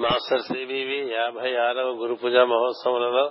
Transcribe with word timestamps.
Master 0.00 0.42
CBV 0.42 0.98
యాభై 1.12 1.54
ఆరవ 1.56 1.88
గురు 1.90 2.14
పూజా 2.14 2.44
మహోత్సవంలో 2.44 3.30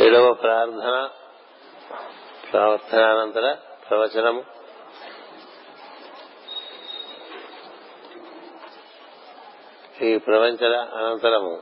ఏడవ 0.00 0.32
ప్రార్థన 0.32 1.08
ప్రవర్తనానంతర 2.52 3.56
ప్రవచనము. 3.90 4.42
ఈ 10.02 10.18
ప్రవంచన 10.18 10.74
అనంతరము 10.96 11.54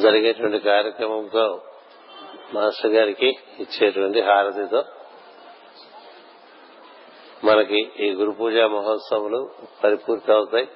జరిగేటువంటి 0.00 0.58
కార్యక్రమంతో 0.58 1.60
మాస్టర్ 2.54 2.90
గారికి 2.90 3.38
ఇచ్చేటువంటి 3.58 4.20
హారతితో 4.20 4.84
మనకి 7.44 7.80
ఈ 7.96 8.08
గురు 8.10 8.30
పూజా 8.30 8.66
మహోత్సవాలు 8.66 9.40
పరిపూర్తి 9.84 10.30
అవుతాయి 10.32 10.68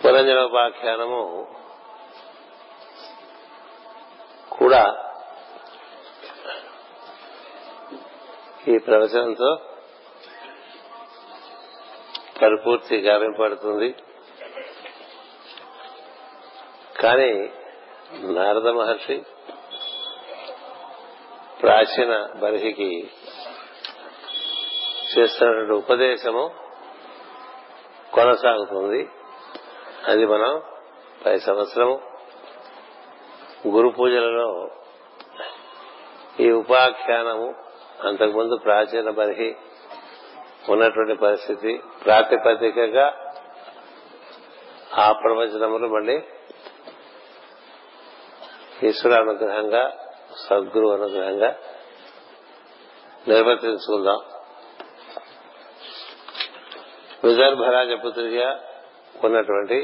పురంజనోపాఖ్యానము 0.00 1.22
కూడా 4.50 4.82
ఈ 8.68 8.78
ప్రవచనంతో 8.78 9.50
పరిపూర్తి 12.42 12.96
గావింపడుతుంది 12.96 13.88
కానీ 17.00 17.30
నారద 18.32 18.68
మహర్షి 18.70 19.16
ప్రాచీన 21.62 22.28
బర్హికి 22.36 23.10
చేస్తున్నటువంటి 25.18 25.72
ఉపదేశము 25.72 26.54
కొనసాగుతుంది. 28.14 29.10
అది 30.08 30.26
మనం 30.26 30.62
పై 31.26 31.38
సంవత్సరము 31.38 32.00
గురు 33.68 33.88
పూజలలో 33.88 34.70
ఈ 36.40 36.50
ఉపాఖ్యానము 36.50 37.54
అంతకుముందు 38.06 38.56
ప్రాచీన 38.56 39.10
బర్హి 39.10 39.56
ఉన్నటువంటి 40.68 41.14
పరిస్థితి 41.14 41.82
ప్రాతిపదికగా 42.04 43.34
ఆ 44.98 45.12
ప్రవచనములు 45.12 45.88
మళ్ళీ 45.88 46.22
ఈశ్వర 48.82 49.20
అనుగ్రహంగా 49.20 50.01
సద్గురు 50.36 50.92
అనుగ్రహంగా 50.92 51.50
నిర్వర్తించుకుందాం 53.28 54.20
విదర్భరాజపుత్రిగా 57.24 58.48
ఉన్నటువంటి 59.24 59.78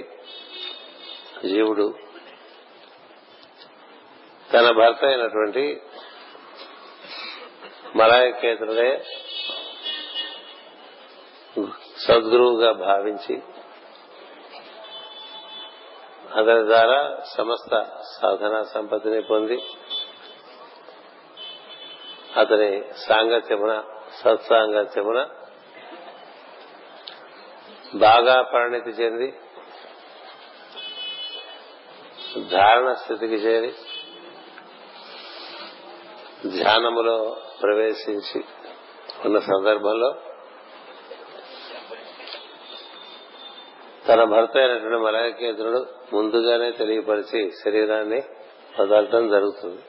జీవుడు 1.49 1.95
తన 4.53 4.71
భర్త 4.71 5.05
అయినటువంటి 5.05 5.81
మలాయకేతుడే 7.97 9.05
సద్గురువుగా 12.07 12.73
భావించి 12.73 13.35
అతని 16.37 16.67
ద్వారా 16.67 17.21
సమస్త 17.37 17.87
సాధన 18.21 18.63
సంపత్తిని 18.63 19.23
పొంది 19.23 19.59
అతని 22.39 22.71
సాంగత్యమున 23.09 23.75
సత్సాంగత్యమున 24.21 25.21
బాగా 27.95 28.37
పరిణితి 28.43 28.91
చెంది 28.91 29.29
ధారణ 32.51 32.89
స్థితికి 32.93 33.35
చేరి 33.35 33.73
ధ్యానములో 36.49 37.19
ప్రవేశించి 37.63 38.41
ఉన్న 39.25 39.39
సందర్భంలో 39.39 40.11
తన 44.09 44.23
భర్త 44.25 44.55
అయినటువంటి 44.59 44.99
మలయకేతుడు 45.05 45.81
ముందుగానే 46.13 46.69
తెలియపరిచి 46.71 47.41
శరీరాన్ని 47.65 48.21
వదలటం 48.81 49.25
జరుగుతుంది. 49.29 49.83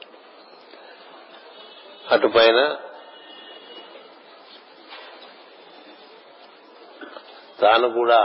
అటుపైన 2.12 2.76
తాను 7.60 7.88
కూడా 7.88 8.20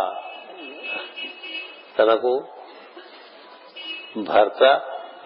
తనకు 2.00 2.31
భర్త 4.18 4.63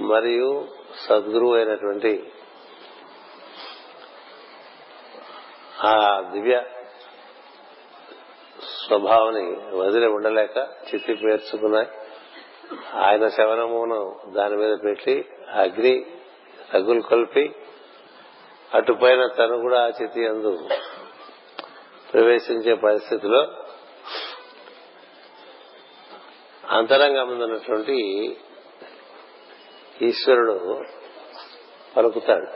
మరియు 0.02 0.68
సద్గురువు 1.08 1.56
అయినటువంటి 1.56 2.34
ఆ 5.84 6.22
దివ్య 6.34 6.64
స్వభావాన్ని 8.86 9.44
వదిలి 9.78 10.08
ఉండలేక 10.08 10.58
చిత్తి 10.58 11.14
పేర్చుకున్నాయి. 11.14 11.88
ఆయన 12.94 13.28
శవనమును 13.28 14.20
దాని 14.32 14.56
మీద 14.56 14.78
పెట్టి 14.84 15.30
అగ్ని 15.54 16.06
రగులు 16.76 17.02
కొల్పి 17.02 17.56
అటుపైన 18.74 19.28
తను 19.28 19.62
కూడా 19.62 19.86
ఆ 19.86 19.88
చితి 19.88 20.28
అందు 20.28 20.70
ప్రవేశించే 22.14 22.74
పరిస్థితిలో 22.74 23.48
అంతరంగమున్నటువంటి 26.70 27.98
ఈశ్వరుడు 30.02 30.82
పలుకుతాడు. 31.98 32.48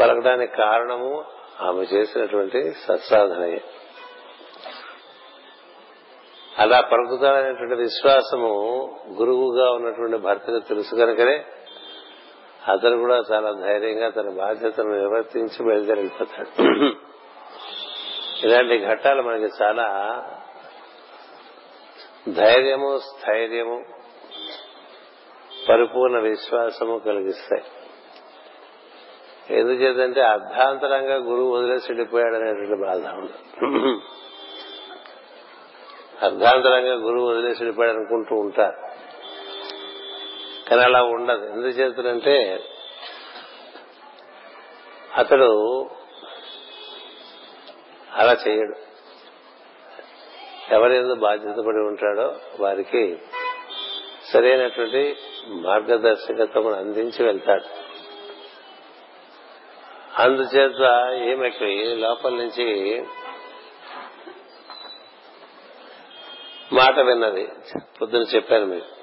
పలకడానికి 0.00 0.56
కారణము 0.56 1.24
ఆమె 1.60 1.82
చేసినటువంటి 1.82 2.72
సత్సాధనయే. 2.72 3.64
అలా 6.58 6.80
పలుకుతాడనేటువంటి 6.80 7.74
విశ్వాసము 7.74 8.52
గురువుగా 9.12 9.70
ఉన్నటువంటి 9.70 10.16
భర్తకు 10.16 10.58
తెలుసు 10.58 10.94
కనుకనే 10.94 11.44
అతను 12.70 12.96
కూడా 12.98 13.22
చాలా 13.32 13.50
ధైర్యంగా 13.52 14.08
తన 14.08 14.28
బాధ్యతను 14.28 14.92
నిర్వర్తించి 14.92 15.64
బయలుదేరిపోతాడు. 15.66 16.62
ఇలాంటి 18.46 18.86
ఘట్టాలు 18.86 19.22
మనకి 19.22 19.48
చాలా 19.62 19.86
ధైర్యము 22.28 22.98
స్థైర్యము 22.98 23.84
పరిపూర్ణ 25.68 26.18
విశ్వాసము 26.18 26.98
కలిగిస్తాయి. 26.98 27.64
ఎందుచేతంటే 29.58 30.20
అర్ధాంతరంగా 30.20 31.16
గురువు 31.16 31.56
వదిలేసి 31.56 31.86
వెళ్ళిపోయాడు 31.92 32.34
అనేటువంటి 32.34 32.76
బాధ 32.84 33.02
ఉండదు 33.14 34.00
అర్ధాంతరంగా 36.26 36.94
గురువు 36.94 37.26
వదిలేసి 37.30 37.58
వెళ్ళిపోయాడు 37.62 37.96
అనుకుంటూ 37.96 38.36
ఉంటారు. 38.36 38.89
కానీ 40.70 40.82
అలా 40.82 41.02
ఉండదు. 41.02 41.44
ఎందుచేతంటే 41.44 42.64
అతడు 45.16 45.90
అలా 48.12 48.36
చేయడు. 48.48 48.74
ఎవరేదో 50.74 51.14
బాధ్యత 51.14 51.56
పడి 51.56 51.78
ఉంటాడో 51.78 52.36
వారికి 52.60 53.18
సరైనటువంటి 54.32 55.16
మార్గదర్శకత్వం 55.46 56.66
అందించి 56.66 57.24
వెళ్తాడు. 57.24 57.64
అందుచేత 60.22 61.12
ఈమెకి 61.28 61.96
లోపల 61.96 62.30
నుంచి 62.30 63.00
మాట 66.72 66.98
విన్నది. 66.98 67.48
పొద్దున 68.00 68.20
చెప్పాను 68.20 68.66
మీరు 68.66 68.99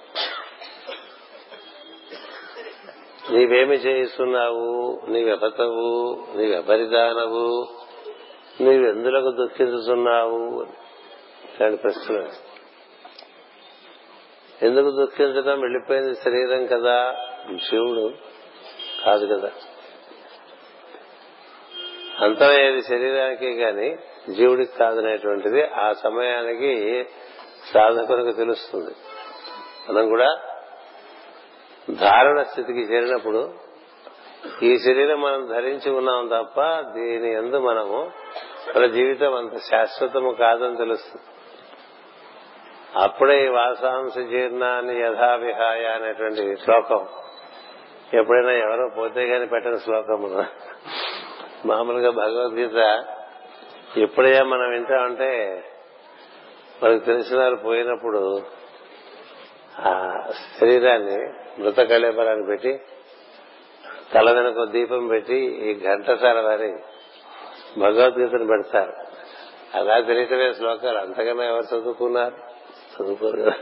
నీవేమి 3.32 3.76
చేయిస్తున్నావు? 3.76 5.02
నీవెపతవు? 5.10 6.24
నీవెపరిదానవు 6.36 7.68
నీవెందులకు 8.62 9.32
దుఃఖించుతున్నావు? 9.32 10.68
ఇలాంటి 11.60 11.78
ప్రశ్న 11.78 12.28
ఎందుకు 14.62 14.92
దుఃఖించడం? 14.92 15.60
వెళ్ళిపోయింది 15.60 16.16
శరీరం 16.16 16.66
కదా? 16.66 17.16
శివుడు 17.70 18.14
కాదు 19.06 19.26
కదా. 19.26 19.52
అంతమయ్యేది 22.20 22.82
శరీరానికి 22.82 23.56
కాని 23.56 23.98
జీవుడికి 24.34 24.78
కాదనేటువంటిది 24.78 25.64
ఆ 25.64 25.94
సమయానికి 25.94 27.06
సాధకునికి 27.74 28.38
తెలుస్తుంది. 28.38 28.92
మనం 29.90 30.10
కూడా 30.10 30.40
ధారణ 31.92 32.44
స్థితికి 32.44 32.80
చేరినప్పుడు 32.80 33.54
ఈ 34.64 34.78
శరీరం 34.78 35.22
మనం 35.22 35.48
ధరించి 35.48 35.92
ఉన్నాం 35.92 36.28
తప్ప 36.28 36.62
దీని 36.80 37.34
ఎందు 37.34 37.58
మనము 37.58 38.12
మన 38.76 38.86
జీవితం 38.86 39.36
అంత 39.36 39.58
శాశ్వతము 39.58 40.32
కాదని 40.32 40.78
తెలుస్తుంది. 40.78 41.26
అప్పుడే 43.00 43.46
ఈ 43.46 43.48
వాసాంశ 43.48 44.18
జీర్ణాన్ని 44.18 45.02
యథావిహాయ 45.02 45.86
అనేటువంటి 45.86 46.56
శ్లోకం. 46.56 47.08
ఎప్పుడైనా 48.14 48.52
ఎవరో 48.52 48.90
పోతే 48.98 49.24
గాని 49.24 49.48
పెట్టిన 49.48 49.76
శ్లోకం. 49.76 50.46
మామూలుగా 51.66 52.12
భగవద్గీత 52.12 53.06
ఎప్పుడైనా 53.98 54.44
మనం 54.44 54.70
వింటామంటే 54.70 55.64
మనకు 56.84 57.06
తెలిసిన 57.06 57.40
వారు 57.40 57.56
పోయినప్పుడు 57.56 58.42
ఆ 59.80 60.20
శరీరాన్ని 60.62 61.47
మృత 61.60 61.80
కళేబరాన్ని 61.80 62.46
పెట్టి 62.46 62.80
తల 64.14 64.32
వెనక 64.32 64.72
దీపం 64.72 65.08
పెట్టి 65.08 65.36
ఈ 65.36 65.88
ఘంటసాల 65.88 66.42
వారి 66.42 66.74
భగవద్గీతను 67.78 68.48
పెడతారు. 68.48 68.94
అలా 69.76 70.00
తెలియటమే 70.00 70.54
శ్లోకాలు. 70.54 70.98
అంతకన్నా 70.98 71.44
ఎవరు 71.44 71.76
చదువుకున్నారు? 71.76 72.36
చదువుకోరు 72.96 73.42
కదా. 73.42 73.54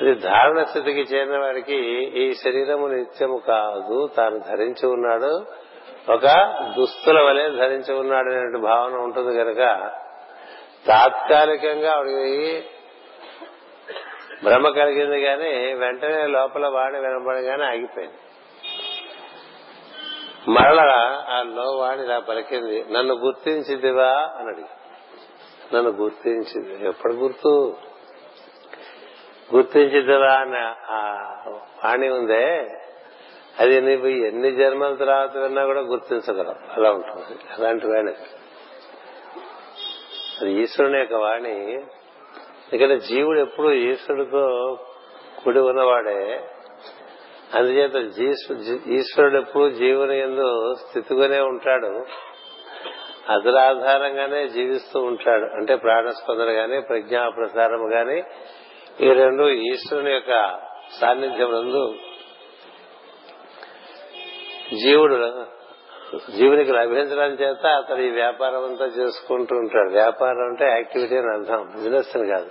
అది 0.00 0.14
ధారణ 0.14 0.62
స్థితికి 0.62 1.00
చేరిన 1.00 1.38
వాడికి 1.38 1.76
ఈ 2.22 2.34
శరీరము 2.34 2.86
నిత్యము 2.86 3.36
కాదు. 3.36 4.08
తాను 4.16 4.38
ధరించి 4.38 4.86
ఉన్నాడు. 4.86 5.62
ఒక 6.12 6.54
దుస్తుల 6.78 7.22
వలె 7.22 7.50
ధరించి 7.50 7.94
ఉన్నాడు 7.94 8.32
అనే 8.32 8.58
భావన 8.58 8.92
ఉంటుంది 8.92 9.36
కనుక 9.38 9.90
తాత్కాలికంగా 10.86 11.92
ఆవిడకి 11.92 12.64
భ్రమ 14.44 14.68
కలిగింది 14.68 15.22
కానీ 15.22 15.74
వెంటనే 15.74 16.26
లోపల 16.26 16.66
వాణి 16.66 17.00
వినపడగానే 17.00 17.64
ఆగిపోయింది. 17.64 18.16
మరలా 20.48 21.26
ఆ 21.30 21.42
లో 21.42 21.70
వాణి 21.70 22.04
ఇలా 22.04 22.18
పలికింది. 22.18 22.86
నన్ను 22.90 23.14
గుర్తించిదివా? 23.14 24.32
అని 24.38 24.48
అడిగి 24.48 24.66
నన్ను 25.76 25.90
గుర్తించింది. 25.90 26.88
ఎప్పుడు 26.88 27.12
గుర్తు? 27.12 27.76
గుర్తించిదివా? 29.54 30.32
అని 30.32 30.58
ఆ 30.92 31.12
వాణి 31.84 32.08
ఉందే. 32.08 32.68
అది 33.60 33.80
నీవు 33.80 34.06
ఎన్ని 34.06 34.52
జన్మల 34.52 34.94
తర్వాత 34.94 35.36
విన్నా 35.36 35.64
కూడా 35.64 35.80
గుర్తించగలవు. 35.80 36.72
అలా 36.72 36.92
ఉంటుంది. 36.92 37.38
అలాంటి 37.58 37.86
వాణి 37.86 38.12
అది 40.40 40.62
ఈశ్వరుని 40.62 40.98
యొక్క 40.98 41.14
వాణి. 41.14 41.82
ఇక్కడ 42.72 42.92
జీవుడు 42.92 43.40
ఎప్పుడు 43.40 43.72
ఈశ్వరుడితో 43.72 44.78
కుడి 45.44 45.60
ఉన్నవాడే. 45.60 46.44
అందుచేత 47.54 48.12
ఈశ్వరుడు 48.86 49.38
ఎప్పుడు 49.38 49.70
జీవుని 49.70 50.20
ఎందు 50.20 50.74
స్థితిగానే 50.74 51.40
ఉంటాడు. 51.40 52.04
అదురాధారంగానే 53.28 54.48
జీవిస్తూ 54.48 55.00
ఉంటాడు. 55.00 55.44
అంటే 55.44 55.76
ప్రాణస్పందన 55.76 56.44
గాని 56.44 56.80
ప్రజ్ఞా 56.80 57.28
ప్రసారం 57.28 57.94
గాని 57.94 58.22
ఈ 59.00 59.12
రెండు 59.12 59.48
ఈశ్వరుని 59.48 60.12
యొక్క 60.12 60.60
సాన్నిధ్యం 61.00 61.52
నందు 61.52 61.94
జీవుడు 64.84 65.44
జీవునికి 66.36 66.72
లభించడం 66.72 67.32
చేత 67.32 67.66
అతడు 67.66 68.00
ఈ 68.00 68.10
వ్యాపారం 68.10 68.64
అంతా 68.64 68.84
చేసుకుంటూ 68.84 69.56
ఉంటాడు. 69.56 69.90
వ్యాపారం 69.90 70.40
అంటే 70.40 70.64
యాక్టివిటీ 70.64 71.16
అని 71.16 71.28
అర్థం. 71.28 71.68
బిజినెస్ 71.74 72.16
అని 72.16 72.28
కాదు. 72.28 72.50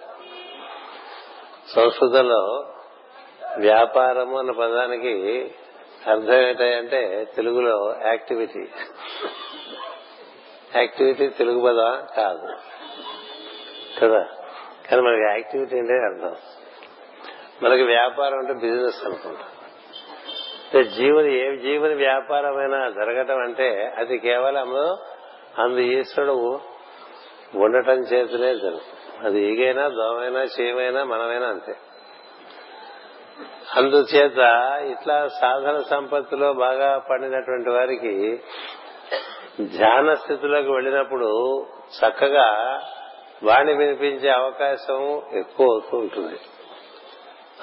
సంస్కృతంలో 1.76 2.66
వ్యాపారము 3.58 4.40
అన్న 4.40 4.52
పదానికి 4.52 5.52
అర్థం 6.08 6.34
ఏంటంటే 6.34 7.28
తెలుగులో 7.36 7.96
యాక్టివిటీ. 8.06 8.68
యాక్టివిటీ 10.76 11.28
తెలుగు 11.28 11.62
పదం 11.62 12.08
కాదు. 12.18 12.48
కదా? 14.00 14.26
కానీ 14.90 15.02
మనకి 15.02 15.22
యాక్టివిటీ 15.22 15.78
అంటే 15.78 15.94
అర్థం. 15.94 16.36
మనకి 17.64 17.84
వ్యాపారం 17.84 18.38
అంటే 18.38 18.54
బిజినెస్ 18.54 19.06
అనుకుంటాం. 19.06 19.48
జీవుని 20.84 21.34
ఏ 21.34 21.58
జీవుని 21.58 21.96
వ్యాపారమైనా 21.96 22.90
జరగటం 22.90 23.38
అంటే 23.38 23.94
అది 23.98 24.18
కేవలం 24.18 24.76
అందు 25.64 25.80
ఈశ్వరుడు 25.80 26.60
ఉండటం 27.56 28.00
చేతనే 28.00 28.56
జరుగుతుంది. 28.56 29.01
అది 29.24 29.42
ఈగైనా 29.42 29.88
దోమైనా 29.88 30.44
చేయమైనా 30.44 31.04
మనమైనా 31.04 31.48
అంతే. 31.48 31.76
అందుచేత 33.76 34.38
ఇట్లా 34.92 35.28
సాధన 35.28 35.82
సంపత్తిలో 35.90 36.54
బాగా 36.54 37.02
పడినటువంటి 37.10 37.70
వారికి 37.70 38.40
ధ్యాన 39.78 40.14
స్థితిలోకి 40.14 40.72
వెళ్ళినప్పుడు 40.72 41.66
చక్కగా 42.00 42.82
వాణి 43.44 43.74
వినిపించే 43.74 44.30
అవకాశం 44.30 45.22
ఎక్కువ 45.34 45.72
అవుతూ 45.72 45.98
ఉంటుంది. 45.98 46.40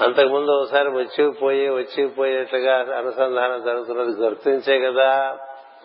అంతకుముందు 0.01 0.51
ఒకసారి 0.51 0.89
వచ్చిపోయి 0.89 1.69
వచ్చిపోయేట్టుగా 1.69 2.99
అనుసంధానం 2.99 3.63
జరుగుతున్నది 3.65 4.11
గుర్తించే 4.11 4.81
కదా. 4.81 5.39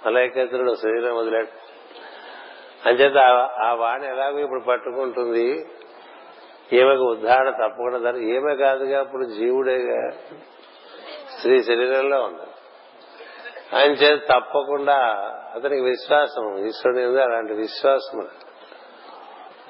మలైకేతుడు 0.06 0.76
శరీరం 0.76 1.18
వదిలాడు. 1.18 1.73
అంచేత 2.86 3.18
ఆ 3.64 3.74
వాణి 3.74 4.08
ఎలాగో 4.08 4.40
ఇప్పుడు 4.40 4.60
పట్టుకుంటుంది. 4.60 5.66
ఈమెకు 6.74 7.04
ఉద్ధారణ 7.04 7.50
తప్పకుండా 7.50 8.12
ధర 8.12 8.18
ఈమె 8.18 8.56
కాదుగా 8.56 9.02
ఇప్పుడు 9.02 9.26
జీవుడేగా. 9.26 10.12
స్త్రీ 11.38 11.64
శరీరంలో 11.64 12.22
ఉంది. 12.22 12.42
ఆయన 13.76 13.92
చేత 13.92 14.20
తప్పకుండా 14.20 14.96
అతనికి 15.56 15.82
విశ్వాసం. 15.82 16.58
ఈశ్వరుని 16.58 17.06
ఉంది 17.06 17.24
అలాంటి 17.24 17.54
విశ్వాసం 17.54 18.28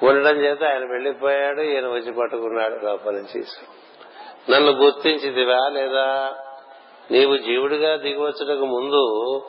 ఉండడం 0.02 0.36
చేత 0.36 0.64
ఆయన 0.64 0.84
వెళ్ళిపోయాడు 0.90 1.60
ఈయన 1.60 1.86
వచ్చి 1.86 2.12
పట్టుకున్నాడు 2.12 2.84
లోపల 2.84 3.10
నుంచి 3.10 3.44
నన్ను 4.50 4.72
గుర్తించిదివా 4.72 5.68
లేదా? 5.68 6.34
నీవు 7.10 7.36
జీవుడిగా 7.36 7.96
దిగవచ్చుటకు 7.96 8.64
ముందు 8.64 9.42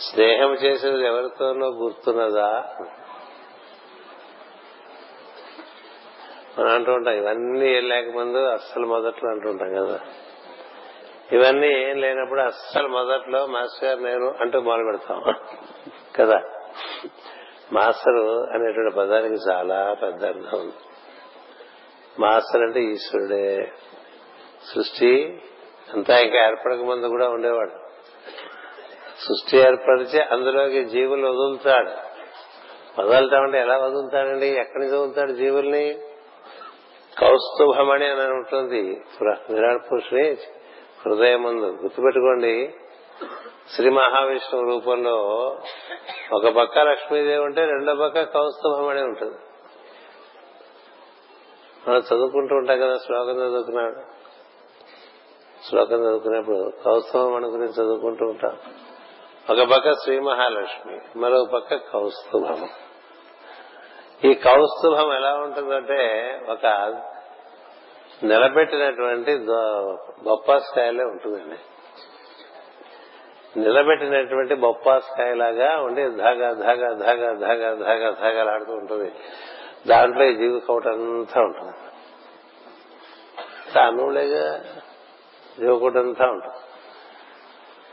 స్నేహం 0.00 0.54
చేసేది 0.54 1.06
ఎవరితోనో 1.06 1.66
గుర్తున్నదా? 1.66 2.76
మనం 6.58 6.70
అంటూ 6.70 6.92
ఉంటాం 6.92 7.14
ఇవన్నీ 7.14 7.80
లేక 7.80 8.04
లేకముందు 8.04 8.38
అస్సలు 8.38 8.86
మొదట్లో 8.86 9.30
అంటుంటాం 9.30 9.74
కదా. 9.74 10.00
ఇవన్నీ 11.32 11.68
ఏం 11.68 12.00
లేనప్పుడు 12.00 12.40
అస్సలు 12.40 12.88
మొదట్లో 12.88 13.46
మాస్టర్ 13.46 13.88
గారు 13.88 14.00
నేను 14.00 14.34
అంటూ 14.40 14.60
మొదలు 14.60 14.84
పెడతాం 14.84 15.34
కదా. 16.16 16.42
మాస్టర్ 17.72 18.52
అనేటువంటి 18.54 18.96
పదానికి 18.96 19.50
చాలా 19.50 19.96
పెద్ద 20.02 20.24
అర్థం 20.24 20.58
ఉంది. 20.58 20.74
మాస్టర్ 22.18 22.62
అంటే 22.62 22.80
ఈశ్వరుడే. 22.80 23.72
సృష్టి 24.74 25.42
అంతా 25.94 26.18
ఇంకా 26.18 26.48
ఏర్పడక 26.48 26.78
ముందు 26.78 27.06
కూడా 27.06 27.28
ఉండేవాడు. 27.28 27.72
సృష్టి 29.18 29.56
ఏర్పరిచి 29.56 30.20
అందులోకి 30.20 30.84
జీవులు 30.84 31.26
వదులుతాడు. 31.26 32.10
వదులుతామంటే 33.00 33.58
ఎలా 33.58 33.78
వదులుతాడండి? 33.78 34.46
ఎక్కడి 34.46 34.84
నుంచి 34.84 34.98
వదులుతాడు 34.98 35.32
జీవుల్ని? 35.32 35.98
కౌస్తుభమణి 37.18 38.06
అని 38.06 38.32
ఉంటుంది. 38.32 38.82
విరాట్ 39.50 39.92
పురుషుని 39.92 40.36
హృదయం 41.06 41.42
ముందు 41.42 41.66
గుర్తుపెట్టుకోండి 41.82 42.74
శ్రీ 43.74 43.90
మహావిష్ణువు 43.90 44.66
రూపంలో 44.70 45.16
ఒక 46.32 46.48
పక్క 46.48 46.78
లక్ష్మీదేవి 46.78 47.42
ఉంటే 47.42 47.60
రెండో 47.60 47.94
పక్క 47.94 48.22
కౌస్తుభమణి 48.22 49.02
ఉంటుంది. 49.02 49.38
మనం 51.88 51.98
చదువుకుంటూ 51.98 52.54
ఉంటాం 52.54 52.78
కదా 52.80 52.96
శ్లోకం 52.98 53.36
చదువుకున్నాడు 53.36 54.00
శ్లోకం 55.68 55.96
చదువుకునేప్పుడు 55.96 56.72
కౌస్తుభమణి 56.84 57.46
గురించి 57.46 57.72
చదువుకుంటూ 57.72 58.26
ఉంటాం. 58.26 58.56
ఒక 59.50 59.68
పక్క 59.70 59.92
శ్రీ 59.92 60.20
మహాలక్ష్మి 60.20 61.00
మరో 61.16 61.44
పక్క 61.54 61.74
కౌస్తుభం 61.74 62.68
ఈ 64.24 64.34
కౌస్తుభం 64.34 65.14
ఎలా 65.14 65.34
ఉంటుందంటే 65.34 66.40
ఒక 66.48 66.66
నిలబెట్టినటువంటి 68.22 69.38
బొప్పాస్కాయలే 70.22 71.04
ఉంటుందండి. 71.04 71.56
నిలబెట్టినటువంటి 73.60 74.54
బొప్పాస్కాయలాగా 74.54 75.76
ఉండి 75.76 76.10
ధాగా 76.10 76.52
ధాగా 76.52 76.92
ధాగా 76.92 77.32
ధాగా 77.32 77.74
ధాగా 77.74 78.10
ధాగలాడుతూ 78.10 78.72
ఉంటుంది. 78.72 79.12
దాంట్లో 79.86 80.24
ఈ 80.24 80.34
జీవి 80.34 80.60
కౌటంతా 80.60 81.40
ఉంటుంది. 81.40 81.72
అనువులేగా 83.78 84.64
జీవకుటంతా 85.60 86.26
ఉంటుంది. 86.26 86.56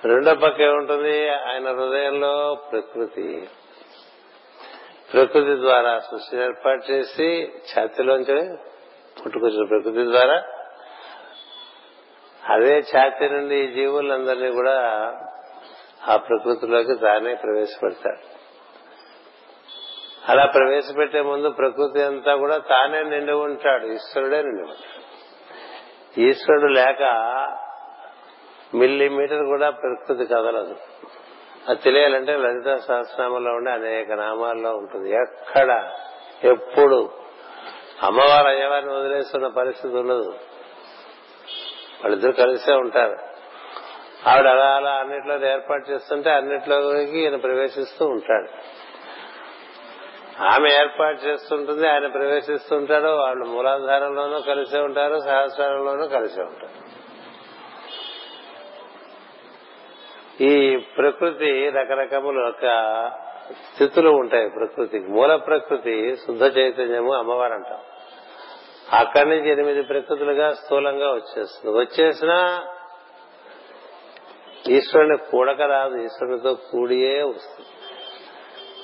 రెండో 0.07 0.36
పక్క 0.36 0.62
ఏముంటుంది? 0.62 1.29
ఆయన 1.29 1.72
హృదయంలో 1.72 2.57
ప్రకృతి. 2.72 3.50
ప్రకృతి 5.14 5.62
ద్వారా 5.62 6.00
సృష్టి 6.00 6.38
ఏర్పాటు 6.38 6.92
చేసి 6.92 7.52
ఛాతిలోంచి 7.74 8.58
పుట్టుకొచ్చిన 9.24 9.66
ప్రకృతి 9.68 10.12
ద్వారా 10.12 10.44
అదే 12.46 12.80
ఛాతి 12.80 13.30
నుండి 13.30 13.56
ఈ 13.56 13.68
జీవులందరినీ 13.68 14.52
కూడా 14.52 14.76
ఆ 16.08 16.18
ప్రకృతిలోకి 16.18 16.96
తానే 16.96 17.36
ప్రవేశపెడతాడు 17.36 18.38
అలా 20.30 20.46
ప్రవేశపెట్టే 20.46 21.22
ముందు 21.22 21.50
ప్రకృతి 21.50 22.04
అంతా 22.04 22.36
కూడా 22.36 22.58
తానే 22.58 23.04
నిండి 23.04 23.32
ఉంటాడు 23.32 23.86
ఈశ్వరుడే 23.86 24.42
నిండి 24.42 24.62
ఉంటాడు. 24.62 24.98
ఈశ్వరుడు 26.22 26.72
లేక 26.74 27.04
మిల్లీమీటర్ 28.76 29.46
కూడా 29.46 29.70
ప్రకృతి 29.70 30.26
కదలదు. 30.26 30.76
అది 31.67 31.79
తెలియాలంటే 31.79 32.38
లలిత 32.38 32.75
సహస్రనామంలో 32.75 33.51
ఉండే 33.51 33.71
అనేక 33.71 34.12
నామాల్లో 34.12 34.75
ఉంటుంది. 34.75 35.12
ఎక్కడ? 35.12 35.91
ఎప్పుడు? 36.43 37.09
అమ్మవారు 38.03 38.47
అయ్యవారిని 38.47 38.93
వదిలేస్తున్న 38.93 39.47
పరిస్థితి 39.47 39.95
ఉండదు. 39.95 40.29
వాళ్ళిద్దరు 42.03 42.31
కలిసే 42.31 42.74
ఉంటారు. 42.74 43.17
ఆవిడ 44.29 44.47
అలా 44.47 44.65
అలా 44.65 44.91
అన్నిట్లో 44.91 45.47
ఏర్పాటు 45.47 45.91
చేస్తుంటే 45.91 46.29
అన్నిట్లోకి 46.29 47.19
ఈయన 47.19 47.36
ప్రవేశిస్తూ 47.36 48.05
ఉంటాడు. 48.05 48.47
ఆమె 50.43 50.69
ఏర్పాటు 50.69 51.21
చేస్తుంటుంది 51.21 51.89
ఆయన 51.89 52.07
ప్రవేశిస్తుంటాడు 52.07 53.07
వాళ్ళు 53.07 53.45
మూలాధారంలోనూ 53.45 54.39
కలిసే 54.39 54.79
ఉంటారు 54.79 55.19
సహస్రంలోనూ 55.19 56.07
కలిసే 56.07 56.41
ఉంటారు. 56.41 56.87
ఈ 60.41 60.77
ప్రకృతి 60.77 61.70
రకరకముల 61.70 62.46
యొక్క 62.46 62.65
స్థితులు 63.74 64.10
ఉంటాయి 64.10 64.50
ప్రకృతికి. 64.50 65.08
మూల 65.08 65.36
ప్రకృతి 65.36 66.15
శుద్ధ 66.15 66.58
చైతన్యము 66.58 67.13
అమ్మవారు 67.13 67.53
అంటాం. 67.53 67.79
అక్కడి 68.94 69.29
నుంచి 69.29 69.50
ఎనిమిది 69.50 69.84
ప్రకృతులుగా 69.84 70.53
స్థూలంగా 70.53 71.13
వచ్చేస్తుంది. 71.13 71.77
వచ్చేసినా 71.77 72.63
ఈశ్వరుని 74.70 75.17
కూడక 75.17 75.62
రాదు. 75.62 75.98
ఈశ్వరునితో 75.98 76.53
కూడియే 76.53 77.22
వస్తుంది. 77.22 77.67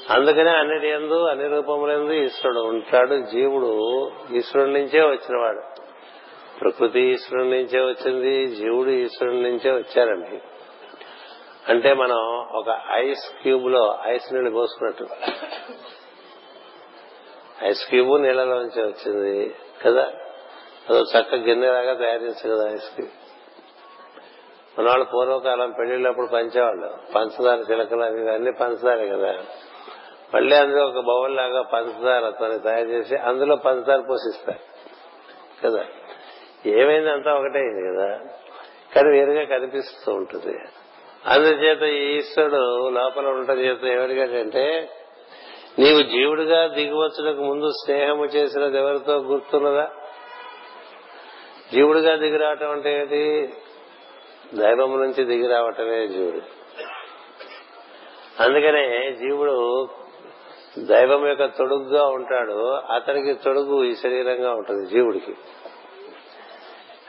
అందుకనే 0.09 0.51
అన్నిటి 0.51 0.87
ఎందు 0.87 1.25
అన్ని 1.25 1.47
రూపములందు 1.47 2.11
ఈశ్వరుడు 2.11 2.59
ఉంటాడు. 2.59 3.15
జీవుడు 3.15 4.11
ఈశ్వరుడి 4.31 4.73
నుంచే 4.73 5.01
వచ్చినవాడు. 5.01 5.61
ప్రకృతి 6.59 6.99
ఈశ్వరుడి 6.99 7.49
నుంచే 7.49 7.79
వచ్చింది. 7.79 8.47
జీవుడు 8.47 8.89
ఈశ్వరుడి 8.89 9.41
నుంచే 9.41 9.71
వచ్చారండి. 9.71 10.41
అంటే 11.69 11.93
మనం 11.93 12.47
ఒక 12.51 12.81
ఐస్ 12.91 13.41
క్యూబ్లో 13.41 13.99
ఐస్ 14.03 14.33
నీళ్ళు 14.33 14.49
పోసుకున్నట్టు. 14.51 15.07
ఐస్ 17.63 17.85
క్యూబ్ 17.85 18.21
నీళ్ళలోంచి 18.21 18.83
వచ్చింది 18.83 19.55
కదా? 19.85 20.11
అదో 20.89 21.01
చక్క 21.01 21.35
గిన్నెలాగా 21.35 21.93
తయారు 21.93 22.23
చేస్తారు 22.23 22.55
కదా 22.55 22.73
ఐస్ 22.73 22.95
క్యూబ్. 22.95 23.11
మన 24.79 24.87
వాళ్ళు 24.87 25.05
పూర్వకాలం 25.05 25.71
పెళ్ళిళ్ళప్పుడు 25.71 26.27
పంచేవాళ్ళు. 26.27 26.97
పంచదార 27.15 27.71
చిలకలు 27.71 28.01
అవి 28.01 28.33
అన్ని 28.33 28.51
పంచదారే 28.51 29.09
కదా. 29.09 29.35
మళ్ళీ 30.33 30.55
అందులో 30.55 30.85
ఒక 30.85 30.99
బౌల్ 30.99 31.35
లాగా 31.35 31.61
పంచదార 31.61 32.29
తను 32.29 32.57
తయారు 32.57 32.89
చేసి 32.89 33.15
అందులో 33.15 33.55
పంచదార 33.55 33.99
పోషిస్తారు 33.99 34.59
కదా? 35.65 35.85
ఏమైంది 36.65 37.11
అంతా 37.11 37.33
ఒకటే 37.33 37.59
అయింది 37.59 37.97
కదా? 37.97 38.17
కానీ 38.95 39.19
వేరుగా 39.19 39.57
కనిపిస్తూ 39.57 40.13
ఉంటుంది. 40.13 40.59
అందుచేత 41.25 41.81
ఈశ్వరుడు 41.81 42.89
లోపల 42.89 43.27
ఉండటం 43.27 43.59
చేత 43.59 43.83
ఎవరికంటే 43.83 44.89
నీవు 45.79 46.01
జీవుడిగా 46.01 46.67
దిగివచ్చునకు 46.67 47.41
ముందు 47.41 47.69
స్నేహము 47.69 48.25
చేసినది 48.25 48.77
ఎవరితో 48.77 49.13
గుర్తున్నదా? 49.13 49.91
జీవుడిగా 51.73 52.15
దిగిరావటం 52.15 52.71
అంటే 52.71 52.99
ఏంటి 52.99 53.53
దైవం 54.53 55.01
నుంచి 55.01 55.23
దిగిరావటమే 55.23 56.07
జీవుడు. 56.07 56.41
అందుకనే 58.43 59.11
జీవుడు 59.11 59.87
దైవం 60.79 61.27
యొక్క 61.27 61.45
తొడుగుగా 61.45 62.05
ఉంటాడు 62.05 62.69
అతనికి 62.69 63.33
తొడుగు 63.33 63.83
ఈ 63.83 63.95
శరీరంగా 63.95 64.51
ఉంటుంది 64.51 64.89
జీవుడికి. 64.89 65.35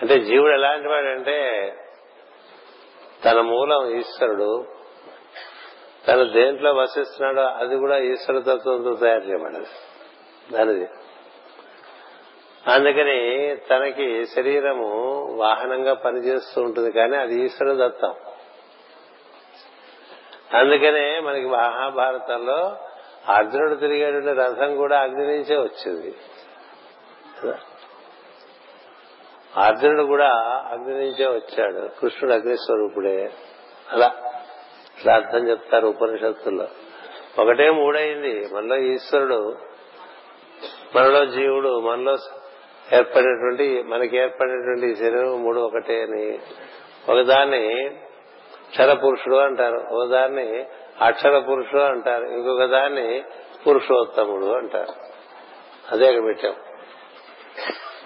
అంటే 0.02 0.20
జీవుడు 0.20 0.52
ఎలాంటి 0.52 0.88
వాడంటే 0.88 1.70
తన 3.24 3.40
మూలం 3.40 3.90
ఈశ్వరుడు 3.90 4.64
తను 6.08 6.24
దేంట్లో 6.24 6.72
వసిస్తున్నాడో 6.72 7.42
అది 7.42 7.76
కూడా 7.76 7.98
ఈశ్వర 7.98 8.38
తత్వంతో 8.38 8.94
తయారు 8.94 9.24
చేయబడదు 9.24 9.66
దానిది. 10.52 10.88
అందుకని 12.72 13.56
తనకి 13.56 14.26
శరీరము 14.26 14.90
వాహనంగా 15.34 15.94
పనిచేస్తూ 15.94 16.62
ఉంటుంది 16.62 16.92
కానీ 16.92 17.16
అది 17.16 17.44
ఈశ్వర 17.44 17.86
దత్తం. 17.86 18.14
అందుకనే 20.54 21.20
మనకి 21.20 21.46
మహాభారతంలో 21.46 22.76
అర్జునుడు 23.28 23.74
తిరిగేటువంటి 23.74 24.40
రథం 24.40 24.76
కూడా 24.76 25.00
అగ్ని 25.00 25.26
నుంచే 25.26 25.56
వచ్చింది. 25.56 26.16
అర్జునుడు 29.56 30.02
కూడా 30.02 30.28
అగ్ని 30.72 30.94
నుంచే 30.94 31.26
వచ్చాడు. 31.26 32.00
కృష్ణుడు 32.00 32.34
అగ్నిస్వరూపుడే 32.34 33.30
అలా 33.92 34.14
ఇట్లా 34.98 35.14
అర్థం 35.14 35.48
చెప్తారు 35.48 35.86
ఉపనిషత్తుల్లో. 35.86 36.68
ఒకటే 37.38 37.70
మూడైంది. 37.70 38.48
మనలో 38.54 38.76
ఈశ్వరుడు 38.76 39.56
మనలో 40.96 41.24
జీవుడు 41.24 41.80
మనలో 41.80 42.16
ఏర్పడినటువంటి 42.92 43.82
మనకి 43.82 44.16
ఏర్పడినటువంటి 44.16 44.96
శరీరం 44.96 45.42
మూడు 45.42 45.60
ఒకటే 45.60 46.02
అని. 46.02 46.38
ఒకదాన్ని 47.08 47.90
క్షర 48.70 48.92
పురుషుడు 48.92 49.36
అంటారు. 49.36 49.94
ఒకదాన్ని 49.94 50.64
అక్షర 51.00 51.38
పురుషుడు 51.38 51.80
అంటారు. 51.80 52.26
ఇంకొక 52.26 52.64
దాన్ని 52.64 53.24
పురుషోత్తముడు 53.66 54.46
అంటారు. 54.46 54.92
అదే 55.92 56.20
పెట్టాం. 56.20 56.54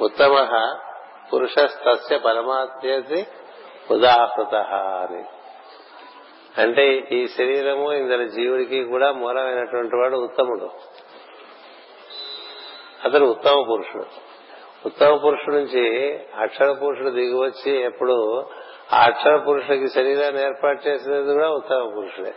ఉత్తమ 0.00 0.33
పురుషస్తస్య 1.35 2.18
పరమాత్మేతి 2.18 3.26
ఉదాహృత 3.90 4.54
అని. 4.54 5.25
అంటే 6.61 7.08
ఈ 7.12 7.26
శరీరము 7.26 7.92
ఇందులో 7.92 8.25
జీవుడికి 8.25 8.85
కూడా 8.85 9.12
మూలమైనటువంటి 9.12 9.97
వాడు 9.97 10.16
ఉత్తముడు. 10.16 10.70
అతడు 13.04 13.25
ఉత్తమ 13.25 13.64
పురుషుడు. 13.70 14.04
ఉత్తమ 14.87 15.16
పురుషుడు 15.16 15.54
నుంచి 15.54 16.14
అక్షర 16.37 16.73
పురుషుడు 16.73 17.11
దిగివచ్చి 17.11 17.82
ఎప్పుడు 17.82 18.47
ఆ 18.92 19.04
అక్షర 19.04 19.37
పురుషుడికి 19.37 19.88
శరీరాన్ని 19.88 20.42
ఏర్పాటు 20.42 20.88
చేసేది 20.88 21.32
కూడా 21.32 21.50
ఉత్తమ 21.50 21.92
పురుషుడే. 21.97 22.35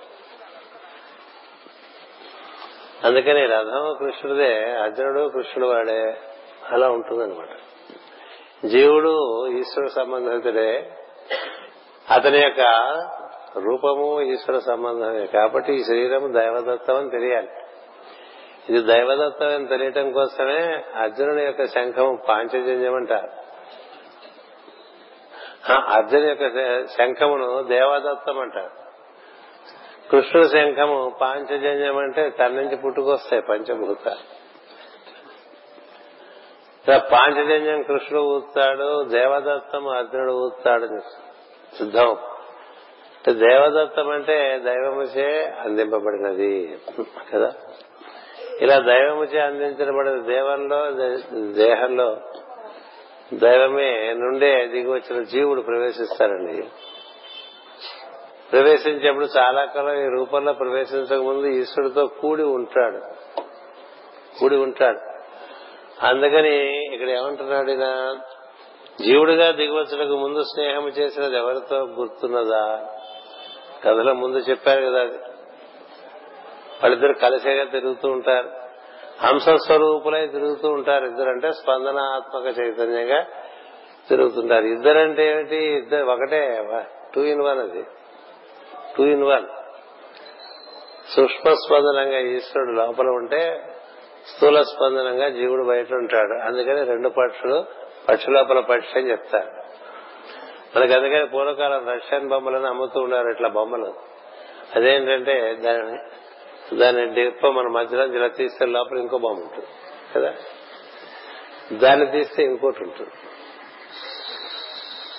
అందుకని 3.03 3.45
రథం 3.45 3.95
కృష్ణుడే 4.00 4.77
అర్జునుడు 4.83 5.29
కృష్ణుడు 5.29 5.67
వాడే 5.67 6.21
అలా 6.71 6.89
ఉంటుందన్నమాట. 6.89 7.50
జీవుడు 8.65 9.48
ఈశ్వర 9.48 9.86
సంబంధితుడే 9.86 10.91
అతని 12.12 12.38
యొక్క 12.38 12.62
రూపము 13.58 14.22
ఈశ్వర 14.22 14.60
సంబంధమే. 14.60 15.25
కాబట్టి 15.25 15.74
ఈ 15.74 15.84
శరీరం 15.84 16.34
దైవదత్తం 16.34 16.98
అని 16.98 17.10
తెలియాలి. 17.10 17.48
ఇది 18.70 18.82
దైవదత్తం 18.82 19.48
అని 19.48 19.68
తెలియటం 19.68 20.12
కోసమే 20.12 20.84
అర్జునుని 20.96 21.44
యొక్క 21.44 21.65
శంఖము 21.65 22.20
పాంచజన్యం 22.30 22.96
అంటారు. 22.96 23.30
అర్జున్ 25.74 26.25
యొక్క 26.25 26.48
శంఖమును 26.86 27.63
దేవదత్తం 27.63 28.39
అంటారు. 28.39 28.82
కృష్ణుడు 30.12 30.48
శంఖము 30.48 31.12
పాంచజన్యం 31.22 31.98
అంటే 31.98 32.30
తన 32.30 32.48
నుంచి 32.48 32.75
పుట్టుకొస్తాయి 32.75 33.41
పంచభూతాలు. 33.41 34.40
పాంచజన్యం 36.89 37.81
కృష్ణుడు 37.81 38.23
ఊస్తాడు 38.23 39.03
దేవదత్తం 39.03 39.88
అర్జునుడు 39.88 40.31
ఊస్తాడు 40.31 40.88
సిద్ధం. 41.77 42.15
దేవదత్తం 43.29 44.09
అంటే 44.09 44.61
దైవముచే 44.65 45.55
అందింపబడినది 45.59 46.77
కదా? 47.33 47.53
ఇలా 48.61 48.79
దైవముచే 48.79 49.39
అందించబడిన 49.39 50.21
దేవంలో 50.21 50.91
దేహంలో. 51.51 52.17
దైవమే 53.33 54.13
నుండే 54.13 54.67
దిగి 54.67 54.91
వచ్చిన 54.91 55.23
జీవుడు 55.23 55.61
ప్రవేశిస్తారండి 55.61 56.63
ప్రవేశించేప్పుడు 58.51 59.25
చాలా 59.25 59.65
కాలం 59.65 59.95
ఈ 59.95 60.07
రూపంలో 60.07 60.53
ప్రవేశించక 60.53 61.13
ముందు 61.13 61.47
ఈశ్వరుడితో 61.47 62.07
కూడి 62.07 62.43
ఉంటాడు. 62.43 63.01
కూడి 64.39 64.55
ఉంటాడు. 64.55 65.11
అందుకని 66.03 66.86
ఇక్కడ 66.93 67.10
ఏమంటున్నాడు 67.10 67.72
ఈయన? 67.72 68.17
జీవుడిగా 69.01 69.51
దిగవచ్చులకు 69.51 70.17
ముందు 70.17 70.43
స్నేహం 70.43 70.88
చేసినది 70.88 71.38
ఎవరితో 71.38 71.75
గుర్తున్నదా? 71.75 72.89
కథలో 73.84 74.13
ముందు 74.13 74.38
చెప్పారు 74.38 74.81
కదా 74.81 75.03
వాళ్ళిద్దరు 76.84 77.13
కలిసేగా 77.13 77.63
తిరుగుతూ 77.63 78.10
ఉంటారు. 78.10 78.50
హంస 79.25 79.50
స్వరూపులై 79.50 80.27
తిరుగుతూ 80.27 80.70
ఉంటారు. 80.70 81.05
ఇద్దరు 81.05 81.29
అంటే 81.29 81.51
స్పందనాత్మక 81.51 82.60
చైతన్యంగా 82.60 83.25
తిరుగుతుంటారు. 84.10 84.65
ఇద్దరంటే 84.65 85.31
ఏమిటి? 85.31 85.55
ఇద్దరు 85.55 86.05
ఒకటే 86.05 86.67
టూ 87.15 87.22
ఇన్ 87.22 87.41
వన్ 87.41 87.60
అది. 87.60 87.86
Two 88.98 89.03
in 89.03 89.24
one. 89.24 89.46
సూక్ష్మ 91.15 91.53
స్పందనంగా 91.53 92.20
ఈశ్వరుడు 92.20 92.72
లోపల 92.72 93.08
ఉంటే 93.08 93.62
స్థూల 94.28 94.62
స్పందనంగా 94.62 95.30
జీవుడు 95.30 95.63
బయట 95.63 95.94
ఉంటాడు. 95.94 96.34
అందుకని 96.34 96.84
రెండు 96.86 97.10
పక్షులు 97.10 97.66
పక్షులోపల 98.10 98.60
పక్షి 98.60 99.00
అని 99.00 99.12
చెప్తారు. 99.12 99.62
మనకి 100.78 100.94
అందుకని 100.94 101.25
పూర్వకాలం 101.25 101.90
రష్యన్ 101.90 102.30
బొమ్మలను 102.30 102.68
అమ్ముతూ 102.68 103.00
ఉన్నారు 103.00 103.28
ఇట్లా 103.28 103.50
బొమ్మలు. 103.50 103.94
అదేంటంటే 104.75 105.54
దాని 105.54 105.98
దాని 106.78 107.06
డిప్ప 107.06 107.48
మన 107.48 107.68
మధ్యలో 107.68 108.06
ఇలా 108.06 108.28
తీస్తే 108.28 108.66
లోపల 108.66 108.98
ఇంకో 108.98 109.18
బొమ్మ 109.18 109.42
ఉంటుంది 109.42 109.68
కదా? 110.16 110.34
దాన్ని 111.74 112.06
తీస్తే 112.06 112.44
ఇంకోటి 112.44 112.84
ఉంటుంది. 112.84 113.12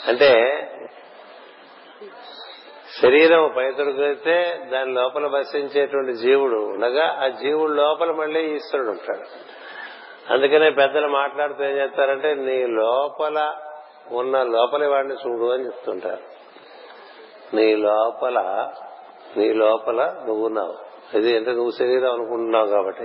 అంటే 0.09 0.31
శరీరం 3.01 3.53
పైతొడుగైతే 3.57 4.61
దాని 4.73 4.93
లోపల 4.93 5.27
వసించేటువంటి 5.27 6.13
జీవుడు 6.13 6.57
ఉండగా 6.57 7.19
ఆ 7.25 7.29
జీవుడు 7.29 7.73
లోపల 7.73 8.13
మళ్ళీ 8.13 8.55
ఈశ్వరుడు 8.55 8.89
ఉంటాడు. 8.89 9.53
అందుకనే 10.33 10.71
పెద్దలు 10.71 11.09
మాట్లాడుతూ 11.09 11.65
ఏం 11.65 11.71
చేస్తారంటే 11.71 12.35
నీ 12.35 12.67
లోపల 12.67 13.55
ఉన్న 14.13 14.43
లోపలి 14.43 14.87
వాడిని 14.87 15.15
చూడు 15.15 15.53
అని 15.53 15.67
చెప్తుంటారు. 15.67 16.23
నీ 17.57 17.77
లోపల 17.77 18.71
నీ 19.37 19.53
లోపల 19.53 20.15
నువ్వు 20.27 20.47
ఉన్నావు. 20.47 20.75
ఇది 21.17 21.37
అంటే 21.37 21.53
నువ్వు 21.53 21.71
శరీరం 21.71 22.13
అనుకుంటున్నావు 22.13 22.67
కాబట్టి. 22.67 23.05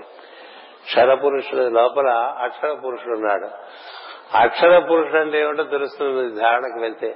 క్షర 0.83 1.13
పురుషుడు 1.13 1.61
లోపల 1.61 2.09
అక్షర 2.37 2.73
పురుషుడు 2.73 3.13
ఉన్నాడు. 3.13 3.47
అక్షర 4.37 4.79
పురుషుడు 4.79 5.17
అంటే 5.17 5.41
ఏమిటో 5.41 5.63
తెలుస్తుంది 5.63 6.39
ధారణకు 6.39 6.79
వెళ్తే. 6.81 7.15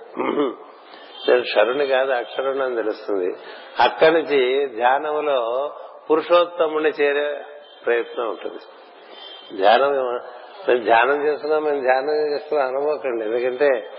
నేను 1.28 1.42
క్షరుని 1.42 1.88
కాదు 1.88 2.12
అక్షరుని 2.12 2.64
అని 2.64 2.76
తెలుస్తుంది. 2.76 3.36
అక్కడి 3.80 4.12
నుంచి 4.12 4.68
ధ్యానంలో 4.68 5.74
పురుషోత్తముని 6.12 6.90
చేరే 6.90 7.46
ప్రయత్నం 7.86 8.30
ఉంటుంది. 8.30 8.60
ధ్యానం 9.58 9.92
మేము 9.92 10.20
ధ్యానం 10.84 11.28
చేస్తున్నాం 11.28 11.64
మేము 11.64 11.82
ధ్యానం 11.82 12.34
చేస్తున్నాం 12.34 12.68
అనుకోకండి 12.68 13.26
ఎందుకంటే 13.26 13.90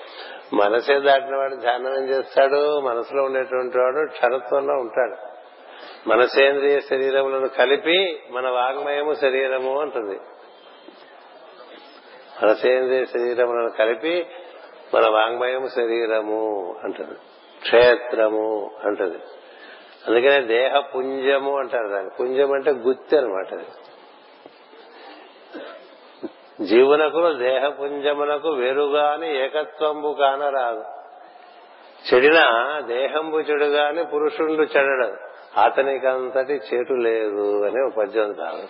మనసే 0.52 1.00
దాటిన 1.00 1.36
వాడు 1.36 1.56
ధ్యానం 1.56 1.98
ఏం 1.98 2.08
చేస్తాడు? 2.08 2.80
మనసులో 2.80 3.22
ఉండేటువంటి 3.22 3.78
వాడు 3.78 4.10
క్షణత్వంలో 4.12 4.74
ఉంటాడు. 4.74 5.32
మనసేంద్రియ 6.08 6.80
శరీరములను 6.80 7.48
కలిపి 7.48 8.22
మన 8.30 8.48
వాంగ్మయము 8.48 9.14
శరీరము 9.14 9.80
అంటుంది. 9.80 10.18
మనసేంద్రియ 12.42 13.04
శరీరములను 13.04 13.70
కలిపి 13.70 14.26
మన 14.94 15.08
వాంగ్మయము 15.08 15.68
శరీరము 15.68 16.76
అంటది. 16.84 17.14
క్షేత్రము 17.62 18.70
అంటది. 18.84 19.18
అందుకనే 20.06 20.40
దేహ 20.40 20.80
పుంజము 20.80 21.58
అంటారు 21.58 21.88
దాన్ని. 21.88 22.10
పుంజం 22.20 22.52
అంటే 22.52 22.70
గుత్తి 22.70 23.18
అనమాట 23.18 23.54
జీవునకు 26.62 27.32
దేహ 27.32 27.68
పుంజమునకు 27.68 28.48
వేరుగాని 28.48 29.44
ఏకత్వంబు 29.44 30.16
కానరాదు. 30.18 30.84
చెడిన 32.14 32.40
దేహంబు 32.86 33.38
చెడుగాని 33.38 34.04
పురుషుండు 34.04 34.62
చెడడు 34.62 35.32
అతనికంతటి 35.60 36.52
చెటు 36.52 36.92
లేదు 36.92 37.64
అని 37.64 37.86
ఒక 37.86 37.94
పద్యం 37.96 38.32
కాదు 38.32 38.66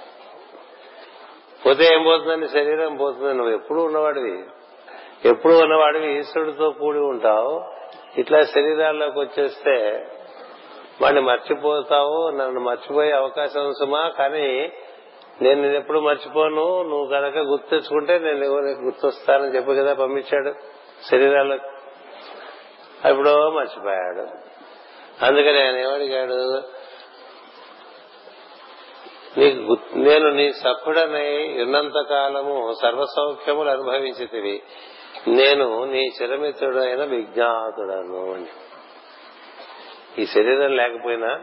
పోతే 1.66 1.94
ఏం 1.94 2.02
పోతుందని 2.02 2.48
శరీరం 2.48 2.96
పోతుంది 2.96 3.34
నువ్వు 3.34 3.54
ఎప్పుడు 3.54 3.80
ఉన్నవాడివి. 3.80 4.44
ఎప్పుడు 5.24 5.54
ఉన్నవాడివి 5.54 6.18
ఈశ్వరుడితో 6.18 6.70
కూడి 6.70 6.98
ఉంటావు. 6.98 7.64
ఇట్లా 8.20 8.42
శరీరాల్లోకి 8.42 9.18
వచ్చేస్తే 9.18 10.06
వాడిని 11.02 11.20
మర్చిపోతావు 11.20 12.30
నన్ను 12.30 12.60
మర్చిపోయే 12.60 13.12
అవకాశం 13.12 13.72
సుమా 13.72 14.08
కానీ 14.18 14.72
నేను 15.42 15.62
నేను 15.62 15.76
ఎప్పుడు 15.76 16.00
మర్చిపోను. 16.00 16.82
నువ్వు 16.82 17.06
కనుక 17.06 17.36
గుర్తెచ్చుకుంటే 17.36 18.18
నేను 18.18 18.46
గుర్తొస్తానని 18.56 19.56
చెప్పు 19.56 19.72
కదా 19.72 19.94
పంపించాడు 19.94 20.54
శరీరాల్లో. 21.10 21.56
ఎప్పుడో 23.10 23.50
మర్చిపోయాడు. 23.50 24.26
అందుకని 25.24 25.66
ఆయన 25.66 25.76
ఏమడిగాడు? 25.76 26.62
నీకు 29.38 29.76
నేను 29.94 30.30
నీ 30.30 30.52
సభ్యుడనై 30.52 31.62
ఉన్నంత 31.62 32.08
కాలము 32.10 32.74
సర్వసౌఖ్యములు 32.82 33.68
అనుభవించితివి. 33.68 34.62
నేను 35.28 35.84
నీ 35.84 36.12
చిరమిత్రుడైన 36.22 37.04
విజ్ఞాతుడను 37.04 38.34
అని. 38.34 38.46
ఈ 40.18 40.26
శరీరం 40.26 40.76
లేకపోయినా 40.76 41.40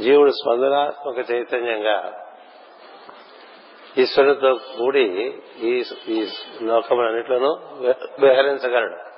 జీవుడు 0.00 0.30
స్పందనాత్మక 0.30 1.30
చైతన్యంగా 1.30 2.18
ఈశ్వరుడితో 3.98 4.54
కూడి 4.54 5.38
ఈ 5.62 5.84
ఈ 6.08 6.28
లోకములన్నిట్లోనూ 6.62 7.58
విహరించగలడు 8.18 9.12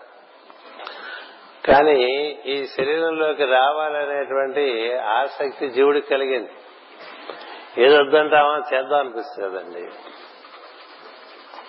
కానీ 1.66 2.02
ఈ 2.46 2.66
శరీరంలోకి 2.66 3.44
రావాలనేటువంటి 3.44 4.94
ఆసక్తి 4.94 5.68
జీవుడికి 5.68 6.08
కలిగింది. 6.08 6.50
ఏదొద్దంటామా 7.78 8.62
చేద్దాం 8.74 8.98
అనిపిస్తుంది 9.00 9.50
కదండి 9.50 9.88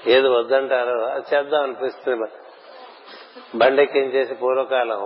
ఏది 0.06 0.28
వద్దంటారో 0.28 1.06
అది 1.06 1.36
చేద్దాం 1.36 1.64
అనిపిస్తుంది 1.64 2.28
బండెక్కించేసి 3.56 4.34
పూర్వకాలం 4.34 5.02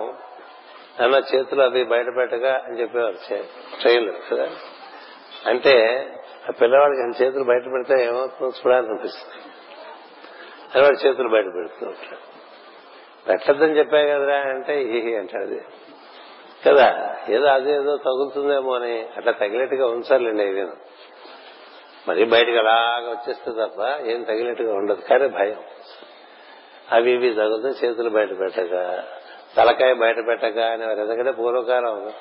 అన్న 1.00 1.16
చేతులు 1.30 1.62
అవి 1.62 1.84
బయట 1.84 2.08
పెట్టగా 2.16 2.54
అని 2.66 2.80
చెప్పేవారు 2.80 3.20
ట్రైన్లు 3.82 4.14
కదా? 4.30 4.48
అంటే 5.46 5.74
ఆ 6.48 6.52
పిల్లవాడికి 6.52 7.02
ఆయన 7.02 7.14
చేతులు 7.22 7.44
బయట 7.44 7.64
పెడితే 7.64 8.06
ఏమవుతుందో 8.06 8.54
చూడాలని 8.60 8.90
అనిపిస్తుంది 8.90 9.38
అది 10.74 10.82
వాడు 10.84 11.08
చేతులు 11.08 11.30
బయట 11.30 11.46
పెడుతూ 11.46 11.86
ఉంటాడు 11.86 12.20
పెట్టద్దని 13.28 13.78
చెప్పా 13.78 13.98
కదరా 14.04 14.38
అంటే 14.50 14.84
ఈ 14.90 15.16
అంటాడు 15.16 15.60
కదా? 16.66 16.88
ఏదో 17.30 17.48
అదేదో 17.48 17.98
తగులుతుందేమో 17.98 18.72
అని 18.74 19.08
అట్లా 19.18 19.32
తగిలేట్టుగా 19.32 19.86
ఉంచాలండి 19.88 20.46
నేను 20.52 20.76
మరి 22.08 22.26
బయటకు 22.26 22.58
అలాగా 22.58 23.10
వచ్చేస్తే 23.10 23.52
తప్ప 23.52 24.06
ఏం 24.06 24.24
తగినట్టుగా 24.24 24.74
ఉండదు. 24.74 25.02
కానీ 25.02 25.28
భయం. 25.28 25.64
అవి 26.92 27.12
ఇవి 27.12 27.34
తగులుతూ 27.34 27.70
చేతులు 27.70 28.10
బయట 28.10 28.40
పెట్టక 28.40 29.04
తలకాయ 29.58 29.94
బయట 29.94 30.16
పెట్టక 30.28 30.58
అనేవారు 30.58 31.00
ఎందుకంటే 31.00 31.32
పూర్వకాలం 31.32 32.14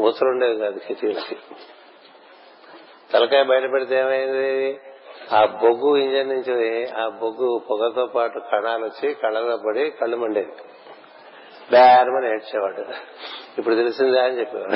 మూసలుండేవి 0.00 0.58
కాదు 0.58 0.78
కిటికీలకి. 0.78 1.36
తలకాయ 3.12 3.42
బయట 3.42 3.72
పెడితే 3.72 3.98
ఏమైంది? 3.98 4.80
ఆ 5.32 5.44
బొగ్గు 5.44 5.96
ఇంజన్ 5.96 6.28
నుంచి 6.28 6.88
ఆ 6.88 7.08
బొగ్గు 7.08 7.62
పొగతో 7.70 8.06
పాటు 8.06 8.38
కణాలు 8.38 8.84
వచ్చి 8.84 9.14
కళ్ళలో 9.14 9.56
పడి 9.56 9.90
కళ్ళు 9.90 10.16
మండేవి. 10.16 10.52
బేరమని 11.70 12.28
ఏడ్చేవాడు. 12.28 12.80
ఇప్పుడు 13.58 13.74
తెలిసిందా 13.74 14.24
అని 14.24 14.40
చెప్పేవాడు. 14.40 14.72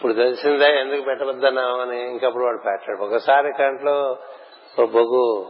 ఇప్పుడు 0.00 0.12
తెలిసిందా 0.12 0.68
ఎందుకు 0.68 1.02
పెట్టవద్దన్నామని 1.02 2.10
ఇంకప్పుడు 2.10 2.44
వాడు 2.44 2.56
పెట్టాడు. 2.56 3.04
ఒకసారి 3.04 3.52
కంట్లో 3.58 4.16
బొగ్గు 4.78 5.46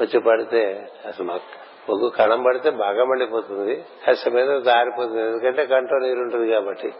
వచ్చి 0.00 0.20
పడితే 0.20 0.88
అసలు 1.06 1.26
మాకు 1.26 1.42
బొగ్గు 1.88 2.08
కణం 2.08 2.42
పడితే 2.42 2.70
బాగా 2.70 3.04
మండిపోతుంది. 3.04 3.84
కష్టం 4.08 4.32
మీద 4.32 4.60
దారిపోతుంది 4.60 5.20
ఎందుకంటే 5.20 5.66
కంట్లో 5.66 5.98
నీరు 5.98 6.20
ఉంటుంది 6.20 6.50
కాబట్టి. 6.50 6.92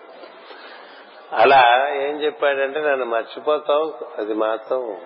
అలా 1.33 1.88
ఏం 1.94 2.22
చెప్పాడంటే 2.22 2.81
నన్ను 2.81 3.05
మర్చిపోతావు. 3.05 3.94
అది 4.18 4.35
మాత్రం 4.35 4.96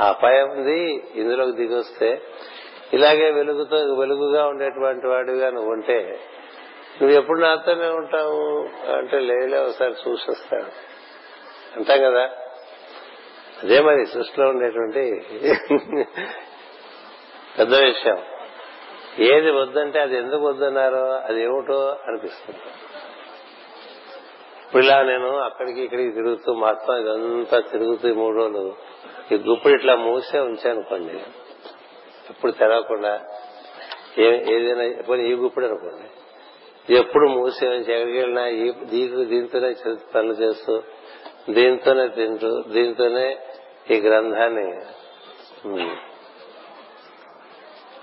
అపాయం 0.00 0.50
ఉంది. 0.50 1.04
ఇందులోకి 1.14 1.52
దిగొస్తే 1.52 2.22
ఇలాగే 2.92 3.30
వెలుగుతో 3.30 3.76
వెలుగుగా 3.76 4.46
ఉండేటువంటి 4.46 5.06
వాడిగా 5.06 5.50
నువ్వు 5.50 5.72
ఉంటే 5.72 6.20
నువ్వు 7.00 7.16
ఎప్పుడు 7.16 7.40
నాతోనే 7.40 7.88
ఉంటావు? 7.88 8.66
అంటే 8.96 9.18
లేలే 9.18 9.58
ఒకసారి 9.58 9.94
చూసొస్తాడు 10.08 10.70
అంటాం 11.76 11.98
కదా? 12.02 12.30
అదే 13.62 13.80
మరి 13.80 14.06
సృష్టిలో 14.06 14.48
ఉండేటువంటి 14.48 15.02
పెద్ద 17.58 17.74
విషయం. 17.74 18.22
ఏది 19.18 19.50
వద్దంటే 19.50 20.00
అది 20.00 20.16
ఎందుకు 20.16 20.48
వద్దన్నారో 20.48 21.04
అది 21.06 21.42
ఏమిటో 21.42 21.96
అనిపిస్తుంది. 22.08 22.60
ఇప్పుడు 24.66 24.84
ఇలా 24.84 25.02
నేను 25.02 25.36
అక్కడికి 25.36 25.80
ఇక్కడికి 25.82 26.10
తిరుగుతూ 26.10 26.54
మొత్తం 26.54 26.94
ఇదంతా 26.96 27.60
తిరుగుతూ 27.60 28.08
ఈ 28.08 28.12
మూడు 28.12 28.36
రోజులు 28.36 28.76
ఈ 29.32 29.34
గుప్పుడు 29.34 29.72
ఇట్లా 29.72 29.94
మూసే 29.96 30.38
ఉంచానుకోండి 30.40 31.16
ఎప్పుడు 32.30 32.52
తెరవకుండా 32.52 33.20
ఏదైనా 34.18 34.84
ఈ 35.14 35.34
గుప్పుడు 35.34 35.66
అనుకోండి. 35.66 36.08
ఎప్పుడు 36.90 37.28
మూసేయని 37.28 37.76
ఉంచి 37.76 37.94
ఎక్కడికి 37.94 38.18
వెళ్ళినా 38.18 38.44
దీనికి 38.86 39.24
దీంతోనే 39.24 39.74
పనులు 40.14 40.32
చేస్తూ 40.32 40.82
దీంతోనే 41.50 42.08
తింటూ 42.08 42.62
దీంతోనే 42.62 43.38
ఈ 43.90 44.00
గ్రంథాన్ని 44.00 44.80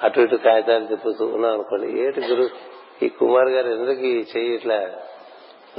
అటు 0.03 0.19
ఇటు 0.19 0.35
కాగితాలు 0.35 0.85
తిప్పుతూ 0.85 1.25
ఉన్నాం 1.25 1.53
అనుకోండి 1.53 1.99
ఏటి 1.99 2.21
గురు 2.21 2.49
ఈ 3.03 3.09
కుమార్ 3.09 3.49
గారు 3.49 3.67
ఎందుకు 3.67 3.99
ఈ 3.99 4.25
చెయ్యి 4.37 4.55
ఇట్లా 4.55 4.91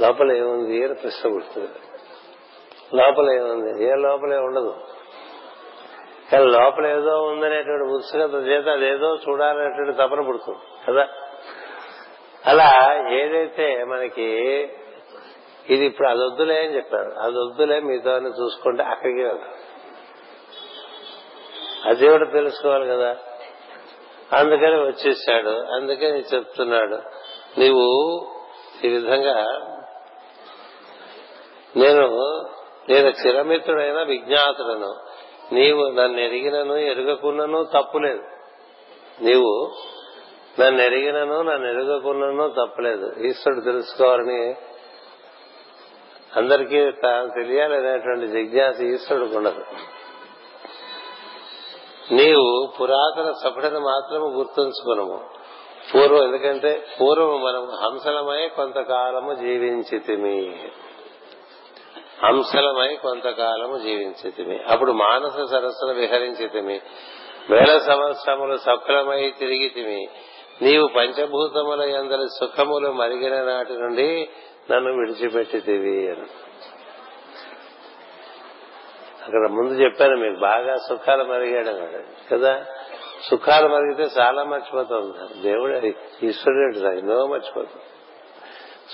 లోపల 0.01 0.31
ఏముంది 0.31 0.85
అని 0.85 0.93
ప్రశ్న 0.93 1.33
పుడుతుంది. 1.33 1.69
లోపల 2.95 3.31
ఏముంది? 3.31 3.85
ఏ 3.85 3.95
లోపలే 3.95 4.37
ఉండదు. 4.37 4.75
కానీ 6.31 6.45
లోపల 6.45 6.85
ఏదో 6.85 7.23
ఉందనేటువంటి 7.23 7.83
ఉత్సుకత 7.83 8.47
చేత 8.47 8.67
అదేదో 8.67 9.17
చూడాలనేటువంటి 9.29 9.97
తపన 9.97 10.21
పుడుతుంది. 10.21 10.59
కదా? 10.87 11.07
అలా 12.47 12.71
ఏదైతే 13.11 13.83
మనకి 13.85 14.27
ఇది 15.69 15.85
ఇప్పుడు 15.85 16.07
అది 16.07 16.19
వద్దులే 16.19 16.65
అని 16.65 16.75
చెప్పారు 16.75 17.11
అది 17.11 17.37
వద్దులే 17.37 17.79
మీతో 17.79 18.11
చూసుకుంటే 18.11 18.83
అక్కడికి 18.83 19.23
వెళ్తాం 19.23 19.53
అది 21.85 22.09
కూడా 22.09 22.31
తెలుసుకోవాలి 22.31 22.87
కదా. 22.87 23.17
అందుకని 24.31 24.75
వచ్చేసాడు 24.75 25.49
అందుకని 25.49 26.19
చెప్తున్నాడు 26.33 26.97
నీవు 27.59 27.85
ఈ 28.83 28.87
విధంగా 28.87 29.35
నేను 31.77 32.05
నేను 32.89 33.07
చిరమిత్రుడైన 33.07 34.03
విజ్ఞాతుడను. 34.03 34.91
నీవు 35.51 35.87
నన్ను 35.87 36.19
ఎరిగినను 36.19 36.73
ఎరగకున్నను 36.73 37.63
తప్పులేదు 37.63 38.23
నీవు 39.21 39.75
నన్ను 40.59 40.81
ఎరిగినను 40.81 41.41
నన్ను 41.41 41.67
ఎరగకున్నను 41.67 42.49
తప్పలేదు. 42.49 43.13
ఈశ్వరుడు 43.19 43.61
తెలుసుకోవాలని 43.61 44.55
అందరికీ 46.35 46.91
తాను 46.91 47.27
తెలియాలనేటువంటి 47.27 48.27
జిజ్ఞాస 48.27 48.79
ఈశ్వరుడికి 48.81 49.37
ఉండదు. 49.37 49.65
నీవు 52.11 52.73
పురాతన 52.81 53.31
సభ్యుడిని 53.31 53.79
మాత్రము 53.79 54.25
గుర్తుంచుకునము. 54.25 55.29
పూర్వం 55.95 56.23
ఎందుకంటే 56.23 56.87
పూర్వం 57.01 57.43
మనం 57.43 57.65
హంసలమై 57.65 58.47
కొంతకాలము 58.47 59.33
జీవించితిమి. 59.33 60.69
హంసలమై 62.25 62.95
కొంతకాలము 62.95 63.77
జీవించితిమి. 63.77 64.59
అప్పుడు 64.63 64.91
మానస 64.91 65.31
సరస్సును 65.31 65.93
విహరించితిమి. 65.93 66.81
వేల 67.49 67.77
సంవత్సరములు 67.77 68.57
సఫలమై 68.57 69.33
తిరిగితిమి. 69.39 70.09
నీవు 70.61 70.87
పంచభూతముల 70.87 71.81
ఎందరి 71.81 72.27
సుఖములు 72.39 72.91
మరిగిన 72.91 73.43
నాటి 73.43 73.73
నుండి 73.73 74.29
నన్ను 74.71 74.93
విడిచిపెట్టితివి 74.93 76.11
అని. 76.11 76.27
అక్కడ 79.23 79.47
ముందు 79.47 79.73
చెప్పాను 79.73 80.15
మీకు 80.15 80.39
బాగా 80.39 80.75
సుఖాలు 80.75 81.23
మరిగాడు 81.23 82.01
కదా. 82.35 82.65
సుఖాలు 83.23 83.67
మరిగితే 83.67 84.21
చాలా 84.21 84.43
మర్చిపోతుంది 84.43 85.41
దేవుడు 85.41 85.93
ఈశ్వరుడు 86.25 86.87
ఎన్నో 86.87 87.25
మర్చిపోతుంది 87.25 87.83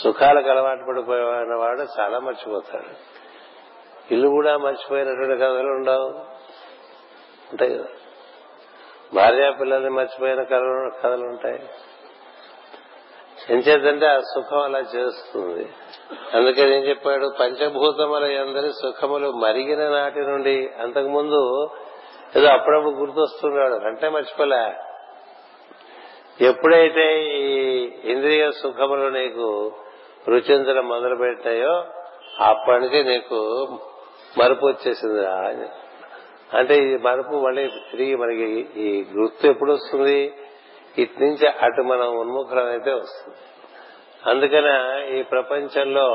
సుఖాలకు 0.03 0.49
అలవాటు 0.49 0.85
పడిపోయిన 0.89 1.55
వాడు 1.55 2.01
చాలా 2.01 2.19
మర్చిపోతాడు. 2.19 3.17
ఇల్లు 4.13 4.27
కూడా 4.27 4.57
మర్చిపోయినటువంటి 4.57 5.35
కథలు 5.35 5.69
ఉండవు. 5.69 6.09
ఉంటాయి 7.51 7.77
కదా? 7.77 7.85
భార్యా 9.13 9.51
పిల్లల్ని 9.51 9.89
మర్చిపోయిన 9.89 10.43
కథలు 10.43 10.91
కథలు 11.03 11.25
ఉంటాయి 11.25 11.59
ఎంచేతంటే 13.49 14.07
ఆ 14.07 14.19
సుఖం 14.19 14.59
అలా 14.59 14.79
చేస్తుంది. 14.79 15.69
అందుకని 16.33 16.75
ఏం 16.75 16.83
చెప్పాడు? 16.83 17.33
పంచభూతముల 17.39 18.41
అందరి 18.41 18.69
సుఖములు 18.69 19.31
మరిగిన 19.31 19.89
నాటి 19.89 20.19
నుండి 20.19 20.69
అంతకుముందు 20.81 21.69
ఏదో 22.35 22.47
అప్పుడప్పుడు 22.47 22.95
గుర్తొస్తున్నాడు. 22.95 23.73
అంటే 23.73 24.09
మర్చిపోలే. 24.09 24.73
ఎప్పుడైతే 26.41 27.23
ఈ 27.23 27.83
ఇంద్రియ 28.05 28.51
సుఖములు 28.51 29.09
నీకు 29.09 29.71
రుచించడం 30.27 30.87
మొదలు 30.87 31.15
పెట్టాయో 31.15 31.85
అప్పటి 32.39 32.79
నుంచి 32.79 33.03
నీకు 33.03 33.67
మరుపు 34.37 34.65
వచ్చేసింది 34.65 35.67
అంటే 36.53 36.75
ఈ 36.75 36.97
మరపు 36.97 37.45
మళ్ళీ 37.45 37.67
తిరిగి 37.67 38.15
మనకి 38.15 38.69
ఈ 38.75 39.05
గుర్తు 39.17 39.47
ఎప్పుడు 39.47 39.71
వస్తుంది? 39.71 40.33
ఇటు 40.97 41.23
నుంచి 41.23 41.47
అటు 41.47 41.81
మనం 41.81 42.17
ఉన్ముఖం 42.17 42.69
అయితే 42.69 42.93
వస్తుంది. 42.93 43.37
అందుకనే 44.29 45.07
ఈ 45.19 45.23
ప్రపంచంలో 45.23 46.09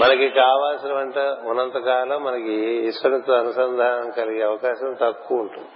మనకి 0.00 0.28
కావాల్సిన 0.28 0.92
వంట 0.92 1.18
ఉన్నంతకాలం 1.18 2.24
మనకి 2.24 2.52
ఈశ్వరుతో 2.88 3.32
అనుసంధానం 3.32 4.10
కలిగే 4.10 4.42
అవకాశం 4.42 4.96
తక్కువ 5.00 5.38
ఉంటుంది. 5.38 5.68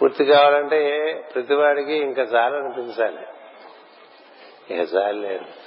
పూర్తి 0.03 0.25
కావాలంటే 0.25 1.13
ప్రతివాడికి 1.35 1.93
ఇంకా 1.93 2.23
చాలనిపించాలి. 2.23 3.27
ఇక 4.75 4.97
లేదు. 4.99 5.58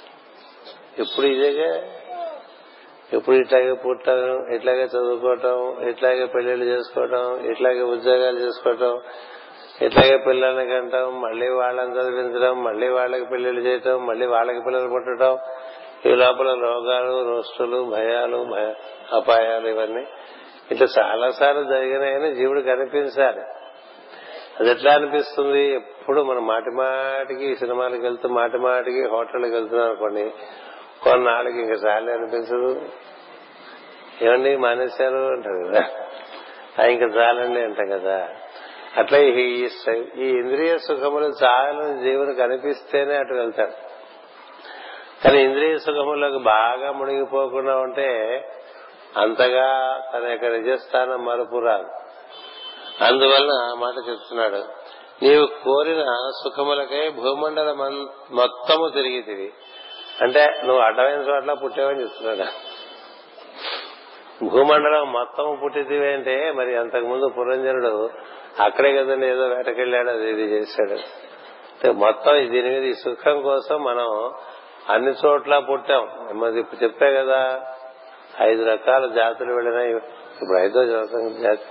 ఎప్పుడు 0.98 1.26
ఇదేగా? 1.26 1.70
ఎప్పుడు 3.12 3.36
ఇట్లాగే 3.36 3.72
పుట్టడం 3.72 4.54
ఇట్లాగే 4.54 4.82
చదువుకోవటం 4.82 5.56
ఇట్లాగే 5.88 6.24
పెళ్ళిళ్ళు 6.24 6.64
చేసుకోవటం 6.64 7.44
ఇట్లాగే 7.50 7.80
ఉద్యోగాలు 7.80 8.38
చేసుకోవటం 8.38 9.00
ఇట్లాగే 9.82 10.16
పిల్లల్ని 10.16 10.66
కంటాం 10.66 11.20
మళ్ళీ 11.20 11.48
వాళ్ళని 11.48 11.96
చదివించడం 11.98 12.62
మళ్ళీ 12.62 12.88
వాళ్ళకి 12.88 13.24
పెళ్ళిళ్ళు 13.24 13.60
చేయటం 13.60 14.06
మళ్ళీ 14.06 14.26
వాళ్ళకి 14.26 14.60
పిల్లలు 14.60 14.88
పుట్టడం 14.88 15.38
ఈ 16.06 16.14
లోపల 16.14 16.54
రోగాలు 16.60 17.30
రోస్టులు 17.30 17.84
భయాలు 17.90 18.44
భయ 18.44 18.74
అపాయాలు 19.12 19.68
ఇవన్నీ 19.68 20.04
ఇట్లా 20.70 20.86
చాలా 20.98 21.30
సార్లు 21.30 21.64
జరిగినాయని 21.64 22.34
జీవుడు 22.34 22.60
కనిపించాలి 22.60 23.42
అది 24.58 24.70
ఎట్లా 24.70 24.92
అనిపిస్తుంది? 24.92 25.74
ఎప్పుడు 25.74 26.22
మనం 26.22 26.46
మాటి 26.46 26.70
మాటికి 26.70 27.56
సినిమాలకు 27.56 28.02
వెళ్తూ 28.02 28.28
మాటి 28.28 28.58
మాటికి 28.58 29.02
హోటల్కి 29.04 29.54
వెళ్తున్నాం 29.54 29.86
అనుకోండి 29.86 30.24
కొన్నాళ్ళకి 31.04 31.58
ఇంకా 31.58 31.74
చాలే 31.74 32.12
అనిపించదు. 32.12 32.88
ఏమండి 34.22 34.56
మానేశారు 34.56 35.16
అంటారు 35.16 35.68
కదా. 35.68 36.86
ఇంకా 36.86 37.06
చాలండి 37.06 37.60
అంటాం 37.60 37.98
కదా. 37.98 38.28
అట్లా 38.96 39.18
ఈ 39.18 39.68
ఇంద్రియ 40.16 40.78
సుఖములు 40.78 41.32
చాలు 41.44 42.02
జీవునికి 42.02 42.38
కనిపిస్తేనే 42.38 43.14
అటు 43.14 43.34
వెళ్తాడు 43.34 43.92
కానీ 45.24 45.44
ఇంద్రియ 45.44 45.78
సుఖములకు 45.78 46.38
బాగా 46.38 46.92
మునిగిపోకుండా 46.92 47.76
ఉంటే 47.76 48.40
అంతగా 49.16 50.00
తన 50.14 50.26
యొక్క 50.26 50.44
నిజస్థానం 50.44 51.24
మరుపు 51.24 51.58
రాదు. 51.58 51.88
అందువలన 53.04 53.74
మాట 53.78 54.10
చెప్తున్నాడు. 54.10 54.64
నీవు 55.24 55.46
కోరిన 55.46 56.30
సుఖములకై 56.44 57.08
భూమండలం 57.08 58.08
మొత్తము 58.30 58.88
తిరిగితివి. 58.88 59.52
అంటే 60.20 60.54
నువ్వు 60.64 60.82
అడ్డమైన 60.82 61.20
చోట్ల 61.20 61.52
పుట్టేవని 61.52 62.02
చెప్తున్నాడు. 62.02 62.46
భూమండలం 64.44 65.12
మొత్తం 65.12 65.58
పుట్టితివేంటే 65.62 66.34
అంటే 66.34 66.52
మరి 66.52 66.76
అంతకుముందు 66.76 67.28
పురంజనుడు 67.28 68.10
అక్కడే 68.60 68.96
కదండి 68.96 69.26
ఏదో 69.26 69.46
వేటకెళ్ళాడు 69.46 70.10
అది 70.10 70.30
ఇది 70.30 70.42
చేశాడు. 70.42 70.98
మొత్తం 71.92 72.32
దీని 72.50 72.68
మీద 72.68 72.84
ఈ 72.84 72.94
సుఖం 72.94 73.42
కోసం 73.42 73.84
మనం 73.84 74.32
అన్ని 74.88 75.12
చోట్ల 75.24 75.58
పుట్టాం. 75.58 76.08
మరి 76.32 76.58
ఇప్పుడు 76.58 76.84
చెప్పే 76.84 77.14
కదా 77.14 77.60
ఐదు 78.40 78.64
రకాల 78.64 79.06
జాతులు 79.06 79.54
వెళ్ళినాయి 79.54 79.90
ఇప్పుడు 79.90 80.58
ఐదో 80.58 80.84
జాతి 81.42 81.64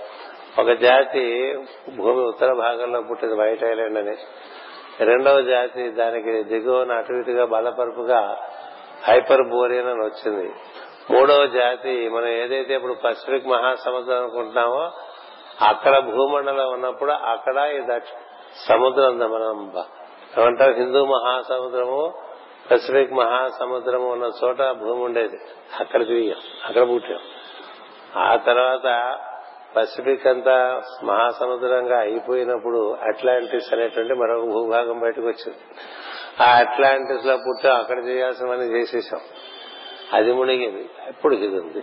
ఒక 0.60 0.70
జాతి 0.72 1.54
భూమి 1.96 2.22
ఉత్తర 2.22 2.52
భాగంలో 2.52 3.00
పుట్టింది 3.00 3.34
వైట్ 3.34 3.64
ఐలాండ్ 3.64 3.98
అని. 3.98 4.16
రెండవ 5.00 5.40
జాతి 5.40 5.90
దానికి 5.90 6.42
దిగువన 6.42 6.92
అటు 6.92 7.12
ఇటుగా 7.12 7.44
బలపరుపుగా 7.44 8.38
హైపర్ 9.04 9.48
బోరియన్ 9.48 9.88
అని 9.88 10.04
వచ్చింది. 10.04 10.54
మూడవ 11.10 11.46
జాతి 11.46 12.08
మనం 12.08 12.28
ఏదైతే 12.28 12.74
ఇప్పుడు 12.74 12.92
పసిఫిక్ 12.92 13.46
మహాసముద్రం 13.46 14.16
అనుకుంటున్నామో 14.16 14.90
అక్కడ 15.62 15.98
భూమండలం 15.98 16.72
ఉన్నప్పుడు 16.72 17.12
అక్కడ 17.12 17.56
ఈ 17.56 17.80
దక్ష 17.80 18.08
సముద్రం 18.68 19.18
మనం 19.18 19.82
ఏమంటారు? 20.40 20.72
హిందూ 20.72 21.04
మహాసముద్రము 21.04 22.14
పసిఫిక్ 22.70 23.12
మహాసముద్రము 23.12 24.08
ఉన్న 24.08 24.30
చోట 24.44 24.70
భూమి 24.70 25.04
ఉండేది. 25.04 25.40
అక్కడ 25.80 26.06
తిరిగాం 26.06 26.38
అక్కడ 26.64 26.82
పుట్టాం. 26.82 27.18
ఆ 28.16 28.36
తర్వాత 28.36 29.18
పసిఫిక్ 29.76 30.26
అంతా 30.26 30.82
మహాసముద్రంగా 31.04 31.98
అయిపోయినప్పుడు 31.98 32.96
అట్లాంటిస్ 33.02 33.72
అనేటువంటి 33.72 34.14
మరొక 34.14 34.44
భూభాగం 34.44 35.00
బయటకు 35.00 35.26
వచ్చింది. 35.26 35.58
ఆ 36.42 36.58
అట్లాంటిస్లో 36.58 37.36
పుట్టాం 37.36 37.76
అక్కడ 37.76 38.04
చేయాల్సినవన్నీ 38.04 38.66
చేసేసాం. 38.66 39.20
అది 40.12 40.32
మునిగింది. 40.32 40.90
ఇప్పుడు 41.08 41.34
ఇది 41.34 41.60
ఉంది. 41.60 41.82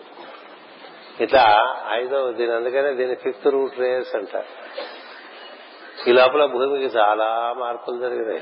ఇట్లా 1.23 1.75
ఐదవ 1.91 2.31
దీని 2.31 2.53
అందుకనే 2.53 2.93
దీని 2.93 3.15
ఫిఫ్త్ 3.15 3.47
రూట్ 3.47 3.79
రేస్ 3.79 4.15
అంటారు. 4.15 4.45
ఈ 6.09 6.13
లోపల 6.13 6.45
భూమికి 6.45 6.97
చాలా 6.97 7.55
మార్పులు 7.57 7.97
జరిగినాయి. 7.97 8.41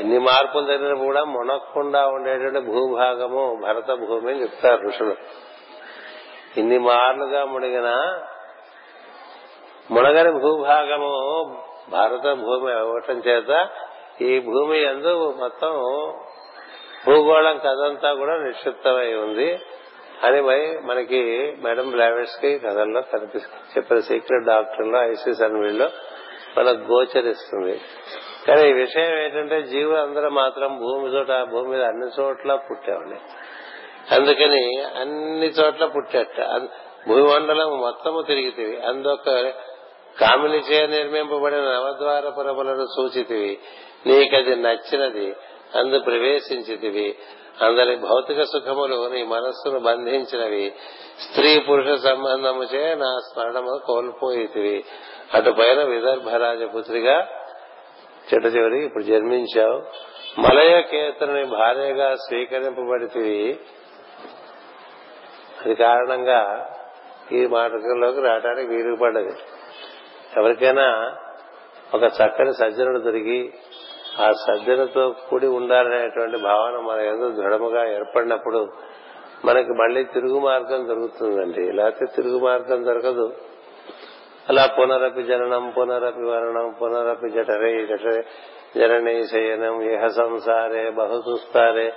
ఇన్ని 0.00 0.18
మార్పులు 0.18 0.66
జరిగినా 0.66 0.94
కూడా 0.94 1.24
మునక్కుండా 1.24 2.06
ఉండేటువంటి 2.06 2.60
భూభాగము 2.60 3.60
భరత 3.62 3.92
భూమి 3.92 4.30
అని 4.30 4.42
చెప్తారు 4.42 4.88
ఋషులు. 4.88 5.16
ఇన్ని 6.56 6.78
మార్లుగా 6.78 7.44
మునిగిన 7.44 8.18
మునగని 9.90 10.32
భూభాగము 10.38 11.12
భారత 11.90 12.32
భూమి 12.32 12.72
అవ్వటం 12.72 13.18
చేత 13.18 13.68
ఈ 14.20 14.40
భూమి 14.40 14.82
ఎందు 14.82 15.36
మొత్తం 15.38 15.72
భూగోళం 17.06 17.58
కథంతా 17.58 18.14
కూడా 18.14 18.38
నిక్షిప్తమై 18.38 19.14
ఉంది 19.14 19.60
అని 20.24 20.40
మనకి 20.86 21.52
మేడం 21.62 21.90
బ్లావెట్స్కి 21.90 22.58
కథల్లో 22.58 23.00
కనిపిస్తుంది 23.00 23.64
చెప్పిన 23.76 23.98
సీక్రెట్ 23.98 24.44
డాక్టర్లో 24.44 25.02
ఐసీస్ 25.02 25.42
వీళ్ళు 25.42 25.90
మనకు 26.58 26.92
గోచరిస్తుంది. 26.92 27.80
కానీ 28.46 28.68
ఈ 28.68 28.72
విషయం 28.72 29.18
ఏంటంటే 29.18 29.62
జీవులు 29.62 29.96
అందరూ 29.96 30.30
మాత్రం 30.30 30.78
భూమి 30.78 31.08
చోట 31.08 31.26
భూమి 31.26 31.68
మీద 31.68 31.82
అన్ని 31.82 32.06
చోట్ల 32.20 32.54
పుట్టామండి. 32.54 33.20
అందుకని 34.10 34.82
అన్ని 35.00 35.46
చోట్ల 35.46 35.86
పుట్టేట. 35.86 36.40
భూమండలం 37.08 37.78
మొత్తము 37.78 38.22
తిరిగితివి. 38.22 38.80
అందొక 38.86 39.30
కామినిచే 40.20 40.86
నిర్మింపబడిన 40.86 41.58
నవద్వార 41.58 42.28
పురములను 42.28 42.86
సూచితివి. 42.86 43.58
నీకది 44.06 44.56
నచ్చినది. 44.56 45.34
అందు 45.74 45.98
ప్రవేశించితివి. 45.98 47.16
అందరి 47.62 47.96
భౌతిక 47.96 48.42
సుఖములు 48.42 49.08
నీ 49.08 49.22
మనస్సును 49.22 49.80
బంధించినవి. 49.80 50.72
స్త్రీ 51.20 51.58
పురుష 51.58 51.98
సంబంధముచే 51.98 52.94
నా 52.94 53.18
స్మరణము 53.18 53.80
కోల్పోయితివి. 53.86 54.84
అటు 55.34 55.50
పైన 55.50 55.84
విదర్భ 55.84 56.28
రాజపుత్రిగా 56.28 57.28
చెట్టు 58.34 58.48
చివరి 58.48 58.84
ఇప్పుడు 58.84 59.02
జన్మించావు. 59.02 59.82
మలయ 60.40 60.82
కేతుని 60.82 61.44
భార్యగా 61.44 62.14
స్వీకరింపబడితివి. 62.14 63.60
అది 65.64 65.74
కారణంగా 65.74 66.70
ఈ 67.32 67.46
మార్గంలోకి 67.46 68.20
రావడానికి 68.20 68.66
వీలు 68.66 68.96
పడ్డది. 68.96 69.32
ఎవరికైనా 70.36 71.14
ఒక 71.94 72.02
చక్కని 72.02 72.54
సజ్జనుడు 72.54 72.98
దొరికి 72.98 73.54
ఆ 74.20 74.30
సజ్జనతో 74.30 75.14
కూడి 75.30 75.46
ఉండాలనేటువంటి 75.46 76.38
భావన 76.38 76.80
మన 76.80 77.00
ఏదో 77.00 77.28
దృఢముగా 77.28 77.92
ఏర్పడినప్పుడు 77.92 78.68
మనకి 79.44 79.68
మళ్ళీ 79.68 80.04
తిరుగు 80.04 80.38
మార్గం 80.38 80.88
దొరుకుతుందండి. 80.88 81.72
లేకపోతే 81.72 82.06
తిరుగు 82.16 82.38
మార్గం 82.38 82.86
దొరకదు. 82.86 83.32
అలా 84.48 84.66
పునరపి 84.66 85.22
జననం 85.22 85.70
పునరపి 85.70 86.20
మరణం 86.20 86.74
పునరపి 86.82 87.30
జఠరే 87.30 87.86
జఠరే 87.86 88.24
జననీ 88.76 89.26
శయనం 89.26 89.82
ఇహ 89.82 90.06
సంసారే 90.06 90.90
బహుతుస్తారే 90.90 91.92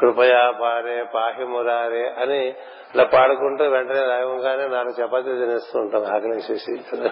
కృపయా 0.00 0.50
పారే 0.50 1.04
పాహి 1.14 1.44
మురారే 1.44 2.14
అని 2.18 2.54
ఇలా 2.94 3.04
పాడుకుంటూ 3.04 3.64
వెంటనే 3.64 4.00
రాగంగానే 4.00 4.68
నాలుగు 4.68 5.02
చపాతీ 5.02 5.30
తినేస్తూ 5.32 5.78
ఉంటాం 5.78 6.04
ఆకలేసేసి 6.14 6.76
కదా? 6.90 7.10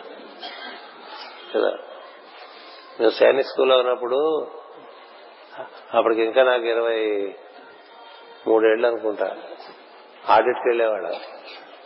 కదా 1.55 1.73
నేను 3.01 3.11
సైనిక్ 3.11 3.47
స్కూల్లో 3.47 3.79
ఉన్నప్పుడు 3.79 4.19
అప్పటికి 5.95 6.23
ఇంకా 6.23 6.43
నాకు 6.43 6.65
ఇరవై 6.65 7.01
మూడేళ్ళు 8.47 8.87
అనుకుంటా. 8.87 9.37
ఆడిట్కి 10.29 10.69
వెళ్ళేవాడు 10.69 11.11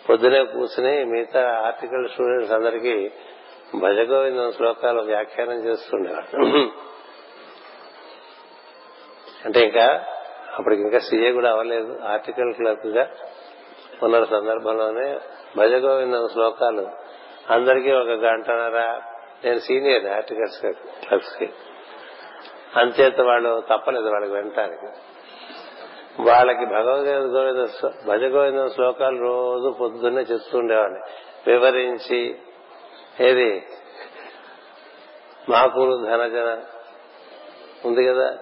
పొద్దునే 0.09 0.45
కూర్చుని 0.45 1.05
మిగతా 1.05 1.63
ఆర్టికల్ 1.67 2.09
స్టూడెంట్స్ 2.09 2.53
అందరికీ 2.53 3.11
భజగోవిందం 3.77 4.53
శ్లోకాలు 4.53 5.03
వ్యాఖ్యానం 5.03 5.67
చేస్తుండేవాడు 5.67 6.61
అంటే 9.45 9.61
ఇంకా 9.61 9.87
అప్పటికి 10.57 10.83
ఇంకా 10.83 10.99
సీఏ 10.99 11.33
కూడా 11.33 11.51
అవ్వలేదు. 11.51 12.03
ఆర్టికల్ 12.05 12.55
క్లర్క్గా 12.55 13.05
ఉన్న 14.03 14.25
సందర్భంలోనే 14.25 15.21
భజగోవిందం 15.57 16.29
శ్లోకాలు. 16.33 16.89
అందరికీ 17.51 17.93
ఒక 17.93 18.09
గంటన్నర. 18.09 19.01
నేను 19.45 19.59
సీనియర్ 19.59 20.07
ఆర్టికల్స్ 20.07 20.61
క్లబ్స్కి 21.05 21.53
అంతేత 22.77 23.21
వాళ్ళు 23.21 23.63
తప్పలేదు 23.71 24.09
వాళ్ళకి 24.09 24.33
వినటానికి. 24.33 24.87
వాళ్ళకి 26.23 26.67
భగవద్గీత 26.67 27.93
భజగోవింద 28.07 28.69
శ్లోకాలు 28.69 29.19
రోజు 29.19 29.75
పొద్దున్నే 29.81 30.21
చెప్తుండేవాడిని 30.21 31.01
వివరించి 31.47 32.39
ఏది? 33.21 33.67
మాకూరు 35.49 36.05
ధనజన 36.05 36.63
ఉంది 37.85 38.07
కదా? 38.07 38.39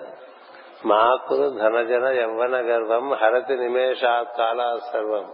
మాకులు 0.87 1.51
ధనజన 1.51 2.07
యవ్వన 2.21 2.57
గర్వం 2.57 3.13
హరతి 3.13 3.57
నిమేషాత్ 3.57 4.39
కాల 4.39 4.79
సర్వం. 4.93 5.33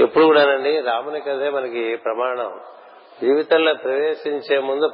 ఎప్పుడు 0.00 0.24
కూడానండి 0.24 0.80
రాముని 0.80 1.20
కథే 1.20 1.50
మనకి 1.50 1.96
ప్రమాణం. 1.96 2.60
జీవితంలో 3.22 3.74
ప్రవేశించే 3.74 4.58
ముందు 4.58 4.88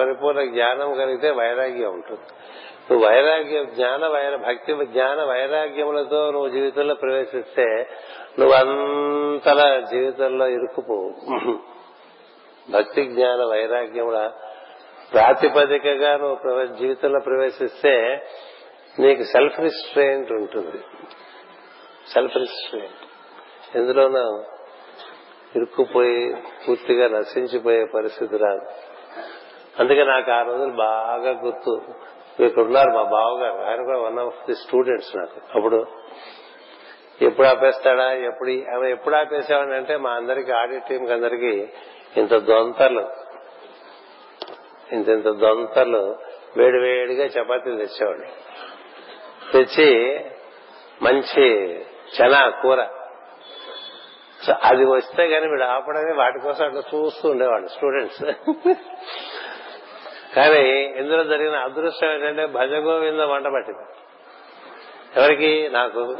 పరిపూర్ణ 0.00 0.40
జ్ఞానం 0.44 0.94
కలిగితే 0.94 1.30
వైరాగ్యం 1.30 1.90
ఉంటుంది. 1.90 2.20
నువ్వు 2.90 3.08
వైరాగ్య 3.08 3.64
జ్ఞాన 3.64 4.06
వైర 4.06 4.36
భక్తి 4.36 4.86
జ్ఞాన 4.86 5.24
వైరాగ్యములతో 5.24 6.30
నువ్వు 6.30 6.48
జీవితంలో 6.48 6.94
ప్రవేశిస్తే 6.94 7.86
నువ్వు 8.38 8.54
అంతలా 8.54 9.80
జీవితంలో 9.80 10.46
ఇరుక్కుపోవు 10.46 11.10
భక్తి 12.72 13.04
జ్ఞాన 13.04 13.44
వైరాగ్యముల 13.50 14.30
ప్రాతిపదికగా 15.14 16.16
నువ్వు 16.16 16.66
జీవితంలో 16.66 17.20
ప్రవేశిస్తే 17.20 18.26
నీకు 18.98 19.22
సెల్ఫ్ 19.22 19.60
రిస్ట్రెయింట్ 19.60 20.32
ఉంటుంది. 20.32 20.78
సెల్ఫ్ 22.14 22.36
రిస్ట్రెయింట్ 22.36 22.96
ఎందులోనూ 23.76 24.44
ఇరుక్కుపోయి 25.56 26.36
పూర్తిగా 26.68 27.18
నశించిపోయే 27.18 27.84
పరిస్థితి 27.94 28.36
రాదు. 28.36 28.66
అందుకే 29.80 30.04
నాకు 30.04 30.30
ఆ 30.30 30.42
రోజులు 30.42 30.72
బాగా 30.72 31.40
గుర్తు. 31.40 31.82
ఇక్కడ 32.42 32.62
ఉన్నారు 32.62 32.90
మా 32.90 33.02
బావగారు. 33.02 33.70
ఆయన 33.70 33.84
కూడా 33.84 33.98
వన్ 33.98 34.18
ఆఫ్ 34.18 34.46
ది 34.48 34.54
స్టూడెంట్స్ 34.54 35.16
నాకు. 35.16 35.40
అప్పుడు 35.54 35.86
ఎప్పుడు 37.22 37.46
ఆపేస్తాడా 37.46 38.12
ఎప్పుడు 38.12 38.50
ఆమె 38.50 38.90
ఎప్పుడు 38.90 39.14
ఆపేసామని 39.14 39.74
అంటే 39.74 39.96
మా 39.96 40.10
అందరికి 40.10 40.52
ఆడిట్ 40.52 40.84
టీం 40.88 41.12
అందరికి 41.12 41.68
ఇంత 42.16 42.34
దొంతలు. 42.34 43.08
ఇంత 44.92 45.08
ఇంత 45.08 45.28
దొంతలు 45.28 46.16
వేడి 46.56 46.78
వేడిగా 46.78 47.24
చపాతీలు 47.24 47.76
తెచ్చేవాడు 47.76 48.48
తెచ్చి 49.52 50.20
మంచి 51.02 51.80
చనా 51.82 52.48
కూర. 52.48 52.86
సో 54.46 54.54
అది 54.64 54.84
వస్తే 54.84 55.26
గానీ 55.26 55.46
వీడు 55.46 55.62
ఆపడమే 55.62 56.12
వాటి 56.14 56.38
కోసం 56.40 56.64
అట్లా 56.64 56.80
చూస్తూ 56.80 57.28
ఉండేవాడు 57.28 57.66
స్టూడెంట్స్. 57.66 58.24
కానీ 60.36 60.70
ఇందులో 60.84 61.24
జరిగిన 61.24 61.56
అదృష్టం 61.56 62.10
ఏంటంటే 62.10 62.46
భజగోవింద 62.46 63.20
వంట 63.20 63.44
పట్టింది. 63.44 63.84
ఎవరికి? 65.20 65.70
నాకు. 65.72 66.16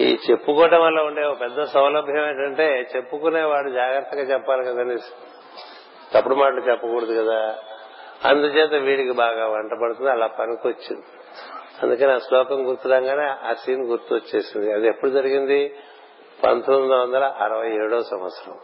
ఈ 0.00 0.18
చెప్పుకోవటం 0.30 0.82
వల్ల 0.82 1.00
ఉండే 1.00 1.22
ఒక 1.22 1.40
పెద్ద 1.40 1.62
సౌలభ్యం 1.62 2.28
ఏంటంటే 2.28 2.88
చెప్పుకునేవాడు 2.96 3.70
జాగ్రత్తగా 3.70 4.20
చెప్పాలి 4.20 4.64
కదండి 4.64 4.96
తప్పుడు 6.14 6.34
మాటలు 6.34 6.60
చెప్పకూడదు 6.60 7.22
కదా. 7.22 7.58
అందుచేత 8.24 8.74
వీడికి 8.74 9.12
బాగా 9.12 9.48
వంట 9.48 9.70
పడుతుంది 9.82 10.10
అలా 10.10 10.26
పనికొచ్చింది. 10.26 11.04
అందుకని 11.82 12.12
ఆ 12.12 12.18
శ్లోకం 12.18 12.68
గుర్తురాగానే 12.68 13.48
ఆ 13.50 13.52
సీన్ 13.52 13.86
గుర్తు 13.86 14.14
వచ్చేసింది 14.14 14.72
అది 14.72 14.88
ఎప్పుడు 14.88 15.10
జరిగింది? 15.10 15.76
పంతొమ్మిది 16.44 16.94
వందల 16.94 17.24
అరవై 17.24 17.70
ఏడో 17.70 18.02
సంవత్సరం. 18.02 18.58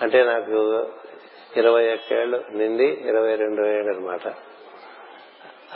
అంటే 0.00 0.24
నాకు 0.24 0.86
ఇరవై 1.56 1.92
ఒక్కేళ్ళు 1.92 2.44
నిండి 2.50 2.84
ఇరవై 2.84 3.34
రెండు 3.34 3.66
ఏళ్ళు 3.66 3.96
అనమాట 3.96 4.34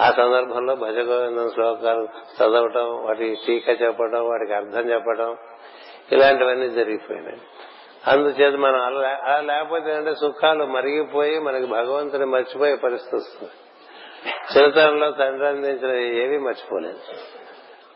ఆ 0.01 0.11
సందర్భంలో 0.11 0.75
భజగోవిందం 0.75 1.49
శ్లోకాలు 1.49 2.09
చదవటం 2.37 3.05
వాటికి 3.05 3.37
టీకా 3.47 3.73
చెప్పడం 3.73 4.29
వాటికి 4.29 4.53
అర్థం 4.53 4.91
చెప్పడం 4.91 5.37
ఇలాంటివన్నీ 6.13 6.69
జరిగిపోయినాయి. 6.69 7.41
అందుచేత 8.09 8.55
మనం 8.55 8.81
అలా 8.81 9.19
అలా 9.25 9.41
లేకపోతే 9.41 9.93
అంటే 9.95 10.15
సుఖాలు 10.15 10.65
మరిగిపోయి 10.65 11.39
మనకి 11.39 11.67
భగవంతుని 11.67 12.25
మర్చిపోయే 12.25 12.75
పరిస్థితి 12.75 13.17
వస్తుంది. 13.17 13.53
చిరతరంలో 14.57 15.11
తండ్రి 15.11 15.49
అందించిన 15.49 16.21
ఏవి 16.23 16.39
మర్చిపోలేదు. 16.39 16.99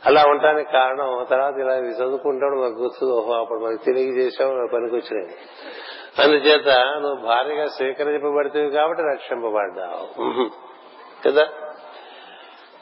అలా 0.06 0.24
ఉండటానికి 0.28 0.72
కారణం 0.72 1.26
తర్వాత 1.30 1.54
ఇలా 1.54 1.74
చదువుకుంటాడు 1.76 2.60
మాకు 2.60 2.72
గుర్తు 2.72 3.04
ఓహో 3.04 3.34
అప్పుడు 3.34 3.58
మనకి 3.58 3.84
తిరిగి 3.84 4.24
చేసావు 4.24 4.68
పనికి 4.74 4.96
వచ్చినాయి 4.96 5.36
అందుచేత 6.22 6.68
నువ్వు 6.78 7.26
భారీగా 7.26 7.66
స్వీకరింపబడితే 7.66 8.70
కాబట్టి 8.70 9.02
రక్షింపబడ్డావు. 9.02 10.28
కదా? 11.26 11.48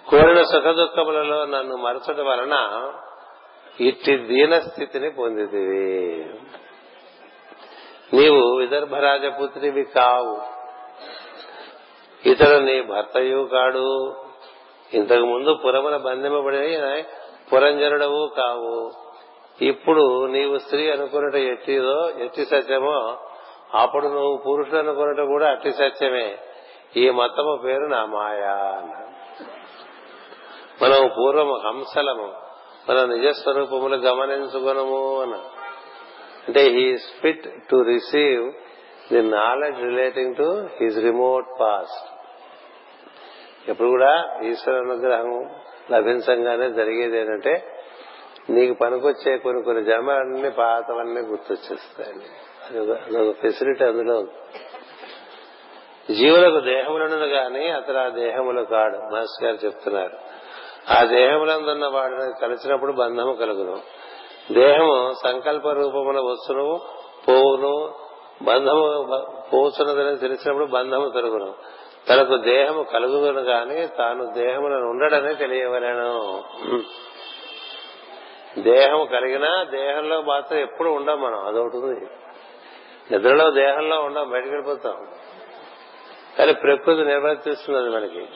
కోరిన 0.09 0.43
సుఖ 0.43 0.63
దుఃఖములలో 0.63 1.45
నన్ను 1.45 1.77
మరచడం 1.77 2.27
వలన 2.27 2.87
ఇట్టి 3.81 4.19
దీన 4.19 4.59
స్థితిని 4.59 5.11
పొందితివి. 5.11 6.31
నీవు 8.13 8.57
విదర్భ 8.57 8.95
రాజపుత్రివి 8.95 9.85
కావు 9.85 10.41
ఇతడు 12.29 12.59
నీ 12.59 12.83
భర్తయు 12.83 13.49
కాడు. 13.53 14.15
ఇంతకు 14.95 15.25
ముందు 15.25 15.59
పురమున 15.65 15.97
బంధింపబడిన 15.97 17.03
పురంజనుడవు 17.53 18.31
కావు. 18.37 18.93
ఇప్పుడు 19.65 20.27
నీవు 20.27 20.59
స్త్రీ 20.59 20.91
అనుకున్నట 20.91 21.35
ఎట్టిదో 21.35 22.11
ఎట్టి 22.19 22.45
సత్యమో 22.45 23.17
అప్పుడు 23.75 24.07
నువ్వు 24.07 24.37
పురుషుడు 24.37 24.77
అనుకున్నట 24.77 25.27
కూడా 25.27 25.51
అట్టి 25.51 25.73
సత్యమే. 25.73 26.39
ఈ 26.97 27.11
మతము 27.11 27.57
పేరు 27.65 27.87
నా 27.87 28.05
మాయా 28.05 28.83
మనం 30.83 31.09
పూర్వము 31.09 31.57
హంసలము 31.57 32.29
మన 32.89 33.05
నిజస్వరూపములు 33.05 33.97
గమనించుకునము 33.97 35.23
అన్నారు 35.23 35.60
అంటే 36.51 36.63
he is 36.63 37.21
fit 37.23 37.69
to 37.71 37.83
receive 37.83 38.53
the 39.13 39.23
knowledge 39.23 39.81
relating 39.81 40.35
to 40.35 40.69
his 40.81 40.99
remote 40.99 41.47
past 41.61 42.11
ఎప్పుడు 43.71 43.89
కూడా 43.89 44.41
ఈశ్వర 44.45 44.77
అనుగ్రహం 44.77 45.51
లభించంగానే 45.93 46.71
జరిగేది 46.71 47.19
ఏంటంటే 47.19 47.83
నీకు 48.51 48.75
పనికొచ్చే 48.75 49.37
కొన్ని 49.37 49.63
కొన్ని 49.63 49.85
జన్మలన్నీ 49.85 50.51
పాతవన్నీ 50.51 51.21
గుర్తొచ్చేస్తాయండి. 51.21 52.25
అదొక 53.15 53.37
ఫెసిలిటీ 53.43 53.85
అందులో 53.85 54.19
ఉంది. 54.19 54.31
జీవులకు 56.15 56.61
దేహములను 56.61 57.17
గాని 57.17 57.69
అతను 57.69 57.99
ఆ 57.99 58.09
దేహములు 58.09 58.63
కాడు 58.63 58.99
మాస్టర్ 58.99 59.45
గారు 59.45 59.67
చెప్తున్నారు. 59.67 60.17
ఆ 60.91 61.05
దేహములందున్న 61.05 61.87
వాడిని 61.87 62.41
కలిసినప్పుడు 62.41 62.93
బంధము 62.93 63.33
కలుగును. 63.33 63.81
దేహము 64.53 65.15
సంకల్ప 65.25 65.69
రూపమున 65.69 66.21
వస్తును 66.21 66.81
పోవును 67.29 67.95
బంధము 68.43 69.19
పోతున్నదని 69.53 70.17
తెలిసినప్పుడు 70.17 70.65
బంధము 70.65 71.09
తరుగును 71.09 71.55
తనకు 72.09 72.37
దేహము 72.37 72.83
కలుగును 72.83 73.41
గాని 73.41 73.87
తాను 73.87 74.33
దేహములను 74.33 74.91
ఉండడని 74.91 75.35
తెలియవలను. 75.35 76.43
దేహం 78.59 79.07
కలిగినా 79.07 79.65
దేహంలో 79.65 80.23
మాత్రం 80.23 80.59
ఎప్పుడు 80.59 80.91
ఉండం 80.91 81.21
మనం 81.21 81.47
అదొకటి 81.47 82.07
నిద్రలో 83.13 83.51
దేహంలో 83.51 84.01
ఉండం 84.01 84.31
బయటకు 84.31 84.49
వెళ్ళిపోతాం. 84.49 85.07
కానీ 86.39 86.53
ప్రకృతి 86.53 87.05
నిర్వర్తిస్తున్నది 87.05 87.89
మనకి. 87.89 88.29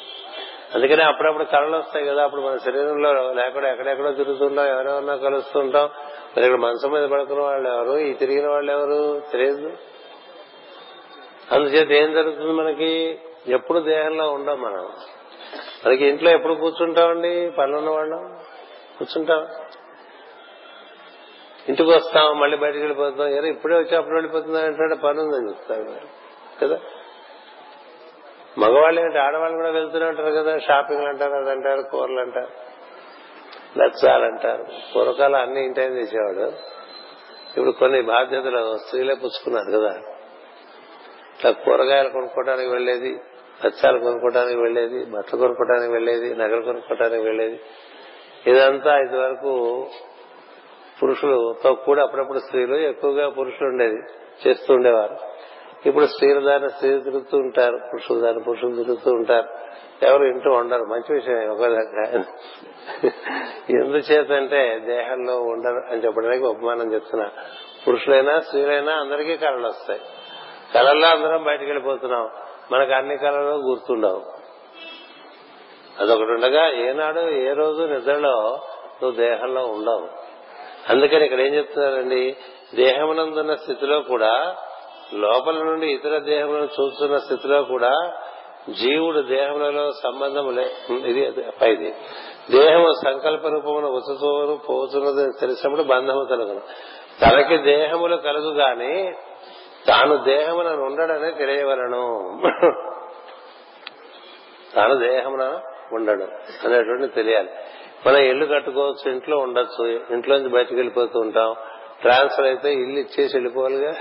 అందుకనే 0.74 1.04
అప్పుడప్పుడు 1.04 1.44
కళలు 1.44 1.76
వస్తాయి 1.76 2.06
కదా 2.06 2.24
అప్పుడు 2.24 2.40
మన 2.40 2.56
శరీరంలో 2.56 3.32
లేకుండా 3.32 3.70
ఎక్కడెక్కడో 3.70 4.12
తిరుగుతుంటాం 4.12 4.66
ఎవరెవరినో 4.66 5.18
కలుస్తుంటాం. 5.18 5.90
మరి 6.36 6.46
ఇక్కడ 6.46 6.58
మనసు 6.58 6.86
మీద 6.86 7.08
పడుకున్న 7.08 7.42
వాళ్ళు 7.42 7.70
ఎవరు? 7.70 7.98
ఈ 7.98 8.12
తిరిగిన 8.12 8.48
వాళ్ళు 8.48 8.72
ఎవరు? 8.72 9.22
తెలియదు. 9.32 9.72
అందుచేత 11.52 11.90
ఏం 11.90 12.12
జరుగుతుంది 12.12 12.52
మనకి? 12.52 13.18
ఎప్పుడు 13.46 13.78
దేహంలో 13.78 14.32
ఉండం 14.32 14.60
మనం. 14.60 14.88
మనకి 15.86 16.06
ఇంట్లో 16.06 16.30
ఎప్పుడు 16.30 16.54
కూర్చుంటామండి? 16.54 17.50
పనులున్న 17.50 17.90
వాళ్ళం 17.90 18.38
కూర్చుంటాం. 18.98 19.46
ఇంటికి 21.68 21.90
వస్తాం 21.90 22.40
మళ్ళీ 22.40 22.56
బయటకు 22.56 22.78
వెళ్ళిపోతాం. 22.78 23.28
ఏదో 23.28 23.46
ఇప్పుడే 23.46 23.76
వచ్చి 23.76 23.96
అప్పుడు 23.96 24.14
వెళ్ళిపోతుందా 24.14 24.60
అంటే 24.60 24.94
పని 24.94 25.20
ఉందని 25.20 25.48
చెప్తారు 25.48 26.00
కదా? 26.62 26.80
మగవాళ్ళు 28.58 29.00
ఏంటి 29.00 29.18
ఆడవాళ్ళు 29.18 29.56
కూడా 29.56 29.70
వెళ్తూనే 29.70 30.06
ఉంటారు 30.06 30.30
కదా 30.30 30.58
షాపింగ్లు 30.58 31.08
అంటారు 31.08 31.32
అది 31.32 31.50
అంటారు 31.50 31.82
కూరలు 31.82 32.20
అంటారు. 32.20 32.74
లచ్చాలంటారు 33.78 34.66
పూర్వకాలం 34.96 35.40
అన్ని 35.40 35.64
ఇంటైన్ 35.64 35.98
చేసేవాడు. 35.98 36.52
ఇప్పుడు 37.56 37.70
కొన్ని 37.70 38.02
బాధ్యతలు 38.02 38.78
స్త్రీలే 38.78 39.14
పుచ్చుకున్నారు 39.14 39.78
కదా. 39.78 39.90
ఇట్లా 41.36 41.50
కూరగాయలు 41.50 42.08
కొనుక్కోవడానికి 42.08 42.70
వెళ్ళేది 42.70 43.20
లచ్చాలు 43.64 43.98
కొనుక్కోవడానికి 43.98 44.60
వెళ్ళేది 44.60 45.04
బట్టలు 45.04 45.40
కొనుక్కోవడానికి 45.40 45.92
వెళ్ళేది 45.92 46.34
నగలు 46.34 46.62
కొనుక్కోవడానికి 46.62 47.22
వెళ్ళేది 47.22 47.60
ఇదంతా 48.46 48.98
ఇదివరకు 48.98 49.86
పురుషులతో 51.02 51.74
కూడా 51.74 52.02
అప్పుడప్పుడు 52.02 52.38
స్త్రీలు 52.38 52.74
ఎక్కువగా 52.74 53.28
పురుషులు 53.28 53.68
ఉండేది 53.68 53.98
చేస్తూ 54.46 54.74
ఉండేవారు. 54.74 55.33
ఇప్పుడు 55.86 56.06
స్త్రీల 56.06 56.38
దాన్ని 56.38 56.70
స్త్రీలు 56.70 57.00
తిరుగుతూ 57.00 57.36
ఉంటారు 57.38 57.76
పురుషులు 57.76 58.20
దాన్ని 58.20 58.42
పురుషులు 58.42 58.76
తిరుగుతూ 58.76 59.10
ఉంటారు. 59.10 59.48
ఎవరు 60.04 60.24
ఇంటూ 60.24 60.50
ఉండరు. 60.50 60.84
మంచి 60.84 61.14
విషయం 61.14 61.48
ఒక 61.48 61.60
ఎందుచేతంటే 63.70 64.78
దేహంలో 64.78 65.40
ఉండరు 65.40 65.92
అని 65.92 66.04
చెప్పడానికి 66.04 66.44
ఉపమానం 66.44 66.94
చెప్తున్నా. 66.94 67.30
పురుషులైనా 67.88 68.40
స్త్రీలైనా 68.40 68.92
అందరికీ 68.92 69.36
కళలు 69.36 69.66
వస్తాయి. 69.66 70.00
కళల్లో 70.74 71.08
అందరం 71.08 71.44
బయటకు 71.44 71.64
వెళ్ళిపోతున్నాం. 71.64 72.30
మనకు 72.72 72.92
అన్ని 72.92 73.16
కళలు 73.16 73.54
గుర్తుండవు. 73.54 74.22
అదొకటి 76.00 76.30
ఉండగా 76.30 76.68
ఏనాడు 76.68 77.20
ఏ 77.20 77.52
రోజు 77.52 77.82
నిద్రలో 77.82 78.60
నువ్వు 79.02 79.10
దేహంలో 79.10 79.66
ఉండవు. 79.66 80.08
అందుకని 80.88 81.24
ఇక్కడ 81.24 81.40
ఏం 81.40 81.54
చెప్తున్నారండి? 81.54 82.36
దేహమునందున్న 82.74 83.54
స్థితిలో 83.54 84.00
కూడా 84.00 84.56
లోపల 85.14 85.54
నుండి 85.54 85.86
ఇతర 85.86 86.18
దేహములను 86.18 86.68
చూస్తున్న 86.80 87.18
స్థితిలో 87.18 87.62
కూడా 87.62 88.12
జీవుడు 88.70 89.20
దేహములలో 89.20 89.92
సంబంధం 89.92 90.56
లే 90.56 90.66
ఇది 90.90 91.30
పైది. 91.62 91.94
దేహము 92.50 92.92
సంకల్ప 93.04 93.46
రూపమున 93.46 93.84
వస్తువును 93.84 94.56
పోతున్నది 94.56 95.40
తెలిసినప్పుడు 95.40 95.82
బంధము 95.82 96.24
కలుగును 96.24 96.60
తనకి 97.22 97.58
దేహములు 97.58 98.16
కలుగు 98.16 98.50
గాని 98.54 99.14
తాను 99.86 100.16
దేహమున 100.16 100.66
ఉండడని 100.66 101.30
తెలియవలను. 101.32 102.04
తాను 104.74 104.94
దేహమున 104.94 105.60
ఉండడు 105.92 106.24
అనేటువంటి 106.64 107.14
తెలియాలి. 107.14 107.48
మనం 108.06 108.16
ఇల్లు 108.16 108.46
కట్టుకోవచ్చు 108.46 109.12
ఇంట్లో 109.12 109.36
ఉండొచ్చు 109.38 109.84
ఇంట్లోంచి 110.10 110.48
బయటకు 110.48 110.74
వెళ్ళిపోతూ 110.74 111.20
ఉంటాం. 111.20 111.54
ట్రాన్స్ఫర్ 112.00 112.46
అయితే 112.46 112.72
ఇల్లు 112.72 112.98
ఇచ్చేసి 112.98 113.36
వెళ్ళిపోవాలిగా. 113.36 113.92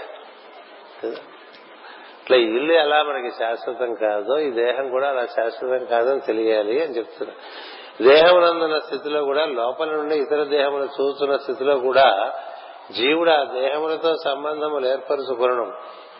ఇట్లా 2.21 2.37
ఇల్లు 2.37 2.73
ఎలా 2.73 3.03
మనకి 3.03 3.31
శాశ్వతం 3.31 3.93
కాదో 3.93 4.39
ఈ 4.39 4.51
దేహం 4.51 4.89
కూడా 4.89 5.09
అలా 5.09 5.25
శాశ్వతం 5.25 5.85
కాదని 5.85 6.19
తెలియాలి 6.19 6.83
అని 6.83 6.97
చెప్తున్నా 6.97 7.33
దేహమునందున్న 8.01 8.79
స్థితిలో 8.79 9.23
కూడా 9.23 9.45
లోపల 9.45 9.89
నుండి 9.91 10.15
ఇతర 10.15 10.43
దేహములు 10.43 10.83
చూస్తున్న 10.83 11.35
స్థితిలో 11.35 11.79
కూడా 11.79 12.33
జీవుడు 12.91 13.31
ఆ 13.31 13.43
దేహములతో 13.43 14.15
సంబంధములు 14.23 14.87
ఏర్పరచుకునడం 14.87 15.71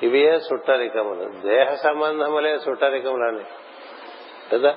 ఇవే 0.03 0.19
చుట్టరికములు 0.19 1.47
దేహ 1.47 1.75
సంబంధములే 1.75 2.49
చుట్టరికములని 2.49 3.43
కదా? 4.53 4.75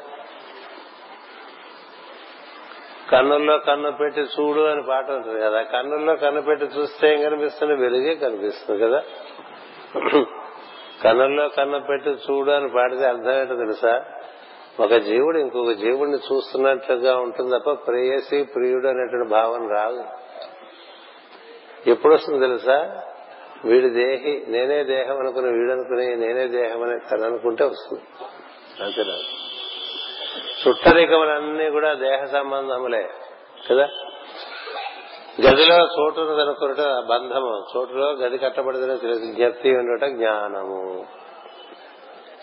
కన్నుల్లో 3.11 3.59
కన్ను 3.59 3.92
పెట్టి 3.92 4.21
చూడు 4.21 4.61
అని 4.61 4.83
పాట 4.83 5.11
ఉంటుంది 5.11 5.40
కదా. 5.40 5.62
కన్నుల్లో 5.62 6.16
కన్ను 6.16 6.42
పెట్టి 6.42 6.66
చూస్తే 6.66 7.14
ఏం 7.14 7.23
కనిపిస్తుంది? 7.23 7.75
వెలుగే 7.75 8.14
కనిపిస్తుంది 8.14 8.83
కదా? 8.83 9.03
కన్నుల్లో 11.04 11.48
కన్ను 11.48 11.80
పెట్టి 11.80 12.11
చూడు 12.11 12.50
అని 12.50 12.68
పాడితే 12.68 13.06
అర్థం 13.06 13.40
ఏంటో 13.40 13.56
తెలుసా? 13.56 14.04
ఒక 14.80 14.94
జీవుడు 14.94 15.38
ఇంకొక 15.38 15.70
జీవుడిని 15.70 16.16
చూస్తున్నట్లుగా 16.16 17.16
ఉంటుంది 17.16 17.59
తప్ప 17.59 17.70
ప్రేయసి 17.70 18.42
ప్రియుడు 18.42 18.87
అనేటువంటి 18.88 19.30
భావన 19.30 19.72
రాదు. 19.72 20.04
ఎప్పుడు 21.87 22.14
వస్తుంది 22.14 22.46
తెలుసా? 22.46 23.02
వీడి 23.64 23.88
దేహి 23.88 24.44
నేనే 24.48 24.85
దేహం 24.85 25.18
అనుకుని 25.18 25.52
వీడు 25.52 25.72
అనుకుని 25.72 26.16
నేనే 26.16 26.46
దేహం 26.46 26.82
అని 26.82 27.00
తను 27.12 27.22
అనుకుంటే 27.22 27.64
వస్తుంది. 27.64 28.02
అంతేనా? 28.85 29.14
చుట్టరికములన్నీ 30.68 31.70
కూడా 31.70 31.94
దేహ 31.94 32.24
సంబంధములే 32.24 33.11
కదా? 33.70 33.88
గదిలో 35.40 35.77
చోటు 35.77 36.20
అనుకున్నట 36.20 37.05
బంధము. 37.05 37.66
చోటులో 37.77 38.12
గది 38.12 38.38
కట్టబడిందని 38.38 38.99
తెలుసు 38.99 39.33
జ్ఞప్తి 39.33 39.77
ఉండట 39.77 40.05
జ్ఞానము. 40.05 41.07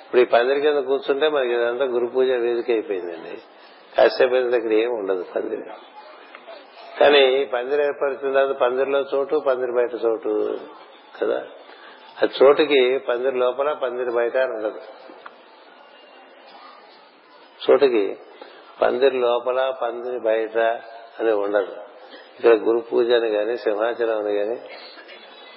ఇప్పుడు 0.05 0.21
ఈ 0.21 0.25
పందిరి 0.25 0.61
కింద 0.61 0.79
కూర్చుంటే 0.79 1.29
మనకి 1.29 1.53
ఇదంతా 1.53 1.85
గురు 1.85 2.05
పూజ 2.05 2.29
వేదిక 2.29 2.71
అయిపోయిందండి. 2.71 3.41
కాసేపు 3.97 4.31
దగ్గర 4.31 4.73
ఏమి 4.73 4.93
ఉండదు 4.93 5.25
పందిరి. 5.35 5.61
కానీ 6.99 7.45
పందిరి 7.45 7.83
ఏర్పరిచిన 7.83 8.33
తర్వాత 8.33 8.55
పందిరిలో 8.55 8.99
చోటు 8.99 9.35
పందిరి 9.47 9.71
బయట 9.71 10.05
చోటు 10.05 10.59
కదా? 11.21 11.45
ఆ 12.23 12.27
చోటుకి 12.43 12.97
పందిరి 12.97 13.37
లోపల 13.37 13.73
పందిరి 13.73 14.11
బయట 14.11 14.37
ఉండదు. 14.37 14.81
చోటుకి 17.69 18.17
పందిరి 18.81 19.19
లోపల 19.19 19.73
పందిరి 19.81 20.19
బయట 20.19 20.57
అని 21.19 21.31
ఉండదు. 21.31 21.75
ఇక్కడ 22.35 22.51
గురు 22.51 22.79
పూజ 22.79 23.11
అని 23.11 23.31
కానీ 23.31 23.57
సింహాచలం 23.57 24.25
అని 24.25 24.35
కానీ 24.35 24.59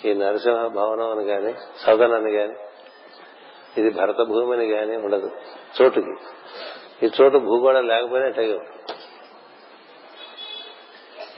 ఈ 0.05 0.15
నరసింహ 0.15 0.67
భవనం 0.67 1.19
అని 1.19 1.25
కానీ 1.25 1.55
సదన్ 1.79 2.13
అని 2.13 2.33
కానీ 2.33 2.55
ఇది 3.79 3.91
భరత 3.91 4.17
భూమి 4.17 4.53
అని 4.53 4.69
కానీ 4.69 4.97
ఉండదు. 4.97 5.31
చోటుకి. 5.83 6.15
ఈ 7.07 7.11
చోటు 7.21 7.39
భూగోళం 7.39 7.87
లేకపోయినా 7.87 8.29
ఇట్లాగే 8.29 8.55
ఉంటుంది. 8.55 8.95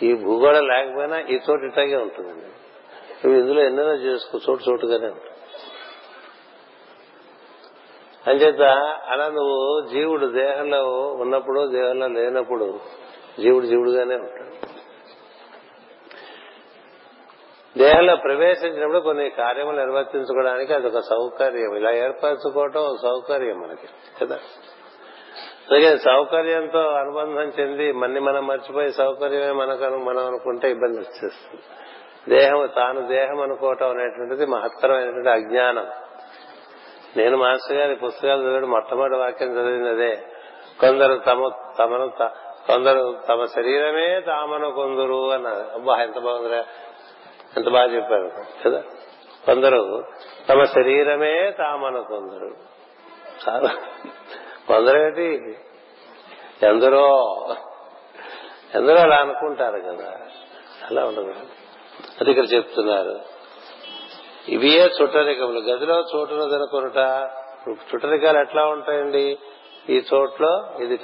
ఈ 0.02 0.14
భూగోళం 0.14 0.66
లేకపోయినా 0.66 1.20
ఈ 1.20 1.40
చోటు 1.50 1.64
ఇట్లాగే 1.64 1.96
ఉంటుందండి. 1.96 2.46
ఇవి 3.24 3.40
ఇందులో 3.40 3.62
ఎన్నెన్నో 3.62 3.94
చేసుకో 3.94 4.38
చోటు 4.50 4.70
చోటుగానే 4.70 5.06
ఉంటుంది 5.06 5.34
అంచేత 8.26 8.62
అలా 9.08 9.28
నువ్వు 9.28 9.88
జీవుడు 9.92 10.26
దేహంలో 10.26 11.06
ఉన్నప్పుడు 11.20 11.66
దేహంలో 11.66 12.06
లేనప్పుడు 12.06 12.80
జీవుడు 13.40 13.66
జీవుడుగానే 13.66 14.14
ఉంటాడు. 14.14 14.67
దేహంలో 17.78 18.16
ప్రవేశించినప్పుడు 18.16 18.98
కొన్ని 18.98 19.30
కార్యములు 19.30 19.76
నిర్వర్తించుకోవడానికి 19.76 20.74
అదొక 20.74 20.98
సౌకర్యం. 20.98 21.76
ఇలా 21.76 21.90
ఏర్పరచుకోవటం 21.90 22.80
ఒక 22.80 22.96
సౌకర్యం 23.02 23.60
మనకి 23.60 23.88
కదా? 24.20 24.38
అందుకే 25.70 25.96
సౌకర్యంతో 25.96 26.78
అనుబంధం 26.78 27.42
చెంది 27.42 27.92
మన్ని 27.92 28.20
మనం 28.20 28.46
మర్చిపోయి 28.46 28.92
సౌకర్యమే 28.92 29.52
మనకు 29.52 29.84
మనం 29.84 30.26
అనుకుంటే 30.26 30.70
ఇబ్బంది 30.70 30.98
వచ్చేస్తుంది. 30.98 31.62
దేహం 32.28 32.68
తాను 32.76 33.06
దేహం 33.06 33.40
అనుకోవటం 33.40 33.90
అనేటువంటిది 33.90 34.46
మహత్తరమైనటువంటి 34.46 35.28
అజ్ఞానం. 35.28 35.86
నేను 37.16 37.36
మాస్టర్ 37.36 37.76
గారి 37.76 37.94
పుస్తకాలు 37.94 38.42
చదివాడు 38.42 38.66
మొట్టమొదటి 38.66 39.16
వాక్యం 39.16 39.48
చదివింది 39.48 39.88
అదే 39.88 40.22
కొందరు 40.80 41.14
తమ 41.14 41.50
తమను 41.78 42.12
కొందరు 42.66 43.16
తమ 43.28 43.44
శరీరమే 43.44 44.20
తామను 44.20 44.70
కొందరు 44.70 45.32
అన్నారు. 45.32 45.74
అబ్బా 45.74 46.02
ఎంత 46.02 46.18
బాగుందిరా. 46.18 46.64
ఎంత 47.56 47.68
బాగా 47.68 47.96
చెప్పారు 47.96 48.32
కదా? 48.64 48.82
కొందరు 49.46 50.04
తమ 50.48 50.64
శరీరమే 50.64 51.50
తామను 51.50 52.04
కొందరు. 52.04 52.54
చాలా 53.48 53.70
ఎందరో 56.62 57.06
ఎందరో 58.74 58.96
అలా 58.96 59.16
అనుకుంటారు 59.16 59.80
కదా. 59.80 60.20
అలా 60.90 61.06
ఉండదు. 61.06 61.34
అది 62.20 62.30
ఇక్కడ 62.30 62.52
చెప్తున్నారు. 62.52 63.20
ఇవియే 64.48 64.90
చుట్టరికములు. 65.02 65.60
గదిలో 65.60 66.04
చోటును 66.16 66.48
దొరకొనుట 66.48 67.30
చుట్టరికాలు 67.70 68.38
ఎట్లా 68.38 68.64
ఉంటాయండి? 68.64 69.38
ఈ 69.88 70.02
చోట్లో 70.14 70.82
ఇది 70.82 71.00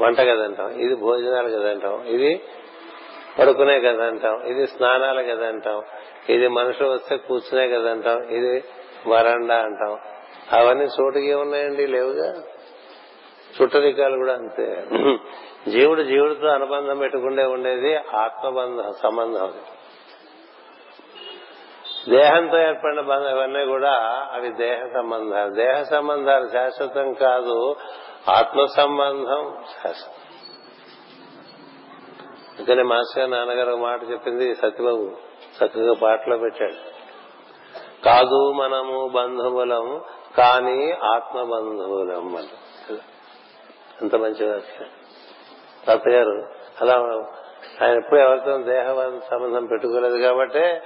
వంట 0.00 0.20
గది 0.20 0.44
అంటాం 0.44 0.70
ఇది 0.70 0.94
భోజనాలు 0.94 1.48
గది 1.48 1.70
అంటాం 1.70 2.04
ఇది 2.06 2.44
పడుకునే 3.40 3.76
గది 3.76 4.02
అంటాం. 4.02 4.42
ఇది 4.46 4.66
స్నానాల 4.66 5.20
గది 5.20 5.46
అంటాం. 5.46 5.82
ఇది 6.28 6.48
మనుషులు 6.48 6.88
వస్తే 6.88 7.16
కూర్చునే 7.16 7.66
గది 7.66 7.90
అంటాం. 7.90 8.22
ఇది 8.22 8.64
వరండా 9.08 9.56
అంటాం. 9.56 9.98
అవన్నీ 10.52 10.84
చోటుకి 10.84 11.34
ఉన్నాయండి 11.34 11.86
లేవుగా? 11.86 12.34
చుట్టరికాలు 13.62 14.16
కూడా 14.16 14.32
అంతే. 14.32 14.86
జీవుడు 15.68 16.02
జీవుడితో 16.02 16.46
అనుబంధం 16.46 16.98
పెట్టుకుంటే 16.98 17.44
ఉండేది 17.44 17.96
ఆత్మబంధ 17.96 18.80
సంబంధం 19.02 19.52
దేహంతో 22.08 22.58
ఏర్పడిన 22.58 23.00
బంధం 23.00 23.36
ఇవన్నీ 23.36 23.64
కూడా 23.64 23.92
అవి 24.32 24.48
దేహ 24.48 24.86
సంబంధాలు. 24.94 25.54
దేహ 25.54 25.82
సంబంధాలు 25.82 26.48
శాశ్వతం 26.48 27.12
కాదు 27.12 27.76
ఆత్మ 28.28 28.64
సంబంధం 28.64 29.56
శాశ్వతం. 29.82 30.29
అందుకనే 32.60 32.82
మాస్టర్ 32.82 33.18
గారు 33.18 33.30
నాన్నగారు 33.30 33.70
ఒక 33.70 33.78
మాట 33.78 34.00
చెప్పింది 34.10 34.54
సత్యబాబు. 34.54 35.10
చక్కగా 35.64 35.94
పాటలో 35.94 36.36
పెట్టాడు. 36.36 36.72
కాదు 38.04 38.52
మనము 38.52 39.08
బంధువులం 39.08 40.02
కానీ 40.38 40.92
ఆత్మ 40.92 41.42
బంధువులం 41.42 42.36
అని. 42.36 42.48
ఎంత 44.02 44.16
మంచి 44.16 44.50
వాక్యం. 44.50 44.88
తాతగారు 45.86 46.48
అలా 46.80 46.94
ఆయన 47.82 47.96
ఎప్పుడు 47.96 48.20
ఎవరితో 48.20 48.58
దేహ 48.58 48.86
సంబంధం 49.30 49.66
పెట్టుకోలేదు 49.66 50.16
కాబట్టి 50.16 50.80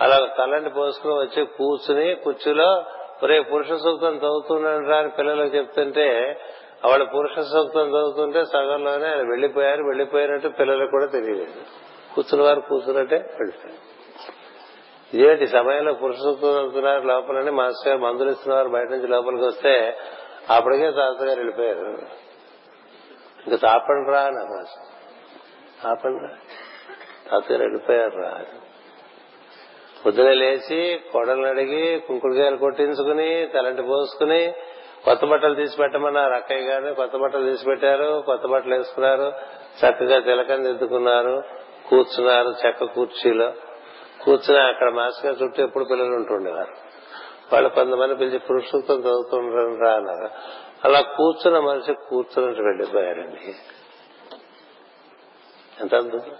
అలా 0.00 0.28
తలంటి 0.38 0.70
పోసుకుని 0.70 1.14
వచ్చి 1.14 1.44
కూర్చుని 1.44 2.14
కుర్చీలో 2.14 2.84
ఒరే 3.22 3.40
పురుష 3.40 3.66
సూక్తం 3.66 4.16
చదువుతున్నాడు 4.16 4.90
అని 4.90 5.08
పిల్లలకు 5.08 5.56
చెప్తుంటే 5.56 6.40
వాళ్ళ 6.84 7.04
పురుష 7.04 7.40
సూక్తం 7.40 7.88
చదువుతుంటే 7.88 8.44
సగంలోనే 8.44 9.06
ఆయన 9.06 9.28
వెళ్ళిపోయారు 9.28 9.82
వెళ్ళిపోయినట్టు 9.82 10.48
పిల్లలకు 10.48 10.90
కూడా 10.90 11.06
తెలియలేదు 11.06 11.60
కూర్చున్న 12.14 12.44
వారు 12.44 12.60
కూర్చున్నట్టే 12.60 13.16
వెళ్ళిపోయారు 13.16 13.90
ఇదేంటి? 15.12 15.46
సమయంలో 15.46 15.92
పురుష 15.92 16.16
సూక్తం 16.16 16.48
చదువుతున్నారు 16.48 17.04
లోపలని 17.06 17.50
మాస్టర్ 17.50 17.88
గారు 17.88 17.98
మందులు 17.98 18.30
ఇస్తున్నారు 18.30 18.68
బయట 18.68 18.90
నుంచి 18.90 19.06
లోపలికి 19.06 19.44
వస్తే 19.44 19.98
అప్పటికే 20.50 20.90
తాతగారు 20.90 21.38
వెళ్ళిపోయారు. 21.38 21.86
ఇంకా 23.46 23.56
తాపండి 23.56 24.10
రా 24.10 24.20
అన్నారు 24.20 24.46
మాస్టర్ 24.46 24.86
తాపండి 25.82 26.24
రా. 26.24 26.30
తాతగారు 27.30 27.62
వెళ్ళిపోయారు 27.62 28.16
రా. 28.16 28.44
పొద్దున 30.06 30.32
లేచి 30.32 31.00
కొడలను 31.12 31.48
అడిగి 31.48 31.98
కుంకుడుకాయలు 31.98 32.56
కొట్టించుకుని 32.56 33.48
తలంటి 33.54 33.82
పోసుకుని 33.82 34.54
కొత్త 35.04 35.24
బట్టలు 35.24 35.54
తీసి 35.54 35.76
పెట్టమన్నారు. 35.76 36.32
అక్కయ్య 36.32 36.60
గారు 36.60 36.94
కొత్త 36.94 37.16
బట్టలు 37.16 37.50
తీసి 37.50 37.64
పెట్టారు. 37.64 38.22
కొత్త 38.26 38.46
బట్టలు 38.46 38.74
వేసుకున్నారు. 38.74 39.32
చక్కగా 39.80 40.20
తిలకం 40.20 40.64
దిద్దుకున్నారు. 40.64 41.42
కూర్చున్నారు 41.88 42.54
చెక్క 42.66 42.84
కుర్చీలో. 42.84 43.52
కూర్చుని 44.24 44.60
అక్కడ 44.60 44.90
మాస్టర్ 44.90 45.26
గారు 45.26 45.44
చుట్టూ 45.44 45.62
ఎప్పుడు 45.62 45.84
పిల్లలు 45.84 46.14
ఉంటుండేవారు. 46.14 46.90
వాళ్ళు 47.52 47.68
కొంతమంది 47.68 48.14
పిలిచి 48.14 48.38
పురుషులతో 48.38 48.94
చదువుతుండ్రా 48.94 49.92
అన్నారు. 49.92 50.30
అలా 50.84 51.00
కూర్చున్న 51.00 51.58
మనిషి 51.58 51.94
కూర్చున్నట్టు 52.08 52.62
వెళ్ళిపోయారండి. 52.62 53.54
ఎంత 55.80 55.94
అద్భుతం. 55.94 56.32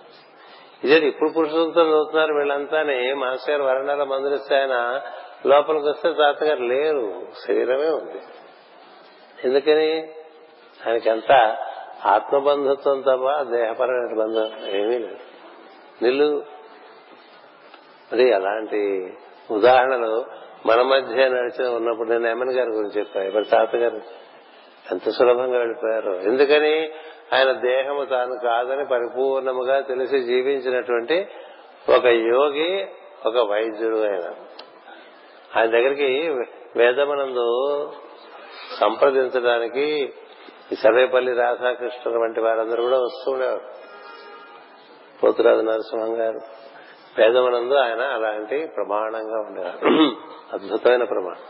ఇదే 0.85 1.07
ఇప్పుడు 1.07 1.31
పురుషులతో 1.31 1.83
చదువుతున్నారు 1.83 2.35
వీళ్ళంతానే. 2.35 3.13
మాస్టర్ 3.13 3.51
గారు 3.51 3.63
వరండాలో 3.63 4.05
మందులిస్తే 4.05 4.57
ఆయన 4.57 5.01
లోపలికి 5.47 5.89
వస్తే 5.89 6.13
తాతగారు 6.13 6.63
లేరు. 6.63 7.23
శరీరమే 7.47 7.89
ఉంది. 7.89 8.21
ఎందుకని? 9.45 10.09
ఆయనకంతా 10.87 11.57
ఆత్మబంధుత్వం 12.05 13.01
తప్ప 13.01 13.43
దేహపరమైన 13.57 14.19
బంధం 14.19 14.67
ఏమీ 14.69 14.99
లేదు. 14.99 15.17
నిల్లు. 16.03 16.45
మరి 18.13 18.33
అలాంటి 18.33 19.13
ఉదాహరణలు 19.51 20.25
మన 20.67 20.83
మధ్య 20.83 21.29
నడిచిన 21.29 21.69
ఉన్నప్పుడు 21.69 22.09
నేను 22.09 22.29
ఎమ్మెన్ 22.29 22.53
గారి 22.53 22.71
గురించి 22.71 22.99
చెప్పాను. 22.99 23.27
ఇప్పుడు 23.27 23.45
తాతగారు 23.45 24.01
ఎంత 24.91 25.11
సులభంగా 25.11 25.59
వెళ్ళిపోయారు. 25.59 26.11
ఎందుకని? 26.11 26.91
ఆయన 27.33 27.53
దేహము 27.53 28.05
తాను 28.05 28.33
కాదని 28.45 28.87
పరిపూర్ణముగా 28.87 29.81
తెలిసి 29.81 30.21
జీవించినటువంటి 30.21 31.29
ఒక 31.97 32.05
యోగి 32.07 32.87
ఒక 33.27 33.51
వైద్యుడు 33.51 33.97
ఆయన. 33.97 34.35
ఆయన 35.57 35.67
దగ్గరికి 35.67 36.37
వేదమనందు 36.77 37.91
సంప్రదించడానికి 38.79 40.13
ఈ 40.73 40.75
సర్వేపల్లి 40.75 41.33
రాధాకృష్ణ 41.33 42.11
వంటి 42.11 42.41
వారందరూ 42.41 42.83
కూడా 42.83 42.99
వస్తూ 42.99 43.33
ఉండేవారు. 43.33 43.61
పోతురాజు 45.23 45.61
నరసింహం 45.61 46.21
గారు 46.21 46.41
వేదమనందు 47.19 47.75
ఆయన 47.75 48.01
అలాంటి 48.01 48.67
ప్రమాణంగా 48.77 49.39
ఉండేవారు. 49.41 49.89
అద్భుతమైన 50.53 51.05
ప్రమాణం. 51.05 51.43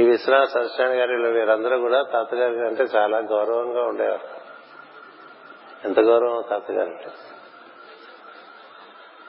ఈ 0.00 0.02
విశ్వనాథ 0.02 0.48
సత్యనారాయణ 0.48 1.00
గారి 1.00 1.32
వీరందరూ 1.32 1.78
కూడా 1.78 2.02
తాతగారి 2.02 2.66
అంటే 2.66 2.82
చాలా 2.82 3.18
గౌరవంగా 3.18 3.82
ఉండేవారు. 3.82 4.42
ఎంత 5.84 6.00
గౌరవం 6.00 6.44
తాతగారు 6.50 6.88
అంటే 6.88 7.06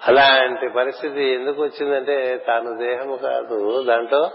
అలాంటి 0.07 0.67
పరిస్థితి 0.67 1.23
ఎందుకు 1.23 1.63
వచ్చిందంటే 1.63 2.37
తాను 2.47 2.77
దేహము 2.77 3.15
కాదు 3.15 3.83
దాంట్లో 3.83 4.29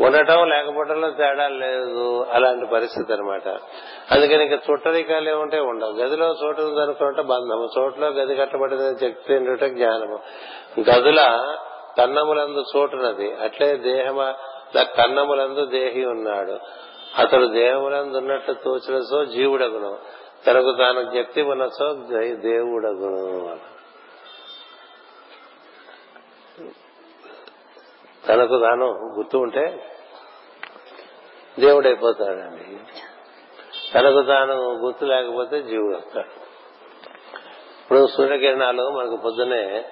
ఉండటం 0.00 0.48
లేకపోవడంలో 0.48 1.10
తేడా 1.10 1.48
లేదు 1.48 2.26
అలాంటి 2.32 2.66
పరిస్థితి 2.66 3.12
అనమాట 3.12 3.48
అందుకని 4.10 4.44
ఇంకా 4.44 4.58
చుట్టరికాలు 4.70 5.30
ఏముంటే 5.30 5.60
ఉండవు. 5.60 5.90
గదిలో 5.90 6.34
చోటు 6.44 6.62
ఉందనుకుంటే 6.62 7.22
బంధము 7.22 7.68
చోటులో 7.78 8.06
గది 8.06 8.36
కట్టబడిన 8.36 8.96
శక్తి 9.00 9.34
ఏంటంటే 9.34 9.68
జ్ఞానము. 9.68 10.18
గదుల 10.90 11.54
కన్నములందు 11.98 12.64
చోటునది. 12.76 13.34
అట్లే 13.34 13.76
దేహమ 13.76 14.34
కన్నములందు 14.76 15.66
దేహి 15.66 16.04
ఉన్నాడు. 16.04 16.58
అతడు 17.18 17.46
దేహములందు 17.46 18.16
ఉన్నట్లు 18.16 18.54
తోచిన 18.54 19.00
సో 19.10 19.24
జీవుడగును. 19.24 19.98
తనకు 20.46 20.72
తాను 20.78 21.02
జ్ఞప్తి 21.02 21.42
ఉన్న 21.42 21.68
సో 21.68 21.92
దేవుడగును 22.34 23.73
తనకు 28.28 28.60
తాను 28.60 28.86
గుర్తు 29.16 29.38
ఉంటే 29.38 29.90
దేవుడైపోతాడండి. 31.58 32.76
తనకు 33.94 34.22
తాను 34.22 34.54
గుర్తు 34.54 35.04
లేకపోతే 35.04 35.62
జీవుడు 35.62 35.96
వస్తాడు. 35.96 36.44
ఇప్పుడు 37.82 38.06
సూర్యకిరణాలు 38.06 38.88
మనకు 38.90 39.16
పొద్దునే 39.16 39.84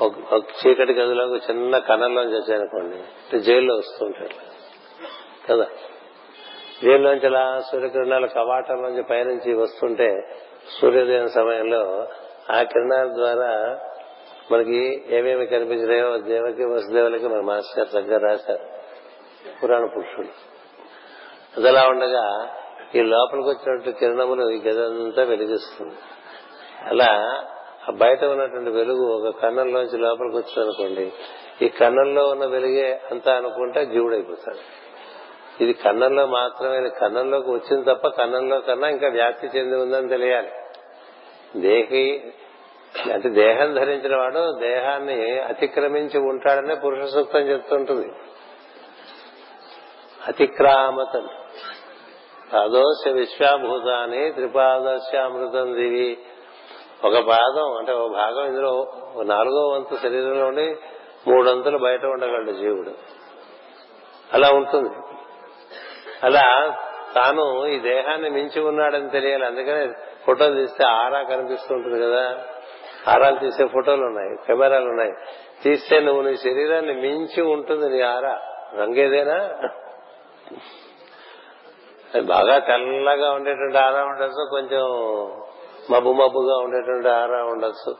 ఒక 0.00 0.12
చీకటి 0.32 0.92
గదిలో 0.92 1.24
ఒక 1.24 1.50
చిన్న 1.50 1.78
కణంలోంచి 1.78 2.36
వచ్చాయనుకోండి 2.36 2.96
అంటే 2.96 3.38
జైల్లో 3.38 3.74
వస్తుంటాయి 3.74 4.30
కదా? 5.48 5.66
జైల్లోంచి 6.82 7.26
అలా 7.26 7.60
సూర్యకిరణాలు 7.72 8.26
కవాటంలోంచి 8.26 9.02
పైనుంచి 9.02 9.54
వస్తుంటే 9.54 10.08
సూర్యోదయం 10.80 11.28
సమయంలో 11.28 12.08
ఆ 12.50 12.62
కిరణాల 12.62 13.08
ద్వారా 13.14 13.78
మనకి 14.52 15.04
ఏమేమి 15.10 15.46
కనిపించినాయో 15.46 16.18
దేవకి 16.18 16.64
వసుదేవులకి 16.64 17.28
మన 17.28 17.40
మాస్టర్ 17.40 17.86
గారు 17.86 18.04
చక్కగా 18.04 18.30
రాశారు. 18.30 18.66
పురాణ 19.62 19.86
పురుషుడు. 19.86 20.28
అదలా 21.56 21.84
ఉండగా 21.88 22.54
ఈ 22.94 23.00
లోపలికి 23.00 23.48
వచ్చినట్టు 23.48 23.90
కిరణములు 23.90 24.50
ఈ 24.50 24.58
గదంతా 24.60 25.22
వెలిగిస్తుంది. 25.22 25.94
అలా 26.82 27.42
ఆ 27.88 27.90
బయట 27.90 28.24
ఉన్నటువంటి 28.24 28.70
వెలుగు 28.70 29.12
ఒక 29.12 29.42
కన్నంలోంచి 29.42 29.98
లోపలికి 29.98 30.36
వచ్చిందనుకోండి 30.36 31.12
ఈ 31.62 31.68
కన్నంలో 31.68 32.28
ఉన్న 32.28 32.44
వెలుగే 32.44 33.00
అంతా 33.10 33.34
అనుకుంటే 33.36 33.86
జీవుడైపోతాడు. 33.86 34.88
ఇది 35.62 35.72
కన్నంలో 35.72 36.26
మాత్రమే 36.26 36.88
కన్నంలోకి 36.88 37.50
వచ్చింది 37.50 37.84
తప్ప 37.84 38.08
కన్నంలో 38.08 38.60
కన్నా 38.60 38.88
ఇంకా 38.88 39.08
వ్యాప్తి 39.08 39.46
చెంది 39.46 39.76
ఉందని 39.76 40.08
తెలియాలి. 40.08 40.50
దేహి 41.56 42.32
అంటే 43.12 43.28
దేహం 43.28 43.74
ధరించిన 43.74 44.16
వాడు 44.16 44.58
దేహాన్ని 44.60 45.40
అతిక్రమించి 45.40 46.18
ఉంటాడనే 46.18 46.74
పురుష 46.74 47.08
సూక్తం 47.08 47.40
చెప్తుంటుంది. 47.40 48.12
అతిక్రామత. 50.26 51.22
పాదోశ 52.54 53.08
విశ్వాభూతాన్ని 53.08 54.32
త్రిపాదశ్యామృతం 54.32 55.74
దివి. 55.74 56.18
ఒక 57.04 57.18
పాదం 57.18 57.76
అంటే 57.78 57.92
ఒక 57.92 58.12
భాగం 58.12 58.46
ఇందులో 58.46 58.92
నాలుగో 59.24 59.68
వంతు 59.68 59.94
శరీరంలో 59.94 60.46
ఉండి 60.46 60.76
మూడొంతులు 61.26 61.78
బయట 61.78 62.04
ఉండగలడు 62.04 62.50
జీవుడు. 62.50 62.90
అలా 64.32 64.50
ఉంటుంది. 64.50 64.90
అలా 66.22 66.76
తాను 67.14 67.66
ఈ 67.66 67.78
దేహాన్ని 67.78 68.30
మించి 68.30 68.60
ఉన్నాడని 68.60 69.10
తెలియాలి. 69.10 69.46
అందుకనే 69.46 69.92
ఫోటో 70.26 70.54
తీస్తే 70.54 70.84
ఆరా 70.84 71.22
కనిపిస్తూ 71.22 71.74
ఉంటుంది 71.74 72.00
కదా. 72.00 72.46
ఆరాలు 73.08 73.38
తీసే 73.38 73.66
ఫోటోలు 73.66 74.04
ఉన్నాయి 74.06 74.36
కెమెరాలు 74.46 74.88
ఉన్నాయి. 74.88 75.12
తీస్తే 75.62 76.00
నువ్వు 76.00 76.22
నీ 76.22 76.36
శరీరాన్ని 76.36 76.92
మించి 76.92 77.42
ఉంటుంది 77.42 77.96
నీ 77.96 78.00
ఆరా. 78.02 78.40
రంగేదేనా? 78.80 79.50
బాగా 82.20 82.58
తెల్లగా 82.58 83.30
ఉండేటువంటి 83.32 83.78
ఆరా 83.78 84.04
ఉండొచ్చు 84.04 84.48
కొంచెం 84.50 84.82
మబ్బు 85.90 86.12
మబ్బుగా 86.12 86.56
ఉండేటువంటి 86.58 87.08
ఆరా 87.08 87.44
ఉండొచ్చు. 87.44 87.96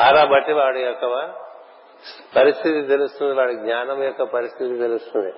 ఆరా 0.00 0.24
బట్టి 0.24 0.52
వాడి 0.52 0.80
యొక్క 0.80 1.34
పరిస్థితి 2.36 2.82
తెలుస్తుంది 2.82 3.34
వాడి 3.34 3.54
జ్ఞానం 3.54 4.02
యొక్క 4.02 4.22
పరిస్థితి 4.22 4.78
తెలుస్తుంది. 4.78 5.32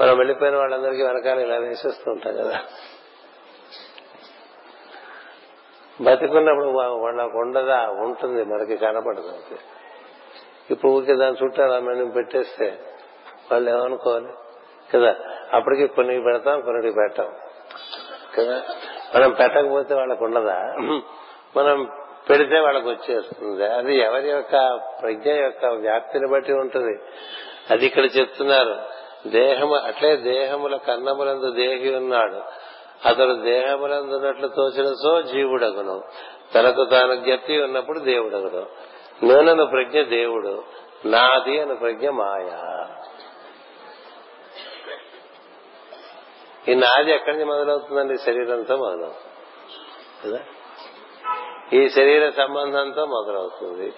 మనం 0.00 0.16
వెళ్ళిపోయిన 0.16 0.56
వాళ్ళందరికీ 0.56 1.02
వెనకాల 1.02 1.38
ఇలా 1.38 1.56
వేసేస్తూ 1.56 2.10
ఉంటాం 2.10 2.36
కదా. 2.36 2.60
బతికున్నప్పుడు 6.00 6.66
వాళ్ళకు 6.66 7.38
ఉండదా 7.38 7.80
ఉంటుంది 7.90 8.44
మనకి 8.44 8.76
కనపడదు 8.76 9.32
ఇప్పుడు 10.70 10.92
ఊరికే 10.92 11.14
దాని 11.14 11.36
చుట్టూ 11.42 11.62
అలా 11.62 11.78
మనం 11.80 12.08
పెట్టేస్తే 12.08 12.78
వాళ్ళు 13.52 13.70
ఏమనుకోవాలి? 13.70 14.32
కదా 14.94 15.14
అప్పటికి 15.54 15.86
కొన్ని 15.86 16.22
పెడతాం 16.22 16.60
కొన్నిటికి 16.60 16.94
పెట్టాం. 16.94 17.28
కదా 18.38 18.62
మనం 19.14 19.30
పెట్టకపోతే 19.30 19.94
వాళ్ళకు 19.94 20.24
ఉండదా 20.24 20.58
మనం 21.56 21.88
పెడితే 22.30 22.58
వాళ్ళకు 22.60 22.88
వచ్చేస్తుంది. 22.90 23.64
అది 23.64 23.96
ఎవరి 23.96 24.28
యొక్క 24.30 24.80
ప్రజ్ఞ 25.02 25.30
యొక్క 25.30 25.64
వ్యాప్తిని 25.64 26.28
బట్టి 26.28 26.52
ఉంటుంది. 26.52 26.94
అది 27.70 27.86
ఇక్కడ 27.86 28.04
చెప్తున్నారు. 28.18 28.74
దేహము 29.28 29.74
అట్లే 29.74 30.16
దేహముల 30.16 30.76
కన్నములందు 30.76 31.50
దేహి 31.52 31.94
ఉన్నాడు. 31.94 32.42
అతడు 33.06 33.32
దేహములందు 33.32 34.14
ఉన్నట్లు 34.14 34.48
తోచిన 34.48 34.86
సో 35.02 35.22
జీవుడగును. 35.22 36.02
తనకు 36.54 36.84
తాను 36.84 37.14
జ్ఞప్తి 37.14 37.62
ఉన్నప్పుడు 37.62 37.98
దేవుడగును. 37.98 38.66
నేనను 39.26 39.66
ప్రజ్ఞ 39.66 40.02
దేవుడు 40.02 40.64
నాది 41.06 41.60
అను 41.60 41.76
ప్రజ్ఞ 41.76 42.08
మాయా. 42.08 42.86
ఈ 46.68 46.74
నాది 46.74 47.12
ఎక్కడి 47.12 47.32
నుంచి 47.32 47.44
మొదలవుతుందండి? 47.44 48.18
శరీరంతో 48.18 48.76
మొదలవుతుంది 48.76 49.30
కదా? 50.24 50.44
ఈ 51.72 51.88
శరీర 51.88 52.30
సంబంధంతో 52.30 53.04
మొదలవుతుంది. 53.04 53.92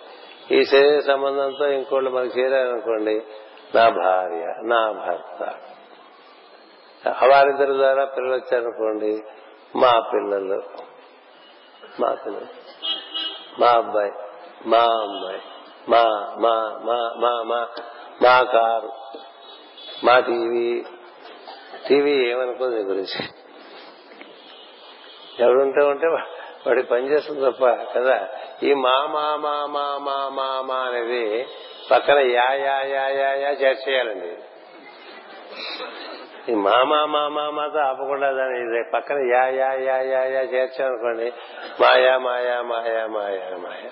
ఈ 0.51 0.65
శరీర 0.65 1.01
సంబంధంతో 1.01 1.67
ఇంకోళ్ళు 1.67 2.11
మనకి 2.11 2.41
చేరారనుకోండి 2.41 3.23
నా 3.75 3.89
భార్య 3.89 4.45
నా 4.65 4.93
భర్త. 4.93 5.55
వారిద్దరి 7.07 7.73
ద్వారా 7.73 8.05
పిల్లలు 8.05 8.35
వచ్చారనుకోండి 8.35 9.23
మా 9.77 10.01
పిల్లలు 10.13 10.63
మా 12.01 12.15
పిల్లలు 12.27 12.47
మా 13.61 13.71
అబ్బాయి 13.71 14.13
మా 14.67 14.79
అమ్మాయి 14.79 15.41
మా 15.89 16.03
మా 16.37 16.79
మా 16.85 17.15
మా 17.15 17.43
మా 17.43 17.69
మా 18.23 18.43
కారు 18.43 18.91
మా 20.05 20.21
టీవీ 20.21 20.85
టీవీ 21.89 22.29
ఏమనుకోదు 22.29 22.75
నీ 22.75 22.83
గురించి. 22.83 23.19
ఎవరుంటే 25.39 25.81
ఉంటే 25.81 26.07
వాడి 26.67 26.83
పని 26.83 27.11
చేస్తుంది 27.11 27.51
తప్ప 27.51 27.65
కదా? 27.67 28.29
ఈ 28.63 28.75
మా 28.75 29.07
మా 29.07 29.37
మా 29.37 29.67
మా 29.67 29.99
మా 29.99 30.29
మా 30.29 30.63
మా 30.63 30.75
అనేది 30.75 31.47
పక్కన 31.91 32.19
యా 32.19 32.53
యా 32.53 32.81
యా 32.83 33.09
యా 33.09 33.33
యా 33.35 33.51
చేర్చేయాలండి. 33.51 34.37
ఈ 36.49 36.55
మా 36.55 36.85
మా 36.85 37.29
మా 37.29 37.51
మాతో 37.51 37.79
ఆపకుండా 37.79 38.33
దాని 38.33 38.85
పక్కన 38.95 39.19
యా 39.19 39.47
యా 39.47 39.73
యా 39.73 39.97
యా 39.97 40.25
యా 40.25 40.41
చేర్చామనుకోండి 40.41 41.33
మాయా 41.81 42.19
మాయా 42.19 42.63
మాయా 42.63 43.07
మాయా 43.07 43.57
మాయా. 43.57 43.91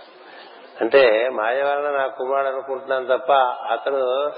అంటే 0.81 1.29
మాయ 1.29 1.63
వలన 1.63 1.97
నా 1.97 2.07
కుమారుడు 2.07 2.49
అనుకుంటున్నాను 2.49 3.07
తప్ప 3.07 3.33
అతను 3.73 4.33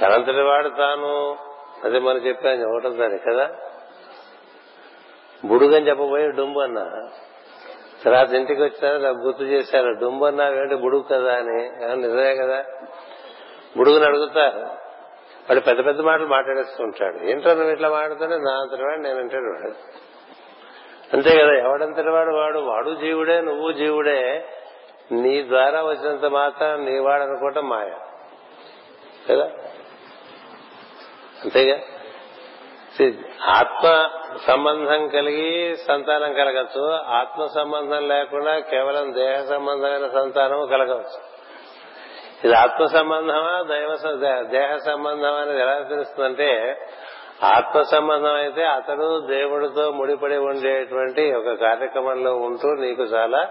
తనంతటి 0.00 0.42
వాడు 0.42 0.68
తాను. 0.68 1.36
అదే 1.84 1.98
మనం 1.98 2.16
చెప్పాను 2.16 2.76
ఒకటో 2.76 2.92
సరే 2.92 3.18
కదా. 3.18 3.50
బుడుగని 5.44 5.88
చెప్పబోయి 5.88 6.32
డుంబు 6.32 6.60
అన్నా. 6.60 7.08
తర్వాత 8.04 8.32
ఇంటికి 8.32 8.62
వచ్చినారు 8.62 9.02
నాకు 9.02 9.16
గుర్తు 9.16 9.42
చేశారు 9.42 9.92
డుంబు 9.92 10.24
అన్నా 10.24 10.48
వేంటి 10.48 10.74
బుడుగు 10.74 11.02
కదా 11.02 11.34
అని. 11.34 11.70
నిజమే 11.96 12.36
కదా. 12.36 12.64
బుడుగుని 13.76 14.04
అడుగుతారు. 14.04 14.87
వాడు 15.50 15.60
పెద్ద 15.60 15.86
పెద్ద 15.86 16.00
మాటలు 16.00 16.26
మాట్లాడేస్తుంటాడు 16.26 17.24
ఏంటో 17.24 17.54
నువ్వు 17.54 17.70
ఇట్లా 17.70 17.88
మాట్లాడుతుంటే 17.88 18.36
నా 18.36 18.60
అంతటి 18.60 18.82
వాడు 18.82 19.00
నేను 19.00 19.18
అంటాడు 19.18 19.42
వాడు. 19.42 19.74
అంతే 21.16 21.30
కదా 21.30 21.52
ఎవడంతటి 21.52 22.08
వాడు? 22.08 22.30
వాడు 22.30 22.58
వాడు 22.58 22.94
జీవుడే 22.94 23.40
నువ్వు 23.40 23.72
జీవుడే. 23.72 24.48
నీ 25.12 25.42
ద్వారా 25.42 25.82
వచ్చినంత 25.82 26.24
మాత్రం 26.24 26.84
నీవాడు 26.84 27.22
అనుకోవటం 27.22 27.68
మాయ. 27.68 27.90
కదా? 29.30 29.44
అంతేగా? 31.44 31.78
ఆత్మ 33.44 34.08
సంబంధం 34.46 35.08
కలిగి 35.08 35.76
సంతానం 35.76 36.32
కలగచ్చు. 36.32 36.90
ఆత్మ 36.92 37.46
సంబంధం 37.46 38.08
లేకుండా 38.08 38.58
కేవలం 38.58 39.14
దేహ 39.14 39.44
సంబంధమైన 39.44 40.08
సంతానం 40.08 40.66
కలగవచ్చు. 40.66 41.37
ఇది 42.44 42.54
ఆత్మ 42.54 42.86
సంబంధమా 42.86 43.64
దైవ 43.68 43.96
దేహ 44.42 44.76
సంబంధం 44.76 45.34
అనేది 45.34 45.60
ఎలా 45.60 45.82
తెలుస్తుందంటే 45.82 46.80
ఆత్మ 47.42 47.82
సంబంధం 47.82 48.34
అయితే 48.34 48.64
అతడు 48.64 49.26
దేవుడితో 49.26 49.90
ముడిపడి 49.90 50.36
ఉండేటువంటి 50.36 51.32
ఒక 51.32 51.52
కార్యక్రమంలో 51.60 52.36
ఉంటూ 52.36 52.74
నీకు 52.74 53.02
చాలా 53.02 53.50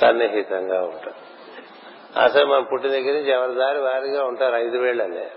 సన్నిహితంగా 0.00 0.82
ఉంటాడు. 0.82 1.38
అసలు 2.20 2.46
మన 2.46 2.64
పుట్టిన 2.72 2.90
దగ్గర 2.90 3.12
నుంచి 3.12 3.32
ఎవరి 3.32 3.54
దారి 3.54 3.78
వారిగా 3.78 4.24
ఉంటారు? 4.24 4.54
ఐదు 4.54 4.78
వేళ్ళనే. 4.78 5.30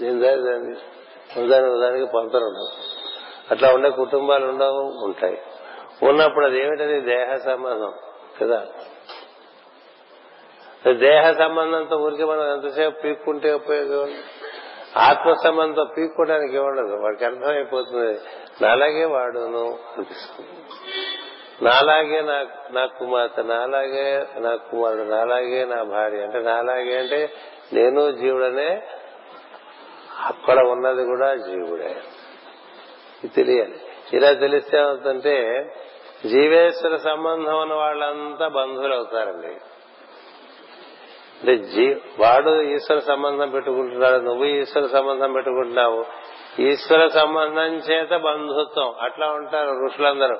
దీని 0.00 0.20
దారి 0.20 0.42
దాన్ని 0.42 0.74
దాని 1.48 1.80
దానికి 1.80 2.12
పొంతలు 2.14 2.44
ఉండవు 2.44 2.68
అట్లా 3.50 3.72
ఉండే 3.72 3.90
కుటుంబాలు 3.90 4.46
ఉండవు 4.46 5.04
ఉంటాయి. 5.04 5.38
ఉన్నప్పుడు 6.02 6.44
అది 6.44 6.60
ఏమిటది? 6.60 7.00
దేహ 7.00 7.36
సంబంధం 7.36 7.92
కదా? 8.42 8.66
దేహ 10.86 11.32
సంబంధంతో 11.32 11.96
ఊరికి 11.96 12.24
మనం 12.24 12.52
ఎంతసేపు 12.52 13.00
పీక్కుంటే 13.00 13.52
ఉపయోగం? 13.52 14.14
ఆత్మ 14.96 15.34
సంబంధంతో 15.44 15.84
పీక్కోవడానికి 15.84 16.58
ఉండదు 16.58 16.94
వాడికి 16.94 17.24
అర్థమైపోతుంది. 17.24 18.20
నాలాగే 18.62 19.04
వాడును 19.04 19.78
అనిపిస్తుంది. 19.96 20.50
నాలాగే 21.62 22.20
నా 22.20 22.46
నా 22.70 22.86
కుమార్తె 22.86 23.42
నాలాగే 23.42 24.26
నా 24.36 24.56
కుమారుడు 24.56 25.02
నాలాగే 25.02 25.64
నా 25.64 25.82
భార్య. 25.82 26.22
అంటే 26.22 26.38
నాలాగే 26.38 26.98
అంటే 26.98 27.32
నేను 27.72 28.10
జీవుడనే 28.10 28.82
అక్కడ 30.24 30.66
ఉన్నది 30.66 31.04
కూడా 31.04 31.34
జీవుడే. 31.34 31.96
తెలియాలి. 33.36 33.80
ఇలా 34.12 34.32
తెలిస్తే 34.32 34.78
ఏమవుతుంటే 34.78 35.66
జీవేశ్వర 36.26 36.96
సంబంధం 36.96 37.60
ఉన్న 37.60 37.74
వాళ్ళంతా 37.74 38.48
బంధువులు 38.48 38.94
అవుతారండి 38.94 39.56
అంటే 41.38 41.56
జీ 41.56 41.94
వాడు 41.94 42.62
ఈశ్వర 42.62 42.98
సంబంధం 42.98 43.50
పెట్టుకుంటున్నాడు 43.50 44.16
నువ్వు 44.16 44.44
ఈశ్వర 44.44 44.86
సంబంధం 44.86 45.32
పెట్టుకుంటున్నావు. 45.32 46.04
ఈశ్వర 46.60 47.08
సంబంధం 47.08 47.62
చేత 47.62 48.10
బంధుత్వం. 48.10 48.94
అట్లా 49.00 49.26
ఉంటారు 49.26 49.86
ఋషులందరూ. 49.86 50.36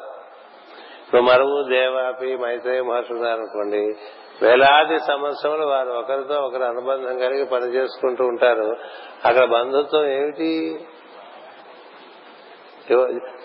ఇప్పుడు 1.06 1.20
మరువు 1.20 1.62
దేవాపి 1.62 2.36
మైత్రేయ 2.36 2.82
మహర్షులు 2.82 3.26
అనుకోండి 3.26 3.96
వేలాది 4.42 4.98
సంవత్సరములు 4.98 5.66
వారు 5.66 5.90
ఒకరితో 5.90 6.34
ఒకరు 6.34 6.62
అనుబంధం 6.62 7.18
కలిగి 7.18 7.44
పనిచేసుకుంటూ 7.44 8.24
ఉంటారు. 8.24 8.76
అక్కడ 9.24 9.44
బంధుత్వం 9.44 10.06
ఏమిటి? 10.06 10.80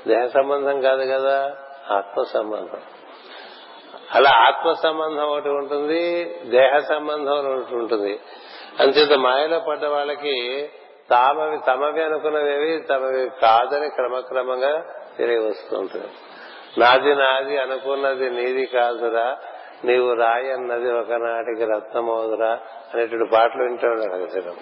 దేహ 0.08 0.26
సంబంధం 0.26 0.82
కాదు 0.82 1.04
కదా 1.12 1.56
ఆత్మ 1.92 2.24
సంబంధం. 2.34 2.82
అలా 4.12 4.30
ఆత్మ 4.48 4.74
సంబంధం 4.74 5.24
ఒకటి 5.24 5.50
ఉంటుంది 5.50 6.24
దేహ 6.44 6.78
సంబంధం 6.78 7.32
ఒకటి 7.32 7.76
ఉంటుంది. 7.76 8.20
అంచేత 8.80 9.20
మాయలో 9.20 9.60
పడ్డ 9.60 9.86
వాళ్ళకి 9.86 10.70
తామవి 11.10 11.60
తమవి 11.68 12.04
అనుకున్నవేవి 12.04 12.80
తమవి 12.80 13.30
కాదని 13.42 13.90
క్రమక్రమంగా 13.90 14.84
తిరిగి 15.18 15.48
వస్తూ 15.48 15.78
ఉంటుంది 15.78 16.08
నాది 16.78 17.16
నాది 17.16 17.58
అనుకున్నది 17.58 18.30
నీది 18.30 18.66
కాదురా 18.66 19.38
నీవు 19.86 20.14
రాయి 20.14 20.52
అన్నది 20.52 20.92
ఒకనాటికి 20.92 21.66
రత్నమవుదురా 21.66 22.60
అనేటువంటి 22.94 23.36
పాటలు 23.36 23.64
వింటూ 23.64 23.88
ఉన్నాడు 23.88 24.24
అసలు 24.24 24.54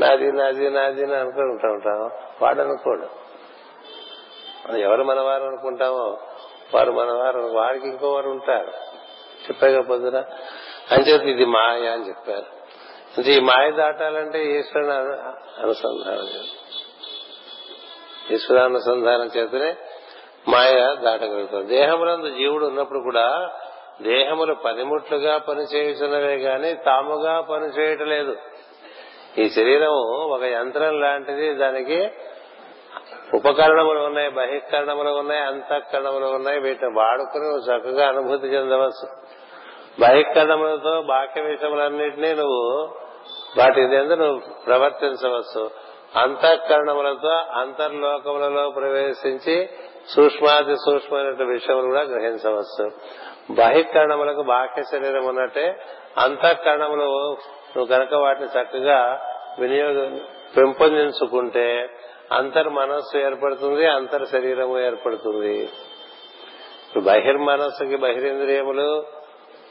నాది 0.00 0.32
నాది 0.32 0.70
నాది 0.70 1.02
అని 1.02 1.16
అనుకుంటూ 1.16 1.68
ఉంటాం. 1.68 2.10
వాడు 2.42 2.60
అనుకోడు. 2.60 3.06
ఎవరు 4.76 5.02
మనవారు 5.02 5.42
అనుకుంటామో 5.42 6.18
వారు 6.74 6.92
మనవారు 6.92 7.40
వారికి 7.40 7.88
ఇంకోవారు 7.88 8.30
ఉంటారు. 8.30 8.68
చెప్పాగా 9.42 9.80
పొద్దున. 9.80 10.24
చెప్పి 11.08 11.30
ఇది 11.30 11.44
మాయ 11.44 11.88
అని 11.88 12.08
చెప్పారు. 12.08 12.56
అంటే 13.18 13.32
ఈ 13.32 13.40
మాయ 13.40 13.70
దాటాలంటే 13.70 14.58
ఈశ్వరుని 14.58 14.92
అనుసంధానం 15.62 16.28
ఈశ్వరానుసంధానం 18.34 19.30
చేతనే 19.36 19.76
మాయ 20.48 20.96
దాటగలుగుతాం 21.02 21.68
దేహమునందు 21.68 22.28
జీవుడు 22.28 22.66
ఉన్నప్పుడు 22.66 22.98
కూడా 22.98 23.50
దేహములు 24.02 24.54
పనిముట్లుగా 24.54 25.38
పనిచేయుచున్నవే 25.38 26.36
గాని 26.36 26.74
తాముగా 26.74 27.40
పనిచేయటం 27.40 28.06
లేదు. 28.06 28.36
ఈ 29.38 29.48
శరీరము 29.48 30.14
ఒక 30.14 30.42
యంత్రం 30.42 31.00
లాంటిది 31.00 31.54
దానికి 31.54 32.10
ఉపకరణములు 33.34 33.98
ఉన్నాయి 33.98 34.30
బహిష్కరణములు 34.30 35.10
ఉన్నాయి 35.10 35.40
అంతఃకరణములు 35.40 36.26
ఉన్నాయి. 36.26 36.60
వీటిని 36.60 36.98
వాడుకుని 36.98 37.44
నువ్వు 37.44 37.76
చక్కగా 37.76 38.08
అనుభూతి 38.08 38.46
చెందవచ్చు. 38.46 39.08
బహిష్కరణములతో 40.00 41.02
బాహ్య 41.02 41.42
విషయములన్నింటినీ 41.42 42.34
నువ్వు 42.34 42.88
వాటి 43.58 43.80
నువ్వు 43.98 44.40
ప్రవర్తించవచ్చు. 44.66 45.70
అంతఃకరణములతో 46.16 47.28
అంతర్లోకములలో 47.28 48.70
ప్రవేశించి 48.70 49.68
సూక్ష్మాతి 50.08 50.74
సూక్ష్మమైన 50.74 51.44
విషయములు 51.44 51.86
కూడా 51.86 52.00
గ్రహించవచ్చు. 52.00 52.90
బహిష్కరణములకు 53.50 54.42
బాహ్య 54.42 54.82
శరీరం 54.82 55.24
ఉన్నట్టే 55.24 55.76
అంతఃకరణములు 56.18 57.36
నువ్వు 57.76 57.84
కనుక 57.84 58.14
వాటిని 58.14 58.60
చక్కగా 58.60 59.20
వినియోగం 59.58 60.20
పెంపొందించుకుంటే 60.56 61.88
అంతర్ 62.32 62.68
మనస్సు 62.68 63.18
ఏర్పడుతుంది 63.18 63.86
అంతర్ 63.86 64.26
శరీరము 64.26 64.80
ఏర్పడుతుంది. 64.80 65.68
బహిర్మనస్సుకి 67.00 67.96
బహిరేంద్రియములు 67.96 69.04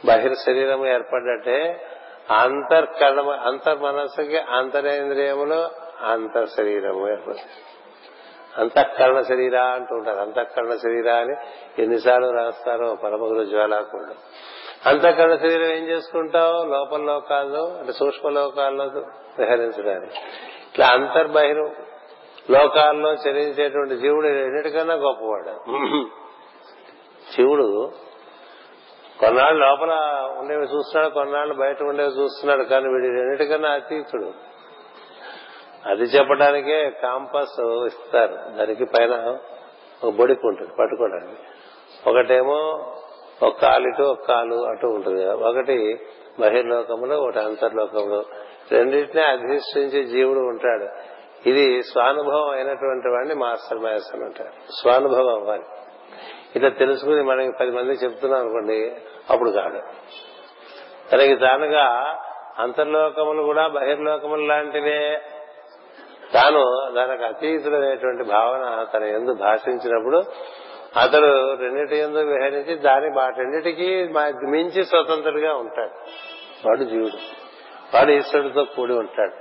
బహిర్ 0.05 0.35
శరీరము 0.45 0.87
ఏర్పడ్డట్టే 0.87 1.87
అంతర్కరణ 2.31 3.21
అంతర్ 3.29 3.79
మనస్సుకి 3.79 4.37
అంతరేంద్రియములు 4.37 5.69
అంతర్ 6.05 6.49
శరీరము 6.49 7.09
ఏర్పడుతుంది. 7.09 7.63
అంతఃకరణ 8.57 9.21
శరీర 9.21 9.57
అంటూ 9.57 9.95
ఉంటారు 9.95 10.19
అంతఃకరణ 10.19 10.75
శరీర 10.75 11.09
అని 11.09 11.35
ఎన్నిసార్లు 11.83 12.31
రాస్తారో 12.31 12.95
పరమగురు 12.95 13.43
జ్వాలాకుండా. 13.43 14.15
అంతఃకరణ 14.85 15.35
శరీరం 15.35 15.71
ఏం 15.71 15.83
చేసుకుంటావు? 15.89 16.63
లోపల 16.63 17.01
లోకాల్లో 17.01 17.67
అంటే 17.79 17.91
సూక్ష్మ 17.91 18.29
లోకాల్లో 18.29 18.83
విహరించడానికి 19.39 20.15
ఇట్లా 20.71 20.87
అంతర్బహిరం 20.87 21.75
లోకాల్లో 22.51 23.13
చరించేటువంటి 23.13 23.95
జీవుడు 23.97 24.27
ఎన్నిటికన్నా 24.27 24.93
గొప్పవాడు. 24.93 25.53
శివుడు 27.33 27.91
కొన్నాళ్ళు 29.19 29.65
లోపల 29.65 29.93
ఉండేవి 30.39 30.63
చూస్తున్నాడు 30.63 31.13
కొన్నాళ్ళు 31.13 31.53
బయట 31.53 31.83
ఉండేవి 31.83 32.09
చూస్తున్నాడు 32.09 32.63
కానీ 32.63 32.87
వీడి 32.87 33.07
రెండింటికన్నా 33.07 33.69
అతీతుడు. 33.69 34.33
అది 35.89 36.01
చెప్పడానికే 36.01 36.89
కాంపస్ 36.89 37.59
ఇస్తారు. 37.61 38.57
దానికి 38.57 38.85
పైన 38.85 39.37
ఒక 40.03 40.13
బొడికి 40.13 40.47
ఉంటుంది 40.47 40.71
పట్టుకోవడానికి. 40.79 41.41
ఒకటేమో 42.09 42.57
ఒక 43.43 43.61
కాలు 43.61 43.87
ఇటు 43.87 44.03
ఒక 44.03 44.21
కాలు 44.27 44.65
అటు 44.65 44.87
ఉంటుంది. 44.87 45.25
ఒకటి 45.25 45.99
బహిర్లోకంలో 46.39 47.17
ఒకటి 47.21 47.39
అంతర్లోకంలో. 47.39 48.25
రెండింటినీ 48.71 49.23
అధిష్ఠించే 49.23 50.03
జీవుడు 50.03 50.39
ఉంటాడు. 50.39 51.14
ఇది 51.45 51.83
స్వానుభవం 51.83 52.49
అయినటువంటి 52.49 53.07
వాడిని 53.07 53.35
మాస్టర్ 53.35 53.77
మ్యాథ్స్ 53.77 54.15
అని 54.15 54.23
అంటారు. 54.23 54.49
స్వానుభవం 54.81 55.29
అవ్వాలి. 55.29 55.63
ఇట్లా 56.55 56.69
తెలుసుకుని 56.69 57.23
మనకి 57.23 57.51
పది 57.61 57.71
మంది 57.71 57.91
చెప్తున్నాం 57.91 58.39
అనుకోండి 58.39 58.95
అప్పుడు 59.29 59.49
కాదు. 59.49 59.81
తనకి 61.11 61.35
తానుగా 61.35 62.19
అంతర్లోకములు 62.57 63.43
కూడా 63.43 63.67
బహిర్లోకములు 63.67 64.45
లాంటివే. 64.45 65.21
తాను 66.33 66.91
దానికి 66.95 67.23
అతీతుడైనటువంటి 67.23 68.23
భావన 68.23 68.87
తన 68.93 69.03
ఎందు 69.03 69.33
భాషించినప్పుడు 69.33 70.23
అతడు 70.99 71.55
రెండింటి 71.55 71.97
ఎందు 71.97 72.17
విహరించి 72.17 72.75
దాని 72.75 73.07
వాటన్నిటికీ 73.15 74.03
మించి 74.49 74.85
స్వతంత్రుడిగా 74.85 75.55
ఉంటాడు. 75.55 75.91
వాడు 76.67 76.83
జీవుడు. 76.83 77.17
వాడు 77.97 78.11
ఈశ్వరుడితో 78.11 78.63
కూడి 78.63 78.93
ఉంటాడు. 78.93 79.33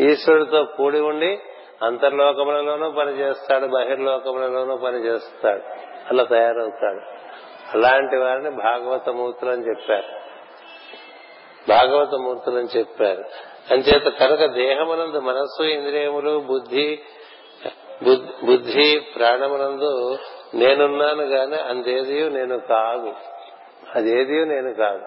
ఈశ్వరుడితో 0.00 0.64
కూడి 0.64 1.00
ఉండి 1.00 1.38
అంతర్లోకములలోనూ 1.82 2.90
పనిచేస్తాడు 2.90 3.66
బహిర్లోకములలోనూ 3.66 4.76
పనిచేస్తాడు. 4.76 5.62
అలా 6.08 6.24
తయారవుతాడు. 6.24 7.00
అలాంటి 7.74 8.16
వారిని 8.16 8.50
భాగవత 8.50 9.08
మూర్తులు 9.08 9.50
అని 9.50 9.68
చెప్పారు. 9.68 10.26
భాగవత 11.68 12.14
మూర్తులు 12.14 12.56
అని 12.56 12.78
చెప్పారు. 12.78 13.24
అంచేత 13.70 14.12
కనుక 14.12 14.44
దేహమునందు 14.44 15.20
మనస్సు 15.20 15.62
ఇంద్రియములు 15.62 16.38
బుద్ధి 16.38 16.98
బుద్ధి 18.44 19.02
ప్రాణమునందు 19.16 20.18
నేనున్నాను 20.54 21.22
గాని 21.22 21.56
అందేది 21.56 22.30
నేను 22.30 22.58
కాదు. 22.58 23.14
అదేది 23.94 24.44
నేను 24.44 24.74
కాదు. 24.74 25.02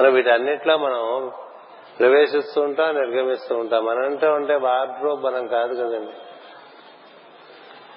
మనం 0.00 0.14
వీటన్నిట్లో 0.14 0.76
మనం 0.76 1.32
ప్రవేశిస్తూ 1.98 2.62
ఉంటాం 2.62 2.94
నిర్గమిస్తూ 2.94 3.56
ఉంటాం. 3.56 3.84
మనంటే 3.84 4.26
ఉంటే 4.26 4.54
వార్డ్రోబ్ 4.54 5.24
మనం 5.24 5.46
కాదు 5.46 5.74
కదండి. 5.74 6.12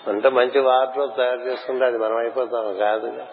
అంటే 0.10 0.30
మంచి 0.30 0.60
వార్డ్రోబ్ 0.60 1.18
తయారు 1.18 1.40
చేసుకుంటే 1.40 1.86
అది 1.86 1.98
మనం 1.98 2.18
అయిపోతాం 2.18 2.78
కాదు. 2.78 3.24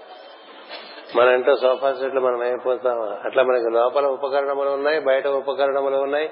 మన 1.16 1.28
ఇంట్లో 1.28 1.56
సోఫా 1.56 1.92
సెట్లు 1.92 2.20
మనం 2.20 2.40
అయిపోతాం 2.40 3.02
అట్లా 3.24 3.42
మనకి 3.42 3.70
లోపల 3.70 4.06
ఉపకరణములు 4.06 4.68
ఉన్నాయి 4.68 5.00
బయట 5.00 5.26
ఉపకరణములు 5.26 5.96
ఉన్నాయి. 5.96 6.30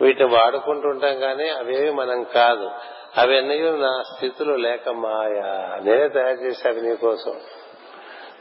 వీటిని 0.00 0.34
వాడుకుంటూ 0.34 0.88
ఉంటాం 0.88 1.18
కానీ 1.20 1.48
అవేవి 1.48 1.90
మనం 1.90 2.24
కాదు. 2.24 2.70
అవన్నీ 3.16 3.70
నా 3.70 4.02
స్థితిలో 4.14 4.56
లేక 4.56 4.88
మాయా. 4.88 5.80
నేనే 5.84 6.08
తయారు 6.08 6.40
చేశాను 6.40 6.80
నీకోసం 6.80 7.34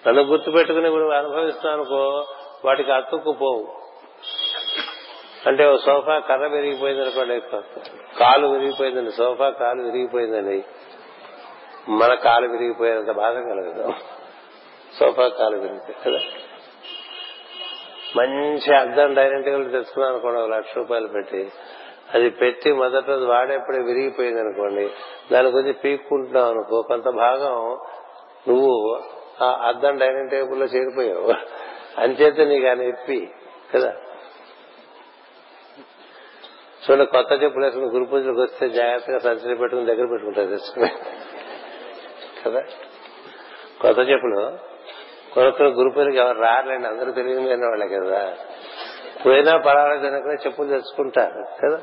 నన్ను 0.07 0.21
గుర్తు 0.21 0.51
పెట్టుకుని 0.51 0.85
ఇప్పుడు 0.85 1.03
అనుభవిస్తున్నానుకో 1.03 2.25
వాటికి 2.65 2.91
అతుక్కుపోవు. 2.91 3.84
అంటే 5.47 5.67
ఓ 5.67 5.77
సోఫా 5.77 6.19
కర్ర 6.19 6.47
విరిగిపోయింది 6.47 7.01
అనుకోండి 7.01 7.41
కాలు 8.19 8.47
విరిగిపోయిందండి 8.47 9.11
సోఫా 9.11 9.49
కాలు 9.49 9.81
విరిగిపోయిందండి. 9.81 10.63
మన 11.89 12.13
కాలు 12.13 12.47
విరిగిపోయినంత 12.47 13.11
బాధ 13.11 13.33
కలగదు. 13.33 13.93
సోఫా 14.99 15.27
కాలు 15.27 15.57
విరిగిపోయి 15.57 15.95
కదా? 16.05 16.19
మంచి 18.15 18.75
అద్దం 18.75 19.13
డైనింగ్ 19.13 19.43
టేబుల్ 19.43 19.71
తెచ్చుకున్నాం 19.71 20.11
అనుకోండి 20.11 20.41
ఒక 20.41 20.49
లక్ష 20.49 20.77
రూపాయలు 20.77 21.07
పెట్టి. 21.07 21.51
అది 22.13 22.29
పెట్టి 22.29 22.73
మొదట 22.73 23.09
రోజు 23.09 23.25
వాడేప్పుడే 23.25 23.79
విరిగిపోయింది 23.79 24.39
అనుకోండి 24.39 24.89
దాని 25.31 25.47
గురించి 25.49 25.73
పీక్కుంటున్నావు 25.73 26.49
అనుకో 26.49 26.81
కొంత 26.81 27.09
భాగం 27.09 27.77
నువ్వు 28.47 29.01
ఆ 29.43 29.59
అద్దం 29.67 29.97
డైనింగ్ 29.97 30.29
టేబుల్లో 30.29 30.65
చేరిపోయావు. 30.65 31.33
అంచేత 31.97 32.39
నీకు 32.39 32.67
ఆయన 32.67 32.81
ఎప్పి 32.81 33.31
కదా? 33.75 33.93
చూడండి 36.91 37.05
కొత్త 37.05 37.43
చెప్పులు 37.43 37.65
వేసుకుని 37.65 37.85
గురు 37.85 38.03
పూజలకు 38.03 38.41
వస్తే 38.41 38.69
జాగ్రత్తగా 38.69 39.19
సంచలి 39.19 39.55
పెట్టుకుని 39.55 39.87
దగ్గర 39.87 40.05
పెట్టుకుంటారు 40.05 40.47
తెచ్చుకుని. 40.47 40.89
కదా? 42.45 42.61
కొత్త 43.81 43.99
చెప్పులు. 43.99 44.57
కొనుక్కున్న 45.33 45.79
గురు 45.79 45.89
పూజలకు 45.89 46.15
ఎవరు 46.15 46.41
రారులేండి 46.41 46.87
అందరూ 46.87 47.11
తెలియని 47.11 47.67
వాళ్ళే 47.67 47.87
కదా. 47.87 48.37
పోయినా 49.25 49.57
పర్వాలేదు 49.57 50.07
అనుకుని 50.07 50.33
చెప్పులు 50.33 50.67
తెచ్చుకుంటారు 50.67 51.45
కదా? 51.63 51.81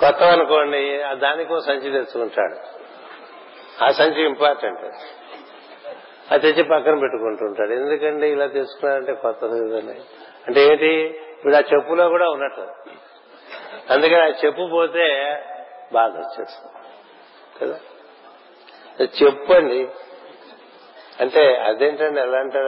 కొత్త 0.00 0.22
అనుకోండి 0.22 1.02
దానికో 1.14 1.60
సంచి 1.60 1.90
తెచ్చుకుంటాడు. 1.90 2.56
ఆ 3.84 3.88
సంచి 3.90 4.24
ఇంపార్టెంట్ 4.24 4.80
అది 6.30 6.52
తెచ్చి 6.52 6.62
పక్కన 6.62 6.98
పెట్టుకుంటుంటాడు. 6.98 7.72
ఎందుకండి 7.72 8.28
ఇలా 8.28 8.46
తెచ్చుకున్నాడంటే 8.46 9.14
కొత్త 9.14 9.44
అంటే 10.46 10.60
ఏంటి? 10.60 11.20
ఇప్పుడు 11.38 11.56
ఆ 11.56 11.58
చెప్పులో 11.58 12.08
కూడా 12.08 12.28
ఉన్నట్టు. 12.28 12.66
అందుకని 13.90 14.22
ఆ 14.22 14.26
చెప్పు 14.26 14.68
పోతే 14.72 15.38
బాధ 15.92 16.10
వచ్చేస్తుంది. 16.10 16.72
కదా? 17.62 17.80
చెప్పండి. 19.04 19.88
అంటే 21.20 21.56
అదేంటండి 21.56 22.20
ఎలా 22.20 22.38
అంటారు? 22.38 22.66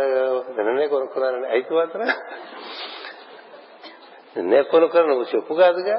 నిన్ననే 0.49 0.87
కొనుక్కున్నానండి 0.87 1.49
అయితే 1.49 1.75
మాత్రం 1.75 2.03
నిన్నే 4.37 4.63
కొనుక్కున్నా 4.63 5.09
నువ్వు 5.09 5.37
చెప్పు 5.37 5.55
కాదుగా. 5.55 5.97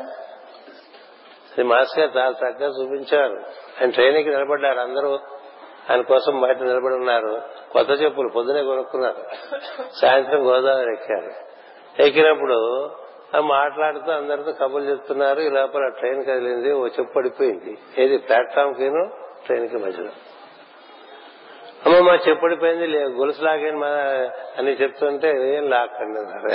అది 1.52 1.64
మాస్ 1.64 2.00
గారు 2.00 2.18
చాలా 2.18 2.30
చక్కగా 2.30 2.68
చూపించారు. 2.68 3.34
ఆయన 3.82 3.90
ట్రైనింగ్ 3.90 4.30
నిలబడ్డారు 4.30 4.80
అందరూ. 4.80 5.20
ఆయన 5.90 6.02
కోసం 6.02 6.42
బయట 6.42 6.58
నిలబడి 6.58 6.96
ఉన్నారు. 6.96 7.42
కొత్త 7.72 7.92
చెప్పులు 7.92 8.30
పొద్దునే 8.30 8.64
కొనుక్కున్నారు. 8.64 9.26
సాయంత్రం 9.96 10.48
గోదావరి 10.48 10.94
ఎక్కారు. 10.94 11.32
ఎక్కినప్పుడు 12.02 12.90
మాట్లాడుతూ 13.40 14.12
అందరితో 14.12 14.52
కబుర్లు 14.52 14.90
చెప్తున్నారు 14.90 15.42
ఈ 15.42 15.50
లోపల 15.50 15.88
ట్రైన్ 15.88 16.26
కదిలింది 16.26 16.72
ఓ 16.72 16.88
చెప్పు 16.88 17.14
పడిపోయింది. 17.14 17.78
ఏది 17.98 18.18
ప్లాట్ఫామ్ 18.18 18.76
కిను 18.76 19.12
ట్రైన్కి 19.46 19.78
మధ్యలో. 19.78 20.10
అమ్మ 21.86 22.08
మా 22.08 22.16
చెప్పు 22.16 22.42
పడిపోయింది 22.42 22.88
గొలుసు 22.98 23.42
లాగాను 23.42 23.80
మా 23.80 23.88
అని 24.58 24.72
చెప్తుంటే 24.72 25.56
ఏం 25.56 25.70
లాక్కండి 25.70 26.54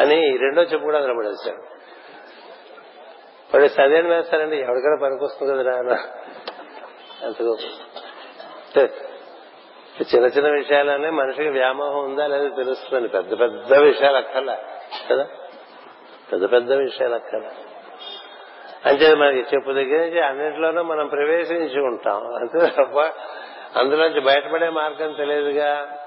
అని 0.00 0.36
రెండో 0.36 0.62
చెప్పు 0.62 0.84
కూడా 0.84 0.98
అందులో 0.98 1.14
పడేశాడు. 1.14 1.62
పడేస్తే 3.54 3.82
అదేం 3.82 4.08
వేస్తారండి 4.08 4.56
ఎవరికైనా 4.56 4.96
పనికొస్తుంది 5.02 5.64
కదా 5.64 5.70
నాన్న 5.72 5.92
అంతకు 7.26 7.58
చిన్న 10.14 10.26
చిన్న 10.26 10.48
విషయాలనే 10.50 11.10
మనిషికి 11.10 11.48
వ్యామోహం 11.48 12.04
ఉందా 12.04 12.26
లేదా 12.26 12.56
తెలుస్తుందండి. 12.56 13.08
పెద్ద 13.08 13.40
పెద్ద 13.40 13.74
విషయాలు 13.74 14.16
అక్కర్లా 14.16 14.58
కదా? 15.10 15.26
పెద్ద 16.32 16.52
పెద్ద 16.52 16.72
విషయాలు 16.72 17.14
అక్కడ. 17.14 17.40
అంటే 18.84 19.14
మనకి 19.14 19.38
చెప్పు 19.38 19.72
దగ్గర 19.72 19.98
నుంచి 20.00 20.20
అన్నింటిలోనూ 20.20 20.82
మనం 20.82 21.06
ప్రవేశించి 21.06 21.80
ఉంటాం. 21.80 22.34
అంతే 22.34 22.66
తప్ప 22.66 23.00
అందులోంచి 23.78 24.20
బయటపడే 24.20 24.68
మార్గం 24.68 25.12
తెలియదుగా. 25.12 25.98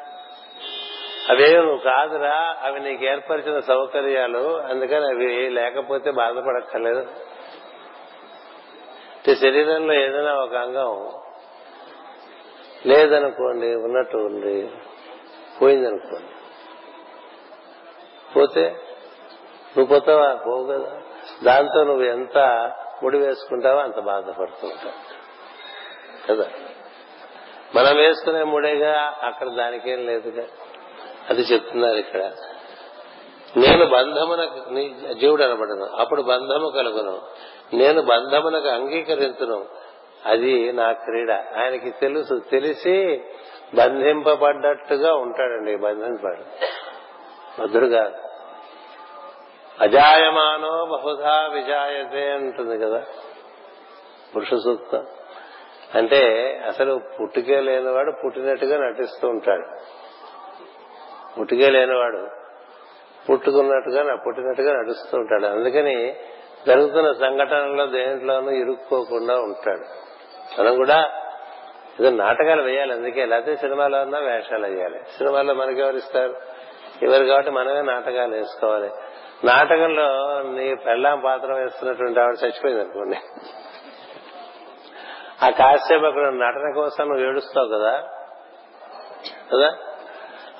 అవేవి 1.29 1.55
నువ్వు 1.55 1.77
కాదురా 1.77 2.57
అవి 2.63 2.79
నీకు 2.79 3.05
ఏర్పరిచిన 3.05 3.59
సౌకర్యాలు 3.59 4.61
అందుకని 4.61 5.05
అవి 5.05 5.49
లేకపోతే 5.49 6.11
బాధపడక్కర్లేదు. 6.11 7.07
శరీరంలో 9.41 9.93
ఏదైనా 9.93 10.33
ఒక 10.33 10.55
అంగం 10.55 11.11
లేదనుకోండి 12.85 13.75
ఉన్నట్టు 13.75 14.17
ఉంది 14.17 14.71
పోయిందనుకోండి 15.61 16.31
పోతే 18.35 18.75
నువ్వు 19.77 19.85
పోతావా? 19.85 20.33
పోవు 20.33 20.63
కదా. 20.65 21.01
దాంతో 21.43 21.83
నువ్వు 21.83 22.03
ఎంత 22.03 22.37
ముడి 23.03 23.17
వేసుకుంటావో 23.17 23.79
అంత 23.79 23.99
బాధపడుతూ 23.99 24.67
ఉంటావు. 24.67 25.21
కదా. 26.29 26.49
మనం 27.75 27.97
వేసుకునే 27.97 28.43
ముడేగా 28.43 29.13
అక్కడ 29.23 29.47
దానికేం 29.49 30.05
లేదుగా. 30.05 30.43
అది 31.29 31.41
చెప్తున్నారు 31.41 31.97
ఇక్కడ. 31.97 32.31
నేను 33.57 33.85
బంధమునకు 33.85 35.13
జీవుడు 35.13 35.43
అనబడను. 35.43 35.85
అప్పుడు 35.85 36.21
బంధము 36.21 36.69
కలుగును. 36.69 37.21
నేను 37.73 38.01
బంధమునకు 38.01 38.67
అంగీకరించను 38.67 39.65
అది 40.25 40.71
నా 40.71 40.91
క్రీడ. 40.91 41.31
ఆయనకి 41.31 41.91
తెలుసు. 41.91 42.41
తెలిసి 42.51 43.23
బంధింపబడ్డట్టుగా 43.75 45.13
ఉంటాడండి 45.13 45.75
బంధింపడు 45.75 46.43
భద్రుగా 47.61 48.11
అజాయమానో 49.81 50.85
బహుధా 50.85 51.49
విజాయతే 51.53 52.31
అంటుంది 52.31 52.85
కదా 52.85 53.03
పురుష 54.35 54.47
సూక్తం. 54.47 55.05
అంటే 55.95 56.21
అసలు 56.67 57.01
పుట్టుకే 57.21 57.61
లేనివాడు 57.61 58.11
పుట్టినట్టుగా 58.25 58.77
నటిస్తూ 58.77 59.27
ఉంటాడు. 59.27 59.65
పుట్టుకే 61.39 61.69
లేనివాడు 61.69 62.27
పుట్టుకున్నట్టుగా 63.29 64.15
పుట్టినట్టుగా 64.15 64.73
నడుస్తూ 64.73 65.17
ఉంటాడు. 65.17 65.45
అందుకని 65.45 66.15
జరుగుతున్న 66.67 67.11
సంఘటనలో 67.11 67.85
దేంట్లోనూ 67.85 68.49
ఇరుక్కోకుండా 68.49 69.35
ఉంటాడు. 69.35 69.85
మనం 70.61 70.75
కూడా 70.75 71.11
ఏదో 71.99 72.09
నాటకాలు 72.09 72.61
వేయాలి 72.61 72.93
అందుకే. 72.93 73.25
లేకపోతే 73.25 73.55
సినిమాలో 73.55 74.01
ఉన్నా 74.01 74.19
వేషాలు 74.19 74.67
వేయాలి. 74.67 74.99
సినిమాలో 75.17 75.53
మనకి 75.53 75.81
ఎవరిస్తారు 75.81 76.35
ఎవరు 77.03 77.25
కాబట్టి 77.25 77.51
మనమే 77.51 77.81
నాటకాలు 77.81 78.35
వేసుకోవాలి. 78.35 78.89
నాటకంలో 79.43 80.41
నీ 80.41 80.75
పెళ్ళాం 80.75 81.19
పాత్ర 81.19 81.53
వేస్తున్నటువంటి 81.53 82.19
ఆవిడ 82.19 82.35
చచ్చిపోయింది 82.43 82.83
అనుకోండి. 82.83 83.17
ఆ 85.45 85.49
కాసేపు 85.49 86.05
అక్కడ 86.05 86.33
నటన 86.33 86.71
కోసం 86.75 87.07
నువ్వు 87.07 87.25
ఏడుస్తావు 87.25 87.67
కదా? 87.67 88.03
కదా? 89.53 89.73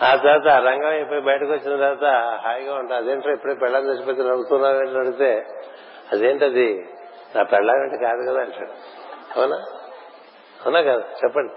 ఆ 0.02 0.16
తర్వాత 0.16 0.48
రంగం 0.48 0.90
అయిపోయి 0.90 1.22
బయటకు 1.22 1.52
వచ్చిన 1.52 1.76
తర్వాత 1.76 2.04
హాయిగా 2.44 2.76
ఉంటా. 2.76 2.96
అదేంటో 2.96 3.32
ఇప్పుడే 3.32 3.54
పెళ్ళాం 3.54 3.84
చచ్చిపోతే 3.84 4.24
నవ్వుతున్నావు 4.24 4.76
ఏంటి 4.76 4.98
అడిగితే 4.98 5.46
అదేంటది? 6.12 6.90
నా 7.36 7.44
పెళ్ళాం 7.44 7.84
ఏంటి 7.84 7.98
కాదు 7.98 8.32
కదా? 8.32 8.42
అంటాడు. 8.42 8.72
అవునా? 9.40 9.56
అవునా 10.66 10.82
కదా? 10.82 11.04
చెప్పండి. 11.24 11.54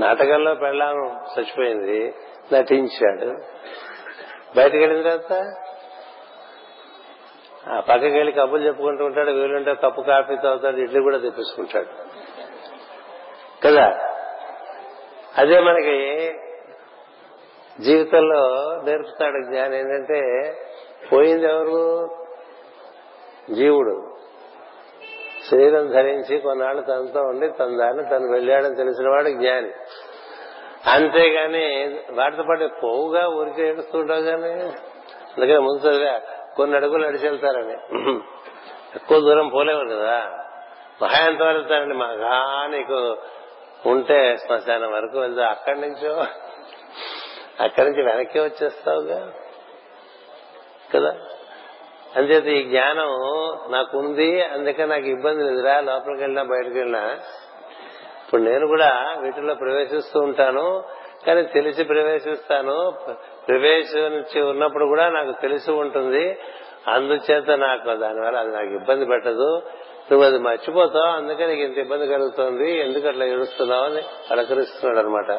నాటకంలో 0.00 0.54
పెళ్ళాం 0.54 1.20
చచ్చిపోయింది 1.38 2.14
నటించాడు. 2.52 3.38
బయటకు 4.56 4.76
వెళ్ళిన 4.76 5.02
తర్వాత 5.02 5.54
పక్కకి 7.70 8.16
వెళ్ళి 8.16 8.32
కప్పులు 8.32 8.66
చెప్పుకుంటూ 8.66 9.04
ఉంటాడు 9.04 9.30
వీలుంటే 9.30 9.74
కప్పు 9.74 10.00
కాఫీ 10.00 10.36
తాగుతాడు 10.36 10.76
ఇడ్లీ 10.76 11.02
కూడా 11.02 11.18
తెప్పించుకుంటాడు. 11.18 11.86
కదా? 13.66 13.92
అదే 15.38 15.60
మనకి 15.60 16.28
జీవితంలో 17.80 18.38
నేర్పుతాడు 18.84 19.50
జ్ఞానం 19.50 19.74
ఏంటంటే 19.74 20.52
పోయింది 21.12 21.46
ఎవరు? 21.46 22.08
జీవుడు. 23.54 24.16
శరీరం 25.50 25.90
ధరించి 25.90 26.38
కొన్నాళ్ళు 26.38 26.82
తనతో 26.82 27.20
ఉండి 27.20 27.48
తన 27.48 27.76
దాన్ని 27.76 28.04
తను 28.04 28.32
వెళ్ళాడని 28.32 28.76
తెలిసిన 28.76 29.08
వాడు 29.08 29.28
జ్ఞాని. 29.28 29.70
అంతేగాని 30.90 31.96
వాటితో 32.12 32.42
పాటు 32.42 32.70
పోవుగా 32.82 33.28
ఊరికే 33.28 33.68
ఏడుస్తుంటావు 33.68 34.22
కానీ 34.22 34.52
అందుకని 35.36 35.58
ముందు 35.58 35.88
చదివా 35.88 36.20
కొన్ని 36.56 36.76
అడుగులు 36.76 37.06
నడిచి 37.06 37.28
వెళ్తారని 37.28 37.72
ఎక్కువ 38.96 39.20
దూరం 39.20 39.48
పోలేవు 39.48 39.84
కదా. 39.84 40.38
మహా 41.02 41.24
వెళ్తారండి. 41.24 41.94
మహా 41.94 42.66
నీకు 42.66 43.16
ఉంటే 43.86 44.36
శ్మశానం 44.36 44.92
వరకు 44.92 45.18
వెళ్తా 45.18 45.48
అక్కడి 45.48 45.80
నుంచో 45.80 46.26
అక్కడి 47.60 47.90
నుంచి 47.90 48.02
వెనక్కి 48.02 48.40
వచ్చేస్తావుగా? 48.40 49.32
కదా? 50.94 51.16
అంచేత 52.16 52.46
ఈ 52.46 52.62
జ్ఞానం 52.62 53.08
నాకుంది 53.72 54.44
అందుకే 54.44 54.86
నాకు 54.86 55.04
ఇబ్బంది 55.04 55.44
లేదురా 55.44 55.80
లోపలికి 55.80 56.20
వెళ్ళినా 56.20 56.42
బయటకు 56.42 56.74
వెళ్ళినా. 56.74 57.18
ఇప్పుడు 58.24 58.42
నేను 58.42 58.66
కూడా 58.66 59.16
వీటిలో 59.20 59.54
ప్రవేశిస్తూ 59.54 60.20
ఉంటాను 60.20 60.84
కానీ 61.26 61.42
తెలిసి 61.42 61.84
ప్రవేశిస్తాను. 61.84 62.94
ప్రవేశించి 63.48 64.42
ఉన్నప్పుడు 64.42 64.84
కూడా 64.84 65.08
నాకు 65.08 65.32
తెలిసి 65.42 65.70
ఉంటుంది. 65.70 66.38
అందుచేత 66.88 67.50
నాకు 67.50 67.96
దానివల్ల 67.96 68.38
అది 68.38 68.50
నాకు 68.50 68.70
ఇబ్బంది 68.70 69.06
పెట్టదు. 69.06 69.62
నువ్వు 70.10 70.26
అది 70.26 70.38
మర్చిపోతావు. 70.38 71.16
అందుకే 71.16 71.46
నీకు 71.46 71.60
ఇంత 71.60 71.78
ఇబ్బంది 71.78 72.06
కలుగుతోంది. 72.06 72.78
ఎందుకు 72.78 73.08
అట్లా 73.08 73.24
ఏడుస్తున్నావు 73.24 73.84
అని 73.84 74.02
అలకరిస్తున్నాడు 74.30 75.06
అనమాట 75.06 75.30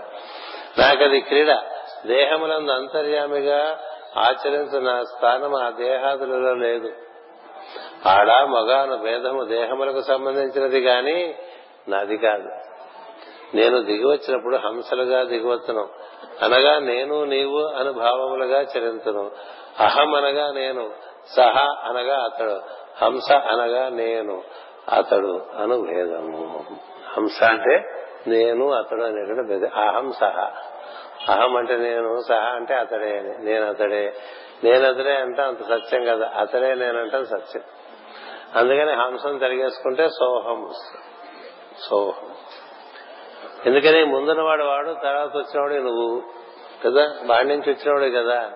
నాకది 0.79 1.19
క్రీడ. 1.19 1.57
దేహములందు 2.05 2.71
అంతర్యామిగా 2.71 3.79
ఆచరించు 4.17 4.79
నా 4.79 5.03
స్థానం 5.03 5.55
ఆ 5.55 5.69
దేహాదులలో 5.69 6.53
లేదు. 6.53 6.91
ఆడ 8.07 8.27
మగాను 8.27 8.97
భేదము 8.97 9.43
దేహములకు 9.43 10.01
సంబంధించినది 10.01 10.81
కాని 10.81 11.35
నాది 11.87 12.17
కాదు. 12.17 12.49
నేను 13.53 13.83
దిగి 13.83 14.07
వచ్చినప్పుడు 14.07 14.57
హంసలుగా 14.57 15.23
దిగివచ్చును 15.23 15.89
అనగా 16.41 16.79
నేను 16.79 17.23
నీవు 17.23 17.59
అనుభావములుగా 17.59 18.61
చరింతును. 18.61 19.31
అహం 19.79 20.15
అనగా 20.15 20.51
నేను 20.51 20.91
సహ 21.35 21.85
అనగా 21.89 22.23
అతడు. 22.23 22.61
హంస 23.05 23.31
అనగా 23.31 23.89
నేను 23.89 24.43
అతడు 24.89 25.45
అను 25.57 25.81
భేదము. 25.81 26.65
హంస 27.07 27.43
అంటే 27.43 28.05
నేను 28.27 28.71
అతడు 28.71 29.03
అనేటువంటి 29.03 29.53
భేదం. 29.53 29.87
అహం 29.87 30.11
సహ. 30.11 30.51
అహం 31.29 31.57
అంటే 31.57 31.77
నేను 31.77 32.21
సహ 32.27 32.35
అంటే 32.35 32.75
అతడే. 32.75 33.19
అని 33.19 33.45
నేను 33.45 33.69
అతడే. 33.69 34.13
నేను 34.63 34.89
అతడే 34.89 35.15
అంటే 35.15 35.41
అంత 35.41 35.63
సత్యం 35.63 36.05
కదా. 36.05 36.31
అతడే 36.35 36.75
నేనంటే 36.75 37.25
సత్యం. 37.25 37.61
అందుకని 38.55 38.91
హంసం 38.91 39.37
తిరిగేసుకుంటే 39.37 40.07
సోహం 40.07 40.69
సోహం. 41.89 42.27
ఎందుకని 43.65 44.03
ముందున్నవాడు 44.03 44.63
వాడు 44.63 44.95
తర్వాత 45.03 45.37
వచ్చినవాడు 45.37 45.73
నువ్వు 45.73 46.23
కదా? 46.85 47.13
బాడి 47.25 47.47
నుంచి 47.47 47.71
వచ్చినవాడు 47.71 48.23
కదా? 48.23 48.51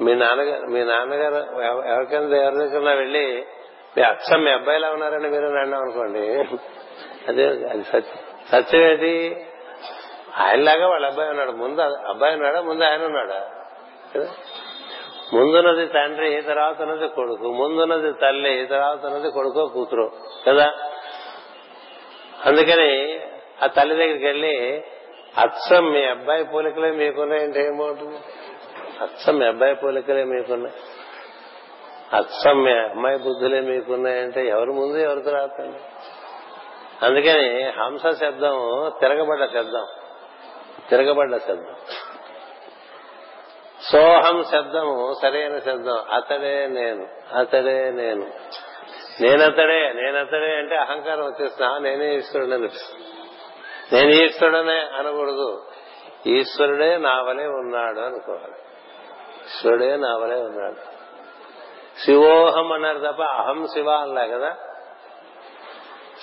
మీ 0.00 0.14
నాన్నగారు 0.14 0.62
మీ 0.62 0.84
నాన్నగారు 0.84 1.62
ఎవరికైనా 1.86 2.36
ఎవరి 2.36 2.56
దగ్గర 2.56 2.94
వెళ్ళి 2.94 3.46
మీ 3.96 4.02
అచ్చం 4.02 4.44
మీ 4.44 4.50
అబ్బాయిలా 4.50 4.90
ఉన్నారని 4.90 5.28
మీరు 5.28 5.46
అన్నాం 5.46 5.82
అనుకోండి. 5.82 6.18
అదే 7.28 7.46
అది 7.46 7.84
సత్యం 7.84 8.18
సత్యం 8.50 8.82
ఏంటి? 8.82 9.46
ఆయనలాగా 10.36 10.88
వాళ్ళ 10.88 11.06
అబ్బాయి 11.06 11.30
ఉన్నాడు. 11.30 11.50
ముందు 11.50 11.80
అబ్బాయి 11.80 12.34
ఉన్నాడా? 12.34 12.60
ముందు 12.60 12.84
ఆయన 12.84 13.04
ఉన్నాడా? 13.04 13.50
ముందున్నది 15.32 15.86
తండ్రి 15.86 16.42
తర్వాత 16.42 16.82
ఉన్నది 16.82 17.08
కొడుకు. 17.08 17.52
ముందున్నది 17.52 18.12
తల్లి 18.12 18.66
తర్వాత 18.66 19.06
ఉన్నది 19.06 19.30
కొడుకో 19.30 19.66
కూతురు. 19.66 20.12
కదా? 20.48 20.72
అందుకని 22.46 23.20
ఆ 23.62 23.66
తల్లి 23.66 23.94
దగ్గరికి 23.94 24.24
వెళ్ళి 24.24 24.84
అచ్చం 25.38 25.92
మీ 25.92 26.04
అబ్బాయి 26.04 26.44
పోలికలే 26.44 26.90
మీకున్నాయంటే 26.90 27.70
బాగుంటుంది? 27.70 28.18
అచ్చం 29.00 29.38
మీ 29.38 29.46
అబ్బాయి 29.46 29.74
పోలికలే 29.74 30.24
మీకున్నాయి. 30.24 30.74
అచ్చం 32.16 32.64
మీ 32.64 32.72
అమ్మాయి 32.72 33.18
బుద్ధులే 33.18 33.60
మీకున్నాయంటే 33.60 34.46
ఎవరు 34.46 34.72
ముందు 34.72 34.98
ఎవరు 34.98 35.20
తర్వాత 35.20 35.60
అందుకని 37.02 37.70
హంస 37.70 38.02
శబ్దం 38.16 38.92
తిరగబడ్డ 39.00 39.44
శబ్దం. 39.44 39.86
తిరగబడ్డ 40.90 41.36
శబ్దం. 41.36 41.74
సోహం 43.92 44.44
శబ్దము 44.44 45.14
సరైన 45.22 45.58
శబ్దం. 45.58 46.04
అతడే 46.12 46.66
నేను. 46.66 47.06
అతడే 47.34 47.90
నేను. 47.90 48.26
నేనతడే. 49.20 49.92
నేనతడే 49.92 50.56
అంటే 50.56 50.76
అహంకారం 50.76 51.24
వచ్చేస్తున్నా 51.24 51.78
నేనే 51.78 52.16
ఈశ్వరుడని 52.16 52.68
నేను 53.92 54.10
ఈశ్వరుడనే 54.10 54.78
అనకూడదు. 54.78 55.62
ఈశ్వరుడే 56.26 56.96
నావలే 56.96 57.46
ఉన్నాడు 57.46 58.00
అనుకోవాలి. 58.00 58.54
ఈశ్వరుడే 59.46 59.96
నావలే 59.96 60.34
ఉన్నాడు. 60.34 60.96
శివోహం 62.04 62.72
అన్నారు 62.72 62.98
తప్ప 62.98 63.22
అహం 63.22 63.66
శివ 63.66 63.90
అనలే 63.90 64.28
కదా? 64.28 64.56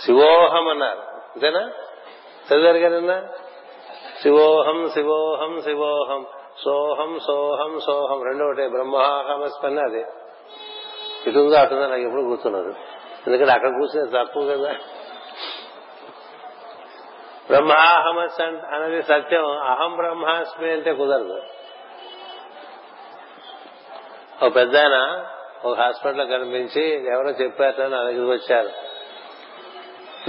శివోహం 0.05 0.67
అన్నారు. 0.67 0.99
అంతేనా? 0.99 1.71
చదివారు 2.53 2.77
కదా 2.77 3.27
శివోహం 4.21 4.89
శివోహం 4.89 5.61
శివోహం. 5.61 6.25
సోహం 6.63 7.19
సోహం 7.27 7.79
సోహం. 7.79 8.23
రెండో 8.23 8.45
ఒకటే. 8.45 8.67
బ్రహ్మాహమస్పన్న 8.67 9.79
అది. 9.79 10.05
ఇటుందో 11.29 11.55
అటుందో 11.55 11.81
నాకు 11.81 12.01
ఎప్పుడు 12.01 12.21
కూర్చున్నారు 12.21 12.73
ఎందుకంటే 13.27 13.51
అక్కడ 13.51 13.69
కూర్చునే 13.69 14.23
తక్కువ 14.23 14.57
కదా. 14.57 14.75
బ్రహ్మాహమస్ 17.47 18.41
అనేది 18.41 19.03
సత్యం. 19.03 19.57
అహం 19.57 19.95
బ్రహ్మాస్మి 19.95 20.71
అంటే 20.71 20.93
కుదరదు. 20.93 21.41
ఒక 24.45 24.55
పెద్ద 24.55 24.77
ఒక 25.65 25.77
హాస్పిటల్లో 25.79 26.25
కనిపించి 26.25 27.13
ఎవరో 27.13 27.29
చెప్పారు 27.29 27.81
నా 27.81 28.03
దగ్గరికి 28.03 28.31
వచ్చారు. 28.31 28.69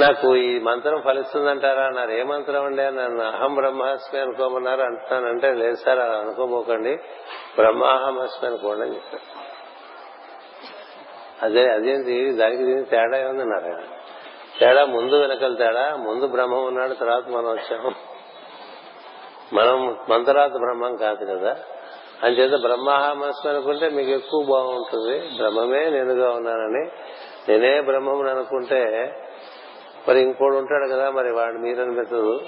నాకు 0.00 0.36
ఈ 0.36 0.58
మంత్రం 0.58 1.02
ఫలిస్తుందంటారా? 1.02 1.84
అన్నారు. 1.84 2.10
ఏ 2.10 2.22
మంత్రం 2.22 2.64
అండి? 2.64 2.82
నన్ను 2.82 3.24
అహం 3.24 3.54
బ్రహ్మాస్మి 3.54 4.20
అనుకోమన్నారు. 4.20 4.80
అంటున్నానంటే 4.82 5.54
లేదు 5.54 5.76
సార్ 5.76 5.98
అలా 5.98 6.18
అనుకోబోకండి. 6.18 6.96
బ్రహ్మాహమస్మి 7.56 8.46
అనుకోండి 8.46 8.82
అని 8.82 8.94
చెప్పారు. 8.94 9.44
అదే 11.44 11.70
అదేంటి? 11.70 12.32
దానికి 12.32 12.64
దీనికి 12.64 12.90
తేడా 12.90 13.18
ఏముందన్నారు 13.18 13.64
ఆయన. 13.64 13.82
తేడా 14.60 14.84
ముందు 14.84 15.14
వెనకల 15.14 15.54
తేడా 15.54 15.96
ముందు 15.96 16.26
బ్రహ్మం 16.26 16.64
ఉన్నాడు 16.64 16.94
తర్వాత 16.94 17.28
మనం 17.28 17.50
వచ్చాము. 17.50 17.90
మనం 19.52 19.96
మన 20.08 20.22
తర్వాత 20.22 20.50
బ్రహ్మం 20.50 20.96
కాదు 20.96 21.24
కదా. 21.24 21.56
అంచేత 22.22 22.60
బ్రహ్మాహమస్మి 22.60 23.52
అనుకుంటే 23.52 23.88
మీకు 23.88 24.10
ఎక్కువ 24.10 24.44
బాగుంటుంది. 24.44 25.18
బ్రహ్మమే 25.18 25.90
నేనుగా 25.90 26.30
ఉన్నానని 26.30 26.90
నేనే 27.48 27.80
బ్రహ్మం 27.80 28.28
అనుకుంటే 28.28 29.12
మరి 30.08 30.20
ఇంకోడు 30.20 30.56
ఉంటాడు 30.56 30.92
కదా 30.92 31.10
మరి 31.10 31.32
వాడు 31.32 31.58
మీరనిపించదు 31.58 32.40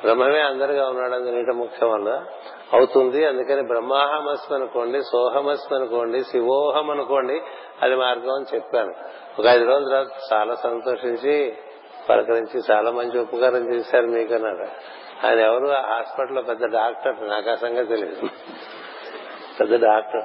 బ్రహ్మమే 0.00 0.40
అందరిగా 0.40 0.88
ఉన్నాడు 0.88 1.14
అందులో 1.14 1.54
ముఖ్యం 1.54 1.90
వల్ల 1.90 2.24
అవుతుంది. 2.72 3.26
అందుకని 3.26 3.62
బ్రహ్మాహమస్మి 3.66 4.56
అనుకోండి 4.56 5.02
సోహమస్మి 5.02 5.78
అనుకోండి 5.78 6.24
శివోహం 6.24 6.90
అనుకోండి 6.90 7.40
అది 7.82 7.96
మార్గం 7.96 8.34
అని 8.34 8.54
చెప్పాను. 8.54 9.25
ఒక 9.38 9.46
ఐదు 9.46 9.64
రోజుల 9.64 9.88
తర్వాత 9.88 10.06
చాలా 10.32 10.54
సంతోషించి 10.54 11.56
పలకరించి 12.08 12.62
చాలా 12.70 12.90
మంచి 12.90 13.18
ఉపకారం 13.18 13.74
చేశారు 13.74 14.06
మీకన్నాడు 14.06 14.66
ఆయన 15.26 15.40
ఎవరు? 15.40 15.66
హాస్పిటల్లో 15.66 16.42
పెద్ద 16.42 16.64
డాక్టర్. 16.64 17.28
నాకు 17.28 17.50
ఆ 17.50 17.54
సంగతి 17.54 17.88
తెలియదు 17.88 18.28
పెద్ద 19.60 19.84
డాక్టర్. 19.84 20.24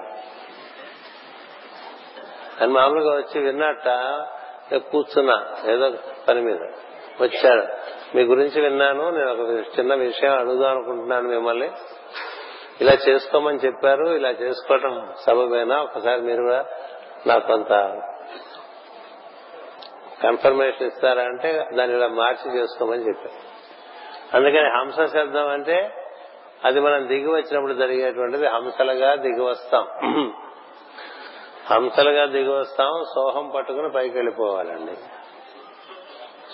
అని 2.63 2.73
మామూలుగా 2.73 3.17
వచ్చి 3.17 3.41
విన్నట్ట 3.41 3.87
కూర్చున్నా. 4.75 5.55
ఏదో 5.65 5.91
పని 6.27 6.41
మీద 6.41 6.57
వచ్చాడు. 7.21 7.63
మీ 8.15 8.23
గురించి 8.23 8.61
విన్నాను. 8.61 9.09
నేను 9.09 9.31
ఒక 9.31 9.79
చిన్న 9.79 9.95
విషయం 9.95 10.37
అడుగుదాం 10.37 10.71
అనుకుంటున్నాను 10.71 11.27
మిమ్మల్ని. 11.27 11.71
ఇలా 12.81 12.93
చేసుకోమని 13.09 13.57
చెప్పారు. 13.57 14.05
ఇలా 14.05 14.29
చేసుకోవటం 14.29 15.07
సబబేనా? 15.19 15.81
ఒకసారి 15.81 16.21
మీరు 16.21 16.41
కూడా 16.43 16.65
నాకు 17.27 17.47
కొంత 17.47 18.01
కన్ఫర్మేషన్ 20.23 20.87
ఇస్తారా 20.87 21.23
అంటే 21.23 21.65
దాన్ని 21.75 21.97
ఇలా 21.97 22.07
మార్చి 22.07 22.59
చేసుకోమని 22.59 23.07
చెప్పారు. 23.07 23.51
అందుకని 24.37 24.69
హంస 24.69 25.11
శబ్దం 25.11 25.49
అంటే 25.49 25.95
అది 26.65 26.79
మనం 26.79 27.07
దిగి 27.07 27.27
వచ్చినప్పుడు 27.27 27.73
జరిగేటువంటిది 27.73 28.47
హంసలుగా 28.47 29.15
దిగి 29.15 29.41
వస్తాం. 29.41 29.87
హంసలుగా 31.71 32.25
దిగి 32.25 32.49
వస్తాం 32.49 33.03
సోహం 33.15 33.49
పట్టుకుని 33.49 33.89
పైకి 33.89 34.15
వెళ్ళిపోవాలండి. 34.15 34.91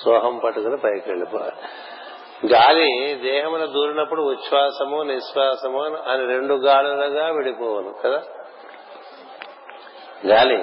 సోహం 0.05 0.38
పట్టుకుని 0.38 0.78
పైకి 0.78 1.09
వెళ్ళిపోవాలి. 1.09 1.55
గాలి 2.47 3.15
దేహమున 3.15 3.65
దూరినప్పుడు 3.65 4.22
ఉచ్ఛ్వాసము 4.22 5.03
నిశ్వాసము 5.03 5.84
అని 5.84 6.26
రెండు 6.26 6.53
గాలులుగా 6.53 7.28
విడిపోవను 7.28 7.93
కదా? 8.05 8.24
గాలి 10.28 10.57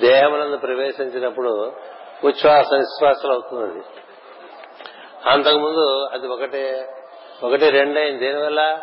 దేహమునందు 0.00 0.56
ప్రవేశించినప్పుడు 0.56 1.72
ఉచ్ఛ్వాస 2.24 2.74
నిశ్వాసాలు 2.74 3.32
అవుతుంది 3.32 3.84
అంతకుముందు 5.28 6.08
అది 6.12 6.26
ఒకటే 6.26 6.88
ఒకటి 7.42 7.70
రెండైంది. 7.70 8.18
దేనివల్ల 8.18 8.78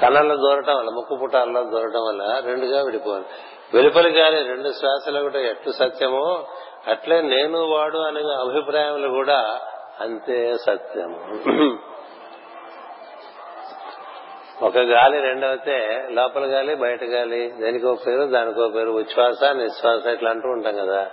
కళ్ళల్లో 0.00 0.36
దూరటం 0.36 0.76
వల్ల 0.76 0.90
ముక్కు 0.90 1.16
పుటాల్లో 1.16 1.62
దూరటం 1.62 2.00
వల్ల 2.00 2.40
రెండుగా 2.44 2.82
విడిపోవాలి. 2.82 3.24
వెలుపలి 3.74 4.12
కానీ 4.12 4.36
రెండు 4.36 4.68
శ్వాసలు 4.68 5.20
కూడా 5.20 5.38
ఎట్లు 5.38 5.72
సత్యమో 5.72 6.46
అట్లే 6.88 7.20
నేను 7.20 7.58
వాడు 7.70 7.98
అనే 7.98 8.20
అభిప్రాయములు 8.20 9.08
కూడా 9.08 9.60
అంతే 10.00 10.54
సత్యము. 10.66 11.18
ఒక 14.62 14.78
గాలి 14.78 15.20
రెండవతే 15.20 16.08
లోపల 16.10 16.42
గాలి 16.44 16.74
బయట 16.74 17.04
గాలి 17.04 17.54
దేనికో 17.60 17.94
పేరు 18.06 18.24
దానికో 18.24 18.68
పేరు. 18.68 18.90
ఉచ్ఛ్వాస 18.90 19.44
నిశ్వాస 19.44 20.06
ఇట్లా 20.06 20.30
అంటూ 20.30 20.48
ఉంటాం 20.48 20.76
కదా. 20.76 21.10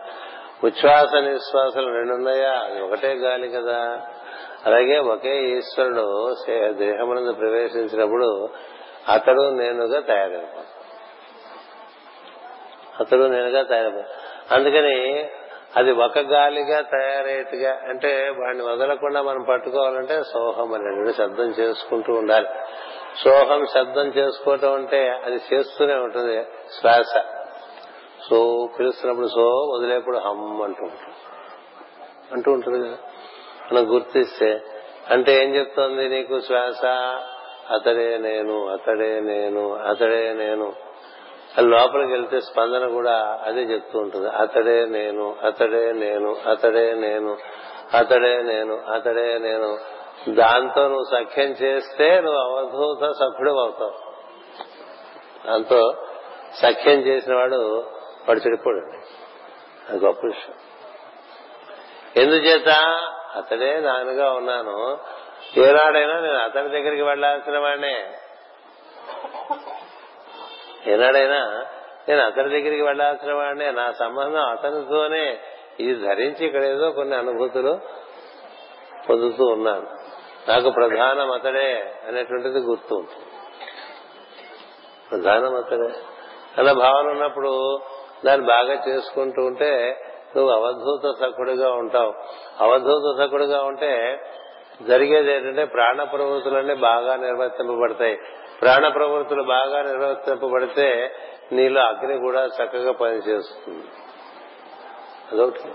ఉచ్ఛ్వాస 0.63 1.15
నిశ్వాసాలు 1.15 1.93
రెండు 1.93 2.13
ఉన్నాయా? 2.13 2.51
అది 2.51 2.81
ఒకటే 2.81 3.13
గాలి 3.13 3.49
కదా. 3.49 4.01
అలాగే 4.65 4.97
ఒకే 4.97 5.57
ఈశ్వరుడు 5.57 6.35
దేహమునందు 6.71 7.31
ప్రవేశించినప్పుడు 7.31 8.49
అతడు 9.09 9.49
నేనుగా 9.49 9.99
తయారైపోతాడు 9.99 10.75
అతడు 12.99 13.23
నేనుగా 13.23 13.63
తయారైపోతాడు 13.63 14.53
అందుకని 14.53 15.29
అది 15.75 15.91
ఒక 15.91 16.19
గాలిగా 16.19 16.81
తయారయ్యేట్టుగా 16.81 17.71
అంటే 17.71 18.29
వాడిని 18.29 18.63
వదలకుండా 18.63 19.21
మనం 19.21 19.45
పట్టుకోవాలంటే 19.49 20.21
సోహం 20.33 20.73
అనేటువంటి 20.73 21.17
శబ్దం 21.17 21.49
చేసుకుంటూ 21.51 22.13
ఉండాలి. 22.13 22.47
సోహం 23.23 23.65
శబ్దం 23.65 24.07
చేసుకోవటం 24.07 24.73
అంటే 24.73 25.09
అది 25.09 25.39
చేస్తూనే 25.53 25.95
ఉంటుంది 25.95 26.43
శ్వాస. 26.79 27.23
సో 28.29 28.69
పిలుస్తున్నప్పుడు 28.79 29.27
సో 29.27 29.41
వదిలేప్పుడు 29.41 30.17
హమ్ 30.17 30.61
అంటూ 30.61 30.83
ఉంటుంది. 30.83 31.13
అంటూ 32.33 32.51
ఉంటుంది 32.51 32.87
కదా. 32.87 32.97
మనం 33.71 33.93
గుర్తిస్తే 33.93 34.61
అంటే 35.09 35.43
ఏం 35.43 35.55
చెప్తోంది 35.55 36.09
నీకు 36.09 36.39
శ్వాస? 36.39 36.85
అతడే 37.71 38.17
నేను 38.17 38.67
అతడే 38.67 39.19
నేను 39.19 39.73
అతడే 39.73 40.33
నేను. 40.33 40.73
అది 41.57 41.67
లోపలికి 41.67 42.11
వెళ్తే 42.11 42.41
స్పందన 42.41 42.87
కూడా 42.87 43.39
అదే 43.43 43.61
చెప్తూ 43.61 43.99
ఉంటుంది. 43.99 44.29
అతడే 44.29 44.85
నేను 44.85 45.35
అతడే 45.43 45.91
నేను 45.91 46.35
అతడే 46.49 46.93
నేను 46.93 47.37
అతడే 47.93 48.41
నేను 48.41 48.81
అతడే 48.93 49.37
నేను. 49.37 49.94
దాంతో 50.29 50.87
నువ్వు 50.87 51.03
సఖ్యం 51.03 51.47
చేస్తే 51.47 52.19
నువ్వు 52.19 52.41
అవధూత 52.41 53.11
సభ్యుడు 53.11 53.51
అవుతావు 53.51 53.93
దాంతో 55.47 56.07
సఖ్యం 56.55 56.99
చేసిన 56.99 57.35
వాడు 57.35 57.85
వాడు 58.27 58.39
చెడిపోడు 58.39 58.77
అది 59.89 60.05
గొప్ప 60.05 60.25
విషయం. 60.25 60.55
ఎందుచేత? 62.23 62.69
అతడే 63.35 63.79
నాన్నగా 63.79 64.31
ఉన్నాను. 64.31 64.97
ఏనాడైనా 65.57 66.19
నేను 66.19 66.37
అతని 66.37 66.69
దగ్గరికి 66.69 67.01
వెళ్ళాల్సిన 67.01 67.57
వాడినే. 67.57 68.13
ఏనాడైనా 70.87 71.65
నేను 72.09 72.21
అతని 72.21 72.49
దగ్గరికి 72.49 72.81
వెళ్ళాల్సిన 72.81 73.33
వాడినే. 73.33 73.71
నా 73.71 73.91
సంబంధం 73.91 74.39
అతనితోనే. 74.39 75.39
ఇది 75.79 76.07
ధరించి 76.07 76.45
ఇక్కడ 76.45 76.63
ఏదో 76.63 76.91
కొన్ని 76.91 77.15
అనుభూతులు 77.15 77.79
పొందుతూ 79.09 79.45
ఉన్నాను. 79.45 79.94
నాకు 80.47 80.69
ప్రధానం 80.69 81.31
అతడే 81.31 81.93
అనేటువంటిది 82.07 82.59
గుర్తు. 82.59 83.03
ప్రధాన 85.11 85.39
ప్రధానం 85.39 85.55
అతడే 85.55 85.99
అలా 86.57 86.73
భావన 86.73 87.07
ఉన్నప్పుడు 87.07 87.79
దాన్ని 88.25 88.47
బాగా 88.47 88.73
చేసుకుంటూ 88.87 89.41
ఉంటే 89.41 90.01
నువ్వు 90.35 90.51
అవధూత 90.51 91.15
సఖుడిగా 91.19 91.71
ఉంటావు. 91.71 92.13
అవధూత 92.59 93.17
సఖుడిగా 93.17 93.61
ఉంటే 93.61 94.19
జరిగేది 94.87 95.33
ఏంటంటే 95.33 95.65
ప్రాణ 95.65 96.03
ప్రవృత్తులన్నీ 96.03 96.75
బాగా 96.75 97.15
నిర్వర్తింపబడతాయి. 97.15 98.19
ప్రాణ 98.61 98.87
ప్రవృత్తులు 98.87 99.43
బాగా 99.43 99.81
నిర్వర్తింపబడితే 99.81 101.15
నీలో 101.51 101.81
అగ్ని 101.81 102.19
కూడా 102.19 102.45
చక్కగా 102.45 102.91
పనిచేస్తుంది. 102.91 103.85
అదొకటి. 105.31 105.71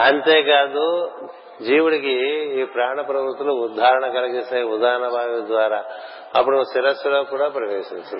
అంతేకాదు 0.00 1.10
జీవుడికి 1.64 2.12
ఈ 2.60 2.64
ప్రాణ 2.64 3.00
ప్రవృత్తులు 3.00 3.52
ఉద్ధారణ 3.52 4.06
కలిగిస్తాయి 4.06 4.62
ఉదాహరణ 4.62 5.06
వాయువు 5.06 5.46
ద్వారా. 5.46 5.84
అప్పుడు 6.36 6.64
శిరస్సులో 6.64 7.22
కూడా 7.22 7.48
ప్రవేశించు 7.48 8.18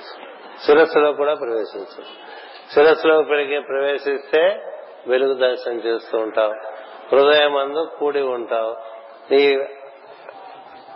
శిరస్సులో 0.67 1.13
కూడా 1.13 1.35
ప్రవేశించు 1.35 2.03
శిరస్సులో 2.75 3.23
పెరిగి 3.23 3.61
ప్రవేశిస్తే 3.61 4.59
వెలుగు 5.09 5.35
దర్శనం 5.35 5.77
చేస్తూ 5.77 6.19
ఉంటావు. 6.19 6.55
హృదయం 7.15 7.57
అందు 7.57 7.89
కూడి 7.99 8.21
ఉంటావు. 8.21 8.77
నీ 9.33 9.59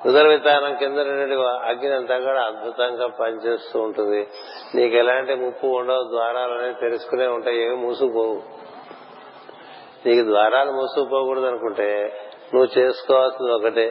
ఉదర 0.06 0.28
విధానం 0.28 0.74
కింద 0.74 0.98
అగ్ని 0.98 1.94
అంతా 1.94 2.18
కూడా 2.18 2.42
అద్భుతంగా 2.42 3.06
పనిచేస్తూ 3.06 3.80
ఉంటుంది. 3.80 4.28
నీకు 4.74 4.96
ఎలాంటి 4.96 5.34
ముప్పు 5.34 5.66
ఉండవు 5.66 6.02
ద్వారాలు 6.02 6.52
అనేది 6.52 6.80
తెలుసుకునే 6.80 7.26
ఉంటాయి 7.26 7.62
ఏమి 7.62 7.76
మూసుకుపోవు. 7.76 8.42
నీకు 10.06 10.24
ద్వారాలు 10.28 10.70
మూసుకుపోకూడదు 10.70 11.46
అనుకుంటే 11.46 12.20
నువ్వు 12.54 12.78
చేసుకోవాల్సింది 12.78 13.52
ఒకటే. 13.52 13.86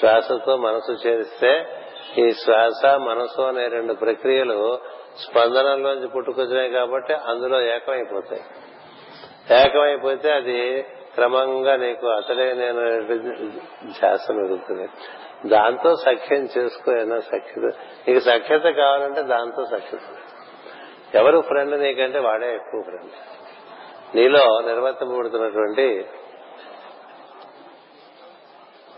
శ్వాసతో 0.00 0.56
మనసు 0.56 0.92
చేరిస్తే 1.06 1.52
ఈ 2.18 2.30
శ్వాస 2.30 2.84
మనసు 3.00 3.42
అనే 3.42 3.68
రెండు 3.68 3.92
ప్రక్రియలు 3.92 4.78
స్పందనలోంచి 5.18 6.08
పుట్టుకొచ్చినాయి 6.08 6.70
కాబట్టి 6.70 7.14
అందులో 7.14 7.60
ఏకమైపోతాయి. 7.62 8.42
ఏకమైపోతే 9.60 10.32
అది 10.32 10.82
క్రమంగా 11.14 11.76
నీకు 11.76 12.06
అతడే 12.06 12.52
నేను 12.52 12.82
ధ్యాస 13.90 14.30
మెరుగుతుంది 14.30 14.88
దాంతో 15.48 15.96
సఖ్యం 15.96 16.48
చేసుకోనా 16.58 17.20
సఖ్యత. 17.20 17.72
నీకు 18.08 18.20
సఖ్యత 18.20 18.62
కావాలంటే 18.62 19.22
దాంతో 19.22 19.64
సఖ్యత. 19.64 20.00
ఎవరు 21.14 21.40
ఫ్రెండ్ 21.40 21.80
నీకంటే 21.80 22.18
వాడే 22.18 22.54
ఎక్కువ 22.54 22.82
ఫ్రెండ్ 22.82 23.12
నీలో 24.16 24.60
నిర్వర్తింపబడుతున్నటువంటి 24.60 26.06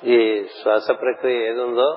ఈ 0.06 0.44
శ్వాస 0.62 0.86
ప్రక్రియ 0.88 1.48
ఏదుందో 1.48 1.96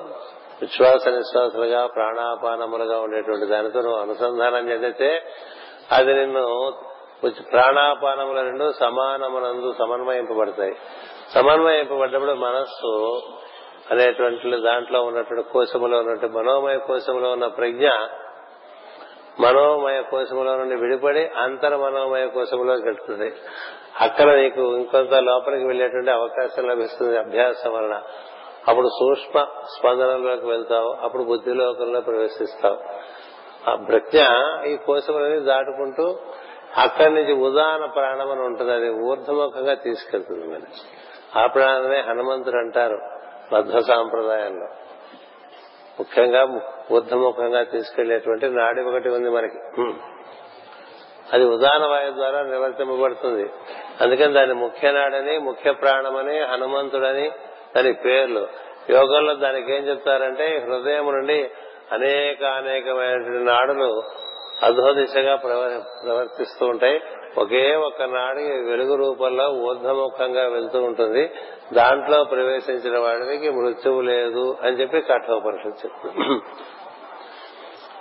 విశ్వాస 0.60 1.08
నిశ్వాసాలుగా 1.08 1.86
ప్రాణాపానములుగా 1.86 3.00
ఉండేటువంటి 3.00 3.46
దానితో 3.46 3.80
నువ్వు 3.80 3.98
అనుసంధానం 3.98 4.70
చెందితే 4.70 5.22
అది 5.92 6.14
నిన్ను 6.14 6.74
ప్రాణాపానముల 7.52 8.40
రెండు 8.42 8.72
సమానమునందు 8.72 9.74
సమన్వయింపబడతాయి. 9.78 10.74
సమన్వయింపబడ్డప్పుడు 11.34 12.32
మనస్సు 12.32 13.22
అనేటువంటి 13.90 14.60
దాంట్లో 14.60 15.02
ఉన్నటువంటి 15.02 15.48
కోశములో 15.48 15.98
ఉన్నటువంటి 15.98 16.36
మనోమయ 16.36 16.76
కోశములో 16.76 17.30
ఉన్న 17.30 17.46
ప్రజ్ఞ 17.46 17.88
మనోమయ 19.40 20.02
కోశములో 20.02 20.56
నుండి 20.56 20.76
విడిపడి 20.76 21.26
అంతర్ 21.26 21.76
మనోమయ 21.76 22.26
కోశములో 22.26 22.72
వెళ్తుంది. 22.72 23.32
అక్కడ 24.00 24.36
నీకు 24.36 24.76
ఇంకొంత 24.76 25.14
లోపలికి 25.14 25.64
వెళ్ళేటువంటి 25.64 26.10
అవకాశం 26.10 26.68
లభిస్తుంది 26.68 27.18
అభ్యాసం 27.18 27.72
వలన. 27.72 28.02
అప్పుడు 28.68 28.88
సూక్ష్మ 28.88 29.46
స్పందనలోకి 29.78 30.46
వెళ్తావు 30.46 30.92
అప్పుడు 30.92 31.22
బుద్ధిలోకంలో 31.22 32.00
ప్రవేశిస్తావు. 32.00 32.78
ఆ 33.70 33.74
ప్రజ్ఞ 33.74 34.18
ఈ 34.66 34.76
కోశములని 34.76 35.40
దాటుకుంటూ 35.40 36.18
అక్కడి 36.76 37.14
నుంచి 37.14 37.32
ఉదాహరణ 37.32 37.86
ప్రాణం 37.86 38.30
అని 38.30 38.40
ఉంటుంది 38.40 38.72
అది 38.72 38.90
ఊర్ధముఖంగా 38.90 39.74
తీసుకెళ్తుంది 39.74 40.46
మరి. 40.46 40.62
ఆ 41.38 41.46
ప్రాణమే 41.46 42.00
హనుమంతుడు 42.00 42.56
అంటారు 42.56 43.00
బద్ధ 43.52 43.78
సాంప్రదాయంలో. 43.78 44.66
ముఖ్యంగా 46.00 46.60
ఊర్ధముఖంగా 46.92 47.62
తీసుకెళ్ళేటువంటి 47.62 48.48
నాడి 48.48 48.82
ఒకటి 48.82 49.08
ఉంది 49.08 49.30
మనకి. 49.30 49.58
అది 51.32 51.44
ఉదాహరణ 51.44 51.86
వాయు 51.86 52.10
ద్వారా 52.10 52.42
నిర్వర్తింపబడుతుంది. 52.42 53.50
అందుకని 54.00 54.32
దాని 54.32 54.54
ముఖ్య 54.54 54.90
నాడని 54.90 55.38
ముఖ్య 55.38 55.72
ప్రాణమని 55.72 56.38
హనుమంతుడని 56.40 57.30
దాని 57.76 57.92
పేర్లు. 57.92 58.48
యోగంలో 58.90 59.34
దానికి 59.34 59.72
ఏం 59.72 59.82
చెప్తారంటే 59.88 60.46
హృదయం 60.58 61.06
నుండి 61.12 61.50
అనేక 61.92 62.44
అనేకమైనటువంటి 62.44 63.44
నాడులు 63.44 64.02
అధో 64.62 64.92
దిశగా 64.92 65.34
ప్రవర్తిస్తూ 66.04 66.66
ఉంటాయి. 66.66 67.00
ఒకే 67.38 67.74
ఒక 67.74 68.02
నాడి 68.02 68.42
వెలుగు 68.42 68.94
రూపంలో 68.94 69.46
ఊర్ధముఖంగా 69.66 70.44
వెళ్తూ 70.48 70.78
ఉంటుంది. 70.82 71.30
దాంట్లో 71.72 72.24
ప్రవేశించిన 72.24 72.98
వాడికి 72.98 73.50
మృత్యువు 73.50 74.00
లేదు 74.00 74.56
అని 74.62 74.76
చెప్పి 74.80 75.00
కఠోపనిషత్ 75.00 75.86
చెప్తుంది. 75.86 76.40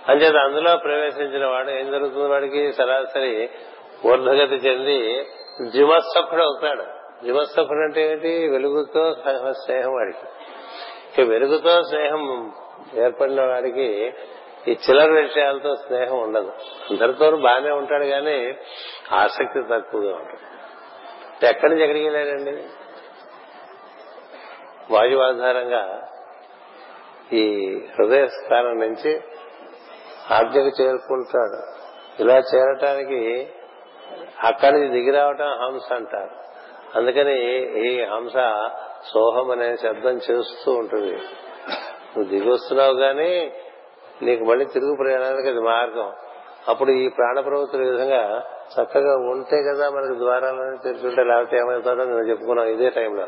అంచేత 0.10 0.36
అందులో 0.36 0.78
ప్రవేశించిన 0.78 1.46
వాడు 1.46 1.70
ఏం 1.70 1.92
జరుగుతుంది 1.92 2.30
వాడికి? 2.30 2.74
సరాసరి 2.74 3.50
ఊర్ధగతి 4.06 4.56
చెంది 4.56 5.28
జిమస్సఖుడు 5.72 6.42
అవుతాడు. 6.42 6.84
జిమస్సఖుడు 7.26 7.80
అంటే 7.80 8.12
ఏంటి 8.12 8.48
వెలుగుతో 8.48 9.14
స్నేహం 9.52 9.94
వాడికి. 9.94 10.28
ఇక 11.18 11.30
వెలుగుతో 11.30 11.84
స్నేహం 11.84 12.52
ఏర్పడిన 12.96 13.46
వాడికి 13.46 14.14
ఈ 14.68 14.72
చిల్లర 14.72 15.12
విషయాలతో 15.12 15.76
స్నేహం 15.76 16.20
ఉండదు. 16.20 16.52
అందరితో 16.90 17.38
బాగానే 17.38 17.72
ఉంటాడు 17.72 18.06
కానీ 18.06 18.56
ఆసక్తి 19.12 19.62
తక్కువగా 19.62 20.16
ఉంటుంది. 20.16 20.40
ఎక్కడి 21.48 21.72
నుంచి 21.72 21.84
ఎక్కడికి 21.84 22.10
వెళ్ళాడండి? 22.10 22.64
వాయువాధారంగా 24.94 26.08
ఈ 27.34 27.76
హృదయ 28.00 28.28
స్థానం 28.28 28.80
నుంచి 28.80 29.22
ఆజ్ఞకు 30.32 30.82
చేరుకుంటాడు. 30.82 31.80
ఇలా 32.22 32.38
చేరటానికి 32.38 33.50
అక్కడి 34.44 34.74
నుంచి 34.74 34.90
దిగి 34.90 35.12
రావటం 35.12 35.46
హంస 35.46 35.94
అంటారు. 35.94 36.50
అందుకని 36.96 37.64
ఈ 37.88 38.04
హంస 38.04 38.34
సోహం 39.14 39.52
అనే 39.52 39.76
శబ్దం 39.76 40.12
చేస్తూ 40.12 40.72
ఉంటుంది. 40.72 41.14
నువ్వు 42.18 42.24
దిగి 42.24 42.52
వస్తున్నావు 42.52 42.94
కానీ 42.94 43.54
నీకు 44.22 44.44
మళ్ళీ 44.44 44.66
తిరుగు 44.66 44.96
ప్రయాణానికి 44.96 45.50
అది 45.50 45.60
మార్గం. 45.60 46.14
అప్పుడు 46.68 46.92
ఈ 46.92 47.10
ప్రాణ 47.10 47.40
ప్రవృత్తుల 47.40 47.92
విధంగా 47.92 48.44
చక్కగా 48.82 49.16
ఉంటే 49.16 49.64
కదా 49.64 49.90
మనకు 49.90 50.18
ద్వారాలని 50.18 50.78
తెరుచుంటే 50.84 51.24
లేకపోతే 51.24 51.58
ఏమవుతాడో 51.58 52.04
నేను 52.04 52.30
చెప్పుకున్నాం 52.30 52.68
ఇదే 52.68 52.90
టైంలో. 52.90 53.28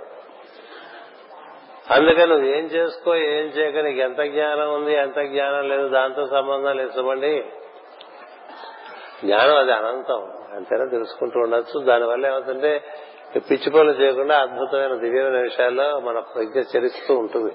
అందుకని 1.92 2.26
నువ్వు 2.26 2.46
ఏం 2.46 2.66
చేసుకో 2.66 3.16
ఏం 3.16 3.46
చేయక 3.46 3.76
నీకు 3.78 4.00
ఎంత 4.00 4.22
జ్ఞానం 4.22 4.74
ఉంది 4.74 4.94
ఎంత 4.94 5.20
జ్ఞానం 5.20 5.70
లేదు 5.70 5.88
దాంతో 5.88 6.28
సంబంధం 6.28 6.78
లేదు. 6.78 7.00
చూడండి 7.00 7.44
జ్ఞానం 9.26 9.58
అది 9.58 9.74
అనంతం. 9.74 10.32
అంతేనా? 10.54 10.86
తెలుసుకుంటూ 10.86 11.40
ఉండొచ్చు. 11.40 11.80
దానివల్ల 11.80 12.28
ఏమవుతుంటే 12.28 12.84
పిచ్చి 13.36 13.70
పనులు 13.70 13.92
చేయకుండా 13.92 14.40
అద్భుతమైన 14.40 14.94
దివ్యమైన 14.94 15.42
విషయాల్లో 15.42 16.00
మన 16.00 16.20
ప్రజ్ఞ 16.20 16.60
చరిస్తూ 16.60 17.16
ఉంటుంది. 17.16 17.54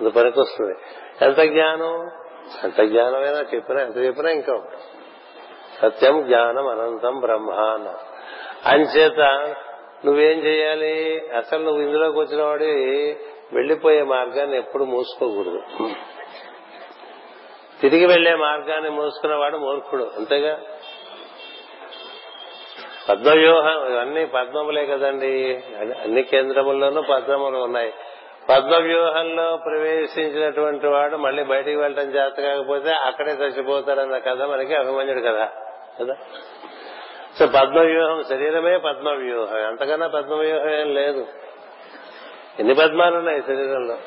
అది 0.00 0.10
పనికొస్తుంది. 0.10 0.74
ఎంత 1.22 1.38
జ్ఞానం? 1.38 2.10
ఎంత 2.64 2.80
జ్ఞానమైనా 2.80 3.44
చెప్పినా 3.54 3.82
ఎంత 3.82 3.96
చెప్పినా 3.96 4.30
ఇంకా 4.30 4.62
సత్యం 5.82 6.24
జ్ఞానం 6.24 6.68
అనంతం 6.68 7.20
బ్రహ్మ 7.20 7.50
అన్న 7.50 7.94
అంచేత 8.66 9.54
నువ్వేం 10.04 10.38
చేయాలి? 10.38 11.20
అసలు 11.36 11.64
నువ్వు 11.64 11.82
ఇందులోకి 11.82 12.18
వచ్చిన 12.18 12.42
వాడి 12.42 13.16
వెళ్ళిపోయే 13.52 14.02
మార్గాన్ని 14.02 14.56
ఎప్పుడు 14.56 14.84
మూసుకోకూడదు. 14.84 15.62
తిరిగి 17.80 18.06
వెళ్ళే 18.06 18.34
మార్గాన్ని 18.34 18.90
మూసుకున్నవాడు 18.90 19.56
మూర్ఖుడు. 19.56 20.10
అంతేగా? 20.16 20.60
పద్మవ్యూహం 23.08 23.92
ఇవన్నీ 23.92 24.24
పద్మములే 24.24 24.86
కదండి. 24.86 25.62
అన్ని 25.76 26.22
కేంద్రముల్లోనూ 26.22 27.02
పద్మములు 27.02 27.58
ఉన్నాయి. 27.58 27.92
పద్మవ్యూహంలో 28.50 29.56
ప్రవేశించినటువంటి 29.56 30.86
వాడు 30.86 31.16
మళ్ళీ 31.16 31.44
బయటికి 31.44 31.76
వెళ్ళటం 31.76 32.08
చేత 32.08 32.32
కాకపోతే 32.32 32.90
అక్కడే 32.90 33.32
చచ్చిపోతాడన్న 33.32 34.18
కథ 34.18 34.42
మనకి 34.42 34.74
అభిమన్యుడు 34.74 35.20
కదా 35.20 35.48
కదా? 36.00 36.14
సో 37.38 37.46
పద్మవ్యూహం 37.46 38.22
శరీరమే 38.22 38.78
పద్మవ్యూహం. 38.78 39.66
అంతకన్నా 39.66 40.06
పద్మవ్యూహం 40.06 40.70
ఏం 40.70 40.94
లేదు. 40.94 41.26
ఎన్ని 42.60 42.74
పద్మాలు 42.74 43.16
ఉన్నాయి 43.16 43.42
శరీరంలో? 43.42 43.98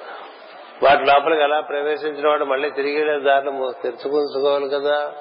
వాటి 0.84 1.06
లోపలికి 1.06 1.42
అలా 1.42 1.60
ప్రవేశించిన 1.60 2.28
వాడు 2.28 2.46
మళ్ళీ 2.46 2.70
తిరిగి 2.70 3.20
దారిని 3.20 3.52
తెరుచుకుంచుకోవాలి 3.84 4.70
కదా. 4.70 5.14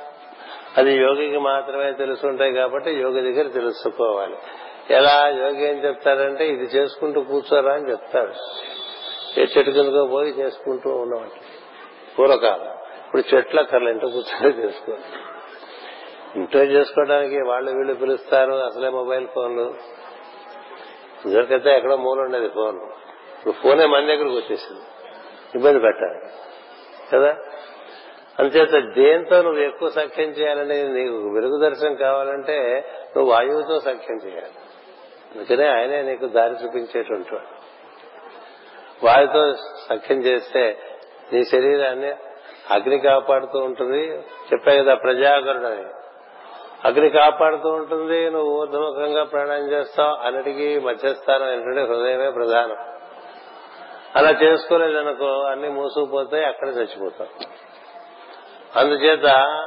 అది 0.77 0.97
యోగికి 0.97 1.39
మాత్రమే 1.39 1.93
తెలుసుంటాయి 1.93 2.53
కాబట్టి 2.53 2.91
యోగి 2.91 3.33
దగ్గర 3.33 3.49
తెలుసుకోవాలి. 3.49 4.37
ఎలా 4.91 5.29
యోగి 5.29 5.69
ఏం 5.69 5.85
చెప్తాడంటే 5.85 6.49
ఇది 6.49 6.65
చేసుకుంటూ 6.65 7.21
కూర్చోరా 7.21 7.73
అని 7.73 7.91
చెప్తాడు. 7.91 8.33
ఏ 9.41 9.43
చెట్టు 9.43 9.71
కిందకో 9.71 10.07
పోయి 10.07 10.31
చేసుకుంటూ 10.31 10.91
ఉన్నాం 10.91 11.31
పూర్వకాలం. 12.19 12.69
ఇప్పుడు 13.07 13.37
చెట్ల 13.37 13.63
కర్ల 13.63 13.89
ఇంట్లో 13.89 14.11
కూర్చొని 14.11 14.65
చేసుకోవాలి. 14.65 15.05
ఇంట్లో 16.37 16.61
చేసుకోవడానికి 16.61 17.37
వాళ్ళు 17.37 17.71
వీళ్ళు 17.71 17.95
పిలుస్తారు 17.95 18.53
అసలే 18.53 18.89
మొబైల్ 18.89 19.29
ఫోన్లు. 19.29 19.75
ఇదివరకైతే 21.27 21.71
ఎక్కడో 21.77 21.97
మూల 21.97 22.21
ఉండేది 22.21 22.49
ఫోన్ 22.49 22.81
ఇప్పుడు 23.47 23.63
ఫోనే 23.63 23.87
మన 23.87 24.01
దగ్గరకు 24.01 24.37
వచ్చేసింది. 24.37 24.81
ఇబ్బంది 25.55 25.81
పెట్టాలి. 25.81 26.21
కదా? 27.13 27.37
అందుచేత 28.39 28.95
దేంతో 28.95 29.43
నువ్వు 29.43 29.61
ఎక్కువ 29.61 29.91
సఖ్యం 29.91 30.29
చేయాలని 30.29 30.83
నీకు 30.83 31.15
వెలుగు 31.15 31.61
దర్శనం 31.61 31.95
కావాలంటే 31.95 32.85
నువ్వు 33.17 33.33
వాయువుతో 33.33 33.81
సఖ్యం 33.81 34.19
చేయాలి. 34.27 34.53
అందుకనే 35.35 35.69
ఆయనే 35.69 36.03
నీకు 36.03 36.27
దారి 36.27 36.55
చూపించేటువంటి 36.65 37.35
వాయుతో 39.05 39.55
సఖ్యం 39.91 40.19
చేస్తే 40.19 40.79
నీ 41.33 41.45
శరీరాన్ని 41.45 42.13
అగ్ని 42.71 42.99
కాపాడుతూ 42.99 43.59
ఉంటుంది. 43.59 44.09
చెప్పా 44.53 44.83
కదా 44.83 44.95
ప్రజాకరుడు 44.95 45.67
అని. 45.67 45.85
అగ్ని 46.85 47.11
కాపాడుతూ 47.11 47.69
ఉంటుంది. 47.69 48.31
నువ్వు 48.31 48.61
ఊర్ధముఖంగా 48.61 49.25
ప్రాణాయం 49.25 49.73
చేస్తావు. 49.73 50.27
అన్నిటికీ 50.27 50.79
మధ్యస్థానం 50.79 51.53
ఏంటంటే 51.53 51.81
హృదయమే 51.81 52.31
ప్రధానం. 52.31 52.96
అలా 54.17 54.31
చేసుకోలేదనుకో 54.31 55.27
అన్ని 55.27 55.69
మూసుకుపోతాయి 55.69 56.45
అక్కడ 56.45 56.69
చచ్చిపోతాం. 56.69 57.27
అందుచేత 58.77 59.59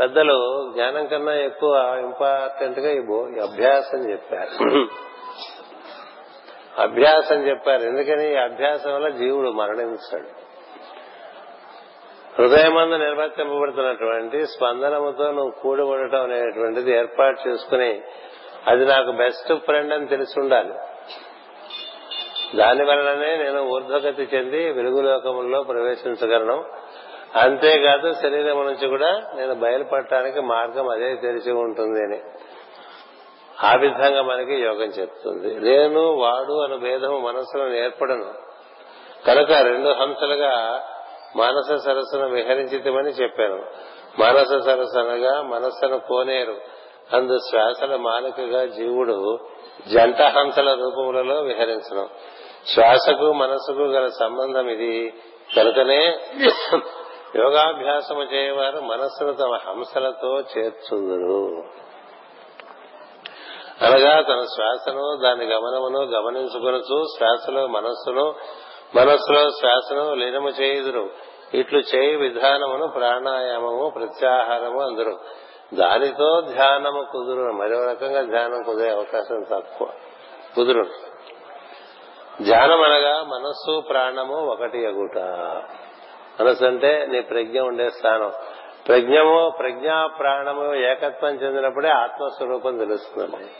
పెద్దలు 0.00 0.70
జ్ఞానం 0.72 1.06
కన్నా 1.06 1.34
ఎక్కువ 1.34 1.96
ఇంపార్టెంట్గా 2.00 2.90
ఈ 2.90 3.00
భో- 3.00 3.42
అభ్యాసం 3.42 4.10
చెప్పారు. 4.10 4.86
అభ్యాసం 6.78 7.36
చెప్పారు. 7.36 7.82
ఎందుకని? 7.82 8.32
ఈ 8.32 8.36
అభ్యాసం 8.36 8.94
వల్ల 8.94 9.08
జీవుడు 9.08 9.48
మరణించాడు. 9.48 10.48
హృదయమందు 12.38 12.94
నిర్వర్తింపబడుతున్నటువంటి 12.94 14.46
స్పందనముతో 14.46 15.24
నువ్వు 15.24 15.50
కూడి 15.50 15.82
ఉండటం 15.82 16.22
అనేటువంటిది 16.22 16.90
ఏర్పాటు 16.90 17.48
చేసుకుని 17.48 18.00
అది 18.66 18.84
నాకు 18.84 19.10
బెస్ట్ 19.10 19.52
ఫ్రెండ్ 19.52 19.94
అని 19.94 20.06
తెలిసి 20.06 20.40
ఉండాలి. 20.40 20.74
దాని 22.54 22.84
వలననే 22.84 23.36
నేను 23.36 23.62
ఊర్ధ్వగతి 23.62 24.28
చెంది 24.34 24.72
వెలుగులోకముల్లో 24.72 25.62
ప్రవేశించగలను. 25.62 26.64
అంతేకాదు 27.36 28.12
శరీరం 28.12 28.66
నుంచి 28.66 28.88
కూడా 28.88 29.20
నేను 29.36 29.54
బయలుపడటానికి 29.54 30.40
మార్గం 30.40 30.88
అదే 30.88 31.14
తెరిచి 31.14 31.52
ఉంటుంది 31.52 32.02
అని. 32.02 32.20
ఆ 33.64 33.74
విధంగా 33.74 34.22
మనకి 34.22 34.54
యోగం 34.54 34.86
చెప్తుంది. 34.86 35.54
నేను 35.54 36.00
వాడు 36.00 36.64
అను 36.64 36.78
భేదము 36.78 37.18
మనస్సులో 37.18 37.74
ఏర్పడను. 37.74 38.32
కనుక 39.26 39.52
రెండు 39.52 39.88
హంసలుగా 39.88 40.82
మానస 41.36 41.82
సరస్సును 41.84 42.28
విహరించితమని 42.28 43.08
చెప్పాను. 43.08 43.66
మానస 44.18 44.62
సరస్సు 44.64 44.98
అనగా 44.98 45.42
మనస్సును 45.42 45.98
కోనేరు. 45.98 46.56
అందు 47.12 47.38
శ్వాసల 47.50 47.96
మాలికగా 47.96 48.64
జీవుడు 48.64 49.38
జంట 49.92 50.22
హంసల 50.22 50.74
రూపములలో 50.74 51.40
విహరించడం 51.40 52.08
శ్వాసకు 52.66 53.32
మనసుకు 53.32 53.82
గల 53.82 54.06
సంబంధం 54.06 54.68
ఇది. 54.68 55.14
కనుకనే 55.56 56.20
యోగాభ్యాసము 57.36 58.22
చేయవారు 58.22 58.80
మనస్సును 58.80 59.32
తమ 59.32 59.58
హంసలతో 59.66 60.40
చేర్చుందురు. 60.40 61.62
అనగా 63.84 64.20
తన 64.20 64.40
శ్వాసను 64.40 65.18
దాని 65.22 65.44
గమనమును 65.44 66.02
గమనించుకొనచ్చు 66.02 67.04
శ్వాసలో 67.16 67.66
మనస్సును 67.66 68.34
మనస్సులో 68.94 69.50
శ్వాసను 69.50 70.14
లీనము 70.14 70.48
చేయుదురు. 70.48 71.10
ఇట్లు 71.54 71.78
చేయి 71.78 72.16
విధానమును 72.16 72.86
ప్రాణాయామము 72.86 73.92
ప్రత్యాహారము 73.94 74.82
అందరు. 74.82 75.18
దానితో 75.74 76.40
ధ్యానము 76.40 77.02
కుదురు 77.12 77.52
మరో 77.52 77.90
రకంగా 77.90 78.22
ధ్యానం 78.22 78.62
కుదిరే 78.62 78.90
అవకాశం 78.90 79.44
తక్కువ. 79.50 79.88
కుదురు 80.56 80.86
ధ్యానం 82.42 82.80
అనగా 82.80 83.22
మనస్సు 83.22 83.80
ప్రాణము 83.80 84.34
ఒకటి 84.34 84.86
అగుట 84.86 85.18
మనస్సు 86.40 86.64
అంటే 86.64 87.06
నీ 87.06 87.20
ప్రజ్ఞ 87.20 87.60
ఉండే 87.60 87.90
స్థానం. 87.90 88.32
ప్రజ్ఞము 88.88 89.52
ప్రజ్ఞా 89.58 90.06
ప్రాణము 90.06 90.74
ఏకత్వం 90.74 91.30
చెందినప్పుడే 91.30 91.88
ఆత్మస్వరూపం 91.88 92.78
తెలుస్తుంది. 92.78 93.50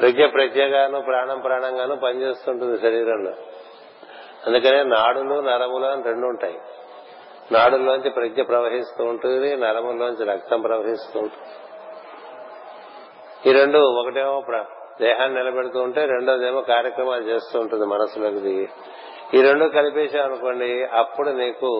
ప్రజ్ఞ 0.00 0.26
ప్రజ్ఞగాను 0.26 1.00
ప్రాణం 1.00 1.40
ప్రాణంగాను 1.40 1.96
పనిచేస్తుంటుంది 1.96 2.80
శరీరంలో. 2.80 3.32
అందుకనే 4.46 4.82
నాడులు 4.82 5.40
నరములు 5.40 5.86
అని 5.86 6.02
రెండు 6.02 6.26
ఉంటాయి. 6.26 6.60
నాడుల్లోంచి 7.52 8.10
ప్రజ్ఞ 8.10 8.42
ప్రవహిస్తూ 8.42 9.04
ఉంటుంది 9.04 9.56
నరముల్లోంచి 9.56 10.24
రక్తం 10.24 10.60
ప్రవహిస్తూ 10.60 11.20
ఉంటుంది. 11.20 11.48
ఈ 13.50 13.52
రెండు 13.52 13.78
ఒకటేమో 13.78 14.42
దేహాన్ని 15.02 15.38
నిలబెడుతూ 15.38 15.82
ఉంటే 15.82 16.04
రెండోదేమో 16.04 16.60
కార్యక్రమాలు 16.60 17.22
చేస్తూ 17.22 17.60
ఉంటుంది 17.60 17.86
మనసులోకి. 17.86 18.40
దిగి 18.40 18.68
ఈ 19.34 19.42
రెండు 19.42 19.64
కలిపేశామనుకోండి 19.64 20.84
అప్పుడు 20.84 21.30
నీకు 21.30 21.70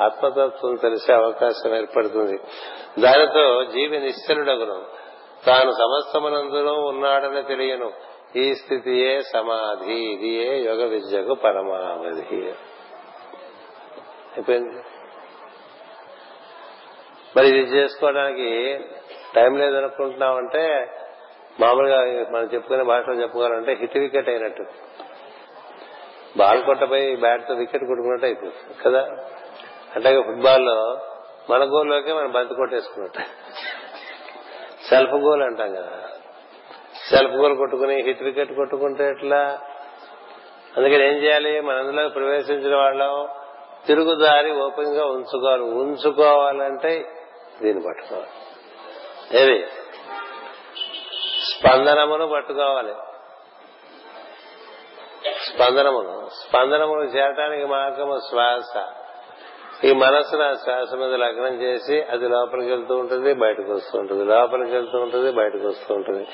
ఆత్మతత్వం 0.00 0.74
తెలిసే 0.74 1.12
అవకాశం 1.12 1.76
ఏర్పడుతుంది. 1.76 2.40
దానితో 3.00 3.64
జీవి 3.64 3.98
నిశ్చలుడగును. 3.98 4.82
తాను 5.46 5.70
సమస్తమునందులో 5.70 6.72
ఉన్నాడని 6.72 7.42
తెలియను. 7.42 7.92
ఈ 8.36 8.54
స్థితియే 8.54 9.20
సమాధి. 9.20 9.94
ఇదియే 9.94 10.58
యోగ 10.64 10.84
విద్యకు 10.84 11.34
పరమావధి. 11.34 12.36
అయిపోయింది. 14.32 14.82
మరి 17.36 17.48
ఇది 17.48 17.58
చేసుకోవడానికి 17.58 18.80
టైం 19.34 19.58
లేదనుకుంటున్నామంటే 19.58 20.90
మామూలుగా 21.60 22.30
మనం 22.30 22.44
చెప్పుకునే 22.54 22.82
భాషలో 22.82 23.14
చెప్పుకోవాలంటే 23.14 23.74
హిట్ 23.74 23.98
వికెట్ 23.98 24.28
అయినట్టు. 24.28 24.64
బాల్ 26.36 26.64
కొట్టపై 26.64 27.16
బ్యాట్తో 27.16 27.54
వికెట్ 27.54 27.84
కొట్టుకున్నట్టు 27.84 28.26
అయిపోతుంది 28.26 28.82
కదా? 28.84 29.08
అట్లాగే 29.96 30.22
ఫుట్బాల్లో 30.22 31.00
మన 31.50 31.64
గోల్లోకే 31.64 32.12
మనం 32.12 32.32
బంతి 32.32 32.54
కొట్టేసుకున్నట్టు. 32.54 33.18
సెల్ఫ్ 34.88 35.14
గోల్ 35.14 35.42
అంటాం 35.42 35.74
కదా. 35.74 36.08
సెల్ఫ్ 37.10 37.32
గోల్ 37.32 37.56
కొట్టుకుని 37.56 38.02
హిట్ 38.02 38.22
వికెట్ 38.22 38.52
కొట్టుకుంటే 38.52 39.08
ఎట్లా? 39.08 39.60
అందుకని 40.76 41.06
ఏం 41.06 41.14
చేయాలి? 41.14 41.60
మన 41.60 41.76
అందులో 41.76 42.08
ప్రవేశించిన 42.08 42.76
వాళ్ళం 42.76 43.28
తిరుగుదారి 43.86 44.50
ఓపెన్గా 44.50 45.06
ఉంచుకోవాలి. 45.06 45.62
ఉంచుకోవాలంటే 45.62 47.04
దీన్ని 47.62 47.84
పట్టుకోవాలి. 47.86 48.26
ఏది 49.42 49.66
స్పందనమును 51.62 52.28
పట్టుకోవాలి. 52.28 52.94
స్పందనమును. 55.46 56.28
స్పందనమును 56.32 57.00
చేరటానికి 57.00 57.66
మార్గము 57.66 58.18
శ్వాస. 58.28 58.88
ఈ 59.84 59.92
మనసును 59.92 60.44
ఆ 60.44 60.54
శ్వాస 60.54 60.94
మీద 60.94 61.14
లగ్నం 61.14 61.62
చేసి 61.62 62.02
అది 62.02 62.28
లోపలికి 62.28 62.70
వెళ్తూ 62.70 62.96
ఉంటుంది 62.96 63.34
బయటకు 63.34 63.72
వస్తూ 63.72 63.98
ఉంటుంది. 63.98 64.24
లోపలికి 64.24 64.72
వెళ్తూ 64.72 64.98
ఉంటుంది 64.98 65.32
బయటకు 65.32 65.68
వస్తూ 65.68 65.94
ఉంటుంది. 65.94 66.28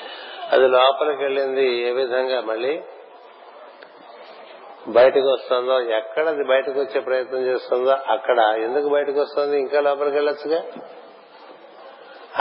అది 0.51 0.67
లోపలికి 0.67 1.23
వెళ్ళింది 1.23 1.75
ఏ 1.81 1.91
విధంగా 1.91 2.41
మళ్ళీ 2.41 2.81
బయటకు 4.87 5.33
వస్తుందో 5.33 5.81
ఎక్కడ 5.81 6.27
అది 6.27 6.43
బయటకు 6.43 6.79
వచ్చే 6.79 6.99
ప్రయత్నం 6.99 7.39
చేస్తుందో 7.39 7.91
అక్కడ 7.91 8.39
ఎందుకు 8.39 8.89
బయటకు 8.89 9.21
వస్తుంది 9.21 9.59
ఇంకా 9.59 9.81
లోపలికి 9.81 10.15
వెళ్ళొచ్చుగా? 10.15 10.63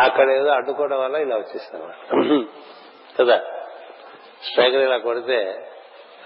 అక్కడ 0.02 0.30
ఏదో 0.30 0.50
అడ్డుకోవడం 0.50 1.00
వల్ల 1.00 1.16
ఇలా 1.16 1.36
వచ్చేస్తాను 1.36 2.68
కదా. 3.20 3.44
స్ట్రైకర్ 4.48 4.80
ఇలా 4.80 4.98
కొడితే 4.98 5.70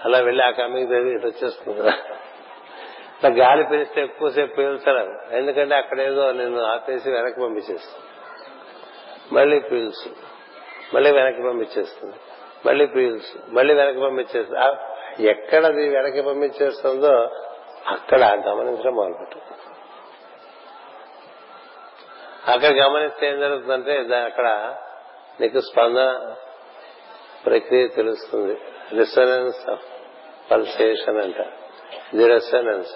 అలా 0.05 0.19
వెళ్ళి 0.19 0.43
ఆ 0.43 0.49
కమ్మికి 0.49 0.87
తిరిగి 0.87 1.15
ఇటు 1.15 1.27
వచ్చేస్తుంది 1.27 1.79
కదా. 1.79 1.89
ఇట్లా 1.89 3.29
గాలి 3.29 3.63
పిలిస్తే 3.63 4.01
ఎక్కువసేపు 4.01 4.55
పీల్చరు 4.55 5.35
ఎందుకంటే 5.35 5.75
అక్కడ 5.75 5.99
ఏదో 5.99 6.31
నేను 6.31 6.61
ఆపేసి 6.61 7.11
వెనక్కి 7.11 7.41
పంపించేస్తాను 7.41 8.13
మళ్ళీ 9.33 9.59
పీల్చు. 9.59 10.15
మళ్ళీ 10.93 11.11
వెనక్కి 11.11 11.43
పంపించేస్తుంది. 11.43 12.15
మళ్ళీ 12.65 12.85
పీల్చు. 12.85 13.51
మళ్ళీ 13.51 13.73
వెనక్కి 13.73 14.01
పంపించేస్తుంది. 14.01 14.59
ఎక్కడ 14.59 15.25
ఎక్కడది 15.25 15.89
వెనక్కి 15.89 16.21
పంపించేస్తుందో 16.21 17.29
అక్కడ 17.87 18.43
గమనించడం 18.47 18.95
మొదలుపెట్టు. 18.95 19.37
అక్కడ 22.51 22.69
గమనిస్తే 22.69 23.27
ఏం 23.27 23.39
జరుగుతుందంటే 23.39 24.15
అక్కడ 24.15 24.75
నీకు 25.41 25.59
స్పందన 25.59 26.35
ప్రక్రియ 27.45 27.87
తెలుస్తుంది. 27.87 28.57
రిసనెన్స్ 28.97 29.69
ఆఫ్ 29.69 29.85
పల్సేషన్ 30.51 31.21
అంట. 31.21 31.39
ఇది 32.13 32.27
రెసనెన్స్ 32.27 32.95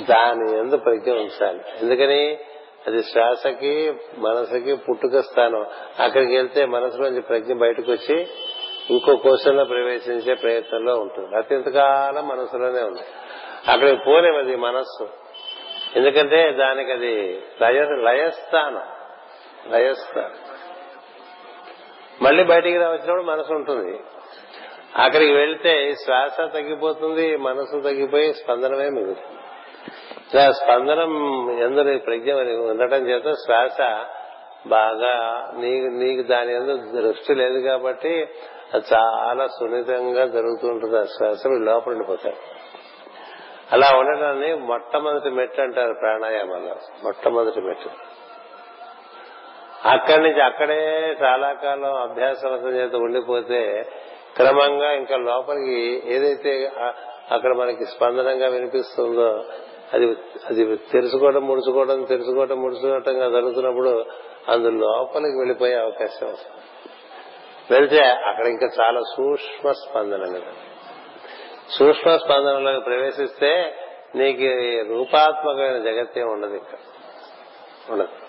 దాని 0.00 0.58
ఎందు 0.58 0.76
ప్రజ్ఞ 0.76 1.10
ఉంచాలి. 1.10 1.60
ఎందుకని? 1.82 2.38
అది 2.86 3.02
శ్వాసకి 3.02 3.94
మనసుకి 4.18 4.74
పుట్టుక 4.74 5.20
స్థానం. 5.20 5.66
అక్కడికి 5.98 6.36
వెళ్తే 6.36 6.64
మనసులోంచి 6.64 7.20
ప్రజ్ఞ 7.20 7.52
బయటకు 7.52 7.92
వచ్చి 7.92 8.26
ఇంకో 8.90 9.16
కోశంలో 9.16 9.64
ప్రవేశించే 9.64 10.34
ప్రయత్నంలో 10.34 10.96
ఉంటుంది. 10.96 11.36
అత్యంతకాలం 11.36 12.28
మనసులోనే 12.28 12.82
ఉంది. 12.82 13.02
అక్కడికి 13.68 14.02
పోలేమది 14.06 14.56
మనస్సు. 14.56 15.08
ఎందుకంటే 15.96 16.52
దానికి 16.52 16.92
అది 16.92 17.42
లయ 17.62 17.84
లయస్థానం. 17.84 18.82
లయస్థానం. 19.72 20.53
మళ్ళీ 22.22 22.44
బయటికి 22.44 22.78
వచ్చినప్పుడు 22.78 23.22
మనసు 23.22 23.52
ఉంటుంది. 23.52 24.00
అక్కడికి 24.96 25.32
వెళ్తే 25.32 25.92
శ్వాస 25.92 26.40
తగ్గిపోతుంది 26.40 27.36
మనసు 27.36 27.80
తగ్గిపోయి 27.80 28.34
స్పందనమే 28.34 28.88
మిగులుతుంది. 28.88 29.38
ఇలా 30.34 30.52
స్పందనం 30.52 31.12
ఎందరి 31.58 31.98
ప్రజ్ఞ 31.98 32.32
ఉండటం 32.70 33.08
చేత 33.08 33.32
శ్వాస 33.32 34.06
బాగా 34.66 35.44
నీకు 35.54 35.86
నీకు 35.86 36.22
దాని 36.22 36.54
ఎందుకు 36.54 37.02
దృష్టి 37.02 37.34
లేదు 37.34 37.58
కాబట్టి 37.58 38.28
అది 38.74 38.84
చాలా 38.94 39.46
సున్నితంగా 39.46 40.26
జరుగుతుంటుంది 40.26 40.98
ఆ 40.98 41.02
శ్వాస 41.02 41.46
లోపల 41.46 41.92
ఉండిపోతాయి. 41.92 42.36
అలా 43.72 43.98
ఉండటాన్ని 43.98 44.54
మొట్టమొదటి 44.54 45.30
మెట్టు 45.30 45.60
అంటారు 45.60 45.94
ప్రాణాయామంలో. 46.00 46.74
మొట్టమొదటి 47.04 47.60
మెట్టు. 47.60 48.13
అక్కడి 49.84 50.22
నుంచి 50.22 50.40
అక్కడే 50.40 51.16
చాలా 51.22 51.52
కాలం 51.52 51.94
అభ్యాసవసం 51.94 52.68
చేత 52.68 52.94
ఉండిపోతే 52.94 53.84
క్రమంగా 54.36 54.92
ఇంకా 54.92 55.16
లోపలికి 55.16 56.02
ఏదైతే 56.06 56.70
అక్కడ 57.30 57.54
మనకి 57.54 57.84
స్పందనంగా 57.84 58.48
వినిపిస్తుందో 58.48 59.44
అది 59.92 60.16
అది 60.50 60.76
తెరుచుకోవడం 60.76 61.46
ముడుచుకోవడం 61.46 62.02
తెరుచుకోవడం 62.02 62.62
ముడుచుకోవటంగా 62.62 63.30
జరుగుతున్నప్పుడు 63.30 64.04
అందు 64.48 64.68
లోపలికి 64.68 65.38
వెళ్ళిపోయే 65.38 65.74
అవకాశం 65.74 66.34
వెళ్తే 67.70 68.04
అక్కడ 68.04 68.46
ఇంకా 68.46 68.66
చాలా 68.80 69.00
సూక్ష్మ 69.00 69.72
స్పందన 69.72 70.24
కదా. 70.24 70.52
సూక్ష్మ 71.78 72.16
స్పందనలోకి 72.16 72.84
ప్రవేశిస్తే 72.84 73.74
నీకు 74.14 74.42
రూపాత్మకమైన 74.88 75.78
జగత్తే 75.78 76.22
ఉండదు 76.22 76.54
ఇంకా 76.54 76.78
ఉండదు. 77.90 78.23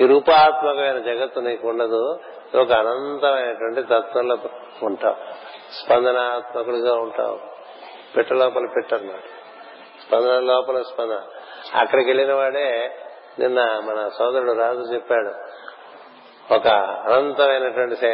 ఈ 0.00 0.06
రూపాత్మకమైన 0.06 0.98
జగత్తు 0.98 1.40
నీకు 1.40 1.68
ఉండదు 1.68 2.18
ఒక 2.54 2.72
అనంతమైనటువంటి 2.72 3.82
తత్వంలో 3.82 4.38
ఉంటావు. 4.82 5.16
స్పందనాత్మకుడిగా 5.72 6.94
ఉంటావు. 6.94 7.40
పిట్ట 8.16 8.32
లోపల 8.32 8.66
పెట్టన్నమాట. 8.74 9.22
స్పందన 10.06 10.40
లోపల 10.40 10.82
స్పందన 10.82 11.22
అక్కడికి 11.74 12.10
వెళ్ళిన 12.10 12.32
వాడే 12.32 12.96
నిన్న 13.38 13.82
మన 13.84 14.10
సోదరుడు 14.18 14.52
రాజు 14.52 14.94
చెప్పాడు 14.94 15.30
ఒక 16.54 16.68
అనంతమైనటువంటి 17.08 18.06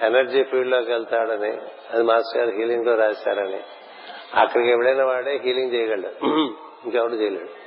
ఎనర్జీ 0.00 0.44
ఫీల్డ్లోకి 0.44 0.92
వెళ్తాడని 0.92 1.58
అది 1.92 2.02
మాస్టర్ 2.02 2.42
గారు 2.42 2.56
హీలింగ్లో 2.56 2.94
రాశారని. 2.94 3.60
అక్కడికి 4.34 4.70
ఎవడైన 4.70 5.02
వాడే 5.02 5.40
హీలింగ్ 5.44 5.74
చేయగలడు. 5.74 6.26
ఇంకెవడు 6.84 7.14
చేయలేడు. 7.14 7.59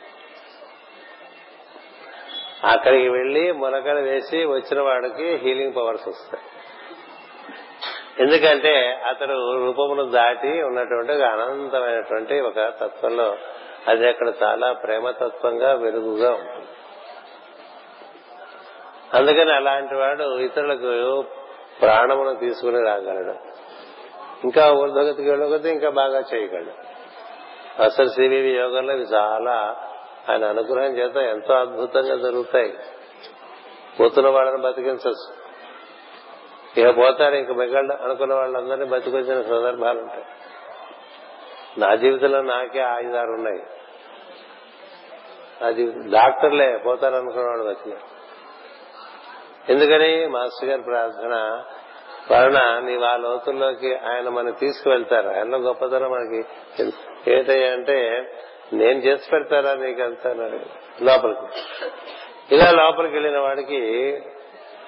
అక్కడికి 2.64 3.10
వెళ్ళి 3.10 3.52
మొలకలు 3.52 4.00
వేసి 4.00 4.46
వచ్చిన 4.46 4.82
వాడికి 4.82 5.36
హీలింగ్ 5.36 5.76
పవర్స్ 5.76 6.08
వస్తాయి. 6.08 6.44
ఎందుకంటే 8.20 9.02
అతడు 9.08 9.66
రూపమును 9.66 10.04
దాటి 10.04 10.62
ఉన్నటువంటి 10.62 11.12
ఒక 11.12 11.22
అనంతమైనటువంటి 11.22 12.42
ఒక 12.42 12.56
తత్వంలో 12.56 13.38
అది 13.88 14.08
అక్కడ 14.08 14.34
చాలా 14.44 14.74
ప్రేమతత్వంగా 14.74 15.74
వెలుగుగా 15.74 16.32
ఉంటుంది. 16.32 16.68
అందుకని 19.14 19.54
అలాంటి 19.54 19.96
వాడు 19.96 20.40
ఇతరులకు 20.40 21.22
ప్రాణమును 21.82 22.36
తీసుకుని 22.36 22.84
రాగలడు. 22.84 23.36
ఇంకా 24.44 24.72
ఊర్ధగతికి 24.72 25.30
వెళ్ళగతి 25.30 25.70
ఇంకా 25.70 25.90
బాగా 25.90 26.20
చేయగలడు. 26.20 26.94
అసలు 27.84 28.10
సివివి 28.10 28.56
యోగంలో 28.58 28.94
ఇది 28.94 29.04
చాలా 29.04 29.83
ఆయన 30.30 30.46
అనుగ్రహం 30.46 30.98
చేత 30.98 31.16
ఎంతో 31.16 31.54
అద్భుతంగా 31.54 32.16
జరుగుతాయి. 32.16 32.78
పోతున్న 34.00 34.30
వాళ్ళని 34.30 34.62
బతికించచ్చు 34.62 35.44
ఇక 36.78 36.98
పోతారు 36.98 37.36
ఇంక 37.36 37.52
మిగళ్ళు 37.52 38.04
అనుకున్న 38.04 38.34
వాళ్ళందరినీ 38.34 38.86
బతికొచ్చిన 38.86 39.42
సందర్భాలు 39.42 40.00
ఉంటాయి. 40.00 40.26
నా 41.78 41.96
జీవితంలో 41.96 42.42
నాకే 42.42 42.80
ఆయుధాలు 42.80 43.32
ఉన్నాయి. 43.32 43.64
అది 45.62 45.86
డాక్టర్లే 46.12 46.78
పోతారు 46.78 47.16
అనుకున్న 47.16 47.48
వాళ్ళు 47.48 47.64
బతికారు 47.64 48.14
ఎందుకని? 49.72 50.28
మాస్టర్ 50.28 50.70
గారి 50.70 50.82
ప్రార్థన 50.82 51.64
వలన 52.32 52.80
నీ 52.80 53.04
ఆ 53.04 53.18
లోతుల్లోకి 53.18 53.96
ఆయన 53.96 54.30
మనం 54.30 54.52
తీసుకువెళ్తారు. 54.52 55.28
ఆయన 55.28 55.56
గొప్పతనం 55.56 56.12
మనకి. 56.12 56.46
ఏంటంటే 57.32 58.30
నేను 58.74 59.00
చేసి 59.00 59.30
పెడతారా 59.30 59.74
నీకు 59.74 60.00
లోపలికి. 61.04 61.48
ఇలా 62.56 62.72
లోపలికి 62.72 63.14
వెళ్ళిన 63.14 63.40
వాడికి 63.40 63.82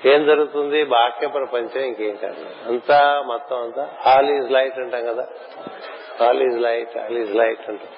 ఏం 0.06 0.26
జరుగుతుంది? 0.26 0.84
బాహ్య 0.84 1.28
ప్రపంచం 1.28 1.82
ఇంకేం 1.82 2.16
కాదు. 2.16 2.46
అంతా 2.68 3.24
మొత్తం 3.28 3.58
అంతా 3.62 3.84
ఆల్ 4.06 4.30
ఈజ్ 4.30 4.52
లైట్ 4.52 4.80
అంటాం 4.80 5.06
కదా. 5.06 5.26
All 6.28 6.42
is 6.42 6.60
light 6.62 6.98
all 6.98 7.18
is 7.18 7.36
light 7.36 7.70
అంటాం. 7.70 7.94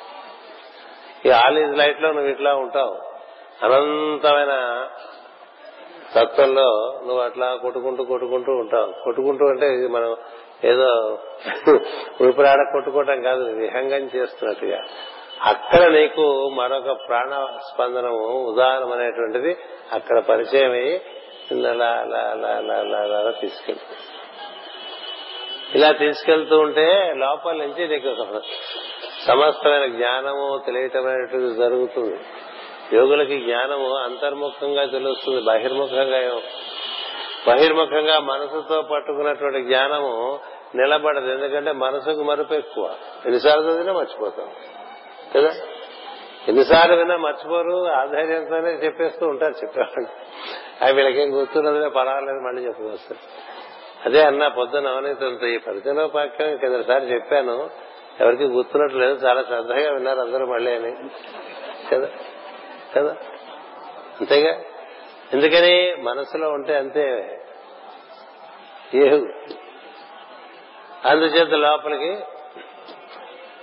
ఈ 1.26 1.30
ఆల్ 1.30 1.58
ఈజ్ 1.58 1.76
లైట్లో 1.78 2.12
నువ్వు 2.12 2.30
ఇట్లా 2.30 2.56
ఉంటావు. 2.56 2.96
అనంతమైన 3.64 4.54
తత్వంలో 6.16 6.70
నువ్వు 7.06 7.20
అట్లా 7.20 7.56
కొట్టుకుంటూ 7.56 8.04
కొట్టుకుంటూ 8.04 8.52
ఉంటావు. 8.52 9.04
కొట్టుకుంటూ 9.04 9.46
అంటే 9.48 9.68
ఇది 9.74 9.88
మనం 9.88 10.18
ఏదో 10.64 11.20
ఊపిరాడ 12.28 12.58
కొట్టుకోవటం 12.72 13.22
కాదు 13.22 13.44
విహంగం 13.44 14.04
చేస్తున్నట్టుగా. 14.16 14.80
అక్కడ 15.42 15.92
నీకు 15.92 16.50
మరొక 16.50 16.92
ప్రాణ 17.08 17.48
స్పందనము 17.74 18.44
ఉదాహరణ 18.44 18.94
అనేటువంటిది 18.94 19.58
అక్కడ 19.92 20.20
పరిచయం 20.20 20.72
అయ్యి 20.72 21.02
అలా 21.70 21.86
అలా 21.86 22.20
అలా 22.20 22.50
అలా 22.50 22.76
అలా 22.76 23.18
అలా 23.18 23.34
ఇలా 25.76 25.92
తీసుకెళ్తూ 25.92 26.60
ఉంటే 26.60 27.14
లోపల 27.18 27.56
నుంచి 27.56 27.88
నీకు 27.88 28.40
సమస్తమైన 29.28 29.86
జ్ఞానము 29.86 30.62
తెలియటమైనటువంటి 30.66 31.56
జరుగుతుంది. 31.56 32.20
యోగులకి 32.96 33.40
జ్ఞానము 33.40 33.96
అంతర్ముఖంగా 33.96 34.86
తెలుస్తుంది 34.86 35.42
బహిర్ముఖంగా 35.42 36.42
బహిర్ముఖంగా 37.48 38.20
మనసుతో 38.20 38.82
పట్టుకున్నటువంటి 38.82 39.62
జ్ఞానము 39.62 40.40
నిలబడదు 40.76 41.32
ఎందుకంటే 41.32 41.72
మనసుకు 41.72 42.24
మరుపు 42.24 42.54
ఎక్కువ. 42.54 42.96
ఎన్నిసార్లు 43.26 43.72
చదివినా 43.72 43.94
మర్చిపోతాం. 43.94 44.52
కదా? 45.36 45.56
ఎన్నిసార్లు 46.48 46.96
విన్నా 46.96 47.18
మర్చిపోరు 47.18 47.88
ఆధైర్యంతోనే 47.88 48.70
చెప్పేస్తూ 48.70 49.28
ఉంటారు 49.28 49.54
చెప్పేవాళ్ళు. 49.54 50.08
అవి 50.82 50.94
వీళ్ళకేం 50.94 51.40
గుర్తున్నదిలే 51.40 51.90
పర్వాలేదు 51.90 52.38
మళ్ళీ 52.38 52.66
చెప్పుకొస్తారు 52.66 53.20
అదే 54.06 54.24
అన్న 54.24 54.48
పొద్దున 54.48 54.88
అవనీతంతో 54.88 55.48
ఈ 55.48 55.58
పరిచయంలో 55.58 56.08
పాక్యం 56.08 56.58
కిందసారి 56.58 57.06
చెప్పాను. 57.06 57.70
ఎవరికి 58.20 58.44
గుర్తున్నట్లేదు 58.44 59.26
చాలా 59.26 59.44
శ్రద్ధగా 59.44 59.92
విన్నారు 59.92 60.20
అందరూ 60.20 60.46
మళ్ళీ 60.46 60.76
అని. 60.76 60.96
కదా? 61.92 62.10
కదా? 62.96 63.16
అంతేగా? 64.20 64.62
ఎందుకని? 65.34 65.96
మనసులో 66.04 66.50
ఉంటే 66.50 66.78
అంతే. 66.78 67.34
అందుచేత 71.06 71.50
లోపలికి 71.50 72.18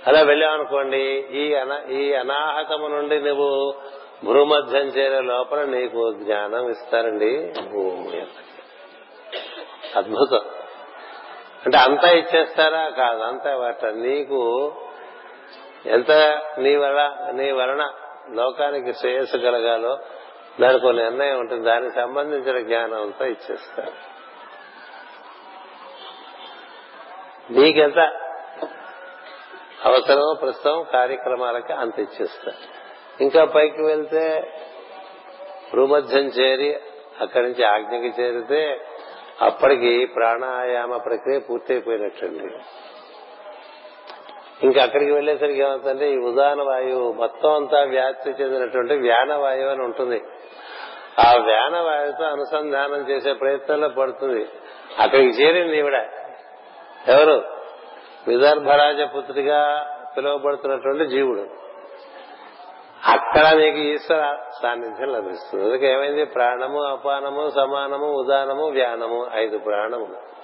అలా 0.07 0.21
వెళ్ళామనుకోండి 0.21 1.03
ఈ 1.31 1.53
అనా 1.53 1.81
ఈ 1.91 2.13
అనాహతము 2.13 2.87
నుండి 2.87 3.21
నువ్వు 3.21 3.75
భూమధ్యం 4.23 4.87
చేరే 4.87 5.21
లోపల 5.21 5.63
నీకు 5.63 6.13
జ్ఞానం 6.13 6.69
ఇస్తారండి 6.69 7.53
భూమి 7.71 8.21
అద్భుతం. 9.95 10.41
అంటే 11.65 11.77
అంతా 11.77 12.11
ఇచ్చేస్తారా? 12.11 12.89
కాదు 12.89 13.21
అంతా 13.21 13.55
వాట. 13.55 13.85
నీకు 13.85 14.73
ఎంత 15.85 16.11
నీ 16.57 16.75
వల్ల 16.75 17.27
నీ 17.31 17.51
వలన 17.51 17.93
లోకానికి 18.31 18.93
శ్రేయస్సు 18.93 19.37
కలగాలో 19.37 19.99
దానికి 20.61 20.93
నిర్ణయం 20.93 21.39
ఉంటుంది. 21.39 21.65
దానికి 21.65 21.95
సంబంధించిన 21.95 22.59
జ్ఞానం 22.59 23.01
అంతా 23.01 23.25
ఇచ్చేస్తారు. 23.25 23.91
నీకెంత 27.53 28.21
అవసరం 29.85 30.35
ప్రస్తుతం 30.41 30.85
కార్యక్రమాలకి 30.93 31.73
అంత 31.73 31.99
ఇచ్చేస్తారు. 31.99 32.85
ఇంకా 33.23 33.45
పైకి 33.45 33.81
వెళ్తే 33.81 34.53
భూమధ్యం 35.75 36.23
చేరి 36.23 36.79
అక్కడి 37.21 37.43
నుంచి 37.43 37.63
ఆజ్ఞకి 37.63 38.21
చేరితే 38.21 38.81
అప్పటికి 39.41 40.05
ప్రాణాయామ 40.05 40.97
ప్రక్రియ 40.97 41.39
పూర్తయిపోయినట్టండి 41.39 42.57
ఇంకా 44.63 44.83
అక్కడికి 44.83 45.11
వెళ్ళేసరికి 45.11 45.59
ఏమవుతుందంటే 45.59 46.11
ఈ 46.11 46.17
ఉదాహరణ 46.17 46.61
వాయువు 46.61 47.13
మొత్తం 47.13 47.53
అంతా 47.53 47.81
వ్యాప్తి 47.83 48.29
చెందినటువంటి 48.29 48.93
వ్యాన 48.93 49.35
వాయువు 49.35 49.69
అని 49.69 49.83
ఉంటుంది. 49.83 50.21
ఆ 51.19 51.33
వ్యాన 51.43 51.79
వాయువుతో 51.79 52.23
అనుసంధానం 52.23 53.09
చేసే 53.09 53.33
ప్రయత్నంలో 53.33 53.89
పడుతుంది. 53.89 54.49
అక్కడికి 54.99 55.29
చేరింది 55.29 55.77
ఈవిడ. 55.77 55.95
ఎవరు? 57.07 57.54
విదర్భరాజపుత్రిగా 58.27 59.85
పిలువబడుతున్నటువంటి 60.17 61.05
జీవుడు. 61.05 61.45
అక్కడ 63.05 63.57
నీకు 63.57 63.77
ఈశ్వర 63.77 64.37
సాన్నిధ్యం 64.61 65.09
లభిస్తుంది. 65.09 65.65
అందుకే 65.65 65.91
ఏమైంది? 65.91 66.25
ప్రాణము 66.25 66.83
అపానము 66.83 67.49
సమానము 67.49 68.07
ఉదానము 68.07 68.69
వ్యానము 68.69 69.29
ఐదు 69.33 69.57
ప్రాణములు. 69.57 70.35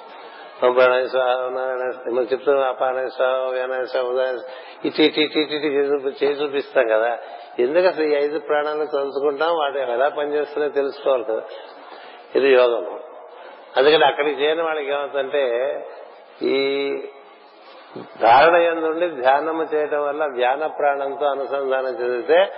ప్రాణాయ 0.73 1.07
స్వాహ 1.07 2.23
చెప్తున్న 2.33 2.59
అపానాయ 2.59 3.07
ఇటు 4.85 5.01
ఇటు 5.01 5.19
ఇటు 5.19 5.39
ఇటు 5.39 6.07
చేసి 6.07 6.43
చూపిస్తాం 6.43 6.87
కదా. 6.87 7.17
ఎందుకు 7.59 7.87
అసలు 7.87 8.03
ఈ 8.03 8.13
ఐదు 8.13 8.39
ప్రాణాలను 8.39 8.85
తలుచుకుంటాం 8.85 9.57
వాటి 9.57 9.79
ఎలా 9.79 10.09
పనిచేస్తున్నాయో 10.09 10.71
తెలుసుకోవాలి 10.71 11.23
కదా. 11.23 11.41
ఇది 12.35 12.53
యోగం 12.53 12.99
అందుకని 13.77 14.05
అక్కడికి 14.05 14.41
చేయని 14.41 14.61
వాళ్ళకి 14.61 14.87
ఏమవుతుందంటే 14.87 15.45
ఈ 16.41 16.91
ధారణ 18.21 18.55
ఎందుండి 18.55 19.09
ధ్యానము 19.09 19.63
చేయటం 19.63 20.03
వల్ల 20.03 20.27
ధ్యాన 20.35 20.67
ప్రాణంతో 20.67 21.25
అనుసంధానం 21.25 22.01
చెందితే 22.01 22.53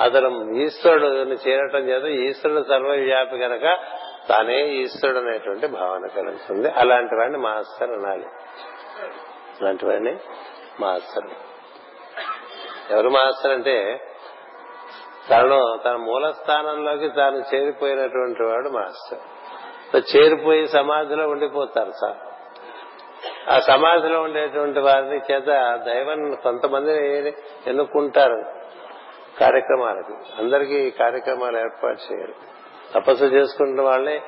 అతను 0.00 0.56
ఈశ్వరుడు 0.56 1.06
చేరటం 1.48 1.78
చేత 1.78 2.04
ఈశ్వరుడు 2.04 2.62
సర్వవ్యాపి 2.68 3.38
కనుక 3.38 3.78
తానే 4.28 4.66
ఈశ్వరుడు 4.66 5.18
అనేటువంటి 5.18 5.66
భావన 5.66 6.06
కలుగుతుంది. 6.06 6.70
అలాంటి 6.70 7.14
వాడిని 7.14 7.38
మాస్టర్ 7.38 7.90
అనాలి. 7.90 8.24
అలాంటి 9.60 9.86
వాడిని 9.86 10.16
మాస్టర్. 10.80 11.30
ఎవరు 12.92 13.08
మాస్టర్ 13.08 13.52
అంటే 13.52 14.00
తను 15.30 15.78
తన 15.84 15.96
మూల 15.96 16.30
స్థానంలోకి 16.30 17.08
తాను 17.08 17.54
చేరిపోయినటువంటి 17.54 18.42
వాడు 18.42 18.68
మాస్టర్. 18.68 20.16
చేరిపోయి 20.16 20.68
సమాధిలో 20.68 21.28
ఉండిపోతారు 21.28 21.90
సార్. 21.90 22.25
ఆ 23.50 23.58
సమాధిలో 23.58 24.20
ఉండేటువంటి 24.20 24.78
వారిని 24.78 25.16
చేత 25.16 25.46
దైవం 25.86 26.34
కొంతమందిని 26.34 27.28
ఎన్నుకుంటారు 27.66 28.44
కార్యక్రమాలకి. 29.40 30.14
అందరికీ 30.38 30.90
కార్యక్రమాలు 30.90 31.58
ఏర్పాటు 31.58 32.12
చేయాలి. 32.12 32.34
తపస్సు 32.94 33.24
చేసుకుంటున్న 33.24 33.82
వాళ్ళని 33.82 34.20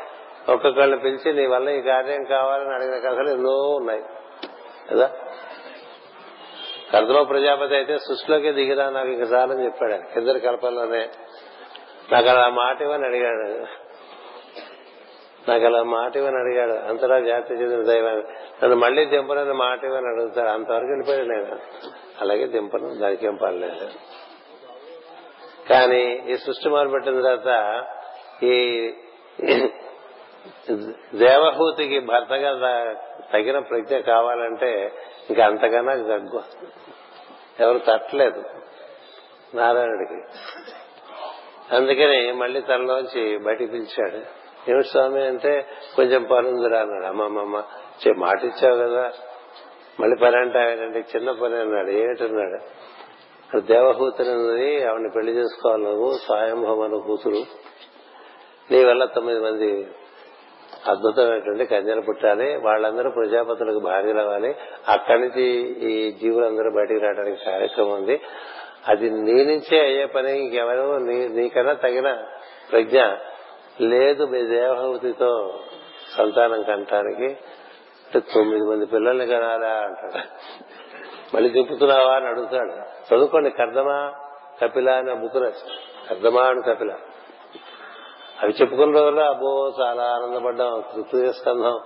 ఒక్కొక్కళ్ళని 0.48 1.00
పిలిచి 1.00 1.32
నీ 1.32 1.46
వల్ల 1.46 1.68
ఈ 1.68 1.80
కార్యం 1.80 2.24
కావాలని 2.24 2.74
అడిగిన 2.74 3.10
కథలు 3.10 3.30
ఎన్నో 3.30 3.50
ఉన్నాయి. 3.50 4.02
కదా? 4.90 5.10
కర్దమ 6.92 7.22
ప్రజాపతి 7.22 7.74
అయితే 7.74 7.98
సృష్టిలోకి 7.98 8.52
దిగిరా 8.52 8.90
నాకు 8.90 9.08
ఇంక 9.08 9.32
చాలని 9.32 9.64
చెప్పాడు. 9.64 10.18
ఇద్దరు 10.18 10.38
కలపల్లోనే. 10.38 11.08
నాకు 12.12 12.28
అలా 12.28 12.48
మాట 12.48 12.82
ఇవ్వని 12.82 13.06
అడిగాడు. 13.06 13.66
నాకు 15.50 15.64
అలా 15.64 15.82
మాట 15.82 16.16
ఇవ్వని 16.16 16.36
అడిగాడు. 16.36 16.88
అంతటా 16.88 17.20
జాతి 17.20 17.54
చెందిన 17.54 17.82
దైవాన్ని 17.82 18.22
నన్ను 18.62 18.76
మళ్ళీ 18.76 19.04
దింపనని 19.04 19.52
మాట 19.52 19.84
ఇవ్వని 19.84 20.06
అడుగుతాడు 20.06 20.48
అంతవరకు 20.48 20.86
వెళ్ళిపోయాడు 20.86 21.26
నేను. 21.26 21.58
అలాగే 22.20 22.46
దింపను 22.46 22.94
దానికి 22.94 23.26
ఏం 23.26 23.34
పర్లేదు 23.34 23.88
కానీ 25.70 26.24
ఈ 26.28 26.36
సృష్టి 26.36 26.68
మొదలుపెట్టిన 26.68 27.20
తర్వాత 27.20 27.84
ఈ 28.42 28.90
దేవహూతికి 31.14 31.98
భర్తగా 31.98 32.52
తగిన 33.32 33.58
ప్రజ్ఞ 33.58 33.96
కావాలంటే 33.96 34.92
ఇంకా 35.30 35.46
అంతకన్నా 35.46 35.92
గగ్గు. 35.92 36.42
ఎవరు 37.60 37.78
తట్టలేదు. 37.78 38.44
నారాయణుడికి. 39.54 40.38
అందుకని 41.76 42.32
మళ్ళీ 42.32 42.60
తనలోంచి 42.60 43.38
బయటికి 43.38 43.70
పిలిచాడు. 43.70 44.16
ఏమిటి 44.70 44.88
స్వామి 44.88 45.26
అంటే 45.26 45.66
కొంచెం 45.96 46.22
పనుందిరా 46.22 46.80
అన్నాడు. 46.80 47.04
అమ్మమ్మమ్మ 47.04 47.62
మాట 48.06 48.44
ఇచ్చావు 48.44 48.74
కదా. 48.74 49.12
మళ్ళీ 50.00 50.16
పని 50.16 50.36
అంటే 50.36 51.06
చిన్న 51.16 51.30
పని 51.30 51.56
అన్నాడు. 51.56 51.90
ఏమిటన్నాడు? 51.90 52.88
దేవహూతుని 53.60 54.28
ఉన్నది 54.28 54.84
ఆవిడని 54.84 55.10
పెళ్ళి 55.14 55.32
చేసుకోవాలి 55.32 55.84
నువ్వు 55.84 56.12
స్వయంభవన 56.12 56.96
కూతురు 56.96 57.44
నీ 58.70 58.84
వల్ల 58.84 59.04
తొమ్మిది 59.04 59.40
మంది 59.40 59.88
అద్భుతమైనటువంటి 60.86 61.66
కన్యలు 61.66 62.00
పుట్టాలి. 62.00 62.56
వాళ్ళందరూ 62.56 63.10
ప్రజాపతులకు 63.10 63.78
భార్యలు 63.78 64.18
అవ్వాలి 64.18 64.54
అక్కడి 64.88 65.20
నుంచి 65.20 65.44
ఈ 65.90 66.12
జీవులందరూ 66.12 66.70
బయటికి 66.70 67.00
రావడానికి 67.00 67.44
కార్యక్రమం 67.44 67.90
ఉంది. 67.90 68.20
అది 68.88 69.10
నీ 69.10 69.44
నుంచే 69.44 69.80
అయ్యే 69.80 70.04
పని. 70.04 70.38
ఇంకెవరు 70.38 70.96
నీకన్నా 71.34 71.72
తగిన 71.72 72.24
ప్రజ్ఞ 72.72 73.02
లేదు 73.80 74.24
మీ 74.24 74.42
దేవహూతితో 74.42 75.60
సంతానం 76.16 76.62
కంటానికి 76.62 77.36
తొమ్మిది 78.16 78.66
మంది 78.66 78.86
పిల్లల్ని 78.86 79.26
కనాలా 79.26 79.68
అంటాడు. 79.68 80.18
మళ్ళీ 81.36 81.50
చెప్పుతున్నావా 81.50 82.14
అని 82.14 82.26
అడుగుతాడు. 82.26 82.72
చదువుకోండి 83.14 83.50
కర్దమా 83.50 84.12
కపిల 84.62 84.90
అని 84.90 85.14
బుక్ 85.14 85.36
రాశాడు 85.36 86.08
కర్దమా 86.08 86.42
అని 86.42 86.62
కపిల. 86.62 86.90
అవి 88.42 88.54
చెప్పుకున్న 88.60 88.98
రోజుల్లో 88.98 89.22
అబ్బో 89.22 89.72
చాలా 89.80 90.02
ఆనందపడ్డాం 90.02 90.84
తృప్తి 90.94 91.32
స్కంధం 91.32 91.80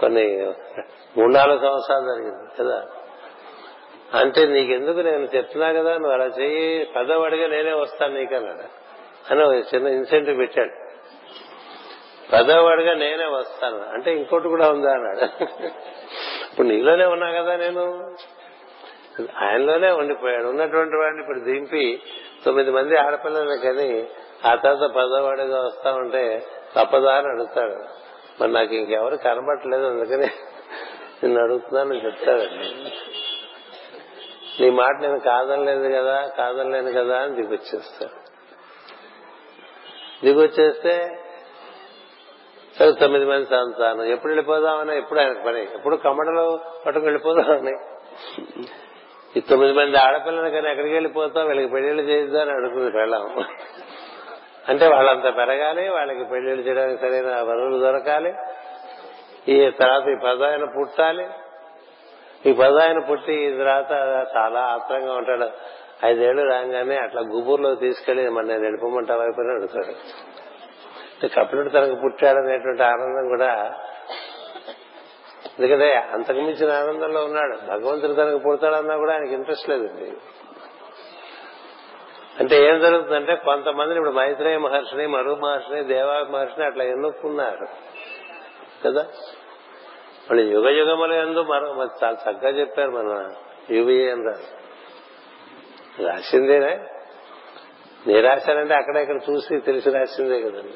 కొన్ని 0.00 0.52
మూడు 1.18 1.32
నాలుగు 1.32 1.58
సంవత్సరాలు 1.58 2.04
జరిగింది 2.04 2.54
కదా? 2.60 2.86
అంటే 4.14 4.46
నీకెందుకు 4.46 5.00
నేను 5.00 5.28
చెప్తున్నా 5.36 5.72
కదా 5.72 5.92
నువ్వు 5.92 6.12
అలా 6.12 6.24
చెయ్యి 6.24 6.84
పెద్దవాడిగా 6.96 7.46
నేనే 7.48 7.72
వస్తాను 7.72 8.14
నీకన్నాడు. 8.14 8.86
అని 9.30 9.58
చిన్న 9.58 9.88
ఇన్సెంటివ్ 9.88 10.38
పెట్టాడు. 10.38 10.85
పెద్దవాడిగా 12.32 12.94
నేనే 12.94 13.24
వస్తాను. 13.24 13.82
అంటే 13.92 14.16
ఇంకోటి 14.16 14.48
కూడా 14.48 14.70
ఉందా 14.70 14.92
అన్నాడు. 14.92 15.44
ఇప్పుడు 16.44 16.66
నీలోనే 16.66 17.04
ఉన్నా 17.04 17.30
కదా 17.30 17.56
నేను? 17.56 18.16
ఆయనలోనే 19.44 19.90
ఉండిపోయాడు. 19.90 20.44
ఉన్నటువంటి 20.44 20.96
వాడిని 20.96 21.22
ఇప్పుడు 21.22 21.40
దింపి 21.40 22.02
తొమ్మిది 22.44 22.70
మంది 22.70 22.96
ఆడపిల్లలు 22.96 23.56
కానీ 23.56 24.08
ఆ 24.46 24.54
తర్వాత 24.54 24.90
పదవాడిగా 24.90 25.60
వస్తా 25.60 25.92
ఉంటే 25.92 26.46
తప్పదా 26.76 27.14
అని 27.14 27.28
అడుగుతాడు. 27.28 27.84
మరి 28.40 28.52
నాకు 28.52 28.74
ఇంకెవరు 28.74 29.16
కనబట్టలేదు 29.16 29.86
అందుకని 29.86 30.26
నిన్ను 31.22 31.42
అడుగుతున్నాను 31.42 31.94
చెప్తాడండి. 31.94 32.92
నీ 34.62 34.70
మాట 34.70 35.00
నేను 35.00 35.20
కాదనలేదు 35.20 35.94
కదా 35.94 36.26
కాదనలేను 36.38 36.92
కదా 36.92 37.18
అని 37.18 37.34
దిగొచ్చేస్తాడు. 37.34 38.26
దిగొచ్చేస్తే 40.24 41.22
సరే 42.78 42.92
తొమ్మిది 42.92 43.24
మంది 43.24 43.44
సంతానం 43.44 44.02
ఎప్పుడు 44.02 44.30
వెళ్ళిపోదామని? 44.30 44.98
ఎప్పుడు 44.98 45.20
ఆయన 45.20 45.32
పని? 45.46 45.62
ఎప్పుడు 45.62 45.96
కమ్మడలు 45.96 46.60
పట్టుకు 46.86 47.04
వెళ్ళిపోదామని? 47.04 47.72
ఈ 49.36 49.40
తొమ్మిది 49.40 49.72
మంది 49.72 49.96
ఆడపిల్లని 49.96 50.50
కానీ 50.50 50.70
ఎక్కడికి 50.70 50.94
వెళ్ళిపోతాం? 50.94 51.46
వీళ్ళకి 51.46 51.68
పెళ్ళిళ్ళు 51.68 52.02
చేద్దాం 52.02 52.42
అని 52.42 52.50
అడుగుతుంది 52.50 52.90
పెళ్ళం 52.90 53.44
అంటే 54.68 54.86
వాళ్ళంతా 54.86 55.30
పెరగాలి 55.30 55.88
వాళ్ళకి 55.88 56.24
పెళ్ళిళ్ళు 56.24 56.68
చేయడానికి 56.68 57.00
సరైన 57.00 57.40
వనరులు 57.40 57.78
దొరకాలి. 57.78 58.34
ఈ 59.48 59.70
తర్వాత 59.70 60.08
ఈ 60.08 60.14
పదాయన 60.24 60.64
పుట్టాలి. 60.64 61.26
ఈ 62.46 62.52
పదాయన 62.52 62.98
పుట్టి 62.98 63.32
ఈ 63.32 63.58
తర్వాత 63.58 63.92
చాలా 64.36 64.60
ఆత్రంగా 64.60 65.12
ఉంటాడు. 65.14 65.50
ఐదేళ్ళు 66.04 66.42
రాగానే 66.42 66.96
అట్లా 66.96 67.20
గుబూర్లో 67.20 67.74
తీసుకెళ్ళి 67.74 68.28
మన 68.28 68.44
నేను 68.44 68.60
వెళ్ళిపోమంటా 68.60 69.16
వైపు 69.16 69.40
అడుగుతాడు 69.40 69.94
కపిలుడు 71.24 71.68
తనకు 71.68 71.94
పుట్టాడనేటువంటి 71.94 72.82
ఆనందం 72.82 73.28
కూడా 73.28 73.74
ఎందుకంటే 75.58 75.94
అంతకు 75.94 76.36
మించిన 76.36 76.72
ఆనందంలో 76.72 77.24
ఉన్నాడు. 77.24 77.56
భగవంతుడు 77.56 78.12
తనకు 78.12 78.38
పుడతాడన్నా 78.38 78.96
కూడా 78.96 79.12
ఆయనకి 79.12 79.34
ఇంట్రెస్ట్ 79.34 79.68
లేదండి. 79.68 80.12
అంటే 82.40 82.68
ఏం 82.68 82.80
జరుగుతుందంటే 82.80 83.34
కొంతమందిని 83.34 83.96
ఇప్పుడు 83.96 84.10
మైత్రేయ 84.10 84.58
మహర్షిని 84.58 85.06
మరు 85.06 85.34
మహర్షిని 85.34 85.84
దేవా 85.84 86.26
మహర్షిని 86.30 86.66
అట్లా 86.66 86.84
ఎన్నుకున్నారు. 86.84 87.66
కదా? 88.84 89.02
వాళ్ళు 90.30 90.42
యుగ 90.42 90.68
యుగముల 90.68 91.12
ఎందు 91.12 91.42
మరో 91.42 91.88
చాలా 92.04 92.16
చక్కగా 92.30 92.50
చెప్పారు 92.50 92.90
మన 92.90 93.34
యువి 93.70 94.10
అన్నారు 94.10 94.66
రాసిందేనే? 96.02 96.80
నీ 98.06 98.20
రాశానంటే 98.20 98.74
అక్కడ 98.74 98.96
ఇక్కడ 98.96 99.16
చూసి 99.30 99.60
తెలిసి 99.60 99.90
రాసిందే 99.90 100.40
కదండి. 100.40 100.74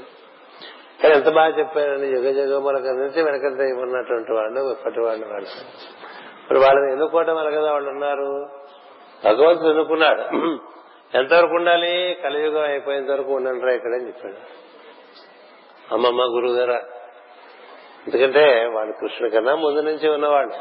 కానీ 1.02 1.14
ఎంత 1.14 1.28
బాగా 1.28 1.58
చెప్పారని 1.58 2.06
యుగ 2.06 2.40
యుగముల 2.40 2.78
నుంచి 2.78 3.22
వెనకంత 3.22 3.82
ఉన్నటువంటి 3.82 4.32
వాళ్ళు 4.32 4.70
ఇప్పటి 4.70 5.00
వాళ్ళు 5.00 5.26
వాళ్ళు. 5.26 5.48
ఇప్పుడు 6.42 6.58
వాళ్ళని 6.58 6.92
ఎన్నుకోవటం 6.92 7.36
వల్ల 7.36 7.50
కదా 7.50 7.72
వాళ్ళు 7.72 7.90
ఉన్నారు? 7.90 8.48
భగవంతుడు 9.24 9.68
ఎన్నుకున్నాడు. 9.68 10.22
ఎంతవరకు 11.18 11.54
ఉండాలి? 11.54 12.18
కలియుగం 12.24 12.62
అయిపోయేంత 12.62 13.10
వరకు 13.10 13.32
ఉండండిరా 13.32 13.72
ఇక్కడ 13.72 13.92
అని 13.92 14.06
చెప్పాడు. 14.06 14.36
అమ్మమ్మ 15.94 16.20
గురువు 16.20 16.52
గారా 16.52 16.80
ఎందుకంటే 18.06 18.70
వాళ్ళు 18.74 18.94
కృష్ణుడి 19.00 19.34
కన్నా 19.34 19.54
ముందు 19.54 19.80
నుంచి 19.80 20.08
ఉన్నవాళ్ళు. 20.08 20.54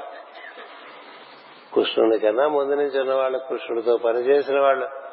కృష్ణుడి 1.76 2.20
కన్నా 2.20 2.48
ముందు 2.48 2.76
నుంచి 2.76 3.00
ఉన్నవాళ్ళు 3.00 3.38
కృష్ణుడితో 3.38 3.98
పనిచేసిన 3.98 4.60
వాళ్ళు. 4.60 5.09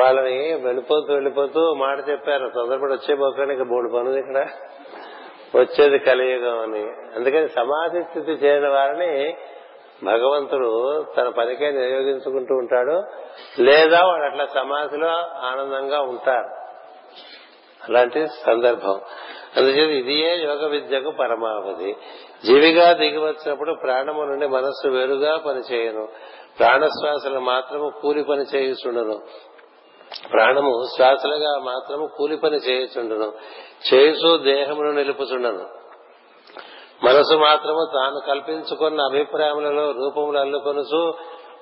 వాళ్ళని 0.00 0.54
వెళ్ళిపోతూ 0.54 1.12
వెళ్ళిపోతూ 1.12 1.74
మాట 1.74 2.10
చెప్పారు. 2.10 2.50
తొందరపడి 2.54 2.92
వచ్చే 2.92 3.14
పోకండి 3.14 3.52
ఇంకా 3.52 3.64
మూడు 3.64 3.90
పనులు 3.90 4.18
ఇక్కడ. 4.18 4.46
వచ్చేది 5.56 5.98
కలియుగం 5.98 6.58
అని. 6.58 6.82
అందుకని 7.16 7.48
సమాధి 7.48 8.02
స్థితి 8.02 8.32
చేరిన 8.32 8.68
వారిని 8.68 9.36
భగవంతుడు 10.04 11.04
తన 11.16 11.28
పనికే 11.28 11.70
నియోగించుకుంటూ 11.70 12.54
ఉంటాడు. 12.54 13.02
లేదా 13.62 14.00
వాడు 14.06 14.24
అట్లా 14.24 14.46
సమాధిలో 14.46 15.08
ఆనందంగా 15.20 16.00
ఉంటారు. 16.00 16.62
అలాంటి 17.88 18.26
సందర్భం. 18.26 19.00
అందుచేత 19.56 19.90
ఇదియే 19.90 20.36
యోగ 20.36 20.66
విద్యకు 20.66 21.10
పరమావధి. 21.10 21.96
జీవిగా 22.44 22.92
దిగివచ్చినప్పుడు 22.92 23.76
ప్రాణము 23.82 24.22
నుండి 24.22 24.46
మనస్సు 24.46 24.88
వేరుగా 24.88 25.36
పనిచేయను. 25.36 26.08
ప్రాణశ్వాసలు 26.58 27.40
మాత్రము 27.40 27.92
కూలి 28.02 28.22
పని 28.22 28.42
చేయుచుండను. 28.42 29.20
ప్రాణము 30.32 30.84
శ్వాసలుగా 30.96 31.58
మాత్రము 31.58 32.08
కూలి 32.18 32.36
పని 32.36 32.56
చేయుచుండను. 32.56 33.32
చేసు 33.94 34.38
దేహమును 34.38 34.92
నిలుపుచుండను. 34.92 35.82
మనసు 37.04 37.34
మాత్రము 37.34 37.90
తాను 37.94 38.20
కల్పించుకున్న 38.26 39.00
అభిప్రాయములలో 39.02 39.90
రూపములు 39.90 40.38
అల్లుకొనుచు 40.38 41.14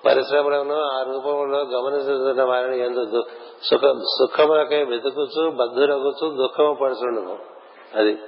పరిశ్రమలను 0.06 0.82
ఆ 0.82 1.02
రూపంలో 1.02 1.58
గమనిస్తున్న 1.58 2.42
వారిని 2.42 2.84
ఎందు 2.84 3.22
సుఖ 3.62 3.80
సుఖములకై 4.20 4.84
వెతుకుచు 4.84 5.50
బద్ధురగుచు 5.50 6.36
దుఃఖము 6.36 6.74
పడుచుండను. 6.74 7.38
అది. 7.94 8.18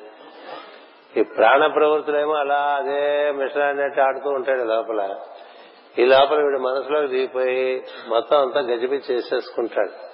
ఈ 1.17 1.23
ప్రాణ 1.23 1.67
ప్రవృత్తులేమో 1.67 2.33
అలా 2.33 2.61
అదే 2.61 3.31
మిషన్ 3.31 3.63
అన్నట్టు 3.63 4.01
ఆడుతూ 4.01 4.31
ఉంటాడు 4.31 4.63
లోపల. 4.63 5.17
ఈ 5.99 6.05
లోపల 6.05 6.43
వీడు 6.43 6.59
మనసులోకి 6.59 7.07
దిగిపోయి 7.07 7.85
మొత్తం 8.09 8.41
అంతా 8.41 8.61
గజిబి 8.61 8.97
చేసేసుకుంటాడు. 9.11 10.12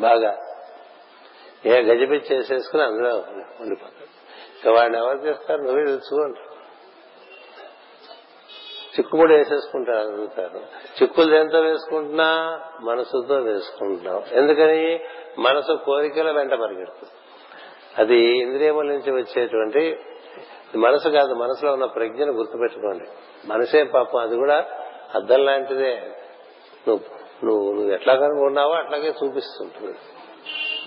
బాగా. 0.00 0.36
ఏ 1.66 1.82
గజిబి 1.82 2.16
చేసేసుకుని 2.32 2.82
అందులో 2.82 3.16
ఉండిపోతాడు. 3.60 4.06
ఇక 4.60 4.78
వాడిని 4.78 4.98
ఎవరు 4.98 5.18
చేస్తారు? 5.18 5.62
నువ్వే 5.62 5.84
తెలుసుకోండి 5.84 6.40
చిక్కుముడి 8.98 9.34
వేసేసుకుంటారు 9.34 10.60
చిక్కులు 11.02 11.30
దేంతో 11.30 11.60
వేసుకుంటున్నా? 11.60 12.60
మనసుతో 12.80 13.34
వేసుకుంటున్నాం 13.34 14.22
ఎందుకని? 14.32 15.00
మనసు 15.38 15.72
కోరికల 15.84 16.30
వెంట 16.30 16.54
పరిగెడుతుంది. 16.54 17.12
అది 17.98 18.38
ఇంద్రియముల 18.38 18.86
నుంచి 18.86 19.12
వచ్చేటువంటి 19.12 19.98
మనసు 20.76 21.08
కాదు 21.08 21.34
మనసులో 21.34 21.72
ఉన్న 21.72 21.84
ప్రజ్ఞను 21.84 22.32
గుర్తుపెట్టుకోండి. 22.32 23.04
మనసే 23.46 23.82
పాపం 23.82 24.20
అది 24.20 24.36
కూడా 24.36 24.64
అద్దం 25.14 25.44
లాంటిదే 25.44 26.12
నువ్వు 26.88 27.15
నువ్వు 27.44 27.72
నువ్వు 27.72 27.92
ఎట్లా 27.92 28.14
కనుక 28.14 28.44
ఉన్నావో 28.44 28.72
అట్లాగే 28.72 29.14
చూపిస్తుంటుంది. 29.24 29.98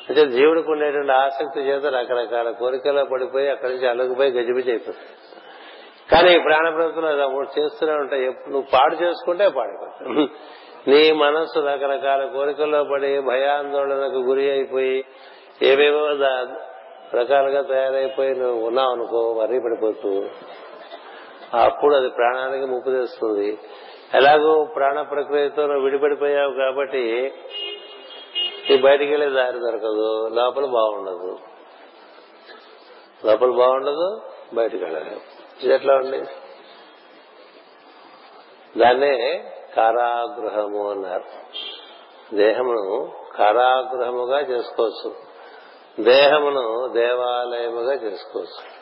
అంటే 0.10 0.26
జీవుడికి 0.26 0.72
ఉండేటువంటి 0.72 1.12
ఆసక్తి 1.12 1.60
చేత 1.60 1.86
రకరకాల 1.86 2.52
కోరికలో 2.52 3.06
పడిపోయి 3.06 3.50
అక్కడి 3.50 3.74
నుంచి 3.74 3.88
అలుగుపోయి 3.88 4.32
గజిబిజి 4.32 4.70
అయిపోతుంది. 4.70 5.16
కానీ 6.12 6.36
ఈ 6.36 6.40
ప్రాణ 6.40 6.70
ప్రవృత్తులు 6.70 7.64
చేస్తూనే 7.64 7.94
ఉంటాయి. 7.94 8.26
నువ్వు 8.26 8.62
పాడు 8.62 8.96
చేసుకుంటే 8.96 9.50
పాడిపోతుంది. 9.50 10.30
నీ 10.88 11.12
మనస్సు 11.12 11.60
రకరకాల 11.60 12.26
కోరికల్లో 12.26 12.84
పడి 12.84 13.20
భయాందోళనకు 13.20 14.16
గురి 14.16 14.52
అయిపోయి 14.52 15.06
ఏవేవో 15.64 16.08
రకాలుగా 17.20 17.62
తయారైపోయి 17.62 18.36
నువ్వు 18.36 18.68
ఉన్నావు 18.68 18.92
అనుకో 18.92 19.34
మరీ 19.42 19.60
పడిపోతూ 19.60 20.26
అప్పుడు 21.54 21.96
అది 21.96 22.10
ప్రాణానికి 22.10 22.66
ముప్పు 22.66 22.90
తెస్తుంది. 22.90 23.58
ఎలాగో 24.14 24.64
ప్రాణ 24.76 25.02
ప్రక్రియతో 25.02 25.64
విడిపడిపోయావు 25.64 26.54
కాబట్టి 26.54 27.34
ఈ 28.70 28.78
బయటికి 28.78 29.12
వెళ్ళే 29.12 29.30
దారి 29.30 29.60
దొరకదు. 29.60 30.28
లోపల 30.28 30.66
బాగుండదు. 30.66 31.40
లోపల 33.26 33.52
బాగుండదు 33.52 34.22
బయటికి 34.54 34.84
వెళ్ళలేవు 34.84 35.22
ఇది 35.64 35.74
ఎట్లా 35.74 35.94
ఉంది? 35.96 36.20
దాన్నే 38.80 39.44
కారాగృహము 39.78 40.92
అన్నారు. 40.92 41.24
దేహమును 42.36 43.12
కారాగృహముగా 43.36 44.40
చేసుకోవచ్చు. 44.40 45.16
దేహమును 46.00 46.88
దేవాలయముగా 46.88 47.94
చేసుకోవచ్చు. 47.94 48.80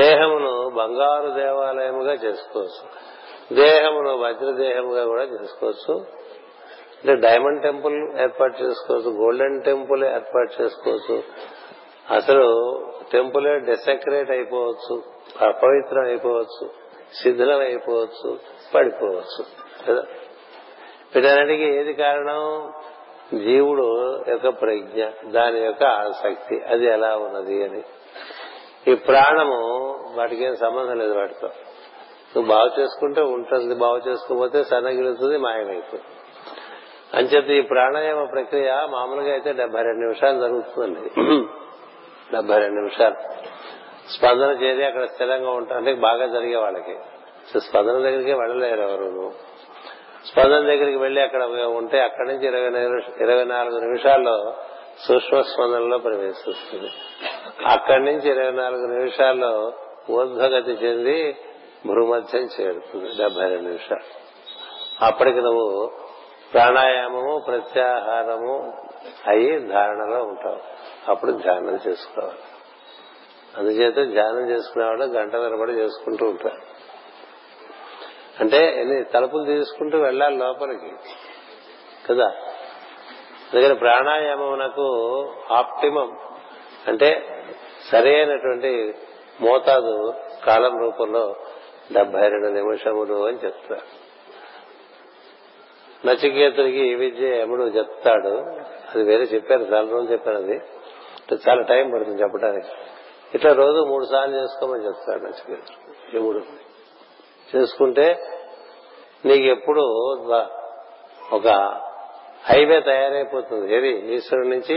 దేహమును 0.00 0.70
బంగారు 0.70 1.30
దేవాలయముగా 1.30 2.12
చేసుకోవచ్చు. 2.12 3.09
దేహమును 3.52 4.16
వజ్రదేహముగా 4.16 5.04
కూడా 5.04 5.22
చేసుకోవచ్చు. 5.22 5.94
అంటే 7.00 7.14
డైమండ్ 7.14 7.62
టెంపుల్ 7.62 8.20
ఏర్పాటు 8.20 8.62
చేసుకోవచ్చు 8.62 9.10
గోల్డెన్ 9.10 9.62
టెంపుల్ 9.62 10.04
ఏర్పాటు 10.04 10.62
చేసుకోవచ్చు. 10.62 11.22
అసలు 12.10 12.76
టెంపులే 13.12 13.58
డెసెక్రేట్ 13.58 14.30
అయిపోవచ్చు 14.30 15.02
అపవిత్రం 15.46 16.04
అయిపోవచ్చు 16.04 16.70
శిథిలం 17.22 17.60
అయిపోవచ్చు 17.60 18.38
పడిపోవచ్చు. 18.74 19.44
కదా? 19.88 20.02
వీటన్నిటికీ 21.14 21.64
ఏది 21.64 21.92
కారణం? 21.92 22.72
జీవుడు 23.38 24.20
యొక్క 24.28 24.48
ప్రజ్ఞ 24.48 25.04
దాని 25.30 25.60
యొక్క 25.60 25.84
ఆసక్తి 25.84 26.60
అది 26.60 26.86
ఎలా 26.86 27.16
ఉన్నది 27.16 27.64
అని. 27.64 27.82
ఈ 28.88 28.94
ప్రాణము 28.94 29.80
వాటికి 30.14 30.44
ఏం 30.44 30.56
సంబంధం 30.56 30.98
లేదు 30.98 31.18
వాటితో. 31.18 31.48
నువ్వు 32.36 32.48
బాగు 32.50 32.80
చేసుకుంటే 32.80 33.20
ఉంటుంది 33.20 33.74
బాగు 33.74 34.00
చేసుకోకపోతే 34.08 34.64
సన్నగిలుతుంది 34.64 35.36
మాయమైపోతుంది. 35.36 36.02
అంచేత 37.14 37.50
ఈ 37.50 37.60
ప్రాణాయామ 37.60 38.24
ప్రక్రియ 38.24 38.86
మామూలుగా 38.90 39.32
అయితే 39.32 39.52
డెబ్బై 39.52 39.82
రెండు 39.82 40.00
నిమిషాలు 40.00 40.40
జరుగుతుందండి. 40.40 41.10
డెబ్బై 42.32 42.58
రెండు 42.58 42.74
నిమిషాలు. 42.74 43.14
స్పందన 44.10 44.50
చేరి 44.62 44.84
అక్కడ 44.84 45.04
స్థిరంగా 45.04 45.50
ఉంటానికి 45.50 46.00
బాగా 46.00 46.26
జరిగే 46.26 46.56
వాళ్ళకి. 46.56 46.96
స్పందన 47.58 47.92
దగ్గరికి 47.92 48.32
వెళ్ళలేరు 48.32 48.80
ఎవరు 48.80 49.32
స్పందన 50.26 50.58
దగ్గరికి 50.58 50.96
వెళ్ళి 50.96 51.20
అక్కడ 51.22 51.42
ఉంటే 51.66 52.00
అక్కడి 52.00 52.28
నుంచి 52.28 52.46
ఇరవై 52.46 52.82
ఇరవై 53.24 53.44
నాలుగు 53.44 53.80
నిమిషాల్లో 53.80 54.54
సూక్ష్మ 55.08 55.40
స్పందనలో 55.40 55.98
ప్రవేశిస్తుంది. 55.98 56.90
అక్కడి 57.66 58.04
నుంచి 58.04 58.30
ఇరవై 58.30 58.50
నాలుగు 58.50 58.86
నిమిషాల్లో 58.86 59.72
ఊర్ధ్వగతి 60.10 60.70
చెంది 60.70 61.36
భూమధ్యం 61.86 62.48
చేరుతుంది 62.60 63.16
డెబ్బై 63.18 63.48
రెండు 63.48 63.62
నిమిషాలు 63.62 64.20
అప్పటికి 65.04 65.40
నువ్వు 65.40 65.90
ప్రాణాయామము 66.52 67.44
ప్రత్యాహారము 67.46 68.72
అయి 69.26 69.58
ధారణలో 69.60 70.24
ఉంటావు. 70.24 70.58
అప్పుడు 71.10 71.32
ధ్యానం 71.32 71.78
చేసుకోవాలి. 71.88 72.38
అందుచేత 73.56 73.94
ధ్యానం 73.94 74.50
చేసుకునేవాడు 74.50 75.04
గంట 75.04 75.36
నిలబడి 75.36 75.72
చేసుకుంటూ 75.72 76.26
ఉంటారు 76.26 76.62
అంటే 78.40 78.80
ఎన్ని 78.80 79.04
తలుపులు 79.04 79.44
తీసుకుంటూ 79.44 79.98
వెళ్ళాలి 79.98 80.36
లోపలికి. 80.36 80.92
కదా? 82.08 82.26
అందుకని 83.52 83.74
ప్రాణాయామమునకు 83.74 85.26
ఆప్టిమం. 85.50 86.18
అంటే 86.88 87.26
సరైనటువంటి 87.92 88.94
మోతాదు 89.40 90.14
కాలం 90.46 90.78
రూపంలో 90.80 91.34
డెబ్బై 91.92 92.28
రెండు 92.28 92.46
నిమిషములు 92.46 93.26
అని 93.26 93.38
చెప్తారు 93.44 94.00
నచికేతుడికి 96.06 96.78
ఈ 96.78 96.94
విద్య 96.94 97.40
యముడు 97.40 97.62
చెప్తాడు. 97.62 98.28
అది 98.90 99.02
వేరే 99.02 99.24
చెప్పారు 99.24 99.62
చాలా 99.62 99.90
రోజులు 99.90 100.12
చెప్పారు 100.12 100.36
అది. 100.36 100.60
చాలా 101.48 101.62
టైం 101.62 101.90
పడుతుంది 101.90 102.22
చెప్పడానికి 102.22 102.66
ఇట్లా 103.34 103.52
రోజు 103.52 103.84
మూడు 103.88 104.04
సార్లు 104.04 104.36
చేసుకోమని 104.36 104.86
చెప్తాడు 104.86 105.22
నచికేతుడు 105.22 106.16
యముడు. 106.16 106.42
చేసుకుంటే 107.56 108.06
నీకు 109.24 109.44
ఎప్పుడు 109.44 109.80
ఒక 111.32 111.48
హైవే 112.44 112.80
తయారైపోతుంది. 112.80 113.76
ఏది? 113.76 114.14
ఈశ్వరుడి 114.14 114.48
నుంచి 114.48 114.76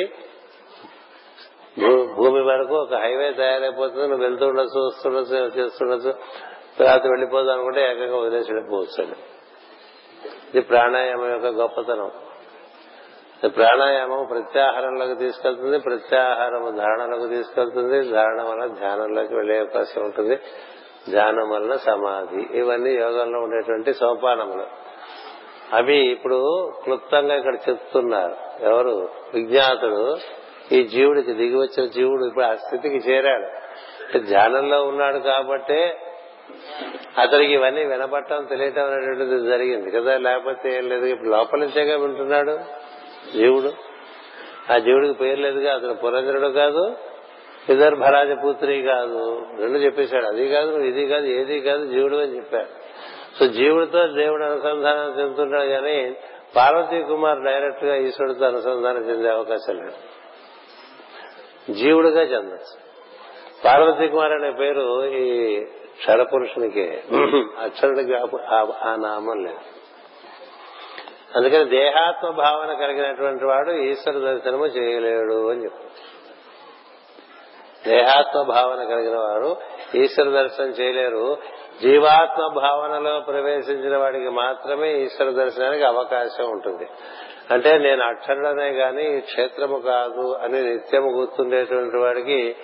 భూమి 2.15 2.41
వరకు 2.41 2.76
ఒక 2.76 2.94
హైవే 2.94 3.31
తయారైపోతుంది. 3.31 4.07
నువ్వు 4.07 4.26
వెళ్తుండొచ్చు 4.26 4.88
వస్తుండొచ్చు 4.88 5.35
చేస్తుండొచ్చు 5.60 6.14
తర్వాత 6.80 7.08
వెళ్ళిపోదాం 7.08 7.54
అనుకుంటే 7.54 7.91
ఏకంగా 7.91 8.18
వదిలేసి 8.18 8.54
వెళ్ళిపోవచ్చు 8.54 9.34
ఇది 10.50 10.62
ప్రాణాయామం 10.62 11.32
యొక్క 11.32 11.48
గొప్పతనం. 11.48 12.12
ప్రాణాయామం 13.48 14.28
ప్రత్యాహారంలోకి 14.30 15.16
తీసుకెళ్తుంది 15.16 15.80
ప్రత్యాహారం 15.80 16.76
ధారణలోకి 16.78 17.36
తీసుకెళ్తుంది 17.36 18.10
ధారణ 18.10 18.41
వల్ల 18.41 18.66
ధ్యానంలోకి 18.66 19.36
వెళ్ళే 19.36 19.60
అవకాశం 19.60 20.02
ఉంటుంది. 20.04 20.36
ధ్యానం 21.10 21.50
వలన 21.50 21.76
సమాధి. 21.76 22.60
ఇవన్నీ 22.60 22.90
యోగంలో 22.90 23.40
ఉండేటువంటి 23.40 23.94
సోపానములు. 23.94 24.66
అవి 25.74 25.98
ఇప్పుడు 25.98 26.72
క్లుప్తంగా 26.84 27.36
ఇక్కడ 27.36 27.56
చెప్తున్నారు. 27.56 28.36
ఎవరు? 28.64 29.10
విజ్ఞాతుడు. 29.34 30.18
ఈ 30.72 30.84
జీవుడికి 30.84 31.34
దిగి 31.34 31.56
వచ్చిన 31.56 31.88
జీవుడు 31.88 32.26
ఇప్పుడు 32.26 32.45
ఆ 32.45 32.56
స్థితికి 32.56 32.95
చేరాడు. 32.95 33.74
ధ్యానంలో 34.18 34.84
ఉన్నాడు 34.84 35.18
కాబట్టే 35.18 35.98
అతనికి 37.18 37.53
ఇవన్నీ 37.53 37.84
వినపడటం 37.84 38.45
తెలియటం 38.45 38.86
అనేటువంటిది 38.86 39.48
జరిగింది 39.48 39.91
కదా. 39.91 40.18
లేకపోతే 40.18 40.78
ఏం 40.78 40.90
లేదు 40.90 41.06
ఇప్పుడు 41.06 41.30
లోపల 41.30 41.60
నుంచేగా 41.60 41.98
వింటున్నాడు 41.98 42.60
జీవుడు. 43.38 43.74
ఆ 44.74 44.78
జీవుడికి 44.78 45.14
పేరు 45.14 45.40
లేదుగా 45.40 45.76
అతను 45.76 45.94
పురంజనుడు 45.94 46.48
కాదు 46.48 46.95
విదర్భరాజపుత్రి 47.70 48.82
కాదు. 48.82 49.45
రెండు 49.60 49.78
చెప్పేశాడు 49.78 50.26
అది 50.26 50.49
కాదు 50.49 50.65
నువ్వు 50.65 50.86
ఇది 50.86 51.07
కాదు 51.07 51.26
ఏది 51.26 51.60
కాదు 51.60 51.86
జీవుడు 51.86 52.15
అని 52.15 52.36
చెప్పాడు 52.36 52.84
సో 53.40 53.48
జీవుడితో 53.48 54.07
దేవుడు 54.07 54.44
అనుసంధానం 54.44 55.20
చెందుతున్నాడు 55.20 55.68
కానీ 55.68 56.15
పార్వతీ 56.56 57.02
కుమార్ 57.02 57.40
డైరెక్ట్గా 57.40 57.95
ఈశ్వరుడితో 57.95 58.45
అనుసంధానం 58.45 59.10
చెందే 59.10 59.30
అవకాశం 59.30 59.76
లేదు. 59.76 59.94
జీవుడిగా 61.74 62.22
చెందచ్చు. 62.22 62.84
పార్వతీ 63.65 64.07
కుమార్ 64.07 64.32
అనే 64.32 64.52
పేరు 64.52 65.06
ఈ 65.06 65.60
క్షరపురుషునికి 66.04 66.86
అక్షరుడికి 67.60 68.16
ఆ 68.16 68.96
నామం 69.00 69.38
లేదు. 69.46 69.64
అందుకని 71.36 71.66
దేహాత్మ 71.66 72.30
భావన 72.30 72.72
కలిగినటువంటి 72.74 73.46
వాడు 73.46 73.72
ఈశ్వర 73.72 74.18
దర్శనము 74.18 74.66
చేయలేడు 74.66 75.38
అని 75.50 75.64
చెప్పారు. 75.64 75.94
దేహాత్మ 77.90 78.42
భావన 78.42 78.82
కలిగిన 78.84 79.18
వారు 79.18 79.56
ఈశ్వర 79.96 80.28
దర్శనం 80.30 80.68
చేయలేరు. 80.68 81.38
జీవాత్మ 81.82 82.44
భావనలో 82.60 83.20
ప్రవేశించిన 83.20 83.98
వాడికి 83.98 84.30
మాత్రమే 84.30 84.90
ఈశ్వర 85.04 85.30
దర్శనానికి 85.30 85.84
అవకాశం 85.84 86.46
ఉంటుంది. 86.50 86.88
అంటే 87.52 87.78
నేను 87.78 88.04
అక్షరుడనే 88.06 88.70
గాని 88.70 89.22
క్షేత్రము 89.22 89.78
కాదు 89.80 90.26
అని 90.44 90.60
నిత్యము 90.64 91.10
గుర్తుండేటువంటి 91.12 91.98
వాడికి 91.98 92.56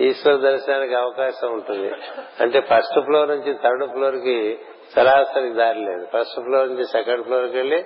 ఈశ్వర 0.00 0.36
దర్శనానికి 0.36 0.94
అవకాశం 0.94 1.52
ఉంటుంది. 1.52 1.92
అంటే 2.40 2.60
ఫస్ట్ 2.60 3.00
ఫ్లోర్ 3.00 3.28
నుంచి 3.28 3.54
థర్డ్ 3.54 3.90
ఫ్లోర్కి 3.90 4.58
సరాసరి 4.96 5.50
దారి 5.50 5.84
లేదు. 5.84 6.06
ఫస్ట్ 6.16 6.40
ఫ్లోర్ 6.40 6.68
నుంచి 6.68 6.84
సెకండ్ 6.84 7.24
ఫ్లోర్కి 7.24 7.56
వెళ్ళి 7.56 7.84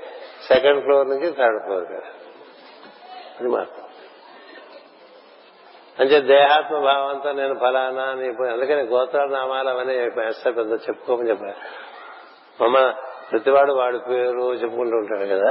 సెకండ్ 0.49 0.83
ఫ్లోర్ 0.83 1.09
నుంచి 1.09 1.33
థర్డ్ 1.33 1.65
ఫ్లోర్కి 1.65 1.95
అది 3.41 3.49
మాత్రం. 3.49 3.85
అంటే 5.99 6.21
దేహాత్మ 6.21 6.79
భావంతో 6.79 7.33
నేను 7.33 7.55
ఫలానా 7.55 8.03
అని 8.03 8.29
అందుకని 8.29 8.83
గోత్రనామాలు 8.83 9.69
అవన్నీ 9.69 9.95
వేస్తా 9.95 10.51
పెద్ద 10.51 10.73
చెప్పుకోమని 10.73 11.31
చెప్పారు. 11.31 11.89
మమ్మ 12.63 12.95
ప్రతివాడు 13.31 13.73
వాడి 13.73 13.99
పేరు 13.99 14.55
చెప్పుకుంటూ 14.55 14.97
ఉంటాడు 14.97 15.27
కదా. 15.27 15.51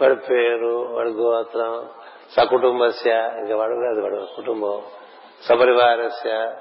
వాడి 0.00 0.14
పేరు 0.14 0.94
వాడి 0.94 1.10
గోత్రం 1.10 1.88
సకుటుంబస్య 2.36 3.10
ఇంకా 3.10 3.56
వాడు 3.56 3.74
కాదు 3.74 4.00
వాడు 4.00 4.26
కుటుంబం. 4.36 4.82
సపరివారస్య 5.48 6.52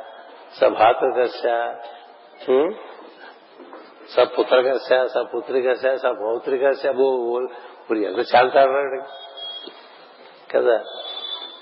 సభాతృకస్య 0.62 1.74
సపుత్రకస్య 4.16 5.08
సపుత్రికస్య 5.08 5.98
సపౌత్రికస్య 5.98 6.90
ఇప్పుడు 7.82 8.00
ఎంత 8.00 8.36
చాలుతాడు 8.36 9.02
కదా? 10.56 10.84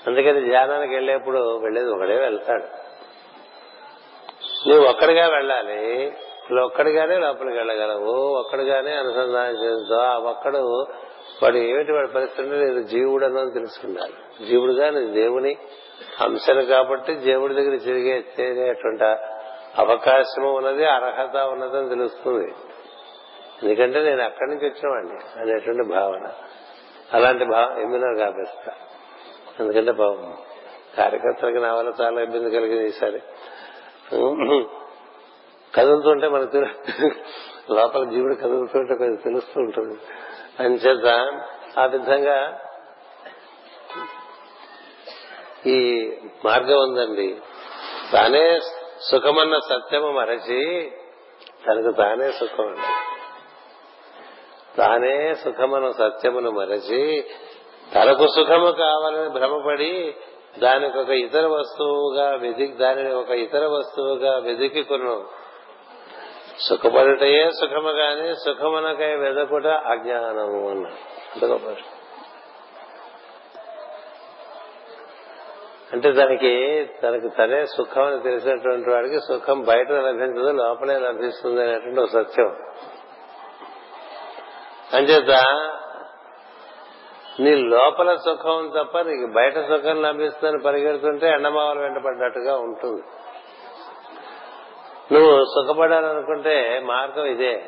అందుకని 0.06 0.48
ధ్యానానికి 0.48 0.94
వెళ్ళేప్పుడు 0.94 1.58
వెళ్ళేది 1.58 1.90
ఒకడే 1.90 2.16
వెళ్తాడు. 2.16 2.64
నువ్వు 4.68 4.88
ఒక్కడిగా 4.88 5.26
వెళ్ళాలి 5.26 6.06
నువ్వు 6.50 6.66
ఒక్కడిగానే 6.66 7.16
లోపలికి 7.16 7.56
వెళ్ళగలవు 7.56 8.38
ఒక్కడిగానే 8.38 8.92
అనుసంధానం 8.96 9.54
చేస్తావు 9.64 10.00
ఆ 10.00 10.18
ఒక్కడు 10.18 10.86
వాడు 11.42 11.56
ఏమిటి 11.56 11.92
వాడి 11.92 12.08
పరిస్థితి 12.08 12.48
నేను 12.48 12.82
జీవుడు 12.82 13.24
అని 13.24 13.50
తెలుసుకుండాలి 13.50 14.46
జీవుడుగా 14.48 14.90
నేను 14.90 15.12
దేవుని 15.12 15.56
అంశలు 16.20 16.62
కాబట్టి 16.62 17.14
దేవుడి 17.14 17.54
దగ్గర 17.54 17.76
తిరిగే 17.76 18.24
చేరేటువంటి 18.40 19.04
అవకాశం 19.80 20.54
ఉన్నది 20.54 20.84
అర్హత 20.84 21.36
ఉన్నదని 21.36 21.88
తెలుస్తుంది. 21.88 22.54
ఎందుకంటే 23.62 24.02
నేను 24.02 24.22
అక్కడి 24.22 24.50
నుంచి 24.50 24.66
వచ్చినవాడిని 24.68 25.40
అనేటువంటి 25.40 25.88
భావన. 25.88 26.30
అలాంటి 27.12 27.44
భావం 27.44 27.82
ఎమ్మినారు 27.82 28.18
కాపిస్తా. 28.18 28.72
ఎందుకంటే 29.60 29.92
పాపం 29.92 30.36
కార్యకర్తలకు 30.96 31.58
నా 31.58 31.74
వల్ల 31.74 31.92
చాలా 32.02 32.22
ఇబ్బంది 32.22 32.50
కలిగింది 32.50 32.86
ఈసారి. 32.88 33.22
కదులుతుంటే 35.74 36.28
మనకు 36.28 36.56
లోపల 37.72 38.04
జీవుడు 38.04 38.34
కదులుతుంటే 38.34 38.94
కొంచెం 38.94 39.14
తెలుస్తూ 39.14 39.60
ఉంటుంది. 39.60 39.98
అంచేత 40.60 41.08
ఆ 41.78 41.86
విధంగా 41.86 42.36
ఈ 45.66 46.10
మార్గం 46.44 46.82
ఉందండి. 46.82 47.36
తానే 48.12 48.60
సుఖమన్న 49.10 49.58
సత్యము 49.58 50.08
మరచి 50.08 50.92
తనకు 51.66 51.96
తానే 51.96 52.32
సుఖం 52.32 52.68
అండి 52.68 53.10
తానే 54.76 55.34
సుఖమన్న 55.34 55.90
సత్యమును 55.90 56.50
మరచి 56.50 57.24
తనకు 57.94 58.26
సుఖము 58.26 58.70
కావాలని 58.70 59.28
భ్రమపడి 59.28 60.14
దానికి 60.58 60.98
ఒక 60.98 61.08
ఇతర 61.08 61.46
వస్తువుగా 61.46 62.30
వెదికి 62.30 62.72
దానిని 62.72 63.14
ఒక 63.14 63.30
ఇతర 63.30 63.66
వస్తువుగా 63.66 64.38
వెదికి 64.38 64.82
కొను 64.82 65.28
సుఖపడుటయే 66.60 67.50
సుఖము 67.50 67.88
గాని 67.88 68.34
సుఖమునకై 68.34 69.16
వెదకుట 69.16 69.66
అజ్ఞానము 69.66 70.70
అన్నాడు. 70.70 71.99
అంటే 75.92 76.12
దానికి 76.12 76.84
తనకి 77.02 77.28
తనే 77.28 77.66
సుఖం 77.66 78.02
అని 78.02 78.20
తెలిసినటువంటి 78.20 78.90
వాడికి 78.90 79.18
సుఖం 79.18 79.62
బయట 79.62 79.90
లభించదు 79.90 80.50
లోపలే 80.50 80.98
లభిస్తుంది 80.98 81.62
అనేటువంటి 81.62 82.00
ఒక 82.00 82.08
సత్యం. 82.08 82.56
అంచేత 84.92 85.30
నీ 87.40 87.54
లోపల 87.54 88.16
సుఖం 88.16 88.72
తప్ప 88.78 88.98
నీకు 88.98 89.32
బయట 89.32 89.54
సుఖం 89.54 90.02
లభిస్తుందని 90.02 90.62
పరిగెడుతుంటే 90.62 91.28
ఎండమావలు 91.28 91.80
వెంటపడ్డట్టుగా 91.80 92.56
ఉంటుంది. 92.56 93.02
నువ్వు 95.14 95.44
సుఖపడాలనుకుంటే 95.44 96.80
మార్గం 96.84 97.24
ఇదే. 97.24 97.64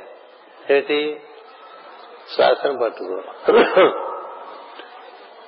ఏంటి? 0.71 1.21
శ్వాసను 2.35 2.79
పట్టుకో. 2.79 3.23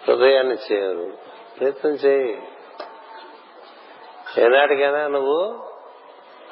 హృదయాన్ని 0.09 0.57
చేయరు 0.73 1.13
ప్రయత్నం 1.61 1.93
చేయి. 1.93 2.43
ఏనాటికైనా 4.39 5.07
నువ్వు 5.07 5.65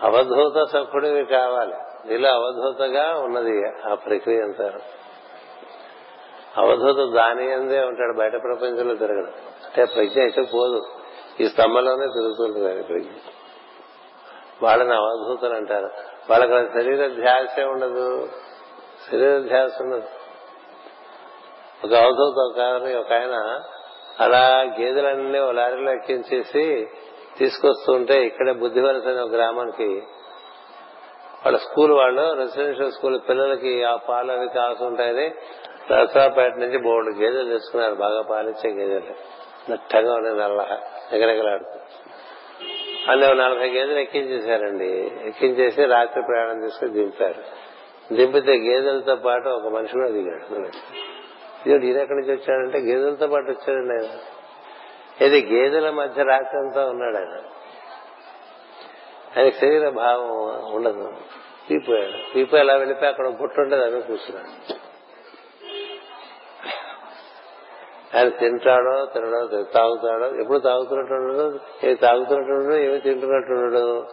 అవధూత 0.02 0.68
సఖుడివి 0.68 1.24
కావాలి. 1.24 1.74
నీలో 2.06 2.30
అవధూతగా 2.30 3.18
ఉన్నది 3.18 3.62
ఆ 3.90 3.94
ప్రక్రియ 3.94 4.42
అంతా. 4.42 4.72
అవధూత 6.56 7.14
దాని 7.14 7.52
అందే 7.52 7.80
ఉంటాడు 7.80 8.18
బయట 8.18 8.32
ప్రపంచంలో 8.32 8.94
తిరగడం. 8.94 9.32
అంటే 9.64 9.84
ప్రజ్ఞ 9.84 10.20
అయితే 10.20 10.42
పోదు. 10.42 10.82
ఈ 11.40 11.48
స్తంభంలోనే 11.48 12.06
తిరుగుతుంటుంది 12.06 12.68
ఆయన 12.68 12.80
ప్రజ్ఞ 12.82 13.08
వాళ్ళని 14.62 14.94
అవధూతలు 14.94 15.54
అంటారు. 15.54 15.90
వాళ్ళకి 16.30 16.72
శరీర 16.72 17.06
ధ్యాసే 17.08 17.64
ఉండదు. 17.64 18.28
శరీర 19.10 19.38
ధ్యాస 19.38 19.82
ఉండదు. 19.82 20.08
ఒక 21.84 21.94
అవధూత 21.94 22.34
ఒక 22.34 22.82
ఒక 22.98 23.12
ఆయన 23.12 23.60
అలా 24.20 24.64
గేదెలన్నీ 24.80 25.40
ఓ 25.40 25.50
లారీలో 25.50 25.92
ఎక్కించేసి 25.92 26.90
తీసుకొస్తుంటే 27.38 28.26
ఇక్కడే 28.26 28.52
బుద్ధివలస 28.52 29.06
అనే 29.06 29.36
గ్రామానికి 29.36 30.02
వాళ్ళ 31.44 31.58
స్కూల్ 31.58 31.92
వాళ్ళు 31.92 32.34
రెసిడెన్షియల్ 32.34 32.92
స్కూల్ 32.92 33.20
పిల్లలకి 33.28 33.84
ఆ 33.84 33.96
పాలు 33.96 34.32
అవి 34.32 34.48
కాసుంటాయని 34.48 35.34
నరసరాపేట 35.90 36.54
నుంచి 36.54 36.78
బోర్డు 36.78 37.10
గేదెలు 37.10 37.44
తెచ్చుకున్నారు. 37.44 37.94
బాగా 37.94 38.22
పాలిచ్చే 38.22 38.70
గేదెలు. 38.70 39.42
నట్టగా 39.70 40.14
ఉన్నాయి 40.14 40.36
నల్ల 40.36 40.78
ఎగరెగలాడుతూ. 41.12 41.78
అన్నీ 43.12 43.26
నలభై 43.26 43.68
గేదెలు 43.68 43.98
ఎక్కించేశారండి. 43.98 45.12
ఎక్కించేసి 45.24 45.84
రాత్రి 45.84 46.22
ప్రయాణం 46.22 46.60
తీసుకుని 46.60 46.90
దింపారు. 46.90 47.42
దింపితే 48.14 48.52
గేదెలతో 48.52 49.16
పాటు 49.16 49.48
ఒక 49.48 49.72
మనిషి 49.72 49.92
కూడా 49.92 50.08
దిగాడు. 50.08 50.54
దేవుడు 51.68 51.84
ఈయన 51.84 51.96
ఎక్కడి 51.96 52.18
నుంచి 52.18 52.32
వచ్చాడంటే 52.32 52.78
గేదెలతో 52.78 53.26
పాటు 53.26 53.50
వచ్చాడండి 53.50 54.04
ఆయన. 54.04 54.18
ఇది 55.22 55.54
గేదెల 55.54 55.90
మధ్య 55.90 56.22
రాత్రి 56.22 56.80
ఉన్నాడు 56.80 57.16
ఆయన. 57.16 57.42
ఆయన 59.38 59.50
శరీర 59.50 59.88
భావం 59.88 60.30
ఉండదు. 60.74 61.12
పీపోయాడు 61.70 62.32
పీపో 62.34 62.56
ఎలా 62.56 62.74
వెళ్ళిపోయి 62.74 63.10
అక్కడ 63.10 63.26
గుట్టుండదు 63.26 63.82
అని 63.82 64.02
కూర్చున్నాడు. 64.02 64.74
ఆయన 68.16 68.28
తింటాడో 68.28 69.06
తినడో 69.06 69.62
తాగుతాడో 69.62 70.26
ఎప్పుడు 70.40 70.58
తాగుతున్నట్టు 70.58 71.60
ఏమి 71.86 71.94
తాగుతున్నట్టు 71.94 72.74
ఏమి 72.74 73.00
తింటున్నట్టు 73.00 73.52
ఉండడు. 73.52 74.06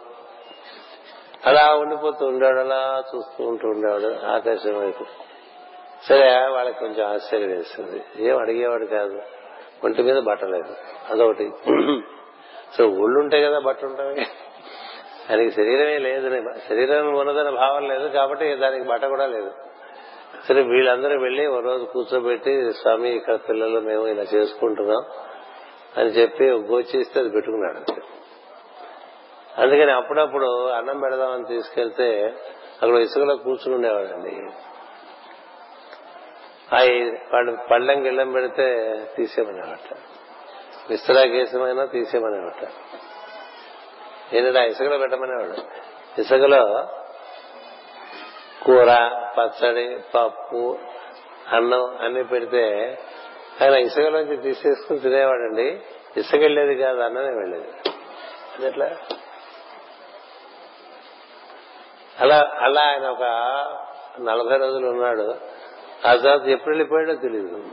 అలా 1.46 1.74
ఉండిపోతూ 1.74 2.26
ఉండాడు 2.26 2.58
అలా 2.58 3.04
చూస్తూ 3.16 3.44
ఉంటూ 3.44 3.68
ఉండేవాడు 3.68 4.26
ఆకాశం 4.26 4.80
వైపు. 4.80 5.04
సరే 6.08 6.46
వాళ్ళకి 6.46 6.78
కొంచెం 6.78 7.10
ఆశ్చర్యం 7.10 7.48
వేస్తుంది. 7.48 8.02
ఏం 8.18 8.38
అడిగేవాడు 8.38 8.86
కాదు. 8.86 9.22
ఒంటి 9.84 10.02
మీద 10.02 10.18
బట్ట 10.18 10.44
లేదు. 10.44 10.72
అదొకటి. 11.10 11.52
సో 12.76 12.84
ఒళ్ళుంటాయి 12.86 13.44
కదా 13.44 13.58
బట్ట 13.58 13.84
ఉంటాయి 13.84 14.26
దానికి 15.30 15.50
శరీరమే 15.50 15.98
లేదు. 15.98 16.44
శరీరం 16.68 17.14
ఉన్నదన్న 17.18 17.50
భావం 17.50 17.88
లేదు 17.88 18.08
కాబట్టి 18.08 18.56
దానికి 18.56 18.84
బట్ట 18.88 19.04
కూడా 19.04 19.26
లేదు. 19.26 19.50
సరే 20.48 20.62
వీళ్ళందరూ 20.62 21.20
వెళ్ళి 21.20 21.46
ఒక 21.46 21.64
రోజు 21.64 21.84
కూర్చోబెట్టి 21.84 22.72
స్వామి 22.72 23.10
ఇక్కడ 23.10 23.34
పిల్లలు 23.34 23.80
మేము 23.80 24.06
ఇలా 24.06 24.22
చేసుకుంటున్నాం 24.22 25.02
అని 25.96 26.08
చెప్పి 26.08 26.44
గోచిస్తే 26.44 27.20
అది 27.20 27.30
పెట్టుకున్నాడు 27.30 27.76
అంతే. 27.76 28.02
అందుకని 29.58 29.92
అప్పుడప్పుడు 29.92 30.66
అన్నం 30.66 31.00
పెడదామని 31.00 31.44
తీసుకెళ్తే 31.44 32.34
అక్కడ 32.82 32.96
ఇసుకలో 32.96 33.36
కూర్చుని 33.36 33.74
ఉండేవాడండి. 33.74 34.34
అవి 36.72 37.10
వాళ్ళు 37.10 37.58
పళ్ళెం 37.70 38.06
గిళ్ళెం 38.06 38.32
పెడితే 38.32 38.66
తీసేమనేవాట 39.16 39.96
విస్తరా 40.90 41.24
కేసమైనా 41.24 41.84
తీసేమనేవాట 41.84 42.68
ఏంటంటే 44.34 44.58
ఆ 44.58 44.62
ఇసుకలో 44.62 44.98
పెట్టమనేవాడు? 44.98 45.56
ఇసుకలో 46.20 46.88
కూర 48.64 48.90
పచ్చడి 49.38 50.00
పప్పు 50.14 50.78
అన్నం 51.52 51.98
అన్ని 52.00 52.24
పెడితే 52.24 52.98
ఆయన 53.62 53.74
ఇసుకలోంచి 53.74 54.36
తీసేసుకుని 54.36 54.98
తినేవాడండి. 54.98 55.80
ఇసుక 56.16 56.34
వెళ్ళేది 56.34 56.74
కాదు 56.74 57.00
అన్నమే 57.00 57.30
వెళ్ళేది. 57.30 57.68
అది 58.56 58.66
ఎట్లా 58.66 58.90
అలా 62.20 62.52
అలా 62.60 62.80
ఆయన 62.80 63.06
ఒక 63.06 63.22
నలభై 64.20 64.56
రోజులు 64.56 64.88
ఉన్నాడు. 64.90 65.49
ఆ 66.06 66.14
తర్వాత 66.14 66.46
ఎప్పుడు 66.46 66.70
వెళ్ళిపోయాడో 66.70 67.14
తెలియదు 67.14 67.64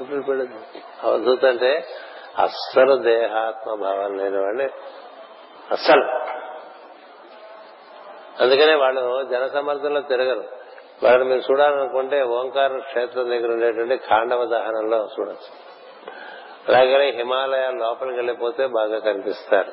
ఎప్పుడు 0.00 0.16
వెళ్ళిపోయాడో 0.16 1.08
అవధూత 1.08 1.44
అంటే 1.44 1.86
అస్సలు 2.38 2.96
దేహాత్మ 2.96 3.74
భావం 3.74 4.18
లేనివాడిని 4.18 4.64
అస్సలు. 5.72 6.04
అందుకనే 8.42 8.74
వాళ్ళు 8.74 9.22
జనసమర్థంలో 9.22 10.00
తిరగరు. 10.00 10.44
వాళ్ళని 11.02 11.24
మీరు 11.24 11.52
చూడాలనుకుంటే 11.52 12.22
ఓంకార 12.22 12.78
క్షేత్రం 12.78 13.30
దగ్గర 13.30 13.52
ఉండేటువంటి 13.52 13.96
ఖాండవ 13.96 14.44
దహనంలో 14.44 15.08
చూడొచ్చు. 15.20 15.66
అలాగనే 16.68 17.10
హిమాలయాల 17.10 17.74
లోపలికి 17.74 18.16
వెళ్ళిపోతే 18.16 18.66
బాగా 18.66 18.98
కనిపిస్తారు. 18.98 19.72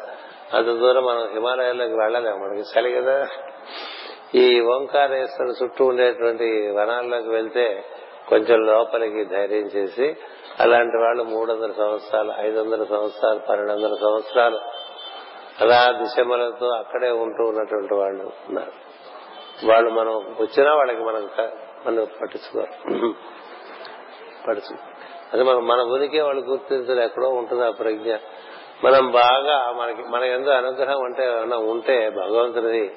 అంత 0.56 0.66
దూరం 0.66 1.06
మనం 1.06 1.34
హిమాలయాల్లోకి 1.34 1.94
వెళ్ళలేము. 1.94 2.38
మనకి 2.38 2.80
చలి 2.80 3.02
కదా. 3.02 3.28
ఈ 4.36 4.62
ఓంకారేశ్వర 4.62 5.54
చుట్టూ 5.64 5.86
ఉండేటువంటి 5.86 6.70
వనాల్లోకి 6.70 7.30
వెళ్తే 7.30 7.84
కొంచెం 8.30 8.66
లోపలికి 8.66 9.26
ధైర్యం 9.26 9.68
చేసి 9.68 10.16
అలాంటి 10.60 10.98
వాళ్ళు 10.98 11.24
మూడు 11.24 11.54
వందల 11.54 11.72
సంవత్సరాలు 11.72 12.34
ఐదు 12.38 12.60
వందల 12.60 12.84
సంవత్సరాలు 12.84 13.40
పన్నెండు 13.50 13.74
వందల 13.74 13.96
సంవత్సరాలు 13.96 14.60
అలా 15.62 15.92
దిశమలతో 15.92 16.68
అక్కడే 16.68 17.10
ఉంటూ 17.10 17.44
ఉన్నటువంటి 17.44 17.94
వాళ్ళు 17.94 18.24
ఉన్నారు. 18.24 18.72
వాళ్ళు 19.66 19.90
మనం 19.90 20.16
వచ్చినా 20.16 20.76
వాళ్ళకి 20.76 21.04
మనం 21.04 21.30
మనం 21.86 22.08
పట్టించుకోరు. 22.22 23.14
పట్టించు 24.48 24.78
అది 25.34 25.44
మనం 25.44 25.68
మన 25.68 25.82
ఉనికి 25.82 26.20
వాళ్ళు 26.20 26.42
గుర్తించరు 26.42 27.00
ఎక్కడో 27.00 27.30
ఉంటుంది 27.30 27.66
ఆ 27.66 27.70
ప్రజ్ఞ. 27.70 28.16
మనం 28.84 29.12
బాగా 29.12 29.72
మనకి 29.72 30.02
మన 30.02 30.24
ఎందు 30.24 30.50
అనుగ్రహం 30.50 31.04
అంటే 31.04 31.26
ఏమైనా 31.26 31.58
ఉంటే 31.58 32.10
భగవంతుని 32.10 32.92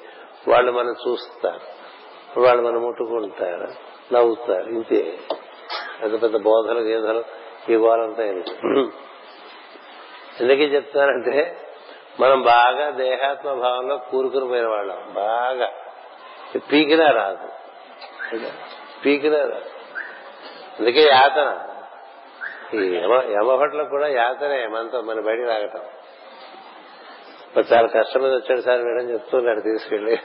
వాళ్ళు 0.47 0.71
మనం 0.71 0.95
చూస్తారు. 1.07 1.77
వాళ్ళు 2.39 2.63
మనం 2.63 2.81
ముట్టుకుంటారు. 2.81 3.67
నవ్వుతారు. 4.13 4.69
ఇంతే. 4.69 5.19
పెద్ద 6.03 6.23
పెద్ద 6.23 6.37
బోధలు 6.37 6.79
గీధలు 6.79 7.23
ఈ 7.69 7.75
గోలంతా 7.75 8.23
ఎందుకు 10.41 10.59
చెప్తారంటే 10.59 11.57
మనం 12.19 12.41
బాగా 12.41 12.89
దేహాత్మ 12.89 13.53
భావంలో 13.53 13.97
కూరుకుని 13.97 14.47
పోయిన 14.47 14.67
వాళ్ళం. 14.67 15.13
బాగా. 15.13 15.71
పీకినా 16.55 17.11
రాదు. 17.11 17.49
పీకినా 19.05 19.37
రాదు. 19.37 19.65
అందుకే 20.79 21.01
యాతన. 21.01 21.67
ఈ 22.73 22.95
యమ 22.95 23.13
యమభట్లకు 23.13 23.89
కూడా 23.89 24.07
యాతనే. 24.07 24.67
మనతో 24.67 25.01
మన 25.01 25.19
బయటికి 25.19 25.47
రాగటం. 25.47 25.79
చాలా 27.59 27.87
కష్టం 27.87 28.21
మీద 28.21 28.31
వచ్చాడు 28.31 28.61
సార్ 28.61 28.81
వీడని 28.81 29.13
చెప్తున్నాడు 29.13 29.59
తీసుకెళ్ళి 29.59 30.17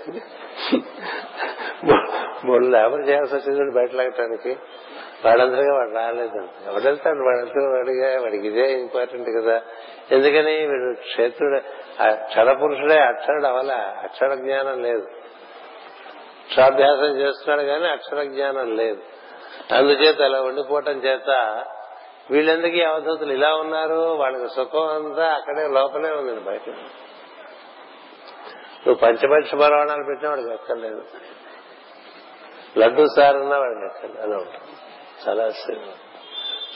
మూడు 2.45 2.67
లేబర్ 2.67 3.09
చేయాల్సి 3.09 3.35
వచ్చింది 3.35 3.77
బయట 3.77 3.95
లాగటానికి 3.95 4.57
వాడందరిగా 5.25 5.75
వాడు 5.75 5.95
రాలేదు. 5.95 6.39
ఎవడు 6.67 6.83
వెళ్తాడు? 6.83 7.19
వాడంతా 7.19 7.69
వాడిగా 7.69 8.23
వాడికి 8.23 8.49
ఇదే 8.49 8.73
ఇంపార్టెంట్ 8.73 9.29
కదా. 9.29 9.63
ఎందుకని? 10.11 10.67
వీడు 10.67 10.95
క్షేత్రుడు 11.01 11.61
క్షణ 12.27 12.53
పురుషుడే 12.53 12.99
అక్షరుడు 12.99 13.47
అవల 13.47 13.73
అక్షర 14.03 14.35
జ్ఞానం 14.35 14.83
లేదు. 14.83 15.07
అక్షరాభ్యాసం 16.43 17.19
చేస్తున్నాడు 17.19 17.63
కానీ 17.63 17.89
అక్షర 17.89 18.23
జ్ఞానం 18.23 18.77
లేదు. 18.77 19.03
అందుచేత 19.75 20.23
అలా 20.23 20.43
ఉండిపోవటం 20.43 20.93
చేత 20.93 21.65
వీళ్ళెందుకు 22.31 22.89
అవధూతులు 22.89 23.33
ఇలా 23.33 23.55
ఉన్నారు? 23.55 23.95
వాళ్ళకి 23.95 24.49
సుఖం 24.57 24.87
అంతా 24.87 25.25
అక్కడే 25.25 25.69
లోపలే 25.69 26.11
ఉంది 26.11 26.41
బయట. 26.41 26.75
నువ్వు 28.87 28.95
పంచపంచ 28.95 29.59
పరవాణాలు 29.59 30.05
పెట్టినా 30.07 30.31
వాడికి 30.31 30.53
ఎక్కర్లేదు 30.53 31.03
లడ్డు 32.79 33.07
సార్ 33.17 33.37
అన్నా 33.37 33.59
వాడికి 33.59 33.85
ఎక్కర్లేదు 33.87 34.41
అని 34.41 34.59
చాలా 35.29 35.45
ఆశ్చర్యం. 35.45 35.89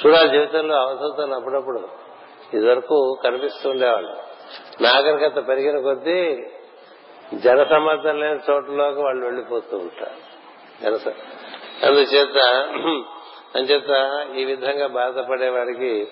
చూడాలి 0.00 0.28
జీవితంలో 0.28 0.76
అవసరం 0.76 1.34
అప్పుడప్పుడు 1.34 1.88
ఇదివరకు 2.54 3.16
కనిపిస్తూ 3.24 3.70
ఉండేవాళ్ళు 3.70 4.16
నాగరికత 4.82 5.48
పెరిగిన 5.48 5.80
కొద్దీ 5.80 6.46
జన 7.34 7.62
సమర్థం 7.62 8.20
లేని 8.20 8.40
చోట్లలోకి 8.50 9.00
వాళ్ళు 9.00 9.24
వెళ్ళిపోతూ 9.24 9.76
ఉంటారు. 9.76 10.18
జనస 10.82 11.08
అందుచేత 11.84 12.38
అంచేత 13.56 14.26
ఈ 14.36 14.44
విధంగా 14.44 14.86
బాధపడే 14.86 15.48
వాడికి 15.48 16.08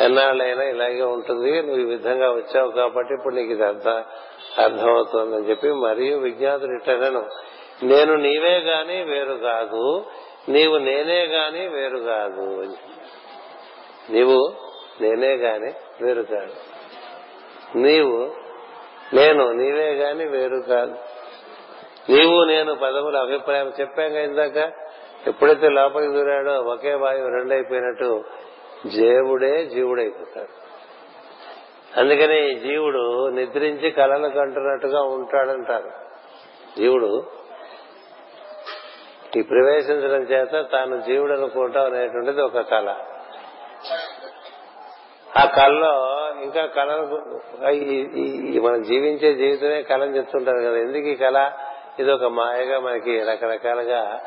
ఎన్నాళ్ళైనా 0.00 0.64
ఇలాగే 0.64 1.02
ఉంటుంది. 1.02 1.62
నువ్వు 1.62 1.80
ఈ 1.80 1.84
విధంగా 1.84 2.30
వచ్చావు 2.30 2.70
కాబట్టి 2.70 3.14
ఇప్పుడు 3.14 3.34
నీకు 3.34 3.52
ఇది 3.52 3.66
అంతా 3.66 4.04
అర్థమవుతోందని 4.58 5.50
చెప్పి 5.50 5.72
మరియు 5.72 6.18
విజ్ఞాతుడు 6.18 6.72
ఇట్టనను 6.72 7.26
నేను 7.82 8.14
నీవే 8.14 8.58
గాని 8.58 9.02
వేరు 9.02 9.34
కాదు 9.34 10.06
నీవు 10.48 10.78
నేనే 10.78 11.26
గాని 11.26 11.68
వేరు 11.68 11.98
కాదు 11.98 12.68
నీవు 14.10 14.52
నేనే 15.00 15.34
గాని 15.36 15.72
వేరు 16.00 16.22
కాదు. 16.22 16.52
నీవు 17.78 18.32
నేను 19.14 19.52
నీవే 19.52 19.94
గాని 19.94 20.24
వేరు 20.24 20.64
కాదు. 20.68 20.94
నీవు 22.10 22.44
నేను 22.44 22.74
పదముల 22.74 23.16
అభిప్రాయం 23.16 23.72
చెప్పాక 23.80 24.12
ఇందాక? 24.12 24.56
ఎప్పుడైతే 25.26 25.68
లోపలికి 25.68 26.12
దూరాడో 26.12 26.52
ఒకే 26.52 26.94
వాయువు 26.94 27.28
రెండైపోయినట్టు 27.28 28.24
దేవుడే 28.86 29.66
జీవుడైపోతాడు. 29.66 30.67
అందుకని 31.98 32.54
జీవుడు 32.54 33.28
నిద్రించి 33.28 33.90
కళలు 33.90 34.28
కంటున్నట్టుగా 34.28 35.02
ఉంటాడంటారు. 35.02 35.90
జీవుడు 36.78 37.22
ఈ 39.36 39.42
ప్రవేశించడం 39.42 40.22
చేత 40.22 40.66
తాను 40.72 41.00
జీవుడు 41.00 41.32
అనుకోవటం 41.32 41.84
అనేటువంటిది 41.84 42.42
ఒక 42.42 42.60
కళ. 42.60 42.94
ఆ 45.38 45.44
కళలో 45.44 45.94
ఇంకా 46.42 46.66
కళలు 46.66 47.00
మనం 48.60 48.82
జీవించే 48.82 49.34
జీవితమే 49.34 49.82
కళని 49.82 50.16
చెప్తుంటారు 50.16 50.58
కదా. 50.58 50.76
ఎందుకు 50.76 51.06
ఈ 51.06 51.14
కళ? 51.14 51.50
ఇది 51.98 52.12
ఒక 52.12 52.24
మాయగా 52.24 52.80
మనకి 52.80 53.24
రకరకాలుగా 53.24 54.20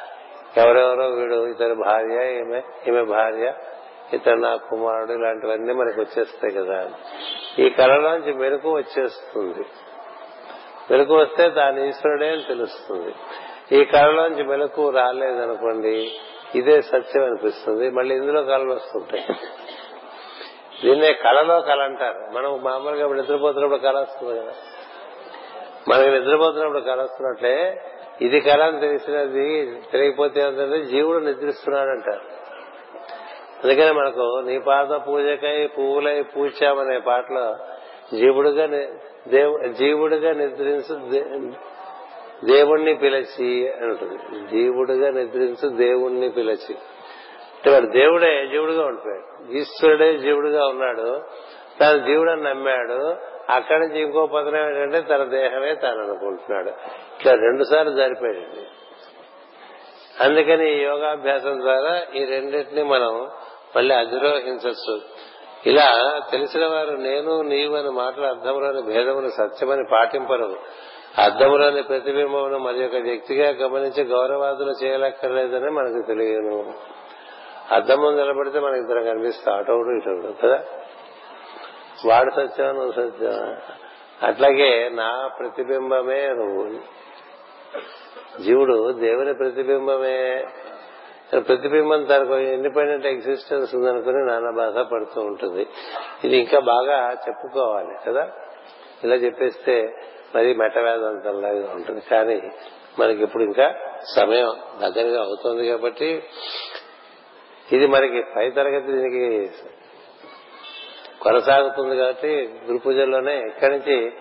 ఎవరెవరో 0.57 1.07
వీడు 1.07 1.48
ఇతని 1.48 1.76
భార్య 1.76 2.38
ఈమె 2.39 2.61
ఈమె 2.88 3.03
భార్య 3.03 3.53
ఇతడు 4.13 4.39
నా 4.39 4.55
కుమారుడు 4.55 5.11
ఇలాంటివన్నీ 5.11 5.73
మనకి 5.73 5.99
వచ్చేస్తాయి 5.99 6.53
కదా. 6.53 6.91
ఈ 7.59 7.69
కళలోంచి 7.69 8.33
మెరుపు 8.33 8.67
వచ్చేస్తుంది. 8.67 9.65
మెరుకు 10.91 11.15
వస్తే 11.15 11.49
తాను 11.49 11.79
ఈశ్వరుడే 11.79 12.29
అని 12.29 12.43
తెలుస్తుంది. 12.43 13.15
ఈ 13.75 13.85
కళలోంచి 13.85 14.43
మెలకు 14.43 14.89
రాలేదనుకోండి 14.89 16.11
ఇదే 16.55 16.81
సత్యం 16.81 17.23
అనిపిస్తుంది. 17.23 17.89
మళ్ళీ 17.89 18.15
ఇందులో 18.15 18.43
కళలు 18.43 18.73
వస్తుంటాయి. 18.73 19.25
దీన్నే 20.83 21.13
కళలో 21.13 21.61
కళ 21.61 21.81
అంటారు. 21.81 22.35
మనం 22.35 22.63
మామూలుగా 22.63 23.03
ఇప్పుడు 23.03 23.21
నిద్రపోతున్నప్పుడు 23.21 23.79
కళ 23.79 23.99
వస్తుంది 23.99 24.39
కదా. 24.39 24.53
మనకి 25.89 26.11
నిద్రపోతున్నప్పుడు 26.11 26.79
కళ 26.79 27.01
వస్తున్నట్లే 27.01 27.81
ఇది 28.21 28.39
కళ 28.39 28.63
అని 28.63 28.79
తెలిసినది 28.79 29.65
తెలియకపోతే 29.91 30.41
ఏంటంటే 30.41 30.85
జీవుడు 30.85 31.17
నిద్రిస్తున్నాడు 31.17 31.89
అంటారు 31.89 32.30
అందుకనే 33.63 33.91
మనకు 33.91 34.41
నీ 34.45 34.59
పాద 34.59 34.88
పూజకై 34.88 35.67
పువ్వులై 35.67 36.21
పూచామనే 36.21 36.99
పాటలో 36.99 37.57
జీవుడుగా 38.17 38.65
దేవు 39.27 39.67
జీవుడుగా 39.67 40.31
నిద్రించు 40.31 41.51
దేవుణ్ణి 42.45 42.93
పిలిచి 42.93 43.73
అంటుంది. 43.73 44.47
జీవుడుగా 44.47 45.09
నిద్రించు 45.09 45.69
దేవుణ్ణి 45.69 46.29
పిలిచి. 46.29 46.75
అంటే 47.55 47.71
వాడు 47.71 47.85
దేవుడే 47.85 48.47
జీవుడుగా 48.47 48.85
ఉండిపోయాడు. 48.85 49.51
ఈశ్వరుడే 49.51 50.17
జీవుడుగా 50.17 50.67
ఉన్నాడు. 50.67 51.21
తాను 51.79 52.05
జీవుడని 52.05 52.43
నమ్మాడు. 52.43 53.15
అక్కడి 53.49 53.79
నుంచి 53.79 54.01
ఇంకో 54.01 54.25
పదనం 54.25 54.67
ఏంటంటే 54.67 55.01
తన 55.01 55.23
దేహమే 55.23 55.75
తాను 55.75 56.03
అనుకుంటున్నాడు. 56.03 56.69
ఇట్లా 57.19 57.33
రెండు 57.33 57.63
సార్లు 57.63 57.91
జరిపాడండి 57.91 58.65
అందుకని 60.23 60.79
ఈ 60.79 60.83
యోగాభ్యాసం 60.83 61.61
ద్వారా 61.61 62.01
ఈ 62.15 62.25
రెండింటిని 62.25 62.83
మనం 62.83 63.29
మళ్ళీ 63.76 63.95
అధిరోహించచ్చు. 63.95 65.02
ఇలా 65.65 66.19
తెలిసిన 66.31 66.65
వారు 66.65 66.89
నేను 66.89 67.41
నీవు 67.41 67.76
అని 67.76 67.89
మాటల 67.89 68.26
అర్థంలోని 68.26 68.81
భేదమును 68.81 69.27
సత్యమని 69.27 69.84
పాటింపరు. 69.91 70.56
అర్థంలోని 71.18 71.84
ప్రతిబింబమును 71.84 72.57
మరి 72.57 72.85
ఒక 72.85 72.95
వ్యక్తిగా 72.95 73.49
గమనించి 73.49 74.03
గౌరవాదులు 74.03 74.85
చేయలేక్కర్లేదని 74.85 75.72
మనకు 75.72 76.07
తెలియను 76.07 76.73
అద్దం 77.72 78.15
నిలబడితే 78.15 78.60
మనకి 78.60 78.80
ఇద్దరు 78.80 79.03
కనిపిస్తా 79.03 79.53
అటోడు 79.53 79.98
ఇటు 79.98 80.34
కదా? 80.43 80.64
వాడు 82.06 82.31
సత్యం 82.31 82.68
నువ్వు 82.68 82.91
సత్యం 82.91 83.57
అట్లాగే 84.23 84.89
నా 84.89 85.30
ప్రతిబింబమే 85.39 86.27
నువ్వు. 86.27 86.80
జీవుడు 88.41 88.91
దేవుని 88.91 89.34
ప్రతిబింబమే 89.34 90.45
ప్రతిబింబం 91.39 92.03
తనకు 92.03 92.37
ఇండిపెండెంట్ 92.37 93.05
ఎగ్జిస్టెన్స్ 93.05 93.75
ఉందనుకుని 93.75 94.25
నానా 94.25 94.51
బాధ 94.51 94.79
పడుతూ 94.79 95.21
ఉంటుంది. 95.21 95.67
ఇది 96.23 96.37
ఇంకా 96.37 96.59
బాగా 96.59 97.11
చెప్పుకోవాలి 97.11 97.95
కదా? 98.07 98.31
ఇలా 99.03 99.15
చెప్పేస్తే 99.15 99.97
మరి 100.35 100.53
మెటవేదంతంలాగా 100.53 101.73
ఉంటుంది. 101.75 102.01
కానీ 102.09 102.51
మనకి 102.99 103.23
ఇప్పుడు 103.23 103.43
ఇంకా 103.43 103.75
సమయం 104.15 104.55
దగ్గరగా 104.81 105.21
అవుతుంది 105.21 105.67
కాబట్టి 105.67 106.23
ఇది 107.71 107.87
మనకి 107.87 108.23
పై 108.35 108.49
తరగతి 108.49 108.91
దీనికి 108.91 109.51
కొనసాగుతుంది 111.21 111.97
కాబట్టి 111.97 112.49
గురు 112.65 112.77
పూజల్లోనే 112.77 113.37
ఇక్కడి 113.37 113.71
నుంచి 113.71 114.11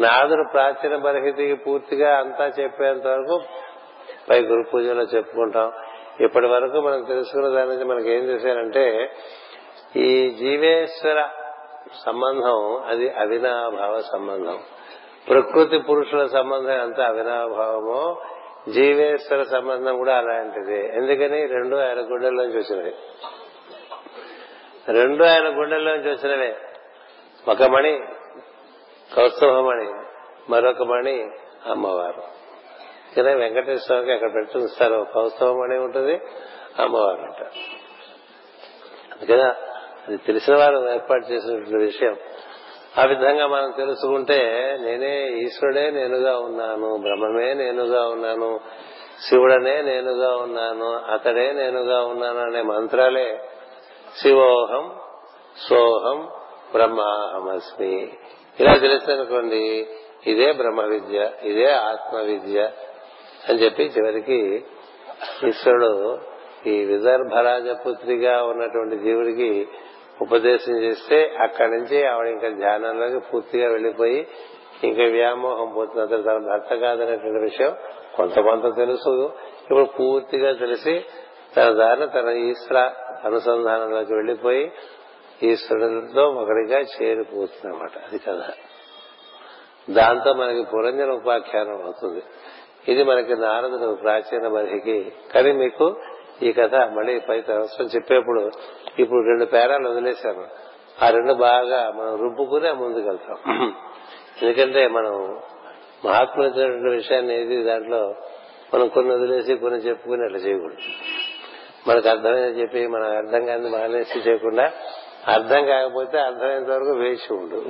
నాదుడు 0.00 0.48
ప్రాచీన 0.52 0.96
పరిస్థితికి 0.96 1.54
పూర్తిగా 1.54 2.16
అంతా 2.18 2.46
చెప్పేంత 2.46 3.06
వరకు 3.06 3.42
పై 4.30 4.42
గురు 4.42 4.62
పూజలో 4.62 5.02
చెప్పుకుంటాం. 5.02 5.72
ఇప్పటి 6.20 6.46
వరకు 6.46 6.80
మనం 6.80 7.02
తెలుసుకున్న 7.02 7.48
దాని 7.48 7.70
నుంచి 7.70 7.84
మనకి 7.84 8.12
ఏం 8.12 8.24
చేశారంటే 8.24 9.12
ఈ 9.96 10.30
జీవేశ్వర 10.30 11.28
సంబంధం 12.06 12.82
అది 12.86 13.10
అవినాభావ 13.10 14.00
సంబంధం. 14.00 14.58
ప్రకృతి 15.28 15.78
పురుషుల 15.78 16.26
సంబంధం 16.26 16.70
ఎంత 16.70 17.00
అవినాభావమో 17.00 18.22
జీవేశ్వర 18.68 19.42
సంబంధం 19.42 19.96
కూడా 19.96 20.16
అలాంటిది. 20.16 20.86
ఎందుకని? 20.86 21.46
రెండు 21.46 21.76
ఆయన 21.76 22.00
గుండెల్లోంచి 22.00 22.58
వచ్చినవి. 22.58 22.94
రెండు 24.88 25.24
ఆయన 25.24 25.58
గుండెల్లోంచి 25.58 26.10
వచ్చినవే. 26.10 26.56
ఒక 27.48 27.62
మణి 27.62 28.00
కౌస్తుభమణి 29.16 29.92
మరొక 30.50 30.82
మణి 30.82 31.30
అమ్మవారు. 31.70 32.37
కదా 33.16 33.34
వెంకటేశ్వర 33.34 33.76
స్వామికి 33.76 34.12
అక్కడ 34.12 34.34
పెట్టి 34.34 34.68
కౌస్తవం 35.14 35.60
అనే 35.60 35.78
ఉంటుంది 35.78 36.20
అమ్మవారు 36.78 37.20
అంటారు. 37.20 37.78
అందుకదా 39.12 39.56
అది 40.08 40.16
తెలిసిన 40.16 40.56
వారు 40.56 40.90
ఏర్పాటు 40.92 41.32
చేసినటువంటి 41.32 41.76
విషయం. 41.76 42.16
ఆ 42.98 43.04
విధంగా 43.04 43.46
మనం 43.46 43.70
తెలుసుకుంటే 43.76 44.38
నేనే 44.80 45.28
ఈశ్వరుడే 45.28 45.90
నేనుగా 45.90 46.38
ఉన్నాను 46.38 46.96
బ్రహ్మమే 46.96 47.54
నేనుగా 47.54 48.08
ఉన్నాను 48.08 48.60
శివుడనే 49.28 49.82
నేనుగా 49.82 50.36
ఉన్నాను 50.36 50.94
అతడే 51.12 51.52
నేనుగా 51.52 52.04
ఉన్నాను 52.04 52.38
అనే 52.38 52.62
మంత్రాలే 52.62 53.40
శివోహం 54.22 54.96
సోహం 55.68 56.28
బ్రహ్మాహమస్మి. 56.72 58.12
ఇలా 58.60 58.76
తెలిసిందనుకోండి 58.76 59.88
ఇదే 60.26 60.52
బ్రహ్మ 60.52 60.80
విద్య 60.82 61.30
ఇదే 61.42 61.70
ఆత్మ 61.72 62.18
విద్య 62.18 62.70
అని 63.48 63.58
చెప్పి 63.64 63.82
చివరికి 63.82 64.64
ఈశ్వరుడు 65.46 66.18
ఈ 66.66 66.84
విదర్భరాజపుత్రిగా 66.84 68.44
ఉన్నటువంటి 68.44 68.96
జీవుడికి 68.98 69.68
ఉపదేశం 70.20 70.76
చేస్తే 70.76 71.36
అక్కడి 71.42 71.70
నుంచి 71.70 72.06
ఆవిడ 72.06 72.26
ఇంకా 72.26 72.48
ధ్యానంలోకి 72.48 73.18
పూర్తిగా 73.18 73.68
వెళ్ళిపోయి 73.68 74.26
ఇంకా 74.84 75.04
వ్యామోహం 75.04 75.72
పోతుంది. 75.74 76.00
అతను 76.00 76.22
తన 76.22 76.38
భర్త 76.46 76.74
కాదనేటువంటి 76.74 77.40
విషయం 77.40 77.76
కొంత 78.16 78.34
కొంత 78.40 78.76
తెలుసు. 78.76 79.32
ఇప్పుడు 79.62 79.84
పూర్తిగా 79.84 80.52
తెలిసి 80.52 81.04
తన 81.56 81.70
దారిన 81.70 82.04
తన 82.04 82.28
ఈశ్వర 82.28 82.78
అనుసంధానంలోకి 83.24 84.14
వెళ్ళిపోయి 84.14 84.72
ఈశ్వరుడితో 85.42 86.24
ఒకరిగా 86.24 86.80
చేరిపోతుంది 86.80 87.74
అనమాట 87.74 87.92
అది 88.06 88.18
కదా 88.18 88.48
దాంతో 89.90 90.32
మనకి 90.32 90.62
పురంజన 90.62 91.10
ఉపాఖ్యానం 91.10 91.82
అవుతుంది. 91.84 92.22
ఇది 92.84 93.02
మనకి 93.02 93.36
నారదుడు 93.36 93.94
ప్రాచీన 93.94 94.48
మనిషికి 94.48 95.12
కానీ 95.34 95.52
మీకు 95.52 95.96
ఈ 96.42 96.52
కథ 96.52 96.74
మళ్ళీ 96.74 97.20
పై 97.20 97.38
అవసరం 97.40 97.86
చెప్పేప్పుడు 97.86 98.50
ఇప్పుడు 98.98 99.20
రెండు 99.28 99.44
పేరాలు 99.44 99.88
వదిలేశాను 99.88 100.44
ఆ 101.04 101.10
రెండు 101.10 101.34
బాగా 101.34 101.90
మనం 101.90 102.16
రుబ్బుకునే 102.22 102.72
ముందుకెళ్తాం 102.72 103.38
ఎందుకంటే 104.42 104.88
మనం 104.88 105.40
మహాత్ములైనటువంటి 106.04 106.88
విషయాన్ని 106.88 107.34
ఏది 107.34 107.62
దాంట్లో 107.62 108.14
మనం 108.74 108.88
కొన్ని 108.88 109.14
వదిలేసి 109.14 109.54
కొన్ని 109.54 109.78
చెప్పుకుని 109.78 110.24
అట్లా 110.24 110.38
చేయకూడదు. 110.38 110.76
మనకు 111.88 112.08
అర్థమైంది 112.08 112.60
చెప్పి 112.60 112.86
మనం 112.86 113.16
అర్థం 113.16 113.46
కాని 113.46 113.70
మానేసి 113.70 114.18
చేయకుండా 114.18 114.72
అర్థం 115.26 115.66
కాకపోతే 115.66 116.18
అర్థమైనంత 116.18 116.68
వరకు 116.68 116.92
వేచి 116.92 117.34
ఉండు. 117.34 117.60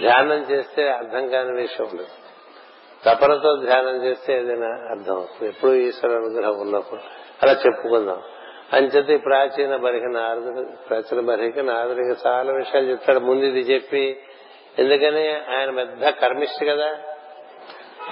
ధ్యానం 0.00 0.42
చేస్తే 0.50 0.88
అర్థం 0.88 1.28
కాని 1.28 1.52
విషయం 1.62 1.86
ఉండదు 1.90 2.21
తపనతో 3.06 3.56
ధ్యానం 3.56 4.04
చేస్తే 4.04 4.38
ఏదైనా 4.38 4.66
అర్థం 4.66 5.16
వస్తుంది. 5.16 5.48
ఎప్పుడు 5.48 5.72
ఈశ్వర 5.72 6.16
అనుగ్రహం 6.16 6.60
ఉన్నప్పుడు. 6.60 7.00
అలా 7.42 7.52
చెప్పుకుందాం. 7.52 8.22
అంచేత 8.72 9.24
ప్రాచీన 9.24 9.76
బరిహ 9.76 10.02
నారదుడు 10.02 10.76
ప్రాచీన 10.88 11.20
బరిహకి 11.20 11.62
నారదుడికి 11.62 12.28
చాలా 12.28 12.52
విషయాలు 12.52 12.90
చెప్తాడు. 12.90 13.18
ముందు 13.18 13.44
ఇది 13.44 13.60
చెప్పి 13.60 14.20
ఎందుకని 14.78 15.34
ఆయన 15.34 15.70
పెద్ద 15.70 16.08
కర్మిష్టి 16.08 16.66
కదా? 16.66 16.96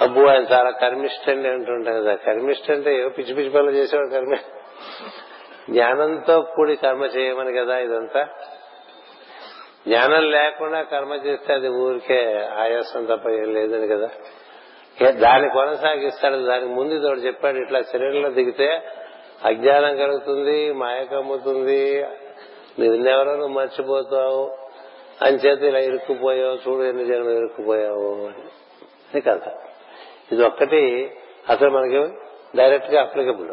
అబ్బు 0.01 0.19
ఆయన 0.19 0.45
చాలా 0.51 0.69
కర్మిష్ట 0.69 1.29
అండి 1.29 1.49
అంటుంటాం 1.49 1.93
కదా. 1.93 2.15
కర్మిష్ట 2.15 2.71
అంటే 2.71 2.99
ఏవో 2.99 3.09
పిచ్చి 3.09 3.33
పిచ్చి 3.33 3.49
పనులు 3.49 3.71
చేసేవాడు 3.71 4.09
కర్మ. 4.09 4.35
జ్ఞానంతో 5.69 6.41
కూడి 6.41 6.75
కర్మ 6.75 7.03
చేయమని 7.03 7.53
కదా 7.53 7.77
ఇదంతా? 7.77 8.27
జ్ఞానం 9.87 10.31
లేకుండా 10.31 10.81
కర్మ 10.81 11.13
చేస్తే 11.13 11.53
అది 11.53 11.69
ఊరికే 11.69 12.49
ఆయాసం 12.59 13.05
తప్ప 13.05 13.29
ఏం 13.29 13.53
లేదని 13.53 13.87
కదా? 13.87 14.09
దాన్ని 15.09 15.49
కొనసాగిస్తాడు 15.49 16.37
దానికి 16.37 16.71
ముందు 16.71 17.01
తోడు 17.01 17.19
చెప్పాడు 17.19 17.57
ఇట్లా 17.57 17.81
శరీరంలో 17.81 18.29
దిగితే 18.29 18.81
అజ్ఞానం 19.45 19.97
కలుగుతుంది 19.97 20.71
మాయ 20.71 21.05
కమ్ముతుంది 21.05 22.05
నిన్నెవరో 22.79 23.31
నువ్వు 23.31 23.47
మర్చిపోతావు 23.47 24.57
అని 25.25 25.37
చేతి 25.37 25.67
ఇలా 25.67 25.79
ఇరుక్కుపోయావు 25.79 26.69
చూడు 26.69 26.83
ఎన్ని 26.83 27.05
జన్మలు 27.05 27.37
ఇరుక్కుపోయావు 27.37 28.25
అని. 28.25 29.21
కథ. 29.21 29.41
ఇది 30.31 30.43
ఒక్కటి 30.43 31.11
అసలు 31.49 31.69
మనకి 31.69 32.13
డైరెక్ట్గా 32.57 33.01
అప్లికబుల్ 33.01 33.51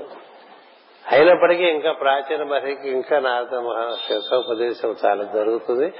అయినప్పటికీ 1.13 1.65
ఇంకా 1.65 1.93
ప్రాచీన 1.93 2.43
భాషకి 2.43 2.91
ఇంకా 2.91 3.19
నారద 3.19 3.55
మహాశోపదేశం 3.55 4.97
చాలా 5.07 5.25
జరుగుతుంది. 5.25 5.93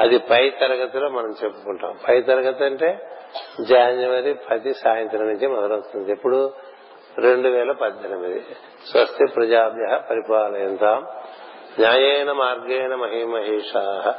అది 0.00 0.18
పై 0.18 0.50
తరగతిలో 0.50 1.08
మనం 1.08 1.34
చెప్పుకుంటాం. 1.44 1.98
పై 2.08 2.22
తరగతి 2.22 2.64
అంటే 2.64 3.18
జనవరి 3.60 4.34
పది 4.50 4.74
సాయంత్రం 4.74 5.20
నుంచి 5.20 5.46
మొదలవుతుంది. 5.46 6.12
ఎప్పుడు? 6.12 6.52
రెండు 7.18 7.48
వేల 7.48 7.72
పద్దెనిమిది. 7.72 8.46
స్వస్తి 8.90 9.24
ప్రజాభ్య 9.36 10.00
పరిపాలయంతాం. 10.10 11.06
న్యాయేన 11.78 12.32
మార్గేణ 12.32 12.94
మహిమహేషా. 12.94 14.14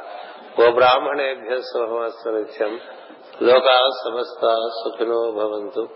గో 0.60 0.70
బ్రాహ్మణేభ్య 0.70 1.60
శుభమస్తు 1.60 2.28
నిత్యం 2.28 2.80
లోకా 3.42 3.88
సమస్త 4.04 4.46
సుఖినో 4.54 5.30
భవంతు. 5.30 5.88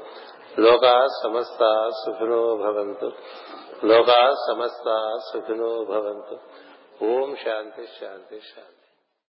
లోకా 0.59 1.06
సమస్త 1.24 1.90
సుఖినో 2.06 2.56
భవంతు. 2.56 3.12
లోకా 3.84 4.34
సమస్త 4.48 5.18
సుఖినో 5.32 5.84
భవంతు. 5.84 6.38
ఓం 7.05 7.36
శాంతి 7.36 7.86
శాంతి 8.00 8.40
శాంతి. 8.40 8.77